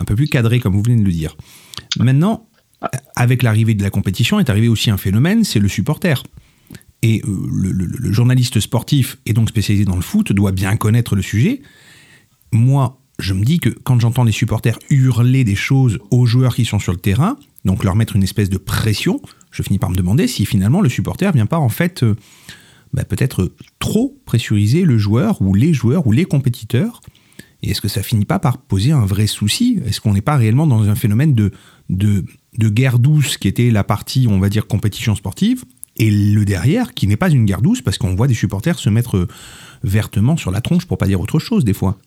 un 0.00 0.04
peu 0.04 0.14
plus 0.16 0.26
cadrés, 0.28 0.58
comme 0.60 0.74
vous 0.74 0.82
venez 0.82 1.00
de 1.00 1.06
le 1.06 1.12
dire. 1.12 1.36
Maintenant, 1.98 2.48
avec 3.16 3.42
l'arrivée 3.42 3.74
de 3.74 3.82
la 3.82 3.90
compétition 3.90 4.40
est 4.40 4.50
arrivé 4.50 4.68
aussi 4.68 4.90
un 4.90 4.96
phénomène, 4.98 5.44
c'est 5.44 5.60
le 5.60 5.68
supporter. 5.68 6.22
Et 7.02 7.22
le, 7.26 7.70
le- 7.70 7.86
le 7.86 8.12
journaliste 8.12 8.60
sportif 8.60 9.18
et 9.24 9.32
donc 9.34 9.48
spécialisé 9.50 9.84
dans 9.84 9.96
le 9.96 10.02
foot 10.02 10.32
doit 10.32 10.52
bien 10.52 10.76
connaître 10.76 11.14
le 11.16 11.22
sujet. 11.22 11.62
Moi, 12.52 13.00
je 13.18 13.32
me 13.32 13.44
dis 13.44 13.58
que 13.60 13.68
quand 13.68 14.00
j'entends 14.00 14.24
les 14.24 14.32
supporters 14.32 14.78
hurler 14.90 15.44
des 15.44 15.54
choses 15.54 15.98
aux 16.10 16.26
joueurs 16.26 16.54
qui 16.54 16.64
sont 16.64 16.78
sur 16.78 16.92
le 16.92 16.98
terrain, 16.98 17.36
donc 17.64 17.84
leur 17.84 17.96
mettre 17.96 18.16
une 18.16 18.22
espèce 18.22 18.50
de 18.50 18.58
pression, 18.58 19.20
je 19.50 19.62
finis 19.62 19.78
par 19.78 19.90
me 19.90 19.96
demander 19.96 20.26
si 20.26 20.44
finalement 20.46 20.80
le 20.80 20.88
supporter 20.88 21.32
vient 21.32 21.46
pas 21.46 21.58
en 21.58 21.68
fait 21.68 22.02
euh, 22.02 22.16
bah, 22.92 23.04
peut-être 23.04 23.52
trop 23.78 24.16
pressuriser 24.24 24.82
le 24.82 24.98
joueur 24.98 25.40
ou 25.42 25.54
les 25.54 25.72
joueurs 25.72 26.06
ou 26.06 26.12
les 26.12 26.24
compétiteurs. 26.24 27.00
Et 27.62 27.70
est-ce 27.70 27.80
que 27.80 27.88
ça 27.88 28.02
finit 28.02 28.24
pas 28.26 28.38
par 28.38 28.58
poser 28.58 28.92
un 28.92 29.06
vrai 29.06 29.26
souci? 29.26 29.80
Est-ce 29.86 30.00
qu'on 30.00 30.12
n'est 30.12 30.20
pas 30.20 30.36
réellement 30.36 30.66
dans 30.66 30.82
un 30.82 30.94
phénomène 30.94 31.34
de, 31.34 31.50
de, 31.88 32.24
guerre 32.68 32.98
douce 32.98 33.38
qui 33.38 33.48
était 33.48 33.70
la 33.70 33.84
partie, 33.84 34.26
on 34.28 34.38
va 34.38 34.48
dire, 34.48 34.66
compétition 34.66 35.14
sportive, 35.14 35.64
et 35.96 36.10
le 36.10 36.44
derrière 36.44 36.92
qui 36.92 37.06
n'est 37.06 37.16
pas 37.16 37.30
une 37.30 37.46
guerre 37.46 37.62
douce 37.62 37.80
parce 37.80 37.96
qu'on 37.96 38.14
voit 38.14 38.26
des 38.26 38.34
supporters 38.34 38.78
se 38.78 38.90
mettre 38.90 39.16
euh, 39.16 39.28
vertement 39.82 40.36
sur 40.36 40.50
la 40.50 40.60
tronche 40.60 40.86
pour 40.86 40.98
pas 40.98 41.06
dire 41.06 41.20
autre 41.20 41.38
chose 41.38 41.64
des 41.64 41.72
fois? 41.72 41.98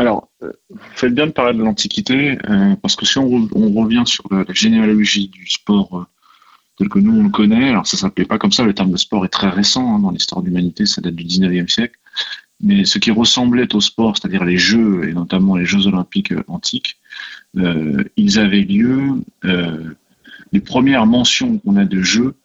Alors, 0.00 0.30
euh, 0.42 0.50
faites 0.94 1.14
bien 1.14 1.26
de 1.26 1.32
parler 1.32 1.58
de 1.58 1.62
l'Antiquité, 1.62 2.38
euh, 2.48 2.74
parce 2.76 2.96
que 2.96 3.04
si 3.04 3.18
on, 3.18 3.28
re- 3.28 3.50
on 3.54 3.70
revient 3.70 4.04
sur 4.06 4.24
la, 4.30 4.46
généalogie 4.48 5.28
du 5.28 5.46
sport 5.46 5.94
euh, 5.94 6.06
tel 6.78 6.88
que 6.88 6.98
nous 6.98 7.20
on 7.20 7.24
le 7.24 7.28
connaît, 7.28 7.68
alors 7.68 7.86
ça 7.86 7.98
s'appelait 7.98 8.24
pas 8.24 8.38
comme 8.38 8.50
ça, 8.50 8.64
le 8.64 8.72
terme 8.72 8.92
de 8.92 8.96
sport 8.96 9.26
est 9.26 9.28
très 9.28 9.50
récent 9.50 9.94
hein, 9.94 9.98
dans 9.98 10.10
l'histoire 10.10 10.40
de 10.40 10.46
l'humanité, 10.46 10.86
ça 10.86 11.02
date 11.02 11.16
du 11.16 11.24
19e 11.24 11.68
siècle, 11.68 11.98
mais 12.62 12.86
ce 12.86 12.98
qui 12.98 13.10
ressemblait 13.10 13.74
au 13.74 13.82
sport, 13.82 14.16
c'est-à-dire 14.16 14.42
les 14.42 14.56
Jeux, 14.56 15.06
et 15.06 15.12
notamment 15.12 15.56
les 15.56 15.66
Jeux 15.66 15.86
olympiques 15.86 16.32
antiques, 16.48 16.96
ils 17.54 18.38
avaient 18.38 18.62
lieu, 18.62 19.22
les 19.42 20.60
premières 20.60 21.04
mentions 21.04 21.58
qu'on 21.58 21.76
a 21.76 21.84
de 21.84 22.00
Jeux, 22.00 22.36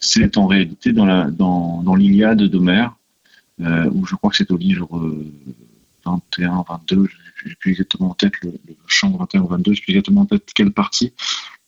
c'est 0.00 0.36
en 0.36 0.48
réalité 0.48 0.92
dans 0.92 1.06
la 1.06 1.30
dans, 1.30 1.94
l'Iliade 1.94 2.42
d'Homère, 2.42 2.96
où 3.60 4.04
je 4.04 4.16
crois 4.16 4.30
que 4.30 4.36
c'est 4.36 4.50
au 4.50 4.56
livre 4.56 4.88
21, 6.04 6.64
22, 6.68 7.08
je 7.36 7.48
n'ai 7.48 7.54
plus 7.56 7.72
exactement 7.72 8.10
en 8.10 8.14
tête 8.14 8.32
le, 8.42 8.52
champ 8.86 9.10
21 9.10 9.42
ou 9.42 9.48
22, 9.48 9.72
je 9.72 9.80
n'ai 9.80 9.82
plus 9.82 9.92
exactement 9.92 10.22
en 10.22 10.26
tête 10.26 10.50
quelle 10.54 10.72
partie, 10.72 11.12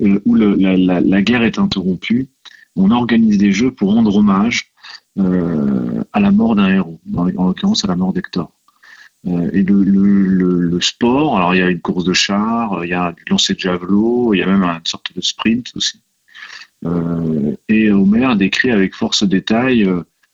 euh, 0.02 0.20
où 0.24 0.34
la, 0.34 1.22
guerre 1.22 1.42
est 1.42 1.58
interrompue. 1.58 2.28
On 2.76 2.90
organise 2.90 3.38
des 3.38 3.52
jeux 3.52 3.70
pour 3.70 3.94
rendre 3.94 4.14
hommage 4.14 4.72
euh, 5.18 6.04
à 6.12 6.20
la 6.20 6.30
mort 6.30 6.56
d'un 6.56 6.68
héros, 6.68 7.00
en, 7.14 7.28
en 7.36 7.46
l'occurrence 7.48 7.84
à 7.84 7.88
la 7.88 7.96
mort 7.96 8.12
d'Hector. 8.12 8.52
Euh, 9.26 9.50
et 9.52 9.62
le, 9.62 10.78
sport, 10.80 11.36
alors 11.36 11.54
il 11.54 11.58
y 11.58 11.62
a 11.62 11.70
une 11.70 11.80
course 11.80 12.04
de 12.04 12.12
char, 12.12 12.84
il 12.84 12.90
y 12.90 12.94
a 12.94 13.12
du 13.12 13.24
lancer 13.30 13.54
de 13.54 13.58
javelot, 13.58 14.34
il 14.34 14.38
y 14.38 14.42
a 14.42 14.46
même 14.46 14.62
une 14.62 14.80
sorte 14.84 15.14
de 15.14 15.20
sprint 15.20 15.72
aussi. 15.74 16.00
Et 17.68 17.90
Homer 17.90 18.36
décrit 18.36 18.70
avec 18.70 18.94
force 18.94 19.24
détail 19.24 19.88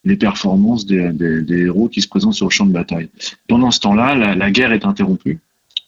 les 0.04 0.16
performances 0.16 0.84
des, 0.86 1.10
des- 1.12 1.42
des 1.42 1.60
héros 1.66 1.88
qui 1.88 2.00
se 2.02 2.08
présentent 2.08 2.34
sur 2.34 2.46
le 2.46 2.50
champ 2.50 2.66
de 2.66 2.72
bataille. 2.72 3.08
Pendant 3.48 3.70
ce 3.70 3.80
temps-là, 3.80 4.14
la, 4.14 4.34
la 4.34 4.50
guerre 4.50 4.72
est 4.72 4.84
interrompue 4.84 5.38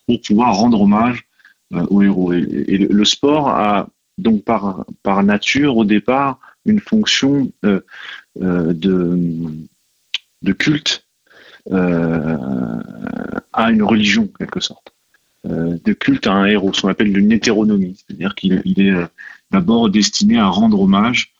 pour 0.06 0.20
pouvoir 0.20 0.54
rendre 0.54 0.80
hommage 0.80 1.26
euh, 1.74 1.84
aux 1.90 2.02
héros. 2.02 2.32
Et, 2.32 2.40
le, 2.78 2.86
le 2.90 3.04
sport 3.04 3.48
a 3.48 3.88
donc 4.18 4.44
par, 4.44 4.84
par 5.02 5.22
nature 5.24 5.76
au 5.76 5.84
départ 5.84 6.38
une 6.64 6.78
fonction 6.80 7.50
euh, 7.64 7.80
euh, 8.40 8.72
de, 8.72 9.18
de 10.42 10.52
culte 10.52 11.04
euh, 11.72 12.36
à 13.52 13.70
une 13.70 13.82
religion, 13.82 14.28
quelque 14.38 14.60
sorte. 14.60 14.92
Euh, 15.46 15.76
de 15.84 15.92
culte 15.92 16.26
à 16.26 16.32
un 16.32 16.46
héros, 16.46 16.72
ce 16.72 16.82
qu'on 16.82 16.88
appelle 16.88 17.16
une 17.16 17.32
hétéronomie, 17.32 17.96
c'est-à-dire 18.06 18.34
qu'il 18.34 18.62
il 18.64 18.80
est 18.80 18.92
euh, 18.92 19.06
d'abord 19.50 19.90
destiné 19.90 20.38
à 20.38 20.46
rendre 20.46 20.80
hommage 20.80 21.33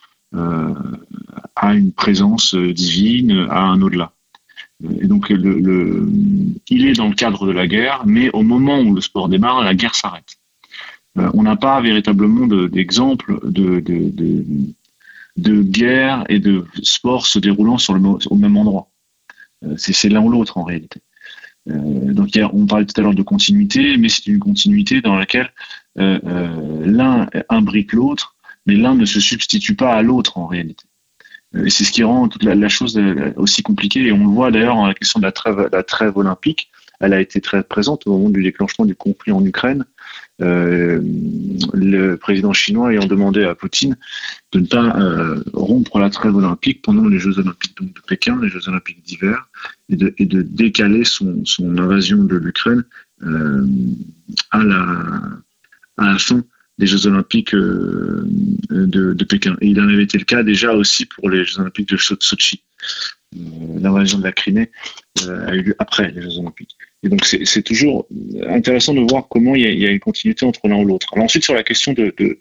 à 1.57 1.75
une 1.75 1.93
présence 1.93 2.55
euh, 2.55 2.73
divine, 2.73 3.47
à 3.51 3.61
un 3.61 3.81
au-delà. 3.81 4.13
Et 5.01 5.07
donc, 5.07 5.31
il 5.31 6.87
est 6.87 6.95
dans 6.95 7.09
le 7.09 7.15
cadre 7.15 7.47
de 7.47 7.53
la 7.53 7.67
guerre, 7.67 8.03
mais 8.07 8.31
au 8.31 8.43
moment 8.43 8.81
où 8.81 8.95
le 8.95 9.01
sport 9.01 9.29
démarre, 9.29 9.63
la 9.63 9.75
guerre 9.75 9.95
s'arrête. 9.95 10.37
Euh, 11.19 11.31
on 11.35 11.43
n'a 11.45 11.57
pas 11.57 11.81
véritablement 11.81 12.47
de- 12.47 12.67
d'exemple 12.67 13.39
de, 13.45 13.81
guerre 15.63 16.25
et 16.29 16.41
de 16.41 16.65
sport 16.83 17.27
se 17.27 17.39
déroulant 17.39 17.77
au 18.31 18.37
même 18.37 18.57
endroit. 18.57 18.91
Euh, 19.65 19.75
c'est 19.77 20.09
l'un 20.09 20.23
ou 20.23 20.31
l'autre 20.31 20.59
en 20.59 20.65
réalité. 20.65 21.01
Euh, 21.71 22.13
donc, 22.13 22.31
on 22.53 22.67
parlait 22.67 22.85
tout 22.85 23.01
à 23.01 23.05
l'heure 23.05 23.15
de 23.15 23.23
continuité, 23.23 23.97
mais 23.97 24.09
c'est 24.09 24.27
une 24.27 24.41
continuité 24.41 25.01
dans 25.01 25.17
laquelle 25.17 25.51
euh, 25.99 26.19
euh, 26.25 26.83
l'un 26.85 27.29
imbrique 27.49 27.93
l'autre, 27.93 28.34
mais 28.67 28.77
l'un 28.77 28.95
ne 28.95 29.05
se 29.05 29.21
substitue 29.21 29.75
pas 29.75 29.95
à 29.95 30.03
l'autre 30.03 30.39
en 30.39 30.47
réalité. 30.47 30.85
Euh, 31.55 31.65
Et 31.67 31.71
c'est 31.71 31.85
ce 31.85 31.93
qui 31.93 32.03
rend 32.03 32.29
toute 32.29 32.45
la, 32.45 32.69
chose 32.69 32.97
euh, 32.99 33.33
aussi 33.37 33.63
compliquée. 33.63 34.07
Et 34.07 34.13
on 34.13 34.19
le 34.19 34.33
voit 34.33 34.51
d'ailleurs 34.51 34.77
dans 34.77 34.87
la 34.87 34.95
question 34.95 35.21
de 35.21 35.25
la 35.25 35.83
trêve, 35.83 36.17
olympique. 36.17 36.71
Elle 37.01 37.13
a 37.13 37.21
été 37.21 37.41
très 37.41 37.63
présente 37.65 38.07
au 38.07 38.13
moment 38.13 38.31
du 38.31 38.43
déclenchement 38.43 38.85
du 38.85 38.95
conflit 38.95 39.33
en 39.33 39.45
Ukraine. 39.45 39.85
Euh, 40.41 41.01
le 41.73 42.15
président 42.17 42.53
chinois 42.53 42.93
ayant 42.93 43.07
demandé 43.07 43.45
à 43.45 43.55
Poutine 43.55 43.97
de 44.53 44.61
ne 44.61 44.67
pas 44.67 44.97
rompre 45.53 45.99
la 45.99 46.11
trêve 46.11 46.35
olympique 46.37 46.83
pendant 46.83 47.07
les 47.07 47.19
Jeux 47.19 47.39
olympiques 47.39 47.77
de 47.81 48.01
Pékin, 48.07 48.39
les 48.41 48.49
Jeux 48.49 48.69
olympiques 48.69 49.03
d'hiver, 49.05 49.49
et 49.89 49.97
de, 49.97 50.43
décaler 50.43 51.05
son, 51.05 51.45
invasion 51.61 52.25
de 52.25 52.37
l'Ukraine 52.37 52.85
à, 54.51 54.59
la, 54.59 55.19
à 55.99 56.13
la 56.13 56.19
fin 56.19 56.43
des 56.79 56.87
Jeux 56.87 57.07
olympiques 57.07 57.55
euh, 57.55 58.25
de, 58.71 59.13
de 59.15 59.25
Pékin. 59.25 59.57
Et 59.61 59.69
il 59.69 59.81
en 59.81 59.89
avait 59.89 60.05
été 60.05 60.19
le 60.19 60.25
cas 60.25 60.43
déjà 60.43 60.73
aussi 60.73 61.07
pour 61.07 61.31
les 61.31 61.45
Jeux 61.45 61.61
olympiques 61.61 61.89
de 61.89 61.97
So- 61.97 62.17
Sochi. 62.21 62.63
Euh, 63.37 63.39
L'invasion 63.81 64.19
de 64.19 64.25
la 64.25 64.33
Crimée 64.33 64.71
euh, 65.25 65.47
a 65.47 65.55
eu 65.55 65.63
lieu 65.63 65.77
après 65.79 66.11
les 66.11 66.23
Jeux 66.23 66.39
olympiques. 66.39 66.77
Et 67.03 67.09
donc 67.09 67.25
c'est 67.27 67.63
toujours 67.63 68.07
intéressant 68.49 68.95
de 68.95 69.01
voir 69.01 69.29
comment 69.29 69.55
il 69.55 69.63
y 69.63 69.67
a, 69.67 69.71
il 69.71 69.79
y 69.79 69.87
a 69.87 69.91
une 69.91 70.01
continuité 70.01 70.47
entre 70.47 70.67
l'un 70.69 70.77
ou 70.77 70.85
l'autre. 70.87 71.09
Alors 71.13 71.27
ensuite 71.27 71.45
sur 71.45 71.55
la 71.55 71.63
question 71.63 71.93
de, 71.93 72.15
de, 72.17 72.39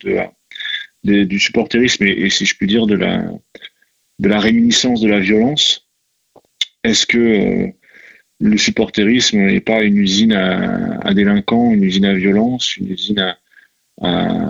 de 1.03 1.23
du 1.25 1.37
supporterisme 1.37 2.05
et, 2.05 2.11
et 2.11 2.29
si 2.29 2.45
je 2.45 2.55
puis 2.55 2.65
dire 2.65 2.87
de 2.87 2.95
la, 2.95 3.25
de 4.19 4.29
la 4.29 4.39
réminiscence 4.39 5.01
de 5.01 5.09
la 5.09 5.19
violence, 5.19 5.89
est-ce 6.85 7.05
que 7.05 7.67
le 8.39 8.57
supporterisme 8.57 9.37
n'est 9.37 9.59
pas 9.59 9.83
une 9.83 9.97
usine 9.97 10.31
à, 10.31 10.97
à 11.01 11.13
délinquants, 11.13 11.73
une 11.73 11.83
usine 11.83 12.05
à 12.05 12.13
violence, 12.13 12.77
une 12.77 12.89
usine 12.89 13.19
à, 13.19 13.37
à, 14.01 14.49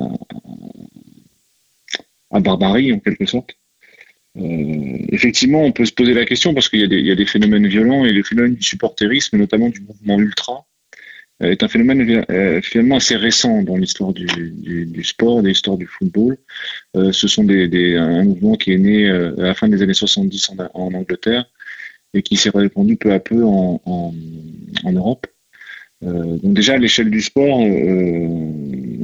à 2.31 2.39
barbarie 2.39 2.93
en 2.93 2.99
quelque 2.99 3.25
sorte. 3.25 3.51
Euh, 4.37 4.97
effectivement, 5.09 5.63
on 5.63 5.71
peut 5.71 5.85
se 5.85 5.93
poser 5.93 6.13
la 6.13 6.25
question 6.25 6.53
parce 6.53 6.69
qu'il 6.69 6.81
y, 6.81 6.83
a 6.83 6.87
des- 6.87 6.99
il 6.99 7.07
y 7.07 7.11
a 7.11 7.15
des 7.15 7.25
phénomènes 7.25 7.67
violents 7.67 8.05
et 8.05 8.11
le 8.13 8.23
phénomène 8.23 8.55
du 8.55 8.63
supporterisme, 8.63 9.37
notamment 9.37 9.69
du 9.69 9.81
mouvement 9.81 10.19
ultra, 10.19 10.65
euh, 11.43 11.51
est 11.51 11.63
un 11.63 11.69
phénomène 11.69 12.25
euh, 12.31 12.61
finalement 12.61 12.97
assez 12.97 13.15
récent 13.17 13.63
dans 13.63 13.77
l'histoire 13.77 14.13
du, 14.13 14.25
du, 14.27 14.85
du 14.87 15.03
sport, 15.03 15.43
de 15.43 15.49
l'histoire 15.49 15.77
du 15.77 15.87
football. 15.87 16.37
Euh, 16.97 17.11
ce 17.11 17.27
sont 17.27 17.43
des, 17.45 17.67
des, 17.67 17.97
un 17.97 18.23
mouvement 18.25 18.55
qui 18.55 18.73
est 18.73 18.79
né 18.79 19.09
euh, 19.09 19.35
à 19.39 19.43
la 19.43 19.55
fin 19.55 19.69
des 19.69 19.81
années 19.83 19.93
70 19.95 20.51
en, 20.51 20.57
en 20.75 20.93
Angleterre 20.93 21.45
et 22.13 22.23
qui 22.23 22.37
s'est 22.37 22.51
répandu 22.53 22.97
peu 22.97 23.13
à 23.13 23.19
peu 23.19 23.43
en, 23.43 23.81
en, 23.85 24.13
en 24.85 24.93
Europe. 24.93 25.27
Euh, 26.05 26.37
donc 26.37 26.53
déjà 26.53 26.73
à 26.73 26.77
l'échelle 26.77 27.09
du 27.09 27.21
sport, 27.21 27.61
euh, 27.61 28.27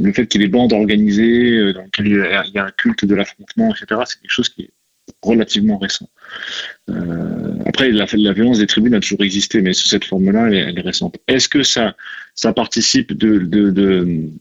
le 0.02 0.14
fait 0.14 0.28
qu'il 0.28 0.42
y 0.42 0.44
ait 0.44 0.48
des 0.48 0.52
bandes 0.52 0.74
organisées, 0.74 1.58
euh, 1.58 1.74
dans 1.74 1.84
lesquelles 1.84 2.08
il 2.08 2.52
y 2.54 2.58
a- 2.58 2.66
un 2.66 2.72
culte 2.72 3.06
de 3.06 3.16
l'affrontement, 3.16 3.74
etc., 3.74 4.02
c'est 4.06 4.22
quelque 4.22 4.32
chose 4.32 4.50
qui 4.50 4.64
est 4.64 4.72
relativement 5.22 5.78
récent. 5.78 6.10
Euh, 6.90 7.56
après, 7.66 7.92
la, 7.92 8.06
violence 8.34 8.60
des 8.60 8.68
tribunes 8.68 8.94
a 8.94 9.00
toujours 9.00 9.24
existé, 9.24 9.62
mais 9.62 9.74
sous 9.74 9.88
cette 9.88 10.06
forme-là, 10.06 10.48
elle, 10.48 10.78
est- 10.78 10.82
récente. 10.82 11.18
Est-ce 11.28 11.50
que 11.50 11.64
ça, 11.64 11.96
ça 12.36 12.54
participe 12.54 13.14
de, 13.14 13.38
d'une 13.40 14.32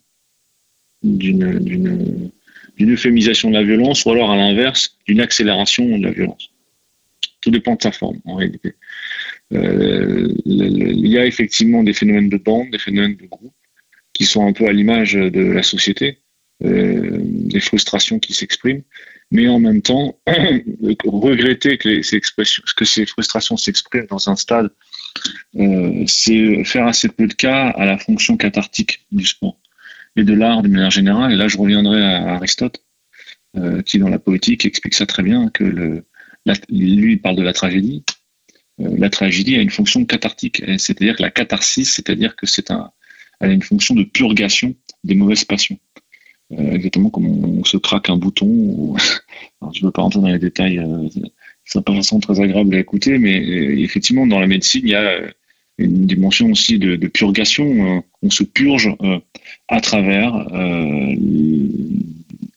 euphémisation 2.81 3.51
de 3.51 3.55
la 3.55 3.63
violence 3.63 4.05
ou 4.05 4.11
alors 4.11 4.31
à 4.31 4.37
l'inverse, 4.37 4.97
d'une 5.07 5.21
accélération 5.21 5.99
de 5.99 6.05
la 6.05 6.13
violence? 6.13 6.51
Tout 7.41 7.51
dépend 7.51 7.77
de 7.77 7.83
sa 7.83 7.93
forme, 7.93 8.21
en 8.25 8.35
réalité. 8.35 8.75
Euh, 9.55 10.29
il 10.45 11.07
y 11.07 11.19
a 11.19 11.27
effectivement 11.27 11.83
des 11.83 11.93
phénomènes 11.93 12.29
de 12.29 12.37
bande, 12.37 12.71
des 12.71 12.79
phénomènes 12.79 13.17
de 13.17 13.27
groupe, 13.27 13.55
qui 14.13 14.25
sont 14.25 14.47
un 14.47 14.53
peu 14.53 14.67
à 14.67 14.73
l'image 14.73 15.15
de 15.15 15.41
la 15.41 15.63
société, 15.63 16.19
euh, 16.65 17.19
des 17.23 17.61
frustrations 17.61 18.19
qui 18.19 18.35
s'expriment, 18.35 18.83
mais 19.31 19.47
en 19.47 19.61
même 19.61 19.81
temps, 19.81 20.19
regretter 21.07 21.79
que, 21.79 22.03
ces 22.03 23.07
frustrations 23.07 23.57
s'expriment 23.57 24.07
dans 24.07 24.29
un 24.29 24.35
stade, 24.35 24.71
euh, 25.57 26.05
c'est 26.07 26.65
faire 26.65 26.87
assez 26.87 27.09
peu 27.09 27.29
de 27.29 27.35
cas 27.35 27.69
à 27.69 27.85
la 27.85 27.99
fonction 27.99 28.37
cathartique 28.37 29.07
du 29.13 29.25
sport 29.25 29.59
et 30.17 30.25
de 30.25 30.35
l'art 30.35 30.63
de 30.63 30.69
manière 30.69 30.91
générale. 30.91 31.33
Et 31.33 31.37
là, 31.37 31.47
je 31.47 31.59
reviendrai 31.59 32.03
à 32.03 32.35
Aristote, 32.35 32.83
euh, 33.57 33.83
qui 33.83 33.99
dans 33.99 34.09
la 34.09 34.19
poétique 34.19 34.65
explique 34.65 34.95
ça 34.95 35.07
très 35.07 35.23
bien, 35.23 35.51
que 35.51 35.65
le, 35.65 36.05
lui 36.71 37.13
il 37.13 37.21
parle 37.21 37.37
de 37.37 37.43
la 37.43 37.53
tragédie. 37.53 38.03
Euh, 38.81 38.97
la 38.99 39.11
tragédie 39.11 39.57
a 39.57 39.61
une 39.61 39.71
fonction 39.71 40.05
cathartique, 40.05 40.63
c'est-à-dire 40.79 41.17
que 41.17 41.23
la 41.23 41.31
catharsis, 41.31 41.93
c'est-à-dire 41.93 42.37
que 42.37 42.47
c'est 42.47 42.71
a 42.71 43.47
une 43.47 43.63
fonction 43.63 43.95
de 43.95 44.03
purgation 44.03 44.75
des 45.05 45.15
mauvaises 45.15 45.45
passions. 45.45 45.79
Euh, 46.53 46.73
exactement 46.73 47.11
comme 47.11 47.27
on, 47.27 47.65
se 47.65 47.77
craque 47.77 48.09
un 48.09 48.17
bouton. 48.17 48.97
Je 49.73 49.81
ne 49.81 49.87
veux 49.87 49.93
pas 49.93 50.03
rentrer 50.03 50.21
dans 50.21 50.29
les 50.29 50.39
détails, 50.39 50.79
euh, 50.79 51.09
c'est 51.65 51.85
pas 51.85 51.95
façon 51.95 52.21
très 52.21 52.41
agréable 52.41 52.75
à 52.75 52.79
écouter, 52.79 53.19
mais 53.19 53.39
euh, 53.41 53.79
effectivement, 53.79 54.27
dans 54.27 54.41
la 54.41 54.47
médecine, 54.47 54.81
il 54.85 54.91
y 54.91 54.95
a 54.95 55.21
une 55.77 56.07
dimension 56.07 56.51
aussi 56.51 56.79
de, 56.79 56.97
purgation. 57.07 58.03
On 58.23 58.31
se 58.31 58.43
purge 58.43 58.97
à 59.69 59.81
travers 59.81 60.35
un 60.35 61.17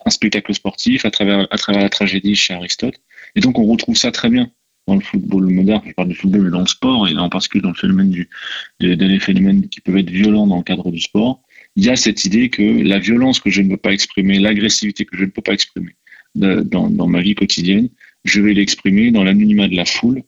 spectacle 0.09 0.51
sportif, 0.55 1.05
à 1.05 1.11
travers 1.11 1.47
la 1.67 1.89
tragédie 1.89 2.35
chez 2.35 2.55
Aristote. 2.55 2.95
Et 3.35 3.41
donc, 3.41 3.59
on 3.59 3.65
retrouve 3.65 3.95
ça 3.95 4.11
très 4.11 4.29
bien 4.29 4.49
dans 4.87 4.95
le 4.95 5.01
football 5.01 5.47
moderne. 5.47 5.81
Je 5.85 5.93
parle 5.93 6.09
du 6.09 6.15
football, 6.15 6.41
mais 6.41 6.49
dans 6.51 6.61
le 6.61 6.67
sport, 6.67 7.07
et 7.07 7.15
en 7.17 7.29
particulier 7.29 7.61
dans 7.61 7.69
le 7.69 7.75
phénomène 7.75 8.09
du, 8.09 8.29
des 8.79 9.19
phénomènes 9.19 9.67
qui 9.69 9.81
peuvent 9.81 9.97
être 9.97 10.09
violents 10.09 10.47
dans 10.47 10.57
le 10.57 10.63
cadre 10.63 10.91
du 10.91 10.99
sport. 10.99 11.41
Il 11.75 11.85
y 11.85 11.89
a 11.89 11.95
cette 11.95 12.25
idée 12.25 12.49
que 12.49 12.63
la 12.63 12.99
violence 12.99 13.39
que 13.39 13.49
je 13.49 13.61
ne 13.61 13.69
peux 13.69 13.77
pas 13.77 13.93
exprimer, 13.93 14.39
l'agressivité 14.39 15.05
que 15.05 15.15
je 15.17 15.25
ne 15.25 15.29
peux 15.29 15.41
pas 15.41 15.53
exprimer 15.53 15.95
de- 16.35 16.61
dans, 16.61 16.89
dans 16.89 17.07
ma 17.07 17.21
vie 17.21 17.35
quotidienne, 17.35 17.89
je 18.25 18.41
vais 18.41 18.53
l'exprimer 18.53 19.11
dans 19.11 19.23
l'anonymat 19.23 19.67
de 19.67 19.75
la 19.75 19.85
foule 19.85 20.23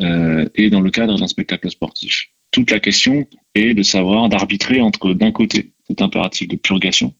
euh, 0.00 0.48
et 0.54 0.70
dans 0.70 0.80
le 0.80 0.90
cadre 0.90 1.18
d'un 1.18 1.26
spectacle 1.26 1.70
sportif. 1.70 2.28
Toute 2.50 2.70
la 2.70 2.80
question 2.80 3.26
est 3.54 3.74
de 3.74 3.82
savoir, 3.82 4.28
d'arbitrer 4.28 4.80
entre 4.80 5.12
d'un 5.12 5.32
côté 5.32 5.72
cet 5.86 6.00
impératif 6.00 6.48
de 6.48 6.56
purgation 6.56 7.12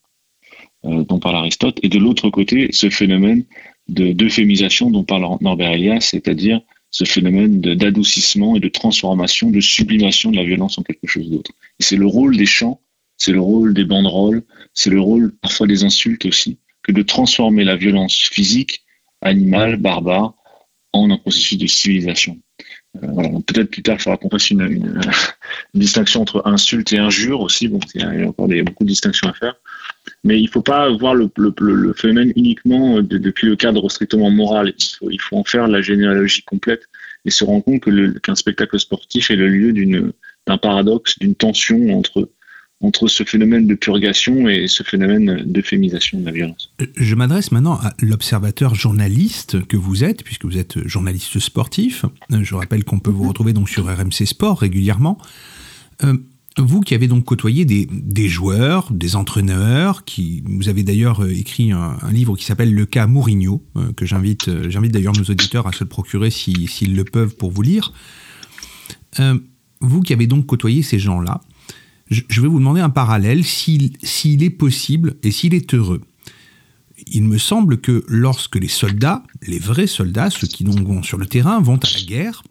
euh, 0.84 1.04
dont 1.04 1.18
parle 1.18 1.36
Aristote 1.36 1.78
et 1.82 1.88
de 1.88 1.98
l'autre 1.98 2.30
côté 2.30 2.68
ce 2.72 2.88
phénomène 2.90 3.44
de 3.88 4.12
d'euphémisation 4.12 4.90
dont 4.90 5.04
parle 5.04 5.26
Norbert 5.40 5.72
Elias, 5.72 6.00
c'est-à-dire 6.00 6.60
ce 6.98 7.05
phénomène 7.05 7.60
d'adoucissement 7.60 8.56
et 8.56 8.60
de 8.60 8.68
transformation, 8.68 9.51
de 9.51 9.60
sublimation 9.60 10.31
de 10.31 10.36
la 10.36 10.44
violence 10.44 10.78
en 10.78 10.82
quelque 10.82 11.06
chose 11.06 11.28
d'autre. 11.28 11.51
Et 11.78 11.82
c'est 11.82 11.97
le 11.97 12.06
rôle 12.06 12.39
des 12.39 12.47
chants, 12.47 12.81
c'est 13.18 13.32
le 13.32 13.40
rôle 13.40 13.74
des 13.74 13.85
banderoles, 13.85 14.43
c'est 14.73 14.89
le 14.89 14.98
rôle 14.98 15.35
parfois 15.43 15.66
des 15.66 15.85
insultes 15.85 16.24
aussi, 16.24 16.56
que 16.82 16.93
de 16.93 17.02
transformer 17.02 17.64
la 17.64 17.77
violence 17.77 18.14
physique, 18.32 18.82
animale, 19.20 19.77
barbare, 19.77 20.32
en 20.94 21.10
un 21.10 21.18
processus 21.18 21.59
de 21.59 21.66
civilisation. 21.66 22.39
Euh, 23.02 23.40
Peut-être 23.47 23.70
plus 23.70 23.82
tard, 23.82 23.97
il 23.98 24.02
faudra 24.02 24.16
qu'on 24.16 24.31
fasse 24.31 24.48
une, 24.48 24.62
une- 24.62 25.01
distinction 25.74 26.23
entre 26.23 26.47
insulte 26.47 26.94
et 26.94 26.98
injure 26.98 27.43
aussi. 27.43 27.68
Bon, 27.68 27.78
il 27.94 28.01
y 28.01 28.05
a 28.05 28.27
encore 28.28 28.48
des, 28.48 28.62
beaucoup 28.62 28.85
de 28.85 28.89
distinctions 28.89 29.28
à 29.28 29.35
faire. 29.35 29.55
Mais 30.24 30.39
il 30.41 30.45
ne 30.45 30.51
faut 30.51 30.62
pas 30.62 30.91
voir 30.97 31.15
le, 31.15 31.31
phénomène 31.97 32.33
uniquement 32.37 33.01
de- 33.01 33.19
depuis 33.19 33.47
le 33.47 33.57
cadre 33.57 33.89
strictement 33.91 34.31
moral. 34.31 34.73
Il 35.11 35.20
faut, 35.20 35.37
en 35.37 35.45
faire 35.45 35.69
la 35.69 35.83
généalogie 35.83 36.43
complète 36.43 36.83
et 37.24 37.31
se 37.31 37.45
rendre 37.45 37.65
compte 37.65 37.85
qu'un 38.23 38.35
spectacle 38.35 38.78
sportif 38.78 39.31
est 39.31 39.37
le 39.37 39.49
lieu 39.49 39.73
d'un 40.47 40.59
paradoxe, 40.59 41.19
d'une 41.19 41.35
tension 41.35 41.97
entre, 41.99 42.31
entre 42.81 43.09
ce 43.09 43.24
phénomène 43.24 43.66
de 43.66 43.74
purgation 43.74 44.49
et 44.49 44.69
ce 44.69 44.83
phénomène 44.83 45.43
d'euphémisation 45.45 46.20
de 46.20 46.27
la 46.27 46.33
violence. 46.33 46.73
Je 46.97 47.15
m'adresse 47.15 47.51
maintenant 47.53 47.74
à 47.74 47.95
l'observateur 48.01 48.74
journaliste 48.74 49.66
que 49.66 49.77
vous 49.77 50.05
êtes, 50.05 50.23
puisque 50.23 50.45
vous 50.45 50.59
êtes 50.59 50.87
journaliste 50.87 51.39
sportif. 51.39 52.05
Euh, 52.33 52.43
Je 52.43 52.55
rappelle 52.55 52.85
qu'on 52.85 53.01
peut 53.01 53.11
vous 53.11 53.28
retrouver 53.28 53.53
donc 53.53 53.69
sur 53.69 53.87
RMC 53.87 54.27
Sport 54.27 54.61
régulièrement. 54.61 55.19
Euh, 56.05 56.15
vous 56.59 56.81
qui 56.81 56.95
avez 56.95 57.07
donc 57.07 57.24
côtoyé 57.24 57.65
des, 57.66 57.87
des 57.91 58.28
joueurs, 58.28 58.91
des 58.91 59.15
entraîneurs, 59.15 60.05
qui 60.05 60.43
vous 60.47 60.69
avez 60.70 60.83
d'ailleurs 60.83 61.23
euh, 61.23 61.31
écrit 61.31 61.70
un, 61.73 61.97
un 62.01 62.12
livre 62.12 62.35
qui 62.37 62.45
s'appelle 62.47 62.73
Le 62.73 62.87
cas 62.87 63.07
Mourinho, 63.07 63.62
euh, 63.77 63.93
que 63.93 64.07
j'invite, 64.07 64.49
euh, 64.49 64.70
j'invite 64.70 64.93
d'ailleurs 64.93 65.12
nos 65.16 65.24
auditeurs 65.24 65.66
à 65.66 65.73
se 65.73 65.85
le 65.85 65.89
procurer 65.89 66.31
si- 66.31 66.66
s'ils 66.66 66.97
le 66.97 67.05
peuvent 67.05 67.37
pour 67.37 67.51
vous 67.51 67.62
lire. 67.62 67.93
Vous 69.81 70.01
qui 70.01 70.12
avez 70.12 70.27
donc 70.27 70.47
côtoyé 70.47 70.83
ces 70.83 70.99
gens-là, 70.99 71.41
je, 72.11 72.23
je 72.28 72.41
vais 72.41 72.49
vous 72.49 72.59
demander 72.59 72.81
un 72.81 72.91
parallèle 72.91 73.45
s'il 73.45 73.93
s'il 74.03 74.43
est 74.43 74.51
possible 74.51 75.16
et 75.23 75.31
s'il 75.31 75.55
est 75.55 75.74
heureux. 75.74 76.03
Il 77.07 77.24
me 77.24 77.39
semble 77.39 77.78
que 77.81 78.05
lorsque 78.09 78.57
les 78.57 78.69
soldats, 78.69 79.23
les 79.47 79.59
vrais 79.59 79.87
soldats, 79.87 80.31
ceux 80.31 80.47
qui 80.47 80.65
donc 80.65 80.81
vont 80.81 81.03
sur 81.03 81.19
le 81.19 81.27
terrain, 81.27 81.61
vont 81.61 81.77
à 81.77 81.89
la 81.95 82.01
guerre 82.05 82.43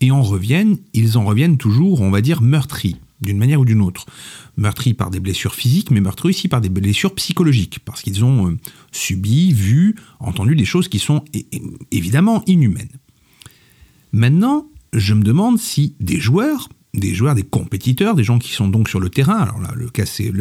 et 0.00 0.10
en 0.10 0.22
reviennent, 0.22 0.78
ils 0.94 1.16
en 1.18 1.24
reviennent 1.24 1.56
toujours, 1.58 2.00
on 2.00 2.10
va 2.10 2.20
dire, 2.20 2.40
meurtris, 2.42 2.96
d'une 3.20 3.38
manière 3.38 3.60
ou 3.60 3.64
d'une 3.64 3.80
autre. 3.80 4.06
Meurtris 4.56 4.94
par 4.94 5.10
des 5.10 5.20
blessures 5.20 5.54
physiques, 5.54 5.90
mais 5.90 6.00
meurtris 6.00 6.30
aussi 6.30 6.48
par 6.48 6.60
des 6.60 6.68
blessures 6.68 7.14
psychologiques, 7.14 7.80
parce 7.84 8.02
qu'ils 8.02 8.24
ont 8.24 8.48
euh, 8.48 8.58
subi, 8.92 9.52
vu, 9.52 9.96
entendu 10.18 10.56
des 10.56 10.64
choses 10.64 10.88
qui 10.88 10.98
sont 10.98 11.24
évidemment 11.90 12.42
inhumaines. 12.46 12.88
Maintenant, 14.12 14.66
je 14.92 15.14
me 15.14 15.22
demande 15.22 15.58
si 15.58 15.94
des 16.00 16.18
joueurs, 16.18 16.68
des 16.94 17.14
joueurs, 17.14 17.34
des 17.34 17.44
compétiteurs, 17.44 18.14
des 18.14 18.24
gens 18.24 18.38
qui 18.38 18.52
sont 18.52 18.68
donc 18.68 18.88
sur 18.88 18.98
le 19.00 19.08
terrain, 19.08 19.38
alors 19.38 19.60
là, 19.60 19.72
le 19.76 19.88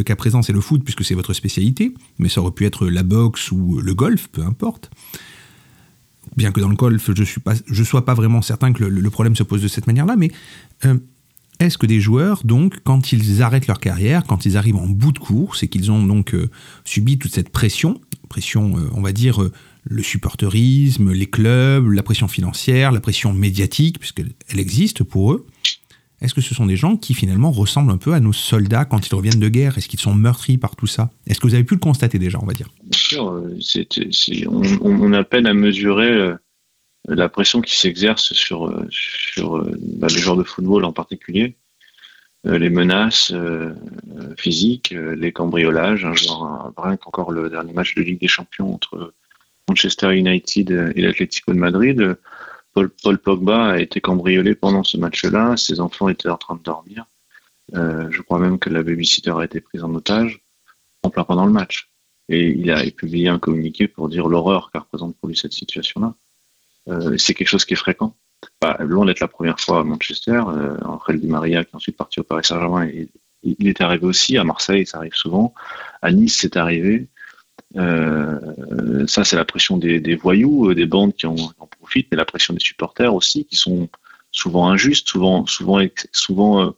cas, 0.03 0.15
présent, 0.15 0.41
c'est 0.41 0.53
le 0.53 0.61
foot, 0.61 0.84
puisque 0.84 1.06
c'est 1.06 1.14
votre 1.14 1.34
spécialité, 1.34 1.93
mais 2.18 2.30
ça 2.30 2.41
aurait 2.41 2.51
pu 2.51 2.65
être 2.65 2.88
la 2.88 3.03
boxe 3.03 3.51
ou 3.51 3.80
le 3.80 3.93
golf, 3.93 4.27
peu 4.31 4.43
importe. 4.43 4.89
Bien 6.35 6.51
que 6.51 6.60
dans 6.60 6.69
le 6.69 6.76
golf, 6.76 7.11
je 7.15 7.80
ne 7.80 7.85
sois 7.85 8.06
pas 8.06 8.14
vraiment 8.14 8.41
certain 8.41 8.73
que 8.73 8.84
le, 8.84 8.89
le 8.89 9.10
problème 9.10 9.35
se 9.35 9.43
pose 9.43 9.61
de 9.61 9.68
cette 9.68 9.88
manière-là, 9.88 10.15
mais 10.15 10.31
euh, 10.85 10.97
est-ce 11.60 11.77
que 11.77 11.86
des 11.86 11.99
joueurs, 11.99 12.41
donc, 12.45 12.77
quand 12.86 13.11
ils 13.11 13.41
arrêtent 13.41 13.68
leur 13.68 13.81
carrière, 13.81 14.23
quand 14.23 14.45
ils 14.45 14.56
arrivent 14.56 14.77
en 14.77 14.88
bout 14.88 15.11
de 15.11 15.19
course 15.19 15.61
et 15.61 15.68
qu'ils 15.68 15.91
ont 15.91 16.02
donc 16.06 16.34
euh, 16.34 16.49
subi 16.86 17.18
toute 17.18 17.34
cette 17.34 17.49
pression, 17.49 17.99
pression, 18.30 18.77
euh, 18.77 18.90
on 18.94 19.02
va 19.02 19.11
dire, 19.11 19.44
euh, 19.44 19.52
le 19.84 20.02
supporterisme, 20.02 21.11
les 21.11 21.26
clubs, 21.26 21.91
la 21.91 22.02
pression 22.02 22.30
financière, 22.30 22.94
la 22.94 23.02
pression 23.02 23.34
médiatique, 23.34 23.99
puisqu'elle 23.99 24.31
existe 24.56 25.03
pour 25.03 25.34
eux, 25.34 25.45
est-ce 26.22 26.34
que 26.34 26.41
ce 26.41 26.56
sont 26.56 26.65
des 26.65 26.77
gens 26.77 26.95
qui 26.95 27.14
finalement 27.14 27.52
ressemblent 27.52 27.91
un 27.91 27.98
peu 27.98 28.14
à 28.14 28.22
nos 28.22 28.34
soldats 28.34 28.86
quand 28.86 29.06
ils 29.07 29.15
reviennent 29.15 29.40
de 29.40 29.49
guerre? 29.49 29.77
Est-ce 29.77 29.90
qu'ils 29.90 29.99
sont 29.99 30.15
meurtris 30.15 30.57
par 30.57 30.77
tout 30.77 30.88
ça? 30.88 31.11
Est-ce 31.27 31.41
que 31.41 31.48
vous 31.48 31.56
avez 31.56 31.64
pu 31.64 31.76
le 31.76 31.80
constater 31.80 32.19
déjà, 32.19 32.40
on 32.41 32.45
va 32.45 32.53
dire? 32.53 32.68
Bien 32.84 32.99
sûr, 32.99 33.41
on, 34.81 35.14
a 35.14 35.23
peine 35.23 35.45
à 35.45 35.53
mesurer 35.53 36.34
la 37.08 37.30
pression 37.30 37.62
qui 37.62 37.76
s'exerce 37.76 38.34
sur, 38.34 38.68
euh, 38.68 38.88
euh, 39.40 39.78
bah, 39.98 40.08
les 40.10 40.18
joueurs 40.20 40.38
de 40.38 40.44
football 40.44 40.86
en 40.86 40.94
particulier, 40.94 41.56
Euh, 42.48 42.58
les 42.58 42.70
menaces 42.70 43.34
physiques, 44.38 44.92
les 44.96 45.34
cambriolages. 45.34 46.08
Joueur, 46.14 46.44
un- 46.46 46.74
rien 46.78 46.96
qu'encore 46.96 47.34
le 47.34 47.50
dernier 47.50 47.74
match 47.74 47.96
de 47.96 48.02
Ligue 48.02 48.22
des 48.22 48.30
Champions 48.30 48.74
entre 48.74 49.14
Manchester 49.68 50.16
United 50.18 50.94
et 50.96 51.02
l'Atlético 51.02 51.52
de 51.52 51.58
Madrid, 51.60 52.16
Paul, 52.74 53.18
Pogba 53.18 53.72
a 53.72 53.80
été 53.80 54.00
cambriolé 54.00 54.56
pendant 54.56 54.86
ce 54.86 54.96
match-là. 54.96 55.58
Ses 55.58 55.82
enfants 55.82 56.08
étaient 56.08 56.30
en 56.30 56.38
train 56.38 56.56
de 56.56 56.64
dormir. 56.64 57.04
Je 57.74 58.22
crois 58.22 58.40
même 58.40 58.58
que 58.58 58.70
la 58.70 58.84
babysitter 58.84 59.34
a 59.38 59.44
été 59.44 59.60
prise 59.60 59.84
en 59.84 59.94
otage 59.94 60.40
en 61.04 61.10
plein 61.10 61.26
pendant 61.26 61.46
le 61.46 61.52
match. 61.52 61.90
Et 62.30 62.48
il 62.52 62.72
a 62.72 62.90
publié 62.92 63.28
un 63.28 63.40
communiqué 63.40 63.90
pour 63.90 64.08
dire 64.08 64.30
l'horreur 64.30 64.72
qu'a 64.72 64.80
représente 64.80 65.14
pour 65.18 65.28
lui 65.28 65.36
cette 65.36 65.52
situation-là. 65.62 66.16
Euh, 66.88 67.18
c'est 67.18 67.34
quelque 67.34 67.47
chose 67.47 67.65
qui 67.65 67.73
est 67.73 67.77
fréquent. 67.77 68.15
Bah, 68.61 68.77
loin 68.80 69.06
d'être 69.06 69.19
la 69.19 69.27
première 69.27 69.60
fois 69.60 69.81
à 69.81 69.84
Manchester, 69.84 70.41
euh, 70.47 70.77
Angel 70.84 71.19
Di 71.19 71.27
Maria 71.27 71.64
qui 71.64 71.72
est 71.72 71.76
ensuite 71.76 71.97
parti 71.97 72.19
au 72.19 72.23
Paris 72.23 72.45
Saint-Germain, 72.45 72.89
il 73.43 73.68
est 73.68 73.81
arrivé 73.81 74.06
aussi 74.06 74.38
à 74.38 74.43
Marseille, 74.43 74.85
ça 74.85 74.97
arrive 74.97 75.14
souvent. 75.14 75.53
À 76.01 76.11
Nice, 76.11 76.38
c'est 76.39 76.57
arrivé. 76.57 77.07
Euh, 77.76 79.06
ça, 79.07 79.23
c'est 79.23 79.35
la 79.35 79.45
pression 79.45 79.77
des, 79.77 80.15
voyous, 80.15 80.69
euh, 80.69 80.76
des 80.76 80.85
bandes 80.85 81.14
qui 81.14 81.27
en, 81.27 81.35
en 81.35 81.68
profitent, 81.68 82.07
mais 82.11 82.18
la 82.18 82.26
pression 82.26 82.53
des 82.53 82.60
supporters 82.60 83.14
aussi, 83.14 83.45
qui 83.45 83.56
sont 83.56 83.89
souvent 84.31 84.69
injustes, 84.69 85.07
souvent, 85.07 85.45
souvent, 85.45 85.81
souvent 86.11 86.65
euh, 86.65 86.72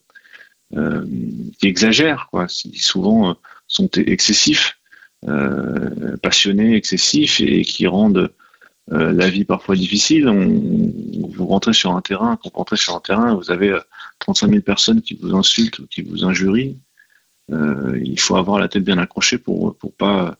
euh, 0.75 1.05
qui 1.59 1.67
exagèrent, 1.67 2.27
quoi, 2.31 2.47
qui 2.47 2.77
souvent 2.79 3.31
euh, 3.31 3.33
sont 3.67 3.89
excessifs, 3.97 4.79
euh, 5.27 6.15
passionnés, 6.17 6.75
excessifs, 6.75 7.41
et 7.41 7.63
qui 7.63 7.87
rendent 7.87 8.31
euh, 8.91 9.11
la 9.11 9.29
vie 9.29 9.45
parfois 9.45 9.75
difficile. 9.75 10.27
Vous 10.27 11.45
rentrez 11.45 11.73
sur 11.73 11.95
un 11.95 12.01
terrain, 12.01 12.37
quand 12.41 12.49
vous 12.51 12.57
rentrez 12.57 12.77
sur 12.77 12.95
un 12.95 12.99
terrain, 12.99 13.35
vous 13.35 13.51
avez 13.51 13.69
euh, 13.69 13.79
35 14.19 14.49
000 14.49 14.61
personnes 14.61 15.01
qui 15.01 15.15
vous 15.15 15.35
insultent 15.35 15.79
ou 15.79 15.87
qui 15.87 16.01
vous 16.01 16.23
injurient. 16.25 16.79
Euh, 17.51 17.99
il 18.03 18.19
faut 18.19 18.37
avoir 18.37 18.59
la 18.59 18.67
tête 18.67 18.83
bien 18.83 18.97
accrochée 18.97 19.37
pour 19.37 19.75
pour 19.77 19.93
pas 19.93 20.37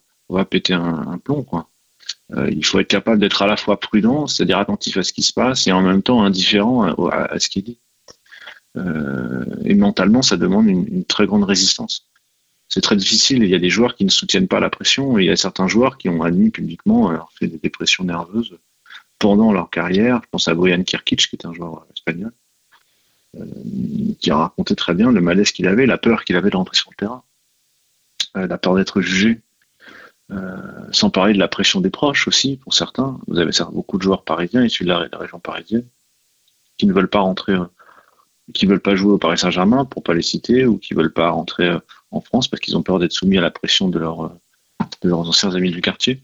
péter 0.50 0.72
un, 0.72 1.18
plomb. 1.18 1.44
Euh, 2.32 2.50
il 2.50 2.64
faut 2.64 2.80
être 2.80 2.88
capable 2.88 3.20
d'être 3.20 3.42
à 3.42 3.46
la 3.46 3.56
fois 3.56 3.78
prudent, 3.78 4.26
c'est-à-dire 4.26 4.58
attentif 4.58 4.96
à 4.96 5.02
ce 5.02 5.12
qui 5.12 5.22
se 5.22 5.32
passe, 5.32 5.66
et 5.66 5.72
en 5.72 5.82
même 5.82 6.02
temps 6.02 6.22
indifférent 6.22 6.84
à, 7.10 7.38
ce 7.38 7.48
qui 7.48 7.58
est 7.58 7.62
dit. 7.62 7.80
Euh, 8.78 9.44
et 9.64 9.74
mentalement, 9.74 10.22
ça 10.22 10.36
demande 10.36 10.66
une 10.66 11.04
très 11.04 11.26
grande 11.26 11.44
résistance. 11.44 12.08
C'est 12.72 12.80
très 12.80 12.96
difficile. 12.96 13.42
Il 13.42 13.50
y 13.50 13.54
a 13.54 13.58
des 13.58 13.68
joueurs 13.68 13.94
qui 13.94 14.06
ne 14.06 14.10
soutiennent 14.10 14.48
pas 14.48 14.58
la 14.58 14.70
pression, 14.70 15.18
et 15.18 15.24
il 15.24 15.26
y 15.26 15.30
a 15.30 15.36
certains 15.36 15.68
joueurs 15.68 15.98
qui 15.98 16.08
ont 16.08 16.22
admis 16.22 16.50
publiquement 16.50 17.10
avoir 17.10 17.30
fait 17.32 17.46
des 17.46 17.58
dépressions 17.58 18.02
nerveuses 18.02 18.56
pendant 19.18 19.52
leur 19.52 19.68
carrière. 19.68 20.22
Je 20.24 20.28
pense 20.30 20.48
à 20.48 20.54
Bojan 20.54 20.82
Kirkic, 20.82 21.28
qui 21.28 21.36
est 21.36 21.44
un 21.44 21.52
joueur 21.52 21.84
espagnol, 21.94 22.32
euh, 23.36 23.44
qui 24.18 24.30
a 24.30 24.36
raconté 24.36 24.74
très 24.74 24.94
bien 24.94 25.12
le 25.12 25.20
malaise 25.20 25.52
qu'il 25.52 25.66
avait, 25.66 25.84
la 25.84 25.98
peur 25.98 26.24
qu'il 26.24 26.34
avait 26.34 26.48
de 26.48 26.56
rentrer 26.56 26.74
sur 26.74 26.90
le 26.90 26.96
terrain, 26.96 27.22
euh, 28.38 28.46
la 28.46 28.56
peur 28.56 28.74
d'être 28.74 29.02
jugé. 29.02 29.38
Euh, 30.30 30.56
sans 30.92 31.10
parler 31.10 31.34
de 31.34 31.38
la 31.38 31.48
pression 31.48 31.82
des 31.82 31.90
proches 31.90 32.26
aussi, 32.26 32.56
pour 32.56 32.72
certains. 32.72 33.20
Vous 33.26 33.38
avez 33.38 33.50
beaucoup 33.70 33.98
de 33.98 34.02
joueurs 34.02 34.22
parisiens 34.22 34.64
issus 34.64 34.84
de 34.84 34.88
la, 34.88 35.06
région 35.12 35.40
parisienne 35.40 35.86
qui 36.78 36.86
ne 36.86 36.94
veulent 36.94 37.10
pas 37.10 37.20
rentrer, 37.20 37.52
euh, 37.52 37.66
qui 38.52 38.66
veulent 38.66 38.80
pas 38.80 38.94
jouer 38.94 39.12
au 39.12 39.18
Paris 39.18 39.38
Saint-Germain, 39.38 39.84
pour 39.84 40.02
pas 40.02 40.14
les 40.14 40.22
citer, 40.22 40.66
ou 40.66 40.78
qui 40.78 40.94
veulent 40.94 41.12
pas 41.12 41.30
rentrer 41.30 41.68
euh, 41.68 41.78
en 42.10 42.20
France 42.20 42.48
parce 42.48 42.60
qu'ils 42.60 42.76
ont 42.76 42.82
peur 42.82 42.98
d'être 42.98 43.12
soumis 43.12 43.38
à 43.38 43.40
la 43.40 43.50
pression 43.50 43.88
de, 43.88 43.98
euh, 43.98 44.28
de 45.02 45.08
leurs 45.08 45.28
anciens 45.28 45.54
amis 45.54 45.70
du 45.70 45.80
quartier. 45.80 46.22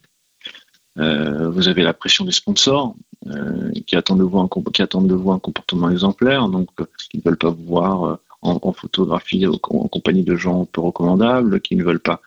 Euh, 0.99 1.49
vous 1.51 1.69
avez 1.69 1.83
la 1.83 1.95
pression 1.95 2.25
des 2.25 2.33
sponsors 2.33 2.97
euh, 3.29 3.71
qui, 3.87 3.95
attendent 3.97 4.19
de 4.19 4.25
vous 4.25 4.39
un, 4.39 4.49
qui 4.73 4.83
attendent 4.83 5.07
de 5.07 5.15
vous 5.15 5.31
un 5.31 5.39
comportement 5.39 5.91
exemplaire, 5.91 6.49
donc 6.49 6.69
euh, 6.81 6.87
qui 7.11 7.19
ne 7.19 7.23
veulent 7.23 7.39
pas 7.39 7.51
vous 7.51 7.65
voir 7.65 8.05
euh, 8.05 8.17
en, 8.43 8.59
en 8.61 8.73
photographie 8.73 9.47
en 9.47 9.59
compagnie 9.59 10.25
de 10.25 10.35
gens 10.35 10.65
peu 10.65 10.81
recommandables, 10.81 11.61
qui 11.61 11.77
ne 11.77 11.85
veulent 11.85 12.01
pas, 12.01 12.21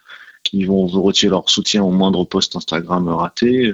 qui 0.44 0.64
vont 0.64 0.86
vous 0.86 1.02
retirer 1.02 1.32
leur 1.32 1.50
soutien 1.50 1.84
au 1.84 1.92
moindre 1.92 2.24
post 2.24 2.56
Instagram 2.56 3.08
raté, 3.10 3.74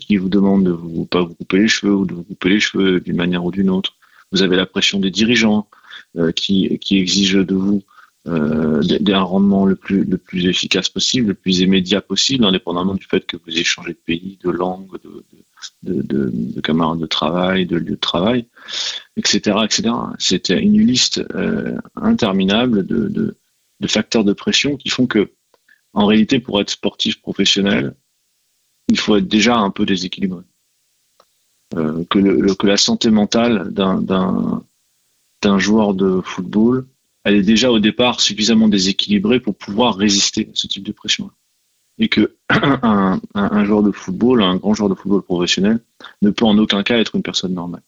qui 0.00 0.16
vous 0.16 0.28
demandent 0.28 0.64
de 0.64 0.72
vous 0.72 1.06
pas 1.06 1.22
vous 1.22 1.34
couper 1.34 1.58
les 1.58 1.68
cheveux 1.68 1.94
ou 1.94 2.06
de 2.06 2.14
vous 2.14 2.24
couper 2.24 2.48
les 2.48 2.60
cheveux 2.60 3.00
d'une 3.00 3.16
manière 3.16 3.44
ou 3.44 3.50
d'une 3.50 3.70
autre. 3.70 3.95
Vous 4.32 4.42
avez 4.42 4.56
la 4.56 4.66
pression 4.66 5.00
des 5.00 5.10
dirigeants 5.10 5.68
euh, 6.16 6.32
qui, 6.32 6.78
qui 6.78 6.98
exigent 6.98 7.44
de 7.44 7.54
vous 7.54 7.82
euh, 8.26 8.82
d'un 8.82 9.20
rendement 9.20 9.66
le 9.66 9.76
plus, 9.76 10.04
le 10.04 10.18
plus 10.18 10.46
efficace 10.46 10.88
possible, 10.88 11.28
le 11.28 11.34
plus 11.34 11.60
immédiat 11.60 12.00
possible, 12.00 12.44
indépendamment 12.44 12.94
du 12.94 13.04
fait 13.04 13.24
que 13.24 13.36
vous 13.36 13.62
changé 13.62 13.92
de 13.92 13.98
pays, 13.98 14.38
de 14.42 14.50
langue, 14.50 14.90
de, 15.04 15.24
de, 15.84 16.02
de, 16.02 16.30
de 16.32 16.60
camarades 16.60 16.98
de 16.98 17.06
travail, 17.06 17.66
de 17.66 17.76
lieu 17.76 17.92
de 17.92 17.94
travail, 17.94 18.46
etc. 19.16 19.58
etc. 19.64 19.94
Une 20.50 20.84
liste 20.84 21.24
euh, 21.36 21.78
interminable 21.94 22.84
de, 22.84 23.08
de 23.80 23.86
facteurs 23.86 24.24
de 24.24 24.32
pression 24.32 24.76
qui 24.76 24.88
font 24.88 25.06
que, 25.06 25.30
en 25.92 26.06
réalité, 26.06 26.40
pour 26.40 26.60
être 26.60 26.70
sportif 26.70 27.20
professionnel, 27.20 27.94
il 28.88 28.98
faut 28.98 29.16
être 29.16 29.28
déjà 29.28 29.56
un 29.56 29.70
peu 29.70 29.86
déséquilibré. 29.86 30.42
Euh, 31.74 32.04
que, 32.08 32.18
le, 32.20 32.54
que 32.54 32.66
la 32.68 32.76
santé 32.76 33.10
mentale 33.10 33.72
d'un- 33.72 34.00
joueur 35.58 35.94
de 35.94 36.20
football 36.24 36.86
elle 37.24 37.34
est 37.34 37.42
déjà 37.42 37.72
au 37.72 37.80
départ 37.80 38.20
suffisamment 38.20 38.68
déséquilibrée 38.68 39.40
pour 39.40 39.56
pouvoir 39.56 39.96
résister 39.96 40.48
à 40.48 40.54
ce 40.54 40.68
type 40.68 40.84
de 40.84 40.92
pression. 40.92 41.30
Et 41.98 42.08
que 42.08 42.36
un, 42.50 43.20
un- 43.34 43.64
joueur 43.64 43.82
de 43.82 43.90
football, 43.90 44.44
un 44.44 44.56
grand 44.56 44.74
joueur 44.74 44.88
de 44.88 44.94
football 44.94 45.22
professionnel, 45.22 45.80
ne 46.22 46.30
peut 46.30 46.44
en 46.44 46.56
aucun 46.58 46.84
cas 46.84 46.98
être 46.98 47.16
une 47.16 47.22
personne 47.22 47.52
normale. 47.52 47.82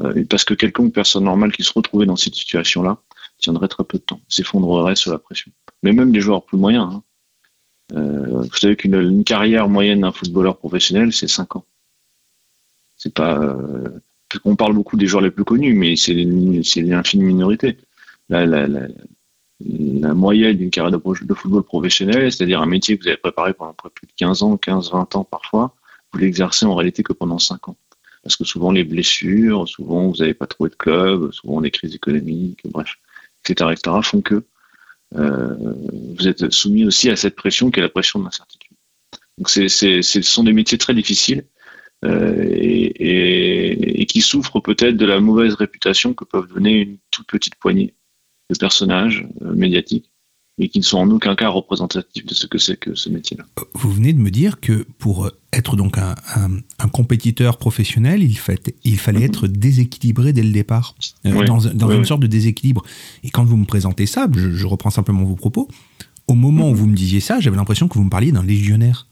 Euh, 0.00 0.24
parce 0.28 0.44
que 0.44 0.54
quelconque 0.54 0.92
personne 0.92 1.22
normale 1.24 1.52
qui 1.52 1.62
se 1.62 1.72
retrouvait 1.72 2.06
dans 2.06 2.16
cette 2.16 2.34
situation-là 2.34 2.98
tiendrait 3.38 3.68
très 3.68 3.84
peu 3.84 3.98
de 3.98 4.02
temps, 4.02 4.20
s'effondrerait 4.28 4.96
sous 4.96 5.10
la 5.12 5.18
pression. 5.18 5.52
Mais 5.84 5.92
même 5.92 6.10
des 6.10 6.20
joueurs 6.20 6.44
plus 6.44 6.58
moyens. 6.58 6.88
hein. 6.92 7.02
Euh, 7.94 8.42
vous 8.42 8.56
savez 8.56 8.74
qu'une 8.74 8.94
une 9.00 9.22
carrière 9.24 9.68
moyenne 9.68 10.00
d'un 10.00 10.12
footballeur 10.12 10.56
professionnel, 10.58 11.12
c'est 11.12 11.28
5 11.28 11.54
ans. 11.56 11.64
C'est 13.02 13.12
pas. 13.14 13.36
Euh, 13.36 13.88
on 14.44 14.54
parle 14.54 14.74
beaucoup 14.74 14.96
des 14.96 15.08
joueurs 15.08 15.22
les 15.24 15.32
plus 15.32 15.44
connus, 15.44 15.74
mais 15.74 15.96
c'est 15.96 16.14
une- 16.14 16.62
c'est 16.62 16.82
l'infime 16.82 17.22
minorité 17.22 17.76
la, 18.28 18.46
la, 18.46 18.68
la, 18.68 18.82
la 19.60 20.14
moyenne 20.14 20.56
d'une 20.56 20.70
carrière 20.70 20.92
de, 20.96 21.34
football 21.34 21.64
professionnel, 21.64 22.30
c'est-à-dire 22.30 22.60
un 22.62 22.66
métier 22.66 22.96
que 22.96 23.02
vous 23.02 23.08
avez 23.08 23.16
préparé 23.16 23.54
pendant 23.54 23.74
plus 23.74 24.06
de 24.06 24.12
15 24.16 24.42
ans, 24.44 24.56
15, 24.56 24.92
20 24.92 25.16
ans 25.16 25.24
parfois, 25.24 25.74
vous 26.12 26.20
l'exercez 26.20 26.64
en 26.64 26.76
réalité 26.76 27.02
que 27.02 27.12
pendant 27.12 27.40
5 27.40 27.68
ans. 27.70 27.76
Parce 28.22 28.36
que 28.36 28.44
souvent 28.44 28.70
les 28.70 28.84
blessures, 28.84 29.68
souvent 29.68 30.06
vous 30.08 30.16
n'avez 30.18 30.34
pas 30.34 30.46
trouvé 30.46 30.70
de 30.70 30.76
club, 30.76 31.32
souvent 31.32 31.58
les 31.58 31.72
crises 31.72 31.94
économiques, 31.96 32.60
bref, 32.66 32.94
etc., 33.44 33.70
etc., 33.72 33.96
font 34.02 34.20
que 34.22 34.44
euh, 35.16 35.54
vous 36.16 36.28
êtes 36.28 36.50
soumis 36.52 36.84
aussi 36.84 37.10
à 37.10 37.16
cette 37.16 37.34
pression 37.34 37.70
qui 37.72 37.80
est 37.80 37.82
la 37.82 37.88
pression 37.88 38.20
de 38.20 38.24
l'incertitude. 38.24 38.76
Donc 39.38 39.50
c'est- 39.50 39.68
ce 39.68 40.22
sont 40.22 40.44
des 40.44 40.52
métiers 40.52 40.78
très 40.78 40.94
difficiles 40.94 41.44
euh, 42.04 42.42
et, 42.50 42.84
et, 42.84 44.02
et 44.02 44.06
qui 44.06 44.20
souffrent 44.20 44.60
peut-être 44.60 44.96
de 44.96 45.06
la 45.06 45.20
mauvaise 45.20 45.54
réputation 45.54 46.14
que 46.14 46.24
peuvent 46.24 46.48
donner 46.52 46.80
une 46.80 46.96
toute 47.10 47.26
petite 47.26 47.54
poignée 47.56 47.94
de 48.50 48.56
personnages 48.58 49.26
euh, 49.42 49.54
médiatiques 49.54 50.10
et 50.58 50.68
qui 50.68 50.78
ne 50.78 50.84
sont 50.84 50.98
en 50.98 51.10
aucun 51.10 51.34
cas 51.34 51.48
représentatifs 51.48 52.26
de 52.26 52.34
ce 52.34 52.46
que 52.46 52.58
c'est 52.58 52.76
que 52.76 52.94
ce 52.94 53.08
métier-là. 53.08 53.44
Vous 53.72 53.90
venez 53.90 54.12
de 54.12 54.18
me 54.18 54.30
dire 54.30 54.60
que 54.60 54.84
pour 54.98 55.30
être 55.54 55.76
donc 55.76 55.96
un, 55.96 56.14
un- 56.36 56.58
un 56.78 56.88
compétiteur 56.88 57.56
professionnel, 57.56 58.22
il, 58.22 58.36
fait, 58.36 58.74
il 58.84 58.98
fallait 58.98 59.24
être 59.24 59.46
déséquilibré 59.46 60.34
dès 60.34 60.42
le 60.42 60.50
départ, 60.52 60.94
euh. 61.24 61.32
Oui, 61.34 61.46
dans, 61.46 61.56
dans 61.58 61.88
oui, 61.88 61.94
une 61.94 62.00
oui. 62.02 62.06
sorte 62.06 62.20
de 62.20 62.26
déséquilibre. 62.26 62.82
Et 63.24 63.30
quand 63.30 63.44
vous 63.44 63.56
me 63.56 63.64
présentez 63.64 64.04
ça, 64.04 64.28
je, 64.36 64.52
je 64.52 64.66
reprends 64.66 64.90
simplement 64.90 65.24
vos 65.24 65.36
propos, 65.36 65.68
au 66.28 66.34
moment 66.34 66.70
où 66.70 66.74
vous 66.74 66.86
me 66.86 66.94
disiez 66.94 67.20
ça, 67.20 67.40
j'avais 67.40 67.56
l'impression 67.56 67.88
que 67.88 67.94
vous 67.94 68.04
me 68.04 68.10
parliez 68.10 68.30
d'un 68.32 68.44
légionnaire. 68.44 69.06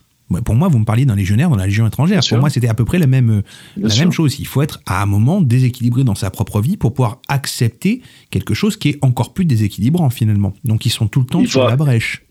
Pour 0.44 0.54
moi, 0.54 0.68
vous 0.68 0.78
me 0.78 0.84
parliez 0.84 1.04
d'un 1.04 1.16
légionnaire 1.16 1.50
dans 1.50 1.56
la 1.56 1.66
Légion 1.66 1.86
étrangère. 1.86 2.14
Bien 2.14 2.20
Pour 2.20 2.26
sûr. 2.28 2.38
moi, 2.38 2.50
c'était 2.50 2.68
à 2.68 2.74
peu 2.74 2.84
près 2.84 2.98
la 2.98 3.06
même, 3.08 3.30
euh, 3.30 3.42
Bien 3.76 3.88
la 3.88 3.94
sûr. 3.94 4.04
même 4.04 4.12
chose. 4.12 4.38
Il 4.38 4.46
faut 4.46 4.62
être 4.62 4.80
à 4.86 5.02
un 5.02 5.06
moment 5.06 5.40
déséquilibré 5.40 6.04
dans 6.04 6.14
sa 6.14 6.30
propre 6.30 6.60
vie 6.60 6.76
pour 6.76 6.94
pouvoir 6.94 7.20
accepter 7.28 8.02
quelque 8.30 8.54
chose 8.54 8.76
qui 8.76 8.90
est 8.90 8.98
encore 9.02 9.34
plus 9.34 9.44
déséquilibrant 9.44 10.08
finalement. 10.10 10.54
Donc 10.64 10.86
ils 10.86 10.90
sont 10.90 11.08
tout 11.08 11.20
le 11.20 11.26
temps 11.26 11.40
Il 11.40 11.48
sur 11.48 11.62
faut- 11.62 11.68
la 11.68 11.76
brèche. 11.76 12.22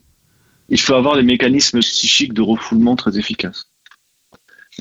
Il 0.70 0.80
faut 0.80 0.94
avoir 0.94 1.16
des 1.18 1.24
mécanismes 1.24 1.80
psychiques 1.80 2.34
de 2.34 2.42
refoulement 2.42 2.96
très 2.96 3.18
efficaces. 3.18 3.66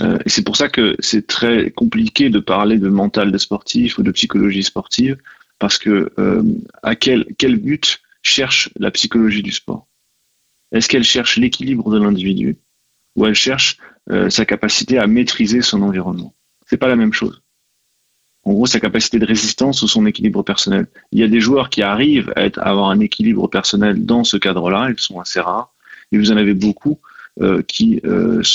Euh, 0.00 0.18
et 0.24 0.28
c'est 0.28 0.44
pour 0.44 0.56
ça 0.56 0.68
que 0.68 0.94
c'est 1.00 1.26
très 1.26 1.70
compliqué 1.72 2.30
de 2.30 2.38
parler 2.38 2.78
de 2.78 2.88
mental 2.88 3.32
de 3.32 3.38
sportif 3.38 3.98
ou 3.98 4.02
de 4.04 4.12
psychologie 4.12 4.62
sportive, 4.62 5.16
parce 5.58 5.76
que 5.78 6.12
euh, 6.20 6.42
à 6.84 6.94
quel, 6.94 7.26
quel 7.36 7.56
but 7.56 8.00
cherche 8.22 8.70
la 8.78 8.90
psychologie 8.92 9.42
du 9.42 9.50
sport? 9.50 9.88
Est-ce 10.70 10.88
qu'elle 10.88 11.02
cherche 11.04 11.36
l'équilibre 11.38 11.90
de 11.90 11.98
l'individu? 11.98 12.58
Ou 13.18 13.26
elle 13.26 13.34
cherche 13.34 13.76
euh, 14.10 14.30
sa 14.30 14.44
capacité 14.44 14.98
à 14.98 15.08
maîtriser 15.08 15.60
son 15.60 15.82
environnement 15.82 16.36
C'est 16.66 16.76
pas 16.76 16.86
la 16.86 16.94
même 16.94 17.12
chose. 17.12 17.42
En 18.44 18.52
gros, 18.52 18.66
sa 18.66 18.78
capacité 18.78 19.18
de 19.18 19.26
résistance 19.26 19.82
ou 19.82 19.88
son 19.88 20.06
équilibre 20.06 20.44
personnel. 20.44 20.86
Il 21.10 21.18
y 21.18 21.24
a 21.24 21.28
des 21.28 21.40
joueurs 21.40 21.68
qui 21.68 21.82
arrivent 21.82 22.32
à, 22.36 22.44
avoir 22.60 22.90
un 22.90 23.00
équilibre 23.00 23.48
personnel 23.48 24.06
dans 24.06 24.22
ce 24.22 24.36
cadre-là, 24.36 24.90
ils 24.90 25.00
sont 25.00 25.18
assez 25.18 25.40
rares, 25.40 25.74
et 26.12 26.18
vous 26.18 26.30
en 26.30 26.36
avez 26.36 26.54
beaucoup 26.54 27.00
euh, 27.42 27.62
qui 27.62 28.00
euh, 28.04 28.40
qui 28.40 28.46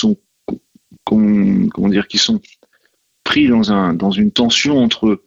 sont 2.17 2.41
pris 3.23 3.47
dans 3.49 3.93
dans 3.93 4.11
une 4.11 4.31
tension 4.31 4.79
entre 4.79 5.23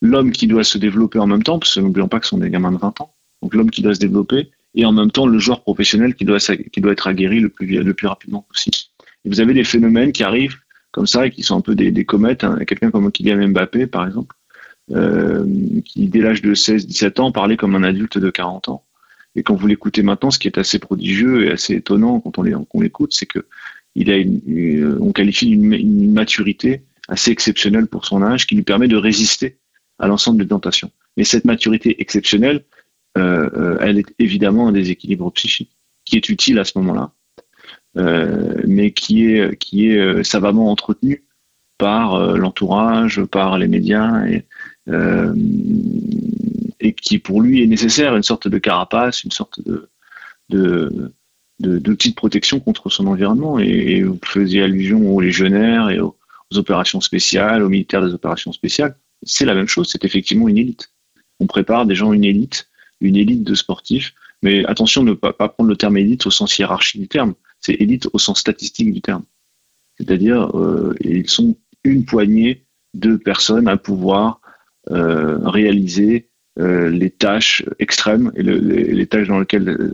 l'homme 0.00 0.32
qui 0.32 0.46
doit 0.46 0.64
se 0.64 0.78
développer 0.78 1.18
en 1.18 1.26
même 1.26 1.42
temps, 1.42 1.58
parce 1.58 1.74
que 1.74 1.80
n'oublions 1.80 2.08
pas 2.08 2.18
que 2.18 2.24
ce 2.26 2.30
sont 2.30 2.38
des 2.38 2.48
gamins 2.50 2.72
de 2.72 2.78
20 2.78 3.02
ans, 3.02 3.14
donc 3.42 3.54
l'homme 3.54 3.70
qui 3.70 3.82
doit 3.82 3.94
se 3.94 4.00
développer, 4.00 4.50
et 4.74 4.84
en 4.84 4.92
même 4.92 5.10
temps 5.10 5.26
le 5.26 5.38
joueur 5.38 5.62
professionnel 5.62 6.14
qui 6.14 6.24
doit, 6.24 6.38
être 6.38 7.06
aguerri 7.06 7.40
le 7.40 7.48
plus, 7.48 8.06
rapidement 8.06 8.46
possible. 8.48 8.76
Et 9.24 9.28
vous 9.28 9.40
avez 9.40 9.54
des 9.54 9.64
phénomènes 9.64 10.12
qui 10.12 10.22
arrivent 10.22 10.56
comme 10.92 11.06
ça 11.06 11.26
et 11.26 11.30
qui 11.30 11.42
sont 11.42 11.56
un 11.56 11.60
peu 11.60 11.74
des, 11.74 11.90
des 11.90 12.04
comètes. 12.04 12.44
hein. 12.44 12.58
Quelqu'un 12.66 12.90
comme 12.90 13.10
Kylian 13.12 13.48
Mbappé, 13.48 13.86
par 13.86 14.06
exemple, 14.06 14.34
euh, 14.92 15.46
qui 15.84 16.06
dès 16.08 16.20
l'âge 16.20 16.42
de 16.42 16.54
16-17 16.54 17.20
ans 17.20 17.32
parlait 17.32 17.56
comme 17.56 17.74
un 17.74 17.84
adulte 17.84 18.18
de 18.18 18.30
40 18.30 18.68
ans. 18.68 18.84
Et 19.36 19.42
quand 19.44 19.54
vous 19.54 19.68
l'écoutez 19.68 20.02
maintenant, 20.02 20.30
ce 20.30 20.38
qui 20.38 20.48
est 20.48 20.58
assez 20.58 20.80
prodigieux 20.80 21.46
et 21.46 21.52
assez 21.52 21.74
étonnant 21.74 22.18
quand 22.20 22.38
on 22.38 22.80
l'écoute, 22.80 23.12
c'est 23.12 23.26
que 23.26 23.46
il 23.94 24.10
a 24.10 24.16
une, 24.16 24.98
on 25.00 25.12
qualifie 25.12 25.50
une 25.50 26.12
maturité 26.12 26.82
assez 27.08 27.30
exceptionnelle 27.30 27.86
pour 27.86 28.04
son 28.04 28.22
âge 28.22 28.46
qui 28.46 28.54
lui 28.54 28.62
permet 28.62 28.88
de 28.88 28.96
résister 28.96 29.58
à 29.98 30.06
l'ensemble 30.06 30.42
des 30.42 30.48
tentations. 30.48 30.90
Mais 31.16 31.24
cette 31.24 31.44
maturité 31.44 32.00
exceptionnelle, 32.00 32.64
elle 33.16 33.98
est 33.98 34.14
évidemment 34.18 34.68
un 34.68 34.72
déséquilibre 34.72 35.30
psychique 35.32 35.70
qui 36.04 36.16
est 36.16 36.28
utile 36.28 36.58
à 36.58 36.64
ce 36.64 36.78
moment-là, 36.78 37.12
euh, 37.96 38.62
mais 38.66 38.92
qui 38.92 39.26
est, 39.34 39.98
euh, 39.98 40.22
savamment 40.22 40.70
entretenu 40.70 41.24
par 41.78 42.14
euh, 42.14 42.36
l'entourage, 42.36 43.22
par 43.24 43.58
les 43.58 43.68
médias, 43.68 44.26
et, 44.26 44.44
euh, 44.88 45.34
qui 47.02 47.18
pour 47.18 47.42
lui 47.42 47.62
est 47.62 47.66
nécessaire, 47.66 48.16
une 48.16 48.22
sorte 48.22 48.48
de 48.48 48.58
carapace, 48.58 49.24
une 49.24 49.30
sorte 49.30 49.60
de, 49.64 49.88
de, 50.48 51.12
de 51.60 52.12
protection 52.14 52.60
contre 52.60 52.88
son 52.88 53.06
environnement. 53.06 53.58
Et, 53.58 53.68
et 53.68 54.02
vous 54.02 54.18
faisiez 54.24 54.62
allusion 54.62 55.14
aux 55.14 55.20
légionnaires 55.20 55.90
et 55.90 56.00
aux, 56.00 56.16
aux 56.50 56.58
opérations 56.58 57.00
spéciales, 57.00 57.62
aux 57.62 57.68
militaires 57.68 58.04
des 58.04 58.14
opérations 58.14 58.52
spéciales. 58.52 58.96
C'est 59.22 59.44
la 59.44 59.54
même 59.54 59.68
chose, 59.68 59.90
c'est 59.90 60.04
effectivement 60.04 60.48
une 60.48 60.58
élite. 60.58 60.90
On 61.38 61.46
prépare 61.46 61.84
des 61.86 61.94
gens 61.94 62.12
une 62.12 62.24
élite, 62.24 62.69
une 63.00 63.16
élite 63.16 63.44
de 63.44 63.54
sportifs, 63.54 64.14
mais 64.42 64.64
attention 64.66 65.02
ne 65.02 65.12
pas, 65.12 65.32
prendre 65.32 65.68
le 65.68 65.76
terme 65.76 65.96
élite 65.96 66.26
au 66.26 66.30
sens 66.30 66.58
hiérarchique 66.58 67.00
du 67.00 67.08
terme, 67.08 67.34
c'est 67.60 67.74
élite 67.74 68.08
au 68.12 68.18
sens 68.18 68.40
statistique 68.40 68.92
du 68.92 69.00
terme. 69.00 69.24
C'est-à-dire, 69.98 70.56
euh, 70.56 70.94
ils 71.00 71.28
sont 71.28 71.56
une 71.84 72.04
poignée 72.04 72.64
de 72.94 73.16
personnes 73.16 73.68
à 73.68 73.76
pouvoir 73.76 74.40
euh, 74.90 75.38
réaliser 75.48 76.28
euh, 76.58 76.88
les 76.90 77.10
tâches 77.10 77.64
extrêmes 77.78 78.32
et 78.34 78.42
le- 78.42 78.58
les, 78.58 79.06
tâches 79.06 79.28
dans 79.28 79.38
lesquelles 79.38 79.68
euh, 79.68 79.92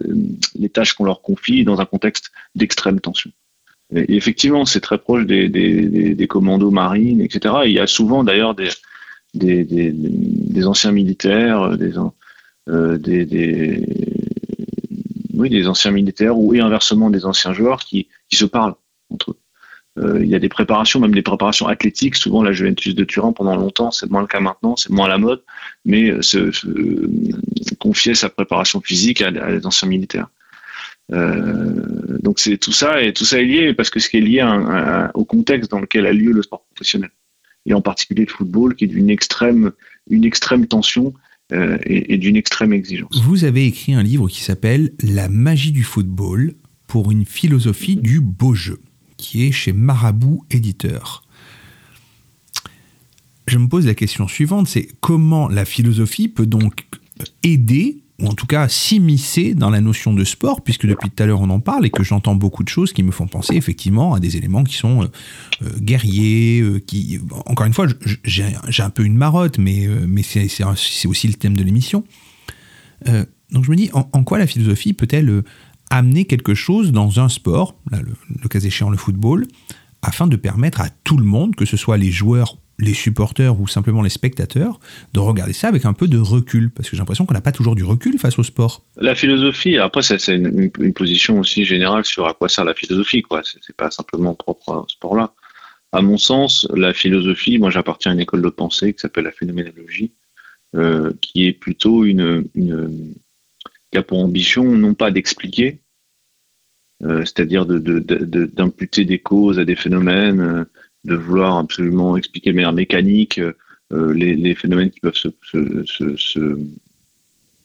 les 0.55 0.69
tâches 0.69 0.95
qu'on 0.95 1.05
leur 1.05 1.21
confie 1.23 1.65
dans 1.65 1.81
un 1.81 1.85
contexte 1.87 2.31
d'extrême 2.55 3.01
tension. 3.01 3.31
Et, 3.95 4.17
effectivement, 4.17 4.65
c'est 4.65 4.81
très 4.81 4.99
proche 4.99 5.27
des, 5.27 5.49
des, 5.49 5.89
des- 5.89 6.15
des 6.15 6.27
commandos 6.27 6.71
marines, 6.71 7.21
etc. 7.21 7.55
Et 7.65 7.69
il 7.69 7.75
y 7.75 7.79
a 7.81 7.87
souvent 7.87 8.25
d'ailleurs 8.25 8.55
des, 8.55 8.69
des, 9.35 9.65
des, 9.65 9.93
des 9.93 10.67
anciens 10.67 10.93
militaires, 10.93 11.77
des, 11.77 11.99
euh, 11.99 12.09
des, 12.69 13.25
des, 13.25 13.87
oui, 15.35 15.51
des 15.51 15.69
anciens 15.69 15.91
militaires 15.91 16.37
ou 16.39 16.55
et 16.55 16.61
inversement 16.61 17.11
des 17.11 17.25
anciens 17.25 17.53
joueurs 17.53 17.81
qui, 17.81 18.09
qui 18.29 18.37
se 18.37 18.45
parlent 18.45 18.75
entre 19.11 19.33
eux. 19.33 19.39
Euh, 19.99 20.23
il 20.23 20.29
y 20.29 20.35
a 20.35 20.39
des 20.39 20.49
préparations, 20.51 21.01
même 21.01 21.15
des 21.15 21.23
préparations 21.23 21.69
athlétiques. 21.69 22.17
Souvent, 22.17 22.43
la 22.43 22.53
Juventus 22.53 22.95
de 22.95 23.05
Turin, 23.05 23.33
pendant 23.33 23.57
longtemps, 23.57 23.91
c'est 23.91 24.11
moins 24.11 24.21
le 24.21 24.27
cas 24.27 24.41
maintenant, 24.41 24.77
c'est 24.77 24.91
moins 24.91 25.09
la 25.09 25.17
mode, 25.17 25.43
mais 25.87 26.11
euh, 26.11 26.21
se, 26.21 26.51
se- 26.53 26.67
confier 27.79 28.15
sa 28.15 28.29
préparation 28.29 28.81
physique 28.83 29.23
à, 29.23 29.29
à 29.29 29.53
des 29.53 29.65
anciens 29.67 29.89
militaires. 29.89 30.29
Euh, 31.13 32.19
donc 32.23 32.41
c'est 32.41 32.59
tout 32.59 32.73
ça 32.73 33.01
et 33.01 33.13
tout 33.13 33.25
ça 33.25 33.41
est 33.41 33.45
lié 33.45 33.73
parce 33.75 33.91
que 33.91 34.01
ce 34.01 34.09
qui 34.09 34.17
est 34.17 34.21
lié 34.21 34.41
à 34.41 34.51
à- 35.07 35.11
au 35.15 35.25
contexte 35.25 35.71
dans 35.71 35.79
lequel 35.79 36.05
a 36.05 36.13
lieu 36.13 36.33
le 36.33 36.43
sport 36.43 36.65
professionnel 36.75 37.11
et 37.65 37.75
en 37.75 37.81
particulier 37.81 38.25
le 38.25 38.33
football 38.33 38.75
qui 38.75 38.85
est 38.85 38.89
d'une 38.89 39.09
extrême 39.09 39.71
une 40.11 40.25
extrême 40.25 40.67
tension 40.67 41.15
euh, 41.53 41.79
et, 41.85 42.15
et 42.15 42.19
d'une 42.19 42.37
extrême 42.37 42.73
exigence. 42.73 43.23
Vous 43.23 43.45
avez 43.45 43.67
écrit 43.67 43.95
un 43.95 44.03
livre 44.03 44.29
qui 44.29 44.43
s'appelle 44.43 44.93
La 45.03 45.29
magie 45.29 45.73
du 45.73 45.85
football 45.85 46.55
pour 46.87 47.11
une 47.11 47.25
philosophie 47.25 47.97
du 47.97 48.21
beau 48.21 48.55
jeu, 48.55 48.81
qui 49.17 49.47
est 49.47 49.53
chez 49.53 49.73
Marabout 49.73 50.45
Éditeur. 50.51 51.23
Je 53.47 53.59
me 53.59 53.69
pose 53.69 53.87
la 53.87 53.95
question 53.95 54.27
suivante, 54.27 54.67
c'est 54.67 54.89
comment 55.01 55.49
la 55.49 55.65
philosophie 55.65 56.29
peut 56.29 56.47
donc 56.47 56.87
aider, 57.43 58.03
ou 58.21 58.29
en 58.29 58.33
tout 58.33 58.47
cas 58.47 58.69
s'immiscer 58.69 59.55
dans 59.55 59.71
la 59.71 59.81
notion 59.81 60.15
de 60.15 60.25
sport, 60.25 60.63
puisque 60.63 60.87
depuis 60.87 61.11
tout 61.11 61.23
à 61.23 61.27
l'heure 61.27 61.41
on 61.41 61.51
en 61.51 61.61
parle 61.61 61.85
et 61.87 61.91
que 61.91 62.03
j'entends 62.03 62.35
beaucoup 62.35 62.65
de 62.65 62.69
choses 62.69 62.93
qui 62.93 63.03
me 63.03 63.11
font 63.11 63.27
penser 63.27 63.55
effectivement 63.57 64.15
à 64.15 64.21
des 64.21 64.37
éléments 64.37 64.65
qui 64.65 64.75
sont 64.75 65.03
euh, 65.03 65.07
euh, 65.63 65.71
guerriers, 65.81 66.61
euh, 66.61 66.79
qui, 66.79 67.21
encore 67.45 67.67
une 67.67 67.75
fois, 67.75 67.87
j'ai 68.25 68.83
un 68.83 68.91
peu 68.91 69.05
une 69.05 69.17
marotte, 69.17 69.59
mais, 69.59 69.89
c'est 70.23 71.07
aussi 71.07 71.29
le 71.29 71.35
thème 71.35 71.57
de 71.57 71.63
l'émission. 71.63 72.05
Donc 73.53 73.65
je 73.65 73.71
me 73.71 73.77
dis, 73.77 73.91
en, 73.93 74.25
quoi 74.25 74.39
la 74.39 74.47
philosophie 74.47 74.93
peut-elle 74.93 75.43
amener 75.91 76.25
quelque 76.25 76.55
chose 76.55 76.91
dans 76.91 77.21
un 77.21 77.29
sport, 77.29 77.77
le, 77.93 78.15
le 78.43 78.49
cas 78.49 78.59
échéant 78.59 78.91
le 78.91 78.97
football, 78.97 79.47
afin 80.03 80.27
de 80.27 80.37
permettre 80.37 80.81
à 80.81 80.89
tout 80.89 81.17
le 81.17 81.25
monde, 81.25 81.55
que 81.55 81.65
ce 81.65 81.77
soit 81.77 81.97
les 81.97 82.11
joueurs, 82.11 82.59
les 82.79 82.95
supporters 82.95 83.59
ou 83.59 83.67
simplement 83.67 84.03
les 84.03 84.11
spectateurs, 84.11 84.81
de 85.15 85.21
regarder 85.21 85.53
ça 85.53 85.69
avec 85.69 85.85
un 85.85 85.93
peu 85.93 86.09
de 86.09 86.19
recul 86.19 86.71
Parce 86.71 86.89
que 86.89 86.97
j'ai 86.97 87.01
l'impression 87.01 87.27
qu'on 87.27 87.35
n'a 87.35 87.41
pas 87.41 87.53
toujours 87.53 87.75
du 87.75 87.85
recul 87.85 88.19
face 88.19 88.39
au 88.39 88.43
sport. 88.43 88.83
La 88.97 89.15
philosophie, 89.15 89.79
après, 89.79 90.03
c'est 90.03 90.19
une, 90.29 90.71
position 90.93 91.39
aussi 91.41 91.65
générale 91.65 92.05
sur 92.05 92.27
à 92.27 92.35
quoi 92.35 92.49
sert 92.49 92.65
la 92.65 92.75
philosophie, 92.75 93.23
quoi. 93.23 93.43
C'est 93.45 93.77
pas 93.77 93.91
simplement 93.91 94.35
propre 94.35 94.73
à 94.73 94.85
ce 94.89 94.95
sport-là. 94.95 95.33
À 95.93 96.03
mon 96.03 96.19
sens, 96.19 96.67
la 96.75 96.93
philosophie, 96.93 97.59
moi, 97.59 97.71
j'appartiens 97.71 98.11
à 98.11 98.15
une 98.15 98.21
école 98.21 98.43
de 98.43 98.51
pensée 98.51 98.93
qui 98.93 99.01
s'appelle 99.01 99.25
la 99.25 99.33
phénoménologie, 99.33 100.13
euh, 100.75 101.13
qui 101.23 101.47
est 101.47 101.53
plutôt 101.53 102.05
une, 102.05 102.45
qui 102.55 103.99
a 103.99 104.03
pour 104.03 104.19
ambition 104.19 104.65
non 104.65 104.95
pas 104.95 105.11
d'expliquer, 105.11 105.81
euh, 107.03 107.21
c'est-à-dire 107.21 107.67
d'imputer 107.67 109.05
des 109.05 109.19
causes 109.19 109.59
à 109.59 109.65
des 109.65 109.77
phénomènes, 109.77 110.41
euh, 110.41 110.65
de 111.07 111.15
vouloir 111.15 111.57
absolument 111.57 112.17
expliquer 112.17 112.51
de 112.51 112.57
manière 112.57 112.73
mécanique 112.73 113.41
euh, 113.93 114.13
les, 114.13 114.55
phénomènes 114.55 114.91
qui 114.91 115.01
peuvent 115.01 115.15
se, 115.15 115.29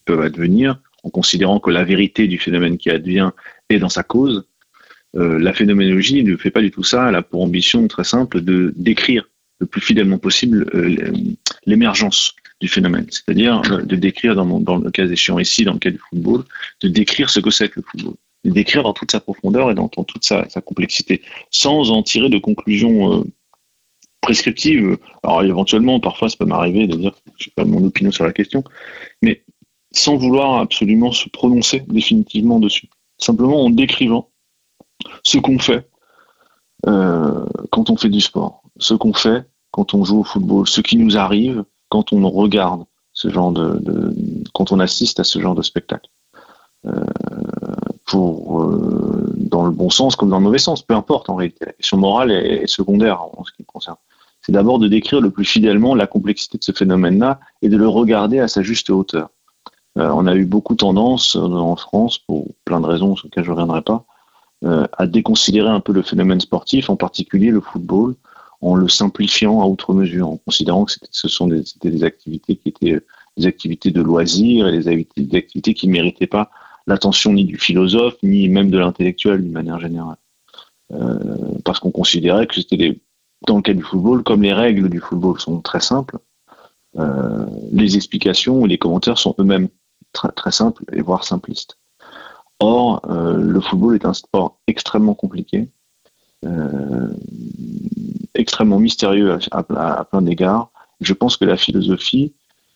peuvent 0.06 0.22
advenir, 0.22 0.80
en 1.04 1.10
considérant 1.10 1.60
que 1.60 1.72
la 1.72 1.84
vérité 1.84 2.28
du 2.28 2.38
phénomène 2.38 2.78
qui 2.78 2.90
advient 2.90 3.32
est 3.70 3.80
dans 3.80 3.90
sa 3.90 4.04
cause. 4.04 4.46
Euh, 5.16 5.40
la 5.40 5.52
phénoménologie 5.54 6.24
ne 6.24 6.38
fait 6.38 6.52
pas 6.52 6.62
du 6.62 6.72
tout 6.72 6.84
ça. 6.84 7.10
Elle 7.10 7.16
a 7.16 7.24
pour 7.24 7.42
ambition 7.42 7.88
très 7.88 8.04
simple 8.04 8.42
de 8.42 8.72
décrire 8.78 9.28
le 9.60 9.66
plus 9.66 9.82
fidèlement 9.82 10.20
possible 10.20 10.70
euh, 10.76 11.12
l'émergence 11.66 12.36
du 12.62 12.68
phénomène, 12.68 13.08
c'est-à-dire 13.10 13.62
de 13.62 13.96
décrire, 13.96 14.36
dans, 14.36 14.60
dans 14.60 14.78
le 14.78 14.92
cas 14.92 15.08
échéant 15.08 15.40
ici, 15.40 15.64
dans 15.64 15.74
le 15.74 15.80
cas 15.80 15.90
du 15.90 16.00
football, 16.10 16.44
de 16.82 16.88
décrire 16.88 17.32
ce 17.32 17.40
que 17.40 17.50
c'est 17.50 17.70
que 17.70 17.80
le 17.80 17.86
football, 17.90 18.14
de 18.44 18.52
décrire 18.52 18.84
dans 18.84 18.94
toute 18.94 19.12
sa 19.12 19.20
profondeur 19.20 19.72
et 19.72 19.76
dans, 19.76 19.88
toute 19.88 20.24
sa, 20.24 20.44
complexité, 20.66 21.22
sans 21.52 21.92
en 21.92 22.04
tirer 22.04 22.30
de 22.30 22.38
conclusions 22.38 23.14
euh, 23.20 23.24
prescriptives. 24.22 24.98
Alors 25.24 25.44
éventuellement, 25.44 26.00
parfois, 26.00 26.30
ça 26.30 26.38
peut 26.38 26.46
m'arriver 26.46 26.88
de 26.88 26.96
dire, 26.96 27.14
je 27.38 27.46
sais 27.46 27.52
pas 27.56 27.66
mon 27.66 27.86
opinion 27.86 28.12
sur 28.12 28.26
la 28.26 28.34
question, 28.34 28.64
mais 29.22 29.44
sans 29.92 30.16
vouloir 30.16 30.60
absolument 30.60 31.12
se 31.12 31.30
prononcer 31.30 31.82
définitivement 31.88 32.60
dessus. 32.60 32.90
Simplement 33.18 33.66
en 33.66 33.70
décrivant 33.70 34.30
ce 35.24 35.38
qu'on 35.38 35.60
fait 35.60 35.88
euh, 36.88 37.46
quand 37.72 37.90
on 37.90 37.98
fait 37.98 38.10
du 38.10 38.22
sport, 38.22 38.64
ce 38.78 38.94
qu'on 38.94 39.14
fait 39.14 39.46
quand 39.72 39.94
on 39.94 40.04
joue 40.04 40.22
au 40.22 40.24
football, 40.24 40.68
ce 40.68 40.82
qui 40.82 40.98
nous 40.98 41.18
arrive 41.18 41.64
quand 41.90 42.14
on 42.14 42.28
regarde 42.30 42.86
ce 43.14 43.30
genre 43.30 43.52
de, 43.52 43.80
de- 43.80 44.16
quand 44.54 44.72
on 44.72 44.80
assiste 44.80 45.20
à 45.20 45.24
ce 45.24 45.40
genre 45.40 45.56
de 45.56 45.62
spectacle. 45.62 46.10
Euh, 46.86 47.06
euh, 48.14 49.34
dans 49.36 49.66
le 49.66 49.72
bon 49.72 49.90
sens 49.90 50.16
comme 50.16 50.30
dans 50.30 50.38
le 50.38 50.44
mauvais 50.44 50.58
sens, 50.58 50.82
peu 50.82 50.94
importe 50.94 51.30
en 51.30 51.36
réalité. 51.36 51.66
La 51.66 51.74
question 51.74 51.98
morale 51.98 52.32
est, 52.32 52.68
secondaire 52.68 53.22
en 53.22 53.44
ce 53.44 53.52
qui 53.52 53.62
me 53.62 53.66
concerne. 53.66 53.98
C'est 54.42 54.52
d'abord 54.52 54.80
de 54.80 54.88
décrire 54.88 55.22
le 55.22 55.30
plus 55.30 55.46
fidèlement 55.46 55.94
la 55.96 56.08
complexité 56.08 56.58
de 56.58 56.64
ce 56.64 56.72
phénomène-là 56.72 57.40
et 57.62 57.70
de 57.70 57.78
le 57.78 57.88
regarder 57.88 58.40
à 58.40 58.48
sa 58.48 58.64
juste 58.64 58.90
hauteur. 58.90 59.30
Euh, 59.98 60.10
on 60.14 60.26
a 60.26 60.36
eu 60.36 60.46
beaucoup 60.46 60.76
tendance 60.76 61.36
euh, 61.36 61.42
en 61.42 61.76
France, 61.76 62.18
pour 62.18 62.48
plein 62.66 62.82
de 62.82 62.86
raisons 62.86 63.16
sur 63.16 63.28
lesquelles 63.28 63.44
je 63.44 63.50
ne 63.50 63.56
reviendrai 63.56 63.82
pas, 63.82 64.06
à 64.64 65.08
déconsidérer 65.08 65.70
un 65.70 65.80
peu 65.80 65.92
le 65.92 66.04
phénomène 66.04 66.40
sportif, 66.40 66.92
en 66.92 66.96
particulier 66.96 67.50
le 67.50 67.62
football, 67.62 68.14
en 68.62 68.76
le 68.76 68.88
simplifiant 68.88 69.60
à 69.60 69.66
outre 69.66 69.96
mesure, 69.96 70.30
en 70.30 70.38
considérant 70.38 70.86
que 70.86 70.94
ce 71.10 71.28
sont 71.28 71.48
des, 71.48 71.64
des 71.82 72.04
activités 72.04 72.56
qui 72.58 72.70
étaient 72.70 73.02
des 73.38 73.48
activités 73.48 73.90
de 73.90 74.02
loisirs 74.04 74.68
et 74.68 74.78
des 74.78 74.88
activités 74.88 75.74
qui 75.74 75.88
ne 75.88 75.94
méritaient 75.94 76.28
pas 76.28 76.52
l'attention 76.88 77.34
ni 77.34 77.46
du 77.46 77.58
philosophe, 77.58 78.16
ni 78.24 78.50
même 78.50 78.70
de 78.70 78.78
l'intellectuel 78.78 79.42
d'une 79.42 79.52
manière 79.52 79.80
générale. 79.80 80.18
Euh, 80.94 81.18
parce 81.64 81.80
qu'on 81.80 81.92
considérait 81.92 82.48
que 82.48 82.56
c'était 82.56 82.78
des, 82.78 83.02
dans 83.48 83.58
le 83.58 83.62
cas 83.62 83.74
du 83.74 83.84
football, 83.84 84.24
comme 84.24 84.42
les 84.42 84.54
règles 84.54 84.90
du 84.90 85.00
football 85.00 85.40
sont 85.40 85.62
très 85.62 85.80
simples, 85.80 86.18
euh, 86.98 87.46
les 87.72 87.96
explications 87.96 88.66
et 88.66 88.68
les 88.68 88.78
commentaires 88.78 89.18
sont 89.18 89.36
eux-mêmes 89.40 89.70
très, 90.12 90.52
simples 90.52 90.84
et 90.92 91.02
voire 91.02 91.24
simplistes. 91.24 91.78
Or, 92.60 93.02
euh, 93.10 93.38
le 93.38 93.62
football 93.62 93.96
est 93.96 94.06
un 94.06 94.14
sport 94.14 94.60
extrêmement 94.68 95.14
compliqué, 95.14 95.68
extrêmement 98.34 98.80
mystérieux 98.80 99.38
à, 99.52 99.64
plein 100.04 100.22
d'égards. 100.24 100.72
Je 101.00 101.14
pense 101.14 101.38
que 101.38 101.46
la 101.46 101.56
philosophie, 101.56 102.34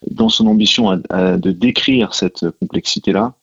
dans 0.08 0.28
son 0.28 0.46
ambition 0.46 0.96
de 0.96 1.50
décrire 1.50 2.14
cette 2.14 2.48
complexité-là, 2.60 3.34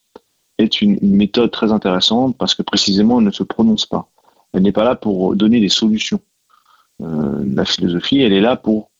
est 0.57 0.81
une, 0.81 0.97
méthode 1.01 1.51
très 1.51 1.71
intéressante 1.71 2.37
parce 2.37 2.55
que 2.55 2.61
précisément 2.61 3.19
elle 3.19 3.25
ne 3.25 3.31
se 3.31 3.43
prononce 3.43 3.85
pas. 3.85 4.09
Elle 4.53 4.63
n'est 4.63 4.71
pas 4.71 4.83
là 4.83 4.95
pour 4.95 5.35
donner 5.35 5.59
des 5.59 5.69
solutions. 5.69 6.21
Euh, 7.01 7.43
la 7.45 7.65
philosophie, 7.65 8.21
elle 8.21 8.33
est 8.33 8.41
là 8.41 8.55
pour 8.55 8.91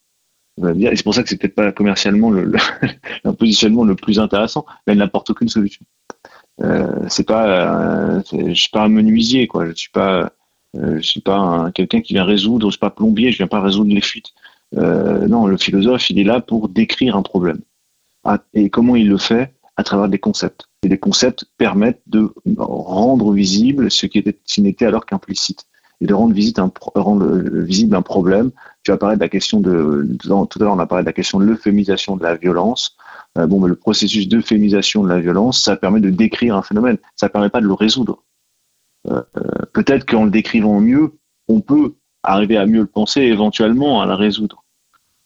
dire, 0.57 0.91
et 0.91 0.95
c'est 0.95 1.03
pour 1.03 1.15
ça 1.15 1.23
que 1.23 1.29
c'est 1.29 1.37
peut-être 1.37 1.55
pas 1.55 1.71
commercialement 1.71 2.29
le, 2.29 2.51
le, 3.23 3.33
positionnement 3.33 3.83
le 3.83 3.95
plus 3.95 4.19
intéressant, 4.19 4.65
mais 4.85 4.93
elle 4.93 4.99
n'apporte 4.99 5.29
aucune 5.29 5.49
solution. 5.49 5.85
Euh, 6.61 7.05
c'est 7.09 7.25
pas, 7.25 8.17
euh, 8.17 8.21
je 8.31 8.53
suis 8.53 8.69
pas 8.69 8.83
un 8.83 8.89
menuisier, 8.89 9.47
quoi. 9.47 9.65
Je 9.67 9.73
suis 9.73 9.89
pas, 9.89 10.31
euh, 10.77 10.97
je 10.97 11.01
suis 11.01 11.21
pas 11.21 11.37
un- 11.37 11.71
quelqu'un 11.71 12.01
qui 12.01 12.13
vient 12.13 12.25
résoudre, 12.25 12.67
je 12.67 12.73
suis 12.73 12.79
pas 12.79 12.91
plombier, 12.91 13.31
je 13.31 13.37
viens 13.37 13.47
pas 13.47 13.61
résoudre 13.61 13.93
les 13.93 14.01
fuites. 14.01 14.33
Non, 14.73 15.45
le 15.45 15.57
philosophe, 15.57 16.09
il 16.09 16.17
est 16.19 16.23
là 16.23 16.41
pour 16.41 16.67
décrire 16.67 17.15
un 17.15 17.21
problème. 17.21 17.61
Ah, 18.23 18.39
et 18.53 18.69
comment 18.71 18.95
il 18.95 19.07
le 19.07 19.17
fait? 19.17 19.53
À 19.75 19.83
travers 19.83 20.07
des 20.07 20.19
concepts. 20.19 20.67
Et 20.83 20.89
les 20.89 20.97
concepts 20.97 21.45
permettent 21.57 22.01
de 22.07 22.33
rendre 22.57 23.31
visible 23.31 23.89
ce 23.89 24.05
qui 24.05 24.61
n'était 24.61 24.85
alors 24.85 25.05
qu'implicite. 25.05 25.65
Et 26.01 26.05
de 26.05 26.13
rendre, 26.13 26.33
euh, 27.25 27.61
visible 27.61 27.95
un 27.95 28.01
problème. 28.01 28.51
Tu 28.83 28.91
as 28.91 28.97
parlé 28.97 29.15
de 29.15 29.21
la 29.21 29.29
question 29.29 29.61
de, 29.61 30.05
tout 30.19 30.59
à 30.59 30.63
l'heure 30.63 30.73
on 30.73 30.79
a 30.79 30.85
parlé 30.85 31.03
de 31.03 31.07
la 31.07 31.13
question 31.13 31.39
de 31.39 31.45
l'euphémisation 31.45 32.17
de 32.17 32.23
la 32.23 32.35
violence. 32.35 32.97
Euh, 33.37 33.47
le 33.47 33.75
processus 33.75 34.27
d'euphémisation 34.27 35.03
de 35.03 35.09
la 35.09 35.21
violence, 35.21 35.63
ça 35.63 35.77
permet 35.77 36.01
de 36.01 36.09
décrire 36.09 36.57
un 36.57 36.61
phénomène. 36.61 36.97
Ça 37.15 37.29
permet 37.29 37.49
pas 37.49 37.61
de 37.61 37.67
le 37.67 37.73
résoudre. 37.73 38.23
Euh, 39.09 39.21
Peut-être 39.71 40.05
qu'en 40.05 40.25
le 40.25 40.31
décrivant 40.31 40.81
mieux, 40.81 41.13
on 41.47 41.61
peut 41.61 41.93
arriver 42.23 42.57
à 42.57 42.65
mieux 42.65 42.81
le 42.81 42.87
penser 42.87 43.21
éventuellement 43.21 44.01
à 44.01 44.05
la 44.05 44.17
résoudre. 44.17 44.65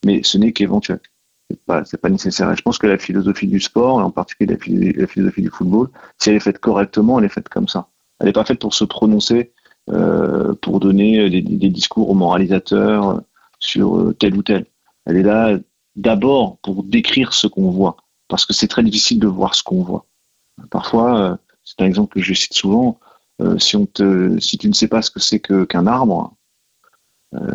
Mais 0.05 0.21
ce 0.23 0.37
n'est 0.37 0.51
qu'éventuel. 0.51 0.99
C'est 1.49 1.63
pas, 1.65 1.83
pas 2.01 2.09
nécessaire. 2.09 2.51
Et 2.51 2.55
je 2.55 2.61
pense 2.61 2.77
que 2.77 2.87
la 2.87 2.97
philosophie 2.97 3.47
du 3.47 3.59
sport, 3.59 4.01
et 4.01 4.03
en 4.03 4.11
particulier 4.11 4.53
la, 4.53 4.57
philo- 4.57 4.99
la 4.99 5.07
philosophie 5.07 5.41
du 5.41 5.49
football, 5.49 5.89
si 6.17 6.29
elle 6.29 6.35
est 6.35 6.41
faite 6.41 6.59
correctement, 6.59 7.19
elle 7.19 7.25
est 7.25 7.29
faite 7.29 7.49
comme 7.49 7.67
ça. 7.67 7.87
Elle 8.19 8.27
n'est 8.27 8.33
pas 8.33 8.43
faite 8.45 8.59
pour 8.59 8.73
se 8.73 8.83
prononcer, 8.83 9.53
euh, 9.89 10.53
pour 10.55 10.81
donner 10.81 11.29
des, 11.29 11.69
discours 11.69 12.13
moralisateurs 12.13 13.09
euh, 13.09 13.19
sur 13.59 13.97
euh, 13.97 14.13
tel 14.13 14.35
ou 14.35 14.43
tel. 14.43 14.65
Elle 15.05 15.17
est 15.17 15.23
là 15.23 15.57
d'abord 15.95 16.57
pour 16.57 16.83
décrire 16.83 17.33
ce 17.33 17.47
qu'on 17.47 17.71
voit, 17.71 17.95
parce 18.27 18.45
que 18.45 18.51
c'est 18.51 18.67
très 18.67 18.83
difficile 18.83 19.19
de 19.19 19.27
voir 19.27 19.55
ce 19.55 19.63
qu'on 19.63 19.83
voit. 19.83 20.05
Parfois, 20.69 21.39
c'est 21.63 21.81
un 21.81 21.85
exemple 21.85 22.13
que 22.13 22.21
je 22.21 22.33
cite 22.33 22.53
souvent, 22.53 22.99
si, 23.57 23.77
on 23.77 23.85
te, 23.85 24.37
si 24.39 24.57
tu 24.57 24.67
ne 24.67 24.73
sais 24.73 24.87
pas 24.87 25.01
ce 25.01 25.11
que 25.11 25.19
c'est 25.19 25.39
qu'un 25.39 25.87
arbre, 25.87 26.35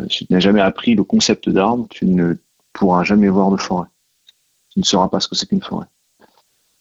si 0.09 0.25
tu 0.25 0.33
n'as 0.33 0.39
jamais 0.39 0.61
appris 0.61 0.95
le 0.95 1.03
concept 1.03 1.49
d'arbre, 1.49 1.87
tu 1.89 2.05
ne 2.05 2.35
pourras 2.73 3.03
jamais 3.03 3.29
voir 3.29 3.51
de 3.51 3.57
forêt. 3.57 3.87
Tu 4.69 4.79
ne 4.79 4.83
sauras 4.83 5.07
pas 5.07 5.19
ce 5.19 5.27
que 5.27 5.35
c'est 5.35 5.47
qu'une 5.47 5.61
forêt. 5.61 5.85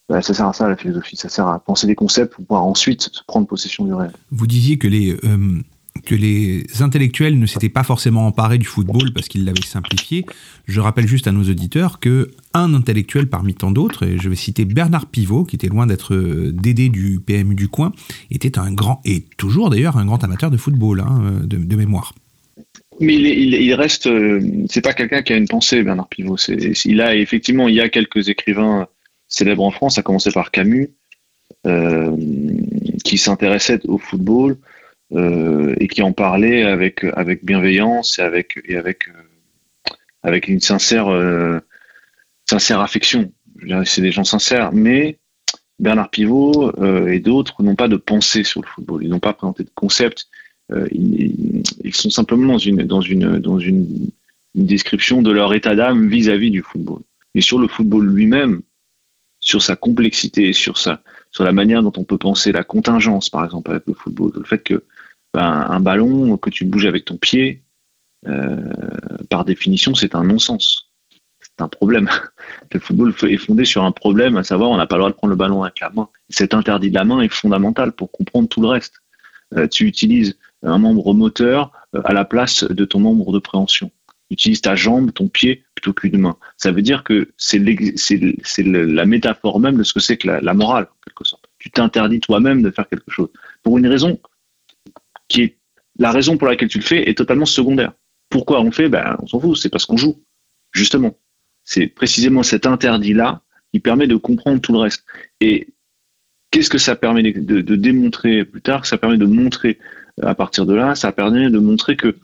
Bah, 0.09 0.21
ça 0.21 0.35
sert 0.35 0.47
à 0.47 0.53
ça 0.53 0.69
la 0.69 0.77
philosophie, 0.77 1.17
ça 1.17 1.29
sert 1.29 1.47
à 1.47 1.59
penser 1.59 1.87
des 1.87 1.95
concepts 1.95 2.35
pour 2.35 2.45
pouvoir 2.45 2.65
ensuite 2.65 3.03
se 3.03 3.23
prendre 3.27 3.47
possession 3.47 3.85
du 3.85 3.95
réel. 3.95 4.13
Vous 4.31 4.47
disiez 4.47 4.77
que 4.77 4.89
les, 4.89 5.17
euh, 5.25 5.63
que 6.05 6.15
les 6.15 6.67
intellectuels 6.81 7.39
ne 7.39 7.47
s'étaient 7.47 7.69
pas 7.69 7.85
forcément 7.85 8.27
emparés 8.27 8.59
du 8.59 8.67
football 8.67 9.13
parce 9.13 9.29
qu'ils 9.29 9.45
l'avaient 9.45 9.63
simplifié. 9.63 10.27
Je 10.67 10.81
rappelle 10.81 11.07
juste 11.07 11.29
à 11.29 11.33
nos 11.33 11.45
auditeurs 11.45 12.01
que 12.01 12.31
un 12.55 12.75
intellectuel 12.75 13.29
parmi 13.29 13.55
tant 13.55 13.71
d'autres, 13.71 14.05
et 14.05 14.19
je 14.19 14.29
vais 14.29 14.37
citer 14.37 14.65
Bernard 14.65 15.07
Pivot, 15.07 15.45
qui 15.45 15.57
était 15.57 15.69
loin 15.69 15.87
d'être 15.87 16.15
euh, 16.15 16.53
Dédé 16.53 16.89
du 16.89 17.21
PMU 17.21 17.55
du 17.55 17.69
coin, 17.69 17.93
était 18.31 18.59
un 18.59 18.73
grand, 18.73 19.01
et 19.05 19.23
toujours 19.37 19.71
d'ailleurs 19.71 19.97
un 19.97 20.05
grand 20.05 20.23
amateur 20.25 20.51
de 20.51 20.57
football, 20.57 21.01
hein, 21.01 21.23
euh, 21.23 21.47
de 21.47 21.77
mémoire. 21.77 22.13
Mais 23.01 23.15
il, 23.15 23.27
il, 23.27 23.55
il 23.55 23.75
reste, 23.75 24.07
euh, 24.07 24.41
c'est 24.69 24.83
pas 24.83 24.93
quelqu'un 24.93 25.23
qui 25.23 25.33
a 25.33 25.37
une 25.37 25.49
pensée, 25.49 25.83
Bernard 25.83 26.09
Pivot. 26.09 26.37
Il 26.85 27.01
a 27.01 27.15
effectivement, 27.15 27.69
il 27.69 27.75
y 27.75 27.81
a 27.81 27.89
quelques 27.89 28.29
écrivains 28.29 28.89
célèbres 29.29 29.65
en 29.65 29.71
France, 29.71 29.99
à 29.99 30.03
commencer 30.03 30.31
par 30.31 30.51
Camus, 30.51 30.91
euh, 31.67 32.17
qui 33.05 33.19
s'intéressaient 33.19 33.87
au 33.87 33.99
football 33.99 34.59
euh, 35.13 35.75
et 35.81 35.89
qui 35.89 36.03
en 36.03 36.13
parlaient 36.13 36.63
avec 36.63 37.05
avec 37.05 37.45
bienveillance 37.45 38.19
et 38.19 38.23
avec 38.23 38.61
et 38.65 38.77
avec 38.77 39.09
avec 40.23 40.49
une 40.49 40.61
sincère 40.61 41.09
sincère 42.49 42.81
affection. 42.81 43.33
C'est 43.85 44.03
des 44.03 44.13
gens 44.13 44.25
sincères, 44.25 44.73
mais 44.73 45.19
Bernard 45.79 46.11
Pivot 46.11 46.73
et 47.09 47.21
d'autres 47.21 47.63
n'ont 47.63 47.75
pas 47.75 47.89
de 47.89 47.97
pensée 47.97 48.45
sur 48.45 48.61
le 48.61 48.67
football. 48.67 49.03
Ils 49.03 49.09
n'ont 49.09 49.21
pas 49.21 49.33
présenté 49.33 49.65
de 49.65 49.71
concept. 49.75 50.29
Euh, 50.73 50.89
ils, 50.93 51.95
sont 51.95 52.11
simplement 52.11 52.53
dans 52.53 52.59
une, 52.59 52.85
dans 52.85 53.01
une, 53.01 53.39
dans 53.39 53.59
une, 53.59 54.11
description 54.55 55.23
de 55.23 55.31
leur 55.31 55.55
état 55.55 55.75
d'âme 55.75 56.09
vis-à-vis 56.09 56.51
du 56.51 56.61
football. 56.61 57.01
Mais 57.35 57.41
sur 57.41 57.59
le 57.59 57.69
football 57.69 58.07
lui-même, 58.07 58.61
sur 59.41 59.63
sa 59.63 59.77
complexité, 59.77 60.53
sur 60.53 60.77
sa, 60.77 61.03
sur 61.31 61.45
la 61.45 61.53
manière 61.53 61.83
dont 61.83 61.93
on 61.97 62.05
peut 62.05 62.19
penser 62.19 62.53
la 62.53 62.63
contingence, 62.63 63.31
par 63.31 63.47
exemple, 63.47 63.71
avec 63.71 63.85
le 63.87 63.95
football, 63.95 64.31
le 64.35 64.45
fait 64.45 64.63
que 64.63 64.85
ben, 65.33 65.67
un 65.69 65.81
ballon 65.81 66.37
que 66.37 66.51
tu 66.51 66.67
bouges 66.67 66.85
avec 66.85 67.07
ton 67.07 67.17
pied, 67.17 67.63
euh, 68.27 68.57
par 69.31 69.47
définition, 69.47 69.95
c'est 69.95 70.15
un 70.15 70.23
non-sens. 70.23 70.91
C'est 71.41 71.63
un 71.63 71.69
problème. 71.69 72.11
Le 72.73 72.79
football 72.79 73.15
est 73.29 73.37
fondé 73.37 73.65
sur 73.65 73.85
un 73.85 73.93
problème, 73.93 74.37
à 74.37 74.45
savoir 74.45 74.71
on 74.71 74.77
n'a 74.77 74.87
pas 74.87 74.97
le 74.97 75.01
droit 75.01 75.11
de 75.11 75.17
prendre 75.17 75.31
le 75.31 75.37
ballon 75.37 75.63
avec 75.63 75.81
la 75.81 75.91
main. 75.91 76.09
Cet 76.29 76.55
interdit 76.55 76.91
de 76.91 76.95
la 76.95 77.05
main 77.05 77.21
est 77.21 77.33
fondamental 77.33 77.93
pour 77.93 78.11
comprendre 78.11 78.49
tout 78.49 78.61
le 78.61 78.69
reste. 78.69 79.03
Euh, 79.57 79.67
tu 79.67 79.87
utilises 79.87 80.37
un 80.63 80.79
membre 80.79 81.15
moteur 81.15 81.73
euh, 81.95 82.03
à 82.05 82.13
la 82.13 82.25
place 82.25 82.65
de 82.65 82.85
ton 82.85 83.01
membre 83.01 83.33
de 83.33 83.39
préhension. 83.39 83.91
Tu 84.29 84.35
utilises 84.35 84.61
ta 84.61 84.75
jambe, 84.75 85.13
ton 85.13 85.29
pied, 85.29 85.65
plutôt 85.75 85.93
qu'une 85.93 86.19
main. 86.19 86.37
Ça 86.57 86.73
veut 86.73 86.83
dire 86.83 87.05
que 87.05 87.33
c'est 87.37 87.59
la 87.59 89.05
métaphore 89.05 89.61
même 89.61 89.77
de 89.77 89.83
ce 89.83 89.93
que 89.93 90.01
c'est 90.01 90.17
que 90.17 90.29
la, 90.29 90.55
morale, 90.55 90.85
en 90.85 90.97
quelque 91.05 91.25
sorte. 91.25 91.45
Tu 91.59 91.71
t'interdis 91.71 92.21
toi-même 92.21 92.63
de 92.63 92.71
faire 92.71 92.89
quelque 92.89 93.11
chose. 93.11 93.29
Pour 93.63 93.79
une 93.79 93.87
raison 93.87 94.19
qui 95.29 95.43
est 95.43 95.59
la 95.99 96.11
raison 96.11 96.39
pour 96.39 96.49
laquelle 96.49 96.69
tu 96.69 96.79
le 96.79 96.85
fais 96.85 97.09
est 97.09 97.17
totalement 97.17 97.47
secondaire. 97.47 97.93
Pourquoi 98.31 98.61
on 98.61 98.65
le 98.65 98.71
fait? 98.71 98.89
Ben, 98.89 99.17
On 99.21 99.27
s'en 99.27 99.41
fout, 99.41 99.57
c'est 99.57 99.69
parce 99.69 99.85
qu'on 99.85 99.99
joue. 99.99 100.23
Justement. 100.73 101.15
C'est 101.65 101.87
précisément 101.87 102.43
cet 102.43 102.67
interdit-là 102.67 103.43
qui 103.73 103.81
permet 103.81 104.07
de 104.07 104.17
comprendre 104.17 104.61
tout 104.61 104.73
le 104.73 104.79
reste. 104.79 105.05
Et 105.41 105.69
qu'est-ce 106.51 106.71
que 106.71 106.79
ça 106.79 106.97
permet 106.97 107.23
de, 107.23 107.77
démontrer 107.77 108.45
plus 108.45 108.63
tard? 108.63 108.87
Ça 108.87 108.99
permet 108.99 109.19
de 109.19 109.27
montrer, 109.27 109.79
à 110.21 110.35
partir 110.35 110.67
de 110.67 110.75
là, 110.75 110.95
ça 110.95 111.13
permet 111.13 111.51
de 111.51 111.59
montrer 111.59 111.97
que 111.97 112.17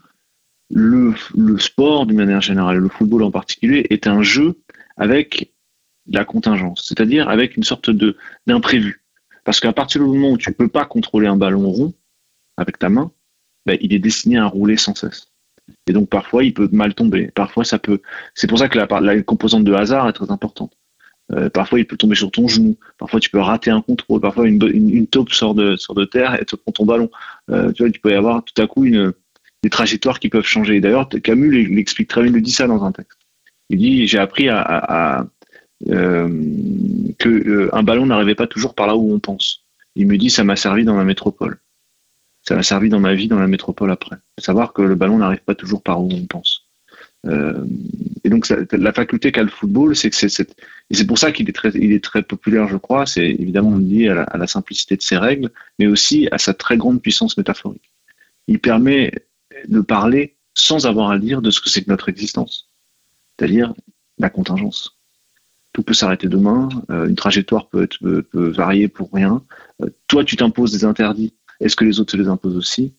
le, 0.69 1.15
sport, 1.57 2.05
d'une 2.05 2.17
manière 2.17 2.41
générale, 2.41 2.77
le 2.77 2.89
football 2.89 3.23
en 3.23 3.31
particulier, 3.31 3.87
est 3.89 4.07
un 4.07 4.21
jeu 4.21 4.59
avec 4.97 5.53
la 6.07 6.25
contingence, 6.25 6.85
c'est-à-dire 6.87 7.29
avec 7.29 7.57
une 7.57 7.63
sorte 7.63 7.89
de 7.89 8.17
d'imprévu. 8.47 9.03
Parce 9.43 9.59
qu'à 9.59 9.73
partir 9.73 10.01
du 10.01 10.07
moment 10.07 10.31
où 10.31 10.37
tu 10.37 10.51
peux 10.53 10.67
pas 10.67 10.85
contrôler 10.85 11.27
un 11.27 11.37
ballon 11.37 11.69
rond 11.69 11.93
avec 12.57 12.77
ta 12.77 12.89
main, 12.89 13.11
ben, 13.65 13.77
il 13.81 13.93
est 13.93 13.99
destiné 13.99 14.37
à 14.37 14.45
rouler 14.45 14.77
sans 14.77 14.95
cesse. 14.95 15.27
Et 15.87 15.93
donc 15.93 16.09
parfois 16.09 16.43
il 16.43 16.53
peut 16.53 16.69
mal 16.71 16.93
tomber. 16.93 17.31
Parfois 17.33 17.63
ça 17.63 17.79
peut. 17.79 18.01
C'est 18.33 18.47
pour 18.47 18.59
ça 18.59 18.69
que 18.69 18.77
la 18.77 19.21
composante 19.21 19.63
de 19.63 19.73
hasard 19.73 20.07
est 20.07 20.13
très 20.13 20.31
importante. 20.31 20.78
Euh, 21.31 21.49
parfois 21.49 21.79
il 21.79 21.85
peut 21.85 21.97
tomber 21.97 22.15
sur 22.15 22.31
ton 22.31 22.47
genou. 22.47 22.77
Parfois 22.97 23.19
tu 23.19 23.29
peux 23.29 23.39
rater 23.39 23.71
un 23.71 23.81
contrôle. 23.81 24.21
Parfois 24.21 24.47
une, 24.47 25.07
taupe 25.07 25.31
sort 25.31 25.53
de, 25.55 25.75
sort 25.75 25.95
de 25.95 26.05
terre 26.05 26.41
et 26.41 26.45
te 26.45 26.55
prend 26.55 26.71
ton 26.71 26.85
ballon. 26.85 27.09
Euh, 27.51 27.71
tu 27.71 27.83
vois, 27.83 27.91
tu 27.91 27.99
peux 27.99 28.11
y 28.11 28.15
avoir 28.15 28.43
tout 28.43 28.59
à 28.61 28.67
coup 28.67 28.85
une, 28.85 29.13
des 29.63 29.69
trajectoires 29.69 30.19
qui 30.19 30.29
peuvent 30.29 30.45
changer. 30.45 30.79
D'ailleurs 30.79 31.07
Camus 31.23 31.51
l'explique 31.51 32.07
très 32.07 32.23
bien. 32.23 32.33
Il 32.35 32.41
dit 32.41 32.51
ça 32.51 32.67
dans 32.67 32.83
un 32.83 32.91
texte. 32.91 33.19
Il 33.69 33.77
dit 33.77 34.07
j'ai 34.07 34.17
appris 34.17 34.49
à, 34.49 34.59
à, 34.59 35.19
à, 35.19 35.27
euh, 35.87 36.27
que 37.17 37.29
euh, 37.29 37.75
un 37.75 37.83
ballon 37.83 38.05
n'arrivait 38.05 38.35
pas 38.35 38.47
toujours 38.47 38.75
par 38.75 38.87
là 38.87 38.95
où 38.95 39.13
on 39.13 39.19
pense. 39.19 39.65
Il 39.95 40.07
me 40.07 40.17
dit 40.17 40.29
ça 40.29 40.43
m'a 40.43 40.55
servi 40.55 40.83
dans 40.83 40.97
la 40.97 41.03
métropole. 41.03 41.59
Ça 42.41 42.55
m'a 42.55 42.63
servi 42.63 42.89
dans 42.89 42.99
ma 42.99 43.13
vie 43.13 43.27
dans 43.27 43.39
la 43.39 43.47
métropole 43.47 43.91
après. 43.91 44.17
Savoir 44.39 44.73
que 44.73 44.81
le 44.81 44.95
ballon 44.95 45.19
n'arrive 45.19 45.43
pas 45.43 45.55
toujours 45.55 45.83
par 45.83 46.01
où 46.01 46.09
on 46.11 46.25
pense. 46.25 46.58
Euh, 47.25 47.65
et 48.23 48.29
donc 48.29 48.47
la 48.71 48.93
faculté 48.93 49.31
qu'a 49.31 49.43
le 49.43 49.49
football, 49.49 49.95
c'est 49.95 50.09
que 50.09 50.15
c'est 50.15 50.55
et 50.89 50.95
c'est 50.95 51.05
pour 51.05 51.17
ça 51.17 51.31
qu'il 51.31 51.49
est 51.49 51.53
très 51.53 51.69
il 51.71 51.91
est 51.91 52.03
très 52.03 52.23
populaire, 52.23 52.67
je 52.67 52.77
crois. 52.77 53.05
C'est 53.05 53.27
évidemment 53.27 53.77
lié 53.77 54.09
à 54.09 54.37
la, 54.37 54.47
simplicité 54.47 54.95
de 54.95 55.01
ses 55.01 55.17
règles, 55.17 55.49
mais 55.77 55.87
aussi 55.87 56.27
à 56.31 56.37
sa 56.37 56.53
très 56.53 56.77
grande 56.77 57.01
puissance 57.01 57.37
métaphorique. 57.37 57.91
Il 58.47 58.59
permet 58.59 59.11
de 59.67 59.81
parler 59.81 60.35
sans 60.53 60.87
avoir 60.87 61.11
à 61.11 61.19
dire 61.19 61.41
de 61.41 61.51
ce 61.51 61.61
que 61.61 61.69
c'est 61.69 61.83
que 61.83 61.89
notre 61.89 62.09
existence, 62.09 62.69
c'est-à-dire 63.37 63.73
la 64.17 64.29
contingence. 64.29 64.97
Tout 65.71 65.83
peut 65.83 65.93
s'arrêter 65.93 66.27
demain, 66.27 66.67
euh, 66.89 67.07
une 67.07 67.15
trajectoire 67.15 67.67
peut, 67.67 67.83
être, 67.83 67.99
peut, 67.99 68.49
varier 68.49 68.87
pour 68.87 69.11
rien. 69.13 69.43
Euh, 69.83 69.89
toi, 70.07 70.25
tu 70.25 70.35
t'imposes 70.35 70.71
des 70.71 70.83
interdits. 70.83 71.33
Est-ce 71.59 71.75
que 71.75 71.85
les 71.85 71.99
autres 71.99 72.11
se 72.11 72.17
les 72.17 72.27
imposent 72.27 72.57
aussi? 72.57 72.93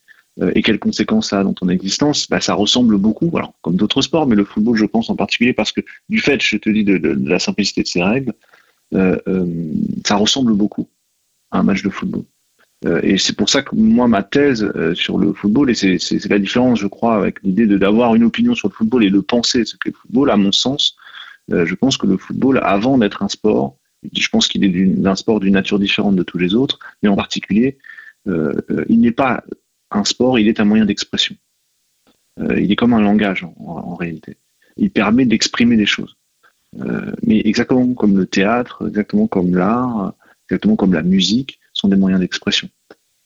Et 0.54 0.62
quelles 0.62 0.78
conséquences 0.78 1.30
ça 1.30 1.40
a 1.40 1.44
dans 1.44 1.52
ton 1.52 1.68
existence? 1.68 2.28
Bah, 2.28 2.40
Ça 2.40 2.54
ressemble 2.54 2.96
beaucoup, 2.96 3.30
alors, 3.36 3.52
comme 3.62 3.76
d'autres 3.76 4.00
sports, 4.00 4.26
mais 4.26 4.36
le 4.36 4.44
football, 4.44 4.76
je 4.76 4.86
pense 4.86 5.10
en 5.10 5.16
particulier, 5.16 5.52
parce 5.52 5.72
que 5.72 5.80
du 6.08 6.18
fait, 6.18 6.40
je 6.40 6.56
te 6.56 6.70
dis, 6.70 6.84
de, 6.84 6.98
la 7.28 7.38
simplicité 7.38 7.82
de 7.82 7.88
ses 7.88 8.02
règles, 8.02 8.32
euh, 8.94 9.18
euh, 9.28 9.46
ça 10.06 10.16
ressemble 10.16 10.54
beaucoup 10.54 10.88
à 11.50 11.58
un 11.58 11.62
match 11.62 11.82
de 11.82 11.90
football. 11.90 12.24
Euh, 12.86 13.00
et 13.02 13.18
c'est 13.18 13.36
pour 13.36 13.50
ça 13.50 13.62
que 13.62 13.74
moi, 13.74 14.08
ma 14.08 14.22
thèse 14.22 14.62
euh, 14.62 14.94
sur 14.94 15.18
le 15.18 15.32
football, 15.34 15.70
et 15.70 15.74
c'est 15.74 16.28
la 16.30 16.38
différence, 16.38 16.78
je 16.78 16.86
crois, 16.86 17.16
avec 17.16 17.42
l'idée 17.42 17.66
d'avoir 17.66 18.14
une 18.14 18.24
opinion 18.24 18.54
sur 18.54 18.68
le 18.68 18.74
football 18.74 19.04
et 19.04 19.10
de 19.10 19.20
penser 19.20 19.64
ce 19.64 19.76
qu'est 19.76 19.90
le 19.90 19.96
football, 19.96 20.30
à 20.30 20.36
mon 20.36 20.52
sens, 20.52 20.96
euh, 21.52 21.66
je 21.66 21.74
pense 21.74 21.96
que 21.96 22.06
le 22.06 22.16
football, 22.16 22.60
avant 22.62 22.96
d'être 22.98 23.22
un 23.22 23.28
sport, 23.28 23.76
je 24.12 24.28
pense 24.28 24.48
qu'il 24.48 24.64
est 24.64 24.86
d'un 24.86 25.14
sport 25.14 25.40
d'une 25.40 25.54
nature 25.54 25.78
différente 25.78 26.16
de 26.16 26.22
tous 26.22 26.38
les 26.38 26.54
autres, 26.54 26.78
mais 27.02 27.08
en 27.08 27.16
particulier, 27.16 27.78
euh, 28.28 28.54
euh, 28.70 28.84
il 28.88 29.00
n'est 29.00 29.12
pas 29.12 29.44
un 29.90 30.04
sport, 30.04 30.38
il 30.38 30.48
est 30.48 30.60
un 30.60 30.64
moyen 30.64 30.84
d'expression. 30.84 31.36
Euh, 32.38 32.60
il 32.60 32.70
est 32.70 32.76
comme 32.76 32.94
un 32.94 33.00
langage 33.00 33.44
en, 33.44 33.94
réalité. 33.94 34.36
Il 34.76 34.90
permet 34.90 35.26
d'exprimer 35.26 35.76
des 35.76 35.86
choses. 35.86 36.16
Euh, 36.80 37.12
mais 37.24 37.40
exactement 37.44 37.94
comme 37.94 38.16
le 38.16 38.26
théâtre, 38.26 38.86
exactement 38.86 39.26
comme 39.26 39.54
l'art, 39.54 40.14
exactement 40.48 40.76
comme 40.76 40.92
la 40.92 41.02
musique, 41.02 41.58
sont 41.72 41.88
des 41.88 41.96
moyens 41.96 42.20
d'expression. 42.20 42.68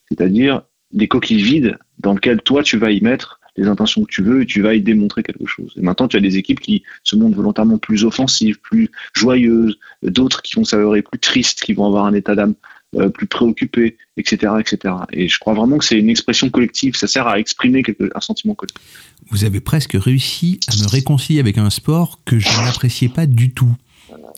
C'est-à-dire 0.08 0.62
des 0.92 1.08
coquilles 1.08 1.42
vides 1.42 1.78
dans 1.98 2.14
lesquelles 2.14 2.40
toi 2.40 2.62
tu 2.62 2.78
vas 2.78 2.90
y 2.90 3.00
mettre 3.00 3.40
les 3.56 3.66
intentions 3.66 4.02
que 4.02 4.10
tu 4.10 4.22
veux 4.22 4.42
et 4.42 4.46
tu 4.46 4.62
vas 4.62 4.74
y 4.74 4.80
démontrer 4.80 5.22
quelque 5.22 5.46
chose. 5.46 5.72
Et 5.76 5.82
maintenant 5.82 6.08
tu 6.08 6.16
as 6.16 6.20
des 6.20 6.38
équipes 6.38 6.60
qui 6.60 6.82
se 7.02 7.14
montrent 7.16 7.36
volontairement 7.36 7.78
plus 7.78 8.04
offensives, 8.04 8.58
plus 8.60 8.90
joyeuses, 9.12 9.78
d'autres 10.02 10.42
qui 10.42 10.56
vont 10.56 10.64
s'avérer 10.64 11.02
plus 11.02 11.18
tristes, 11.18 11.62
qui 11.62 11.72
vont 11.72 11.86
avoir 11.86 12.06
un 12.06 12.14
état 12.14 12.34
d'âme 12.34 12.54
euh, 12.96 13.08
plus 13.08 13.26
préoccupé, 13.26 13.96
etc., 14.16 14.52
etc. 14.60 14.94
Et 15.12 15.28
je 15.28 15.38
crois 15.38 15.54
vraiment 15.54 15.78
que 15.78 15.84
c'est 15.84 15.98
une 15.98 16.10
expression 16.10 16.50
collective. 16.50 16.96
Ça 16.96 17.06
sert 17.06 17.26
à 17.26 17.38
exprimer 17.38 17.82
quelque, 17.82 18.10
un 18.14 18.20
sentiment 18.20 18.54
collectif. 18.54 18.82
Vous 19.30 19.44
avez 19.44 19.60
presque 19.60 19.92
réussi 19.94 20.60
à 20.68 20.82
me 20.82 20.88
réconcilier 20.88 21.40
avec 21.40 21.58
un 21.58 21.70
sport 21.70 22.20
que 22.24 22.38
je 22.38 22.48
n'appréciais 22.62 23.08
pas 23.08 23.26
du 23.26 23.52
tout, 23.52 23.74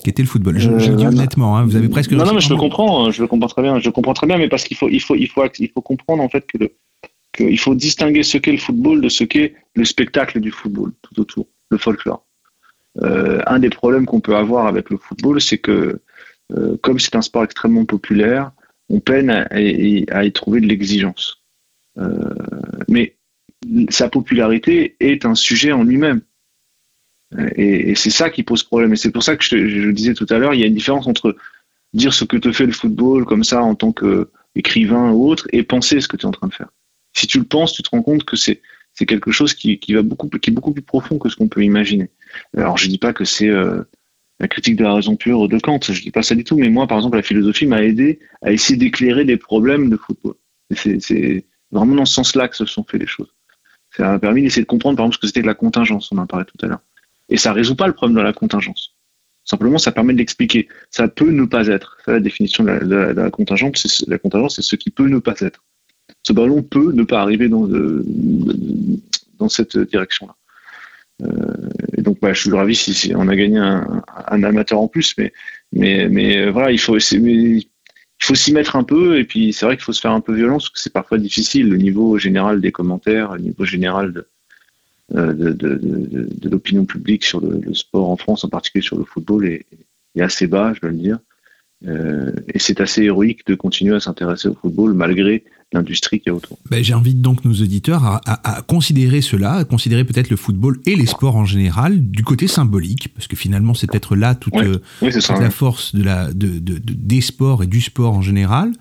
qui 0.03 0.11
était 0.11 0.23
le 0.23 0.29
football. 0.29 0.59
Je, 0.59 0.79
je 0.79 0.91
le 0.91 0.97
dis 0.97 1.05
Euh, 1.05 1.09
honnêtement, 1.09 1.57
hein, 1.57 1.65
vous 1.65 1.77
avez 1.77 1.89
presque 1.89 2.13
Non, 2.13 2.25
non, 2.25 2.35
mais 2.35 2.41
je 2.41 2.51
le 2.51 2.57
comprends, 2.57 3.11
je 3.11 3.21
le 3.23 3.29
comprends 3.29 3.49
très 3.49 3.63
bien, 3.63 3.79
je 3.79 3.87
le 3.87 3.93
comprends 3.93 4.15
très 4.15 4.27
bien, 4.27 4.39
mais 4.39 4.49
parce 4.49 4.65
qu'il 4.65 4.77
faut, 4.77 4.89
il 4.89 5.01
faut, 5.01 5.15
il 5.15 5.29
faut, 5.29 5.43
il 5.59 5.71
faut 5.71 5.83
comprendre 5.83 6.23
en 6.23 6.29
fait 6.29 6.47
que 6.47 6.59
le, 6.59 6.73
que 7.33 7.45
il 7.45 7.59
faut 7.59 7.75
distinguer 7.75 8.23
ce 8.23 8.39
qu'est 8.39 8.53
le 8.53 8.59
football 8.59 9.01
de 9.01 9.09
ce 9.09 9.25
qu'est 9.25 9.55
le 9.75 9.85
spectacle 9.85 10.41
du 10.41 10.51
football 10.51 10.93
tout 11.03 11.21
autour, 11.21 11.47
le 11.71 11.79
folklore. 11.79 12.25
Euh, 13.03 13.43
un 13.47 13.59
des 13.59 13.69
problèmes 13.69 14.07
qu'on 14.07 14.21
peut 14.21 14.37
avoir 14.37 14.67
avec 14.67 14.91
le 14.91 14.97
football, 14.97 15.41
c'est 15.41 15.59
que 15.59 16.01
euh, 16.53 16.77
comme 16.83 16.99
c'est 16.99 17.17
un 17.17 17.23
sport 17.23 17.45
extrêmement 17.45 17.85
populaire, 17.85 18.53
on 18.89 19.01
peine 19.01 19.31
à, 19.31 19.61
y 19.61 20.33
trouver 20.33 20.61
de 20.61 20.67
l'exigence. 20.67 21.43
Euh, 21.99 22.35
mais 22.89 23.17
sa 23.89 24.09
popularité 24.09 24.97
est 25.01 25.25
un 25.25 25.35
sujet 25.35 25.73
en 25.73 25.83
lui-même. 25.83 26.21
Et, 27.57 27.91
et 27.91 27.95
c'est 27.97 28.11
ça 28.11 28.31
qui 28.31 28.45
pose 28.45 28.63
problème. 28.63 28.93
Et 28.93 28.97
c'est 28.97 29.11
pour 29.11 29.25
ça 29.25 29.37
que 29.37 29.43
je, 29.43 29.67
je 29.67 29.91
disais 29.91 30.15
tout 30.15 30.27
à 30.31 30.39
l'heure, 30.39 30.55
il 30.55 30.61
y 30.61 30.65
a 30.65 30.67
une 30.67 30.75
différence 30.75 31.09
entre 31.09 31.37
dire 31.97 32.15
ce 32.15 32.25
que 32.25 32.37
te 32.37 32.53
fait 32.53 32.67
le 32.67 32.73
football 32.73 33.25
comme 33.25 33.45
ça 33.45 33.63
en 33.63 33.75
tant 33.75 33.93
qu'écrivain 33.93 35.11
ou 35.11 35.29
autre 35.29 35.49
et 35.53 35.63
penser 35.63 36.01
ce 36.01 36.09
que 36.09 36.17
tu 36.17 36.23
es 36.23 36.27
en 36.27 36.33
train 36.33 36.49
de 36.49 36.55
faire. 36.55 36.69
Si 37.15 37.27
tu 37.27 37.39
le 37.39 37.45
penses, 37.45 37.73
tu 37.73 37.83
te 37.83 37.91
rends 37.91 38.03
compte 38.03 38.25
que 38.25 38.37
c'est 38.37 38.61
quelque 39.07 39.33
chose 39.33 39.55
qui, 39.55 39.79
va 39.93 40.03
beaucoup 40.03 40.29
est 40.35 40.51
beaucoup 40.51 40.73
plus 40.73 40.83
profond 40.83 41.19
que 41.19 41.29
ce 41.29 41.37
qu'on 41.37 41.49
peut 41.49 41.65
imaginer. 41.65 42.11
Alors 42.57 42.77
je 42.77 42.89
dis 42.89 42.99
pas 42.99 43.13
que 43.13 43.25
c'est 43.25 43.49
euh, 43.49 43.83
la 44.41 44.49
critique 44.49 44.77
de 44.77 44.85
la 44.85 44.95
raison 44.95 45.17
pure 45.17 45.49
de 45.49 45.59
Kant, 45.59 45.81
je 45.83 46.01
dis 46.03 46.11
pas 46.11 46.23
ça 46.23 46.35
du 46.35 46.45
tout, 46.45 46.57
mais 46.57 46.69
moi 46.69 46.87
par 46.87 46.99
exemple 46.99 47.17
la 47.17 47.23
philosophie 47.23 47.67
m'a 47.67 47.83
aidé 47.83 48.19
à 48.43 48.53
essayer 48.53 48.77
d'éclairer 48.79 49.25
des 49.25 49.37
problèmes 49.37 49.89
de 49.91 49.97
football. 49.97 50.35
C'est 50.75 51.45
vraiment 51.71 51.95
dans 51.95 52.05
ce 52.05 52.15
sens-là 52.15 52.49
que 52.49 52.57
se 52.57 52.67
sont 52.67 52.85
fait 52.85 52.99
les 52.99 53.07
choses. 53.07 53.33
Ça 53.97 54.03
m'a 54.05 54.19
permis 54.19 54.43
d'essayer 54.43 54.63
de 54.63 54.67
comprendre 54.67 54.97
par 54.97 55.05
exemple 55.07 55.17
ce 55.17 55.21
que 55.23 55.27
c'était 55.29 55.43
que 55.43 55.47
la 55.47 55.55
contingence, 55.55 56.11
on 56.13 56.19
en 56.19 56.27
parlait 56.27 56.45
tout 56.45 56.65
à 56.65 56.69
l'heure. 56.69 56.81
Et 57.29 57.37
ça 57.39 57.53
résout 57.53 57.77
pas 57.77 57.87
le 57.87 57.93
problème 57.95 58.17
de 58.17 58.23
la 58.23 58.33
contingence. 58.33 58.93
Simplement, 59.45 59.79
ça 59.79 59.93
permet 59.93 60.13
de 60.13 60.19
l'expliquer. 60.19 60.69
Ça 60.91 61.07
peut 61.09 61.31
ne 61.31 61.45
pas 61.45 61.69
être. 61.69 61.97
C'est 62.05 62.11
la 62.13 62.21
définition 62.21 62.65
de 62.65 62.69
la, 62.71 62.79
de 62.81 62.95
la- 62.95 63.13
la 63.13 63.31
contingence. 63.31 64.05
La 64.09 64.19
contingence, 64.19 64.57
c'est 64.57 64.63
ce 64.63 64.75
qui 64.77 64.91
peut 64.91 65.07
ne 65.09 65.19
pas 65.19 65.35
être. 65.41 65.63
Ce 66.25 66.33
ballon 66.33 66.63
peut 66.63 66.93
ne 66.93 67.05
pas 67.05 67.21
arriver 67.23 67.49
dans, 67.49 67.65
de- 67.67 68.05
dans 69.39 69.49
cette 69.49 69.79
direction-là. 69.79 70.35
Euh, 71.23 71.56
et 71.97 72.03
donc, 72.03 72.21
bah, 72.21 72.33
je 72.33 72.41
suis 72.43 72.53
ravi 72.53 72.75
si, 72.75 73.13
on 73.17 73.29
a 73.29 73.37
gagné 73.37 73.59
un, 73.59 74.43
amateur 74.43 74.81
en 74.81 74.89
plus, 74.89 75.15
mais, 75.19 75.33
euh, 76.07 76.51
voilà, 76.51 76.71
il 76.71 76.79
faut, 76.79 76.99
il 76.99 77.67
faut 78.21 78.35
s'y 78.35 78.53
mettre 78.53 78.77
un 78.77 78.85
peu. 78.85 79.19
Et 79.19 79.25
puis, 79.25 79.53
c'est 79.53 79.65
vrai 79.65 79.77
qu'il 79.77 79.85
faut 79.85 79.95
se 79.95 80.01
faire 80.01 80.13
un 80.13 80.21
peu 80.21 80.35
violence 80.35 80.65
parce 80.65 80.75
que 80.75 80.81
c'est 80.81 80.93
parfois 80.93 81.19
difficile. 81.19 81.71
Le 81.71 81.79
niveau 81.79 82.19
général 82.19 82.61
des 82.61 82.71
commentaires, 82.71 83.35
le 83.35 83.43
niveau 83.43 83.65
général 83.65 84.13
de, 84.13 84.29
euh, 85.15 85.57
l'opinion 86.45 86.85
publique 86.85 87.25
sur 87.25 87.41
le, 87.41 87.61
le 87.61 87.75
sport 87.75 88.11
en 88.11 88.17
France, 88.17 88.45
en 88.45 88.49
particulier 88.49 88.83
sur 88.83 88.99
le 88.99 89.05
football, 89.05 89.47
est, 89.47 89.65
est 90.17 90.23
assez 90.23 90.47
bas, 90.47 90.75
je 90.75 90.81
dois 90.81 90.91
le 90.91 90.97
dire. 90.97 91.19
Euh, 91.87 92.33
et 92.55 92.59
c'est 92.59 92.81
assez 92.81 93.03
héroïque 93.03 93.47
de 93.47 93.55
continuer 93.55 93.95
à 93.95 94.01
s'intéresser 94.01 94.49
au 94.49 94.55
football 94.55 94.95
malgré 94.95 95.45
l'industrie 95.73 96.21
qu'il 96.21 96.31
y 96.31 96.33
a 96.33 96.35
autour. 96.35 96.59
Ben, 96.71 96.83
J'invite 96.83 97.21
donc 97.21 97.45
nos 97.45 97.53
auditeurs 97.53 98.03
à, 98.05 98.21
à- 98.25 98.57
à 98.59 98.63
considérer 98.63 99.21
cela, 99.21 99.55
à 99.55 99.65
considérer 99.65 100.05
peut-être 100.05 100.31
le 100.31 100.37
football 100.37 100.79
et 100.87 100.95
les 100.97 101.05
sports 101.07 101.37
en 101.37 101.45
général 101.45 102.01
du 102.11 102.23
côté 102.25 102.47
symbolique, 102.47 103.13
parce 103.15 103.27
que 103.27 103.37
finalement 103.37 103.75
c'est 103.75 103.87
peut-être 103.89 104.17
là 104.17 104.35
toute, 104.35 104.55
Oui, 104.55 104.63
oui, 105.03 105.09
c'est 105.13 105.19
toute 105.19 105.23
ça. 105.23 105.41
la 105.41 105.51
force 105.51 105.95
de 105.95 106.03
la, 106.03 106.33
de, 106.33 106.59
de- 106.61 106.79
de- 106.79 106.95
des 106.95 107.21
sports 107.21 107.63
et 107.63 107.67
du 107.67 107.81
sport 107.83 108.15
en 108.15 108.23
général. 108.23 108.73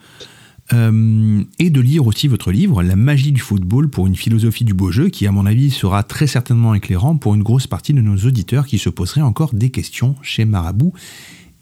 Euh, 0.74 1.44
et 1.60 1.70
de 1.70 1.80
lire 1.80 2.08
aussi 2.08 2.28
votre 2.28 2.52
livre, 2.52 2.82
La 2.82 2.96
magie 2.96 3.32
du 3.32 3.40
football 3.42 3.88
pour 3.90 4.08
une 4.08 4.16
philosophie 4.16 4.64
du 4.64 4.74
beau 4.74 4.90
jeu, 4.92 5.10
qui 5.10 5.28
à 5.28 5.32
mon 5.32 5.46
avis 5.46 5.70
sera 5.70 6.02
très 6.02 6.26
certainement 6.26 6.74
éclairant 6.74 7.18
pour 7.18 7.36
une 7.36 7.44
grosse 7.44 7.68
partie 7.68 7.94
de 7.94 8.02
nos 8.02 8.16
auditeurs 8.18 8.66
qui 8.66 8.80
se 8.80 8.90
poseraient 8.90 9.22
encore 9.22 9.54
des 9.54 9.70
questions 9.70 10.16
chez 10.24 10.44
Marabout 10.46 10.92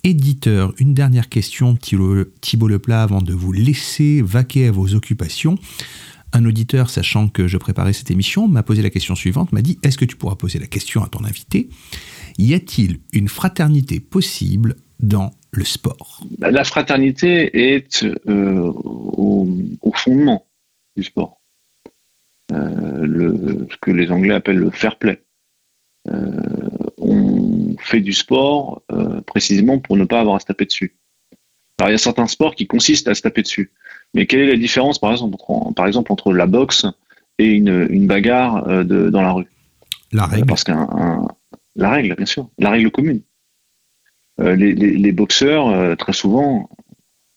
éditeur. 0.03 0.73
Une 0.77 0.93
dernière 0.93 1.29
question, 1.29 1.75
Thibaut 1.75 2.67
Leplat, 2.67 3.03
avant 3.03 3.21
de 3.21 3.33
vous 3.33 3.51
laisser 3.51 4.21
vaquer 4.21 4.67
à 4.67 4.71
vos 4.71 4.93
occupations. 4.95 5.55
Un 6.33 6.45
auditeur, 6.45 6.89
sachant 6.89 7.27
que 7.27 7.47
je 7.47 7.57
préparais 7.57 7.93
cette 7.93 8.09
émission, 8.09 8.47
m'a 8.47 8.63
posé 8.63 8.81
la 8.81 8.89
question 8.89 9.15
suivante, 9.15 9.53
m'a 9.53 9.61
dit, 9.61 9.77
est-ce 9.83 9.97
que 9.97 10.05
tu 10.05 10.15
pourras 10.15 10.35
poser 10.35 10.57
la 10.57 10.65
question 10.65 11.03
à 11.03 11.07
ton 11.07 11.23
invité? 11.23 11.69
Y 12.39 12.55
a-t-il 12.55 12.99
une 13.13 13.27
fraternité 13.27 13.99
possible 13.99 14.75
dans 14.99 15.31
le 15.51 15.63
sport? 15.63 16.23
La 16.39 16.63
fraternité 16.63 17.75
est 17.75 18.03
euh, 18.27 18.71
au, 18.73 19.47
fondement 19.93 20.47
du 20.97 21.03
sport. 21.03 21.39
Euh, 22.51 23.67
ce 23.69 23.77
que 23.79 23.91
les 23.91 24.11
Anglais 24.11 24.33
appellent 24.33 24.57
le 24.57 24.71
fair 24.71 24.97
play. 24.97 25.23
Euh, 26.09 26.41
fait 27.79 28.01
du 28.01 28.13
sport 28.13 28.81
euh, 28.91 29.21
précisément 29.21 29.79
pour 29.79 29.97
ne 29.97 30.05
pas 30.05 30.19
avoir 30.19 30.35
à 30.35 30.39
se 30.39 30.45
taper 30.45 30.65
dessus. 30.65 30.95
Alors 31.79 31.89
il 31.89 31.93
y 31.93 31.95
a 31.95 31.97
certains 31.99 32.27
sports 32.27 32.55
qui 32.55 32.67
consistent 32.67 33.07
à 33.07 33.15
se 33.15 33.21
taper 33.21 33.41
dessus. 33.41 33.71
Mais 34.13 34.25
quelle 34.27 34.41
est 34.41 34.51
la 34.51 34.57
différence 34.57 34.99
par 34.99 35.11
exemple 35.11 35.35
entre, 35.35 35.73
par 35.73 35.87
exemple, 35.87 36.11
entre 36.11 36.33
la 36.33 36.45
boxe 36.45 36.85
et 37.39 37.47
une, 37.51 37.87
une 37.89 38.05
bagarre 38.07 38.67
euh, 38.67 38.83
de, 38.83 39.09
dans 39.09 39.21
la 39.21 39.31
rue? 39.31 39.47
La 40.11 40.25
règle. 40.27 40.45
Parce 40.45 40.63
qu'un 40.63 41.27
la 41.75 41.89
règle, 41.89 42.15
bien 42.15 42.27
sûr, 42.27 42.49
la 42.59 42.69
règle 42.69 42.91
commune. 42.91 43.21
Euh, 44.39 44.55
les, 44.55 44.73
les- 44.73 44.95
les 44.97 45.11
boxeurs, 45.11 45.97
très 45.97 46.13
souvent, 46.13 46.69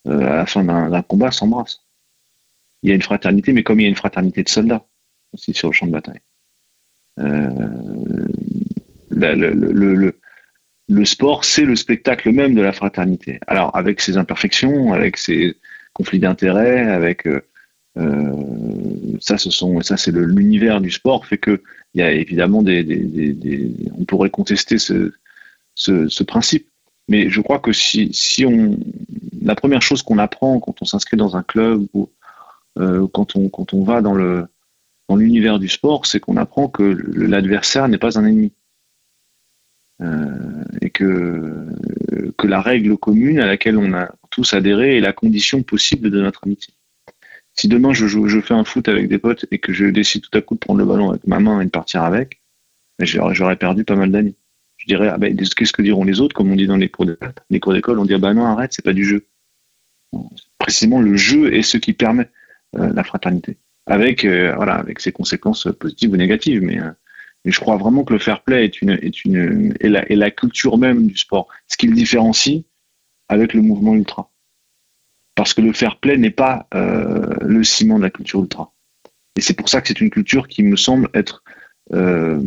à 0.07 0.13
la 0.13 0.47
fin 0.47 0.63
d'un 0.63 1.03
combat, 1.03 1.31
s'embrassent. 1.31 1.81
Il 2.83 2.91
y 2.91 2.93
a 2.93 2.95
une 2.95 3.03
fraternité, 3.03 3.53
mais 3.55 3.63
comme 3.63 3.81
il 3.81 3.85
y 3.85 3.87
a 3.87 3.89
une 3.89 3.97
fraternité 3.97 4.43
de 4.43 4.49
soldats 4.51 4.85
aussi 5.33 5.55
sur 5.55 5.69
le 5.69 5.73
champ 5.73 5.87
de 5.87 5.93
bataille. 5.93 6.21
La- 9.11 9.35
le, 9.35 9.53
le- 9.53 9.95
le- 9.95 10.19
le- 10.89 11.05
sport, 11.05 11.45
c'est 11.45 11.65
le 11.65 11.77
spectacle 11.77 12.31
même 12.33 12.55
de 12.55 12.63
la 12.63 12.73
fraternité. 12.73 13.41
Alors, 13.47 13.75
avec 13.77 14.01
ses 14.01 14.17
imperfections, 14.17 14.93
avec 14.93 15.17
ses 15.17 15.57
conflits 15.93 16.19
d'intérêts, 16.21 16.81
avec 16.91 17.27
euh, 17.27 17.41
euh, 17.99 18.33
ça, 19.21 19.39
ce 19.39 19.51
sont, 19.51 19.81
ça, 19.81 19.97
c'est 19.97 20.13
l'univers 20.13 20.81
du 20.81 20.91
sport 20.91 21.27
fait 21.27 21.39
que 21.39 21.63
il 21.95 22.01
y 22.01 22.03
a 22.03 22.13
évidemment 22.13 22.63
des, 22.63 22.85
des- 22.85 22.97
des- 23.05 23.33
des- 23.33 23.75
on 23.99 24.05
pourrait 24.05 24.31
contester 24.31 24.79
ce, 24.79 25.13
ce, 25.75 26.09
ce 26.09 26.23
principe. 26.23 26.69
Mais 27.09 27.31
je 27.31 27.41
crois 27.41 27.59
que 27.61 27.73
si, 27.73 28.11
si 28.13 28.45
on, 28.45 28.79
la 29.41 29.55
première 29.55 29.81
chose 29.81 30.03
qu'on 30.03 30.19
apprend 30.19 30.59
quand 30.61 30.83
on 30.83 30.85
s'inscrit 30.85 31.17
dans 31.17 31.37
un 31.37 31.43
club 31.43 31.87
ou 31.95 32.11
euh, 32.79 33.07
quand 33.15 33.37
on 33.37 33.49
quand 33.49 33.73
on 33.73 33.85
va 33.85 34.03
dans 34.03 34.13
le 34.13 34.47
dans 35.09 35.17
l'univers 35.17 35.59
du 35.59 35.69
sport, 35.69 36.05
c'est 36.05 36.19
qu'on 36.21 36.37
apprend 36.37 36.69
que 36.69 36.83
l'adversaire 37.15 37.89
n'est 37.89 37.97
pas 37.97 38.19
un 38.19 38.25
ennemi 38.27 38.53
et 40.01 40.91
que 40.91 41.67
que 42.37 42.47
la 42.47 42.61
règle 42.61 42.97
commune 42.97 43.39
à 43.39 43.47
laquelle 43.47 43.79
on 43.79 43.93
a 43.95 44.15
tous 44.31 44.53
adhéré 44.53 44.99
est 44.99 45.01
la 45.01 45.13
condition 45.13 45.63
possible 45.63 46.11
de 46.11 46.21
notre 46.21 46.45
amitié. 46.45 46.75
Si 47.55 47.69
demain 47.69 47.95
je 47.95 48.07
joue, 48.07 48.29
je 48.29 48.41
fais 48.41 48.55
un 48.55 48.65
foot 48.65 48.89
avec 48.89 49.09
des 49.09 49.19
potes 49.19 49.47
et 49.51 49.59
que 49.59 49.73
je 49.73 49.87
décide 49.87 50.23
tout 50.23 50.37
à 50.37 50.43
coup 50.43 50.55
de 50.55 50.61
prendre 50.61 50.79
le 50.79 50.85
ballon 50.85 51.11
avec 51.11 51.27
ma 51.27 51.41
main 51.41 51.61
et 51.61 51.65
de 51.65 51.71
partir 51.71 52.03
avec, 52.03 52.43
ben, 52.99 53.07
j'aurais 53.07 53.57
perdu 53.57 53.85
pas 53.85 53.97
mal 53.97 54.11
d'amis. 54.11 54.37
Je 54.77 54.87
dirais, 54.87 55.09
ah 55.09 55.17
ben, 55.17 55.35
qu'est-ce 55.35 55.73
que 55.73 55.83
diront 55.83 56.05
les 56.05 56.21
autres, 56.21 56.35
comme 56.35 56.51
on 56.51 56.57
dit 56.57 56.67
dans 56.67 56.77
les 56.77 56.91
cours 56.91 57.07
d'école 57.51 57.99
on 57.99 58.05
dit, 58.05 58.15
ah 58.15 58.19
ben 58.19 58.35
non, 58.35 58.45
arrête, 58.45 58.73
c'est 58.75 58.85
pas 58.85 58.93
du 58.93 59.05
jeu. 59.05 59.27
Précisément, 60.59 61.01
le 61.01 61.17
jeu 61.17 61.55
est 61.55 61.63
ce 61.63 61.79
qui 61.79 61.95
permet 61.95 62.29
euh, 62.77 62.93
la 62.93 63.05
fraternité, 63.05 63.57
avec 63.87 64.25
euh, 64.25 64.55
voilà, 64.55 64.75
avec 64.75 65.01
ses 65.01 65.13
conséquences 65.13 65.69
positives 65.81 66.13
ou 66.13 66.17
négatives. 66.17 66.63
Mais, 66.63 66.79
euh, 66.79 66.91
mais 67.47 67.53
je 67.53 67.61
crois 67.61 67.77
vraiment 67.77 68.03
que 68.03 68.13
le 68.13 68.19
fair 68.19 68.43
play 68.43 68.67
est 68.67 68.83
une 68.83 69.73
est 69.81 70.17
la, 70.17 70.31
culture 70.33 70.79
même 70.79 71.07
du 71.07 71.17
sport, 71.17 71.47
ce 71.69 71.77
qui 71.77 71.87
le 71.87 71.95
différencie 71.95 72.65
avec 73.29 73.55
le 73.55 73.63
mouvement 73.63 73.95
ultra. 73.95 74.33
Parce 75.37 75.55
que 75.55 75.61
le 75.61 75.73
fair 75.73 76.01
play 76.01 76.17
n'est 76.17 76.31
pas 76.31 76.67
euh, 76.75 77.35
le 77.41 77.63
ciment 77.63 77.99
de 77.99 78.03
la 78.03 78.11
culture 78.11 78.41
ultra. 78.41 78.73
Et 79.37 79.41
c'est 79.41 79.55
pour 79.55 79.69
ça 79.69 79.81
que 79.81 79.87
c'est 79.87 80.01
une 80.01 80.11
culture 80.11 80.49
qui 80.49 80.65
me 80.65 80.75
semble 80.75 81.09
être 81.15 81.45
euh, 81.93 82.43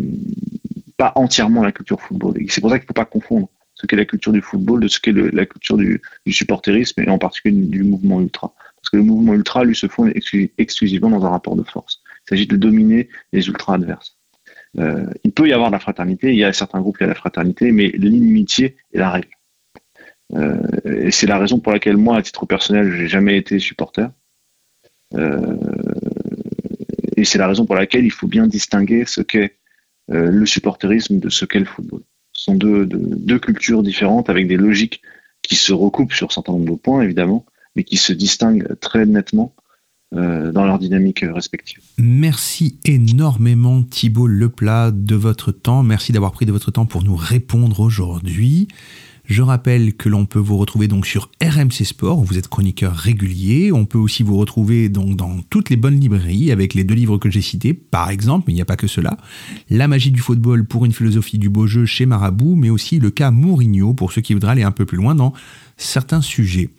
pas 0.97 1.13
entièrement 1.15 1.63
la 1.63 1.71
culture 1.71 2.01
football. 2.01 2.33
Et 2.41 2.47
c'est 2.49 2.59
pour 2.59 2.69
ça 2.69 2.77
qu'il 2.77 2.83
ne 2.83 2.87
faut 2.87 2.93
pas 2.93 3.05
confondre 3.05 3.47
ce 3.75 3.85
qu'est 3.85 3.95
la 3.95 4.05
culture 4.05 4.33
du 4.33 4.41
football 4.41 4.81
de 4.81 4.89
ce 4.89 4.99
qu'est 4.99 5.13
la 5.13 5.45
culture 5.45 5.77
du, 5.77 6.01
supporterisme 6.27 7.01
et 7.01 7.09
en 7.09 7.17
particulier 7.17 7.55
du, 7.67 7.83
mouvement 7.83 8.19
ultra. 8.19 8.53
Parce 8.75 8.89
que 8.89 8.97
le 8.97 9.03
mouvement 9.03 9.33
ultra, 9.33 9.63
lui, 9.63 9.75
se 9.77 9.87
fonde 9.87 10.09
exclu- 10.09 10.51
exclusivement 10.57 11.09
dans 11.09 11.25
un 11.25 11.29
rapport 11.29 11.55
de 11.55 11.63
force. 11.63 12.01
Il 12.25 12.29
s'agit 12.31 12.47
de 12.47 12.57
dominer 12.57 13.07
les 13.31 13.47
ultra 13.47 13.75
adverses. 13.75 14.18
Euh, 14.77 15.05
il 15.23 15.31
peut 15.31 15.47
y 15.47 15.53
avoir 15.53 15.69
de 15.69 15.73
la 15.73 15.79
fraternité, 15.79 16.31
il 16.31 16.37
y 16.37 16.43
a 16.43 16.53
certains 16.53 16.81
groupes 16.81 16.97
qui 16.97 17.03
a 17.03 17.07
la 17.07 17.15
fraternité, 17.15 17.71
mais 17.71 17.87
l'inimitié 17.87 18.77
est 18.93 18.99
la 18.99 19.09
règle. 19.09 19.29
Euh, 20.35 20.59
et 20.85 21.11
c'est 21.11 21.25
la 21.25 21.39
raison 21.39 21.59
pour 21.59 21.71
laquelle 21.71 21.97
moi, 21.97 22.17
à 22.17 22.21
titre 22.21 22.45
personnel, 22.45 22.91
j'ai 22.95 23.07
jamais 23.07 23.37
été 23.37 23.59
supporter. 23.59 24.09
Euh, 25.15 25.57
et 27.17 27.25
c'est 27.25 27.39
la 27.39 27.47
raison 27.47 27.65
pour 27.65 27.75
laquelle 27.75 28.05
il 28.05 28.11
faut 28.11 28.27
bien 28.27 28.47
distinguer 28.47 29.05
ce 29.05 29.21
qu'est 29.21 29.55
le 30.11 30.47
supporterisme 30.47 31.19
de 31.19 31.29
ce 31.29 31.45
qu'est 31.45 31.59
le 31.59 31.65
football. 31.65 32.01
Ce 32.31 32.45
sont 32.45 32.55
deux, 32.55 33.39
cultures 33.39 33.83
différentes 33.83 34.27
avec 34.29 34.47
des 34.47 34.57
logiques 34.57 35.03
qui 35.43 35.55
se 35.55 35.71
recoupent 35.71 36.13
sur 36.13 36.27
un 36.27 36.33
certain 36.33 36.53
nombre 36.53 36.71
de 36.71 36.79
points, 36.79 37.03
évidemment, 37.03 37.45
mais 37.75 37.83
qui 37.83 37.97
se 37.97 38.11
distinguent 38.11 38.75
très 38.79 39.05
nettement 39.05 39.53
dans 40.11 40.65
leur 40.65 40.79
dynamique 40.79 41.23
respective. 41.33 41.79
Merci 41.97 42.79
énormément 42.83 43.83
Thibault 43.83 44.27
Leplat 44.27 44.91
de 44.91 45.15
votre 45.15 45.51
temps. 45.51 45.83
Merci 45.83 46.11
d'avoir 46.11 46.31
pris 46.31 46.45
de 46.45 46.51
votre 46.51 46.71
temps 46.71 46.85
pour 46.85 47.03
nous 47.03 47.15
répondre 47.15 47.79
aujourd'hui. 47.79 48.67
Je 49.29 49.43
rappelle 49.43 49.93
que 49.93 50.09
l'on 50.09 50.25
peut 50.25 50.39
vous 50.39 50.57
retrouver 50.57 50.87
donc 50.87 51.05
sur 51.05 51.29
RMC 51.43 51.85
Sport, 51.85 52.17
où 52.17 52.23
vous 52.23 52.39
êtes 52.39 52.47
chroniqueur 52.47 52.95
régulier. 52.95 53.71
On 53.71 53.85
peut 53.85 53.99
aussi 53.99 54.23
vous 54.23 54.35
retrouver 54.35 54.89
donc 54.89 55.15
dans 55.15 55.41
toutes 55.51 55.69
les 55.69 55.75
bonnes 55.75 55.99
librairies 55.99 56.51
avec 56.51 56.73
les 56.73 56.83
deux 56.83 56.95
livres 56.95 57.19
que 57.19 57.29
j'ai 57.29 57.41
cités, 57.41 57.75
par 57.75 58.09
exemple, 58.09 58.45
mais 58.47 58.53
il 58.53 58.55
n'y 58.55 58.61
a 58.63 58.65
pas 58.65 58.75
que 58.75 58.87
cela. 58.87 59.17
La 59.69 59.87
magie 59.87 60.09
du 60.09 60.19
football 60.19 60.65
pour 60.65 60.83
une 60.83 60.93
philosophie 60.93 61.37
du 61.37 61.47
beau 61.47 61.67
jeu 61.67 61.85
chez 61.85 62.07
Marabout, 62.07 62.55
mais 62.55 62.71
aussi 62.71 62.97
le 62.97 63.11
cas 63.11 63.29
Mourinho 63.29 63.93
pour 63.93 64.13
ceux 64.13 64.21
qui 64.21 64.33
voudraient 64.33 64.53
aller 64.53 64.63
un 64.63 64.71
peu 64.71 64.87
plus 64.87 64.97
loin 64.97 65.13
dans 65.13 65.31
certains 65.77 66.21
sujets. 66.21 66.69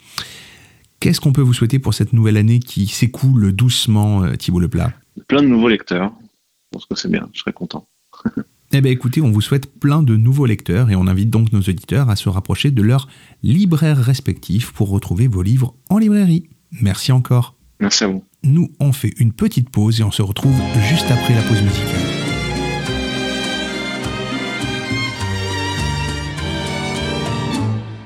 Qu'est-ce 1.01 1.19
qu'on 1.19 1.33
peut 1.33 1.41
vous 1.41 1.53
souhaiter 1.53 1.79
pour 1.79 1.95
cette 1.95 2.13
nouvelle 2.13 2.37
année 2.37 2.59
qui 2.59 2.85
s'écoule 2.85 3.51
doucement, 3.53 4.23
euh, 4.23 4.35
Thibault 4.35 4.59
Leplat? 4.59 4.93
Plein 5.27 5.41
de 5.41 5.47
nouveaux 5.47 5.67
lecteurs. 5.67 6.13
Je 6.21 6.77
pense 6.77 6.85
que 6.85 6.93
c'est 6.93 7.09
bien, 7.09 7.27
je 7.33 7.39
serais 7.41 7.53
content. 7.53 7.87
Eh 8.73 8.79
bien 8.79 8.93
écoutez, 8.93 9.21
on 9.21 9.31
vous 9.31 9.41
souhaite 9.41 9.69
plein 9.81 10.01
de 10.01 10.15
nouveaux 10.15 10.45
lecteurs 10.45 10.89
et 10.89 10.95
on 10.95 11.05
invite 11.05 11.29
donc 11.29 11.51
nos 11.51 11.59
auditeurs 11.59 12.09
à 12.09 12.15
se 12.15 12.29
rapprocher 12.29 12.71
de 12.71 12.81
leurs 12.81 13.09
libraires 13.43 13.97
respectifs 13.97 14.71
pour 14.71 14.89
retrouver 14.89 15.27
vos 15.27 15.41
livres 15.41 15.75
en 15.89 15.97
librairie. 15.97 16.47
Merci 16.79 17.11
encore. 17.11 17.55
Merci 17.81 18.05
à 18.05 18.07
vous. 18.07 18.23
Nous, 18.43 18.71
on 18.79 18.93
fait 18.93 19.11
une 19.17 19.33
petite 19.33 19.69
pause 19.71 19.99
et 19.99 20.03
on 20.03 20.11
se 20.11 20.21
retrouve 20.21 20.55
juste 20.89 21.11
après 21.11 21.35
la 21.35 21.41
pause 21.41 21.61
musicale. 21.61 22.10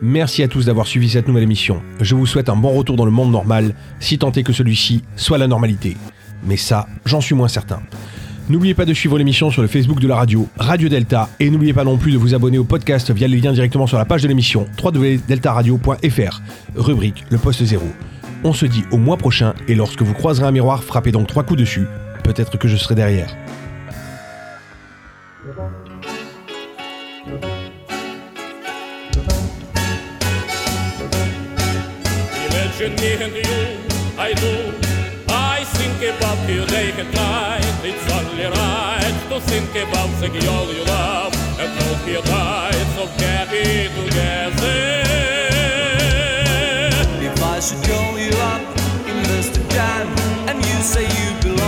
Merci 0.00 0.42
à 0.44 0.48
tous 0.48 0.66
d'avoir 0.66 0.86
suivi 0.86 1.08
cette 1.08 1.26
nouvelle 1.26 1.42
émission. 1.42 1.82
Je 2.00 2.14
vous 2.14 2.26
souhaite 2.26 2.48
un 2.48 2.56
bon 2.56 2.70
retour 2.70 2.96
dans 2.96 3.04
le 3.04 3.10
monde 3.10 3.32
normal, 3.32 3.74
si 3.98 4.16
tant 4.18 4.30
est 4.32 4.44
que 4.44 4.52
celui-ci 4.52 5.02
soit 5.16 5.38
la 5.38 5.48
normalité. 5.48 5.96
Mais 6.44 6.56
ça, 6.56 6.86
j'en 7.04 7.20
suis 7.20 7.34
moins 7.34 7.48
certain. 7.48 7.80
N'oubliez 8.48 8.74
pas 8.74 8.84
de 8.84 8.94
suivre 8.94 9.18
l'émission 9.18 9.50
sur 9.50 9.60
le 9.60 9.68
Facebook 9.68 10.00
de 10.00 10.08
la 10.08 10.16
radio, 10.16 10.48
Radio 10.56 10.88
Delta, 10.88 11.28
et 11.40 11.50
n'oubliez 11.50 11.74
pas 11.74 11.84
non 11.84 11.98
plus 11.98 12.12
de 12.12 12.16
vous 12.16 12.34
abonner 12.34 12.58
au 12.58 12.64
podcast 12.64 13.10
via 13.10 13.28
les 13.28 13.40
liens 13.40 13.52
directement 13.52 13.86
sur 13.86 13.98
la 13.98 14.04
page 14.04 14.22
de 14.22 14.28
l'émission 14.28 14.66
www.deltaradio.fr, 14.82 16.40
rubrique 16.76 17.24
Le 17.28 17.38
Poste 17.38 17.64
Zéro. 17.64 17.86
On 18.44 18.52
se 18.52 18.66
dit 18.66 18.84
au 18.92 18.98
mois 18.98 19.16
prochain, 19.16 19.52
et 19.66 19.74
lorsque 19.74 20.02
vous 20.02 20.14
croiserez 20.14 20.46
un 20.46 20.52
miroir, 20.52 20.84
frappez 20.84 21.12
donc 21.12 21.26
trois 21.26 21.42
coups 21.42 21.58
dessus, 21.60 21.86
peut-être 22.22 22.56
que 22.56 22.68
je 22.68 22.76
serai 22.76 22.94
derrière. 22.94 23.36
And 32.80 33.00
you, 33.00 33.76
I 34.16 34.32
do. 34.34 34.72
I 35.28 35.64
think 35.64 35.98
about 36.14 36.38
you 36.48 36.64
day 36.66 36.92
and 36.92 37.12
night. 37.12 37.64
It's 37.82 38.12
only 38.12 38.44
right 38.44 39.16
to 39.30 39.40
think 39.40 39.70
about 39.70 40.08
the 40.20 40.28
girl 40.28 40.72
you 40.72 40.84
love 40.84 41.34
and 41.58 41.72
hope 41.82 42.06
you 42.06 42.22
die 42.22 42.70
so 42.94 43.06
happy 43.18 43.88
together. 43.98 45.02
If 47.20 47.42
I 47.42 47.58
should 47.58 47.82
call 47.82 48.16
you 48.16 48.30
up, 48.52 48.62
invest 49.08 49.54
the 49.54 49.64
time, 49.74 50.06
and 50.48 50.64
you 50.64 50.78
say 50.80 51.02
you 51.02 51.28
belong 51.42 51.67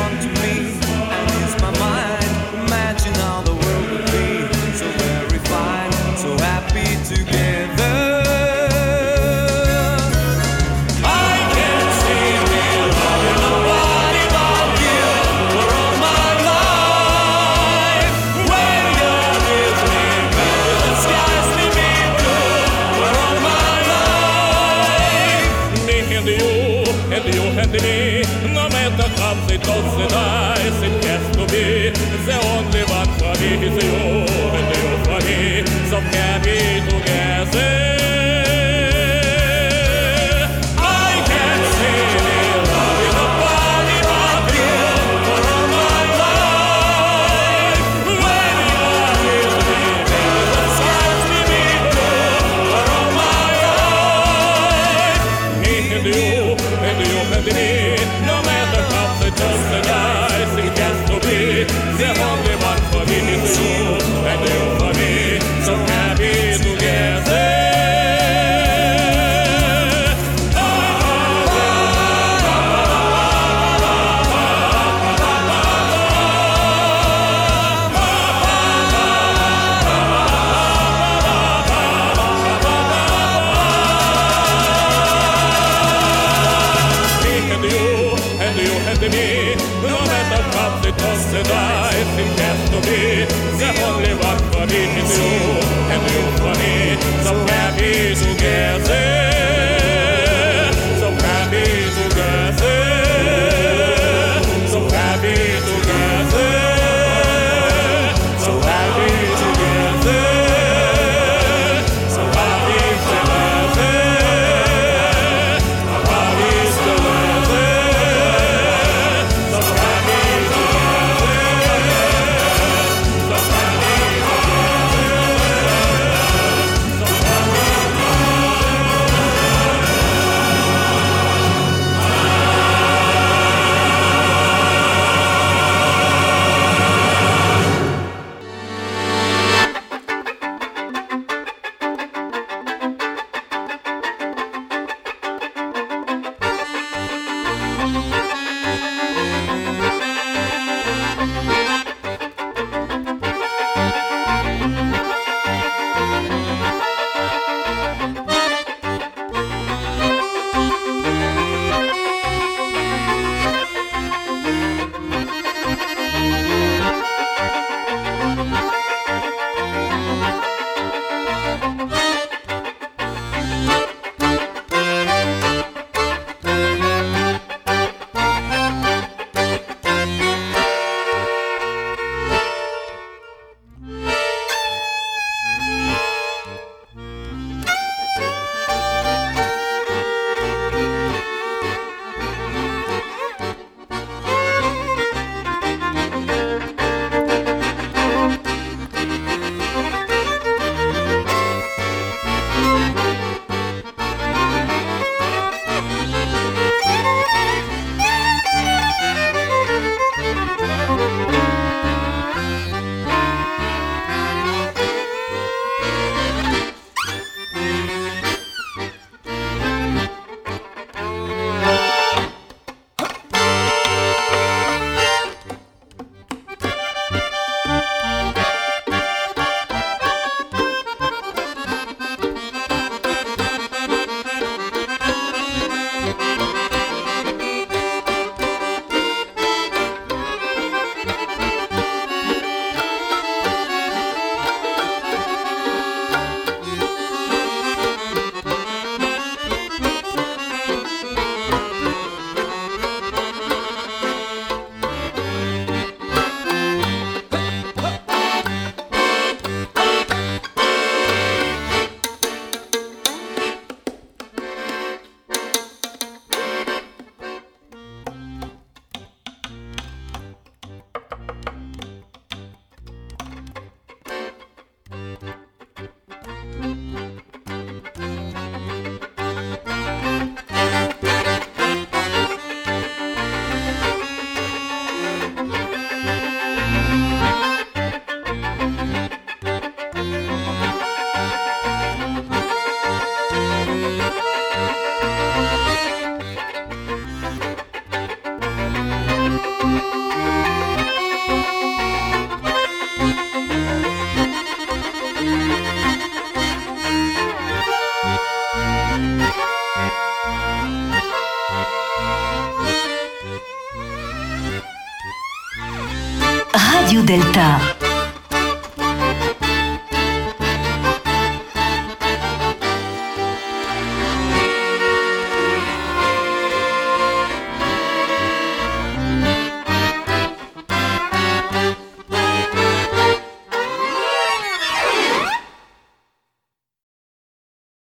Delta. 317.11 317.70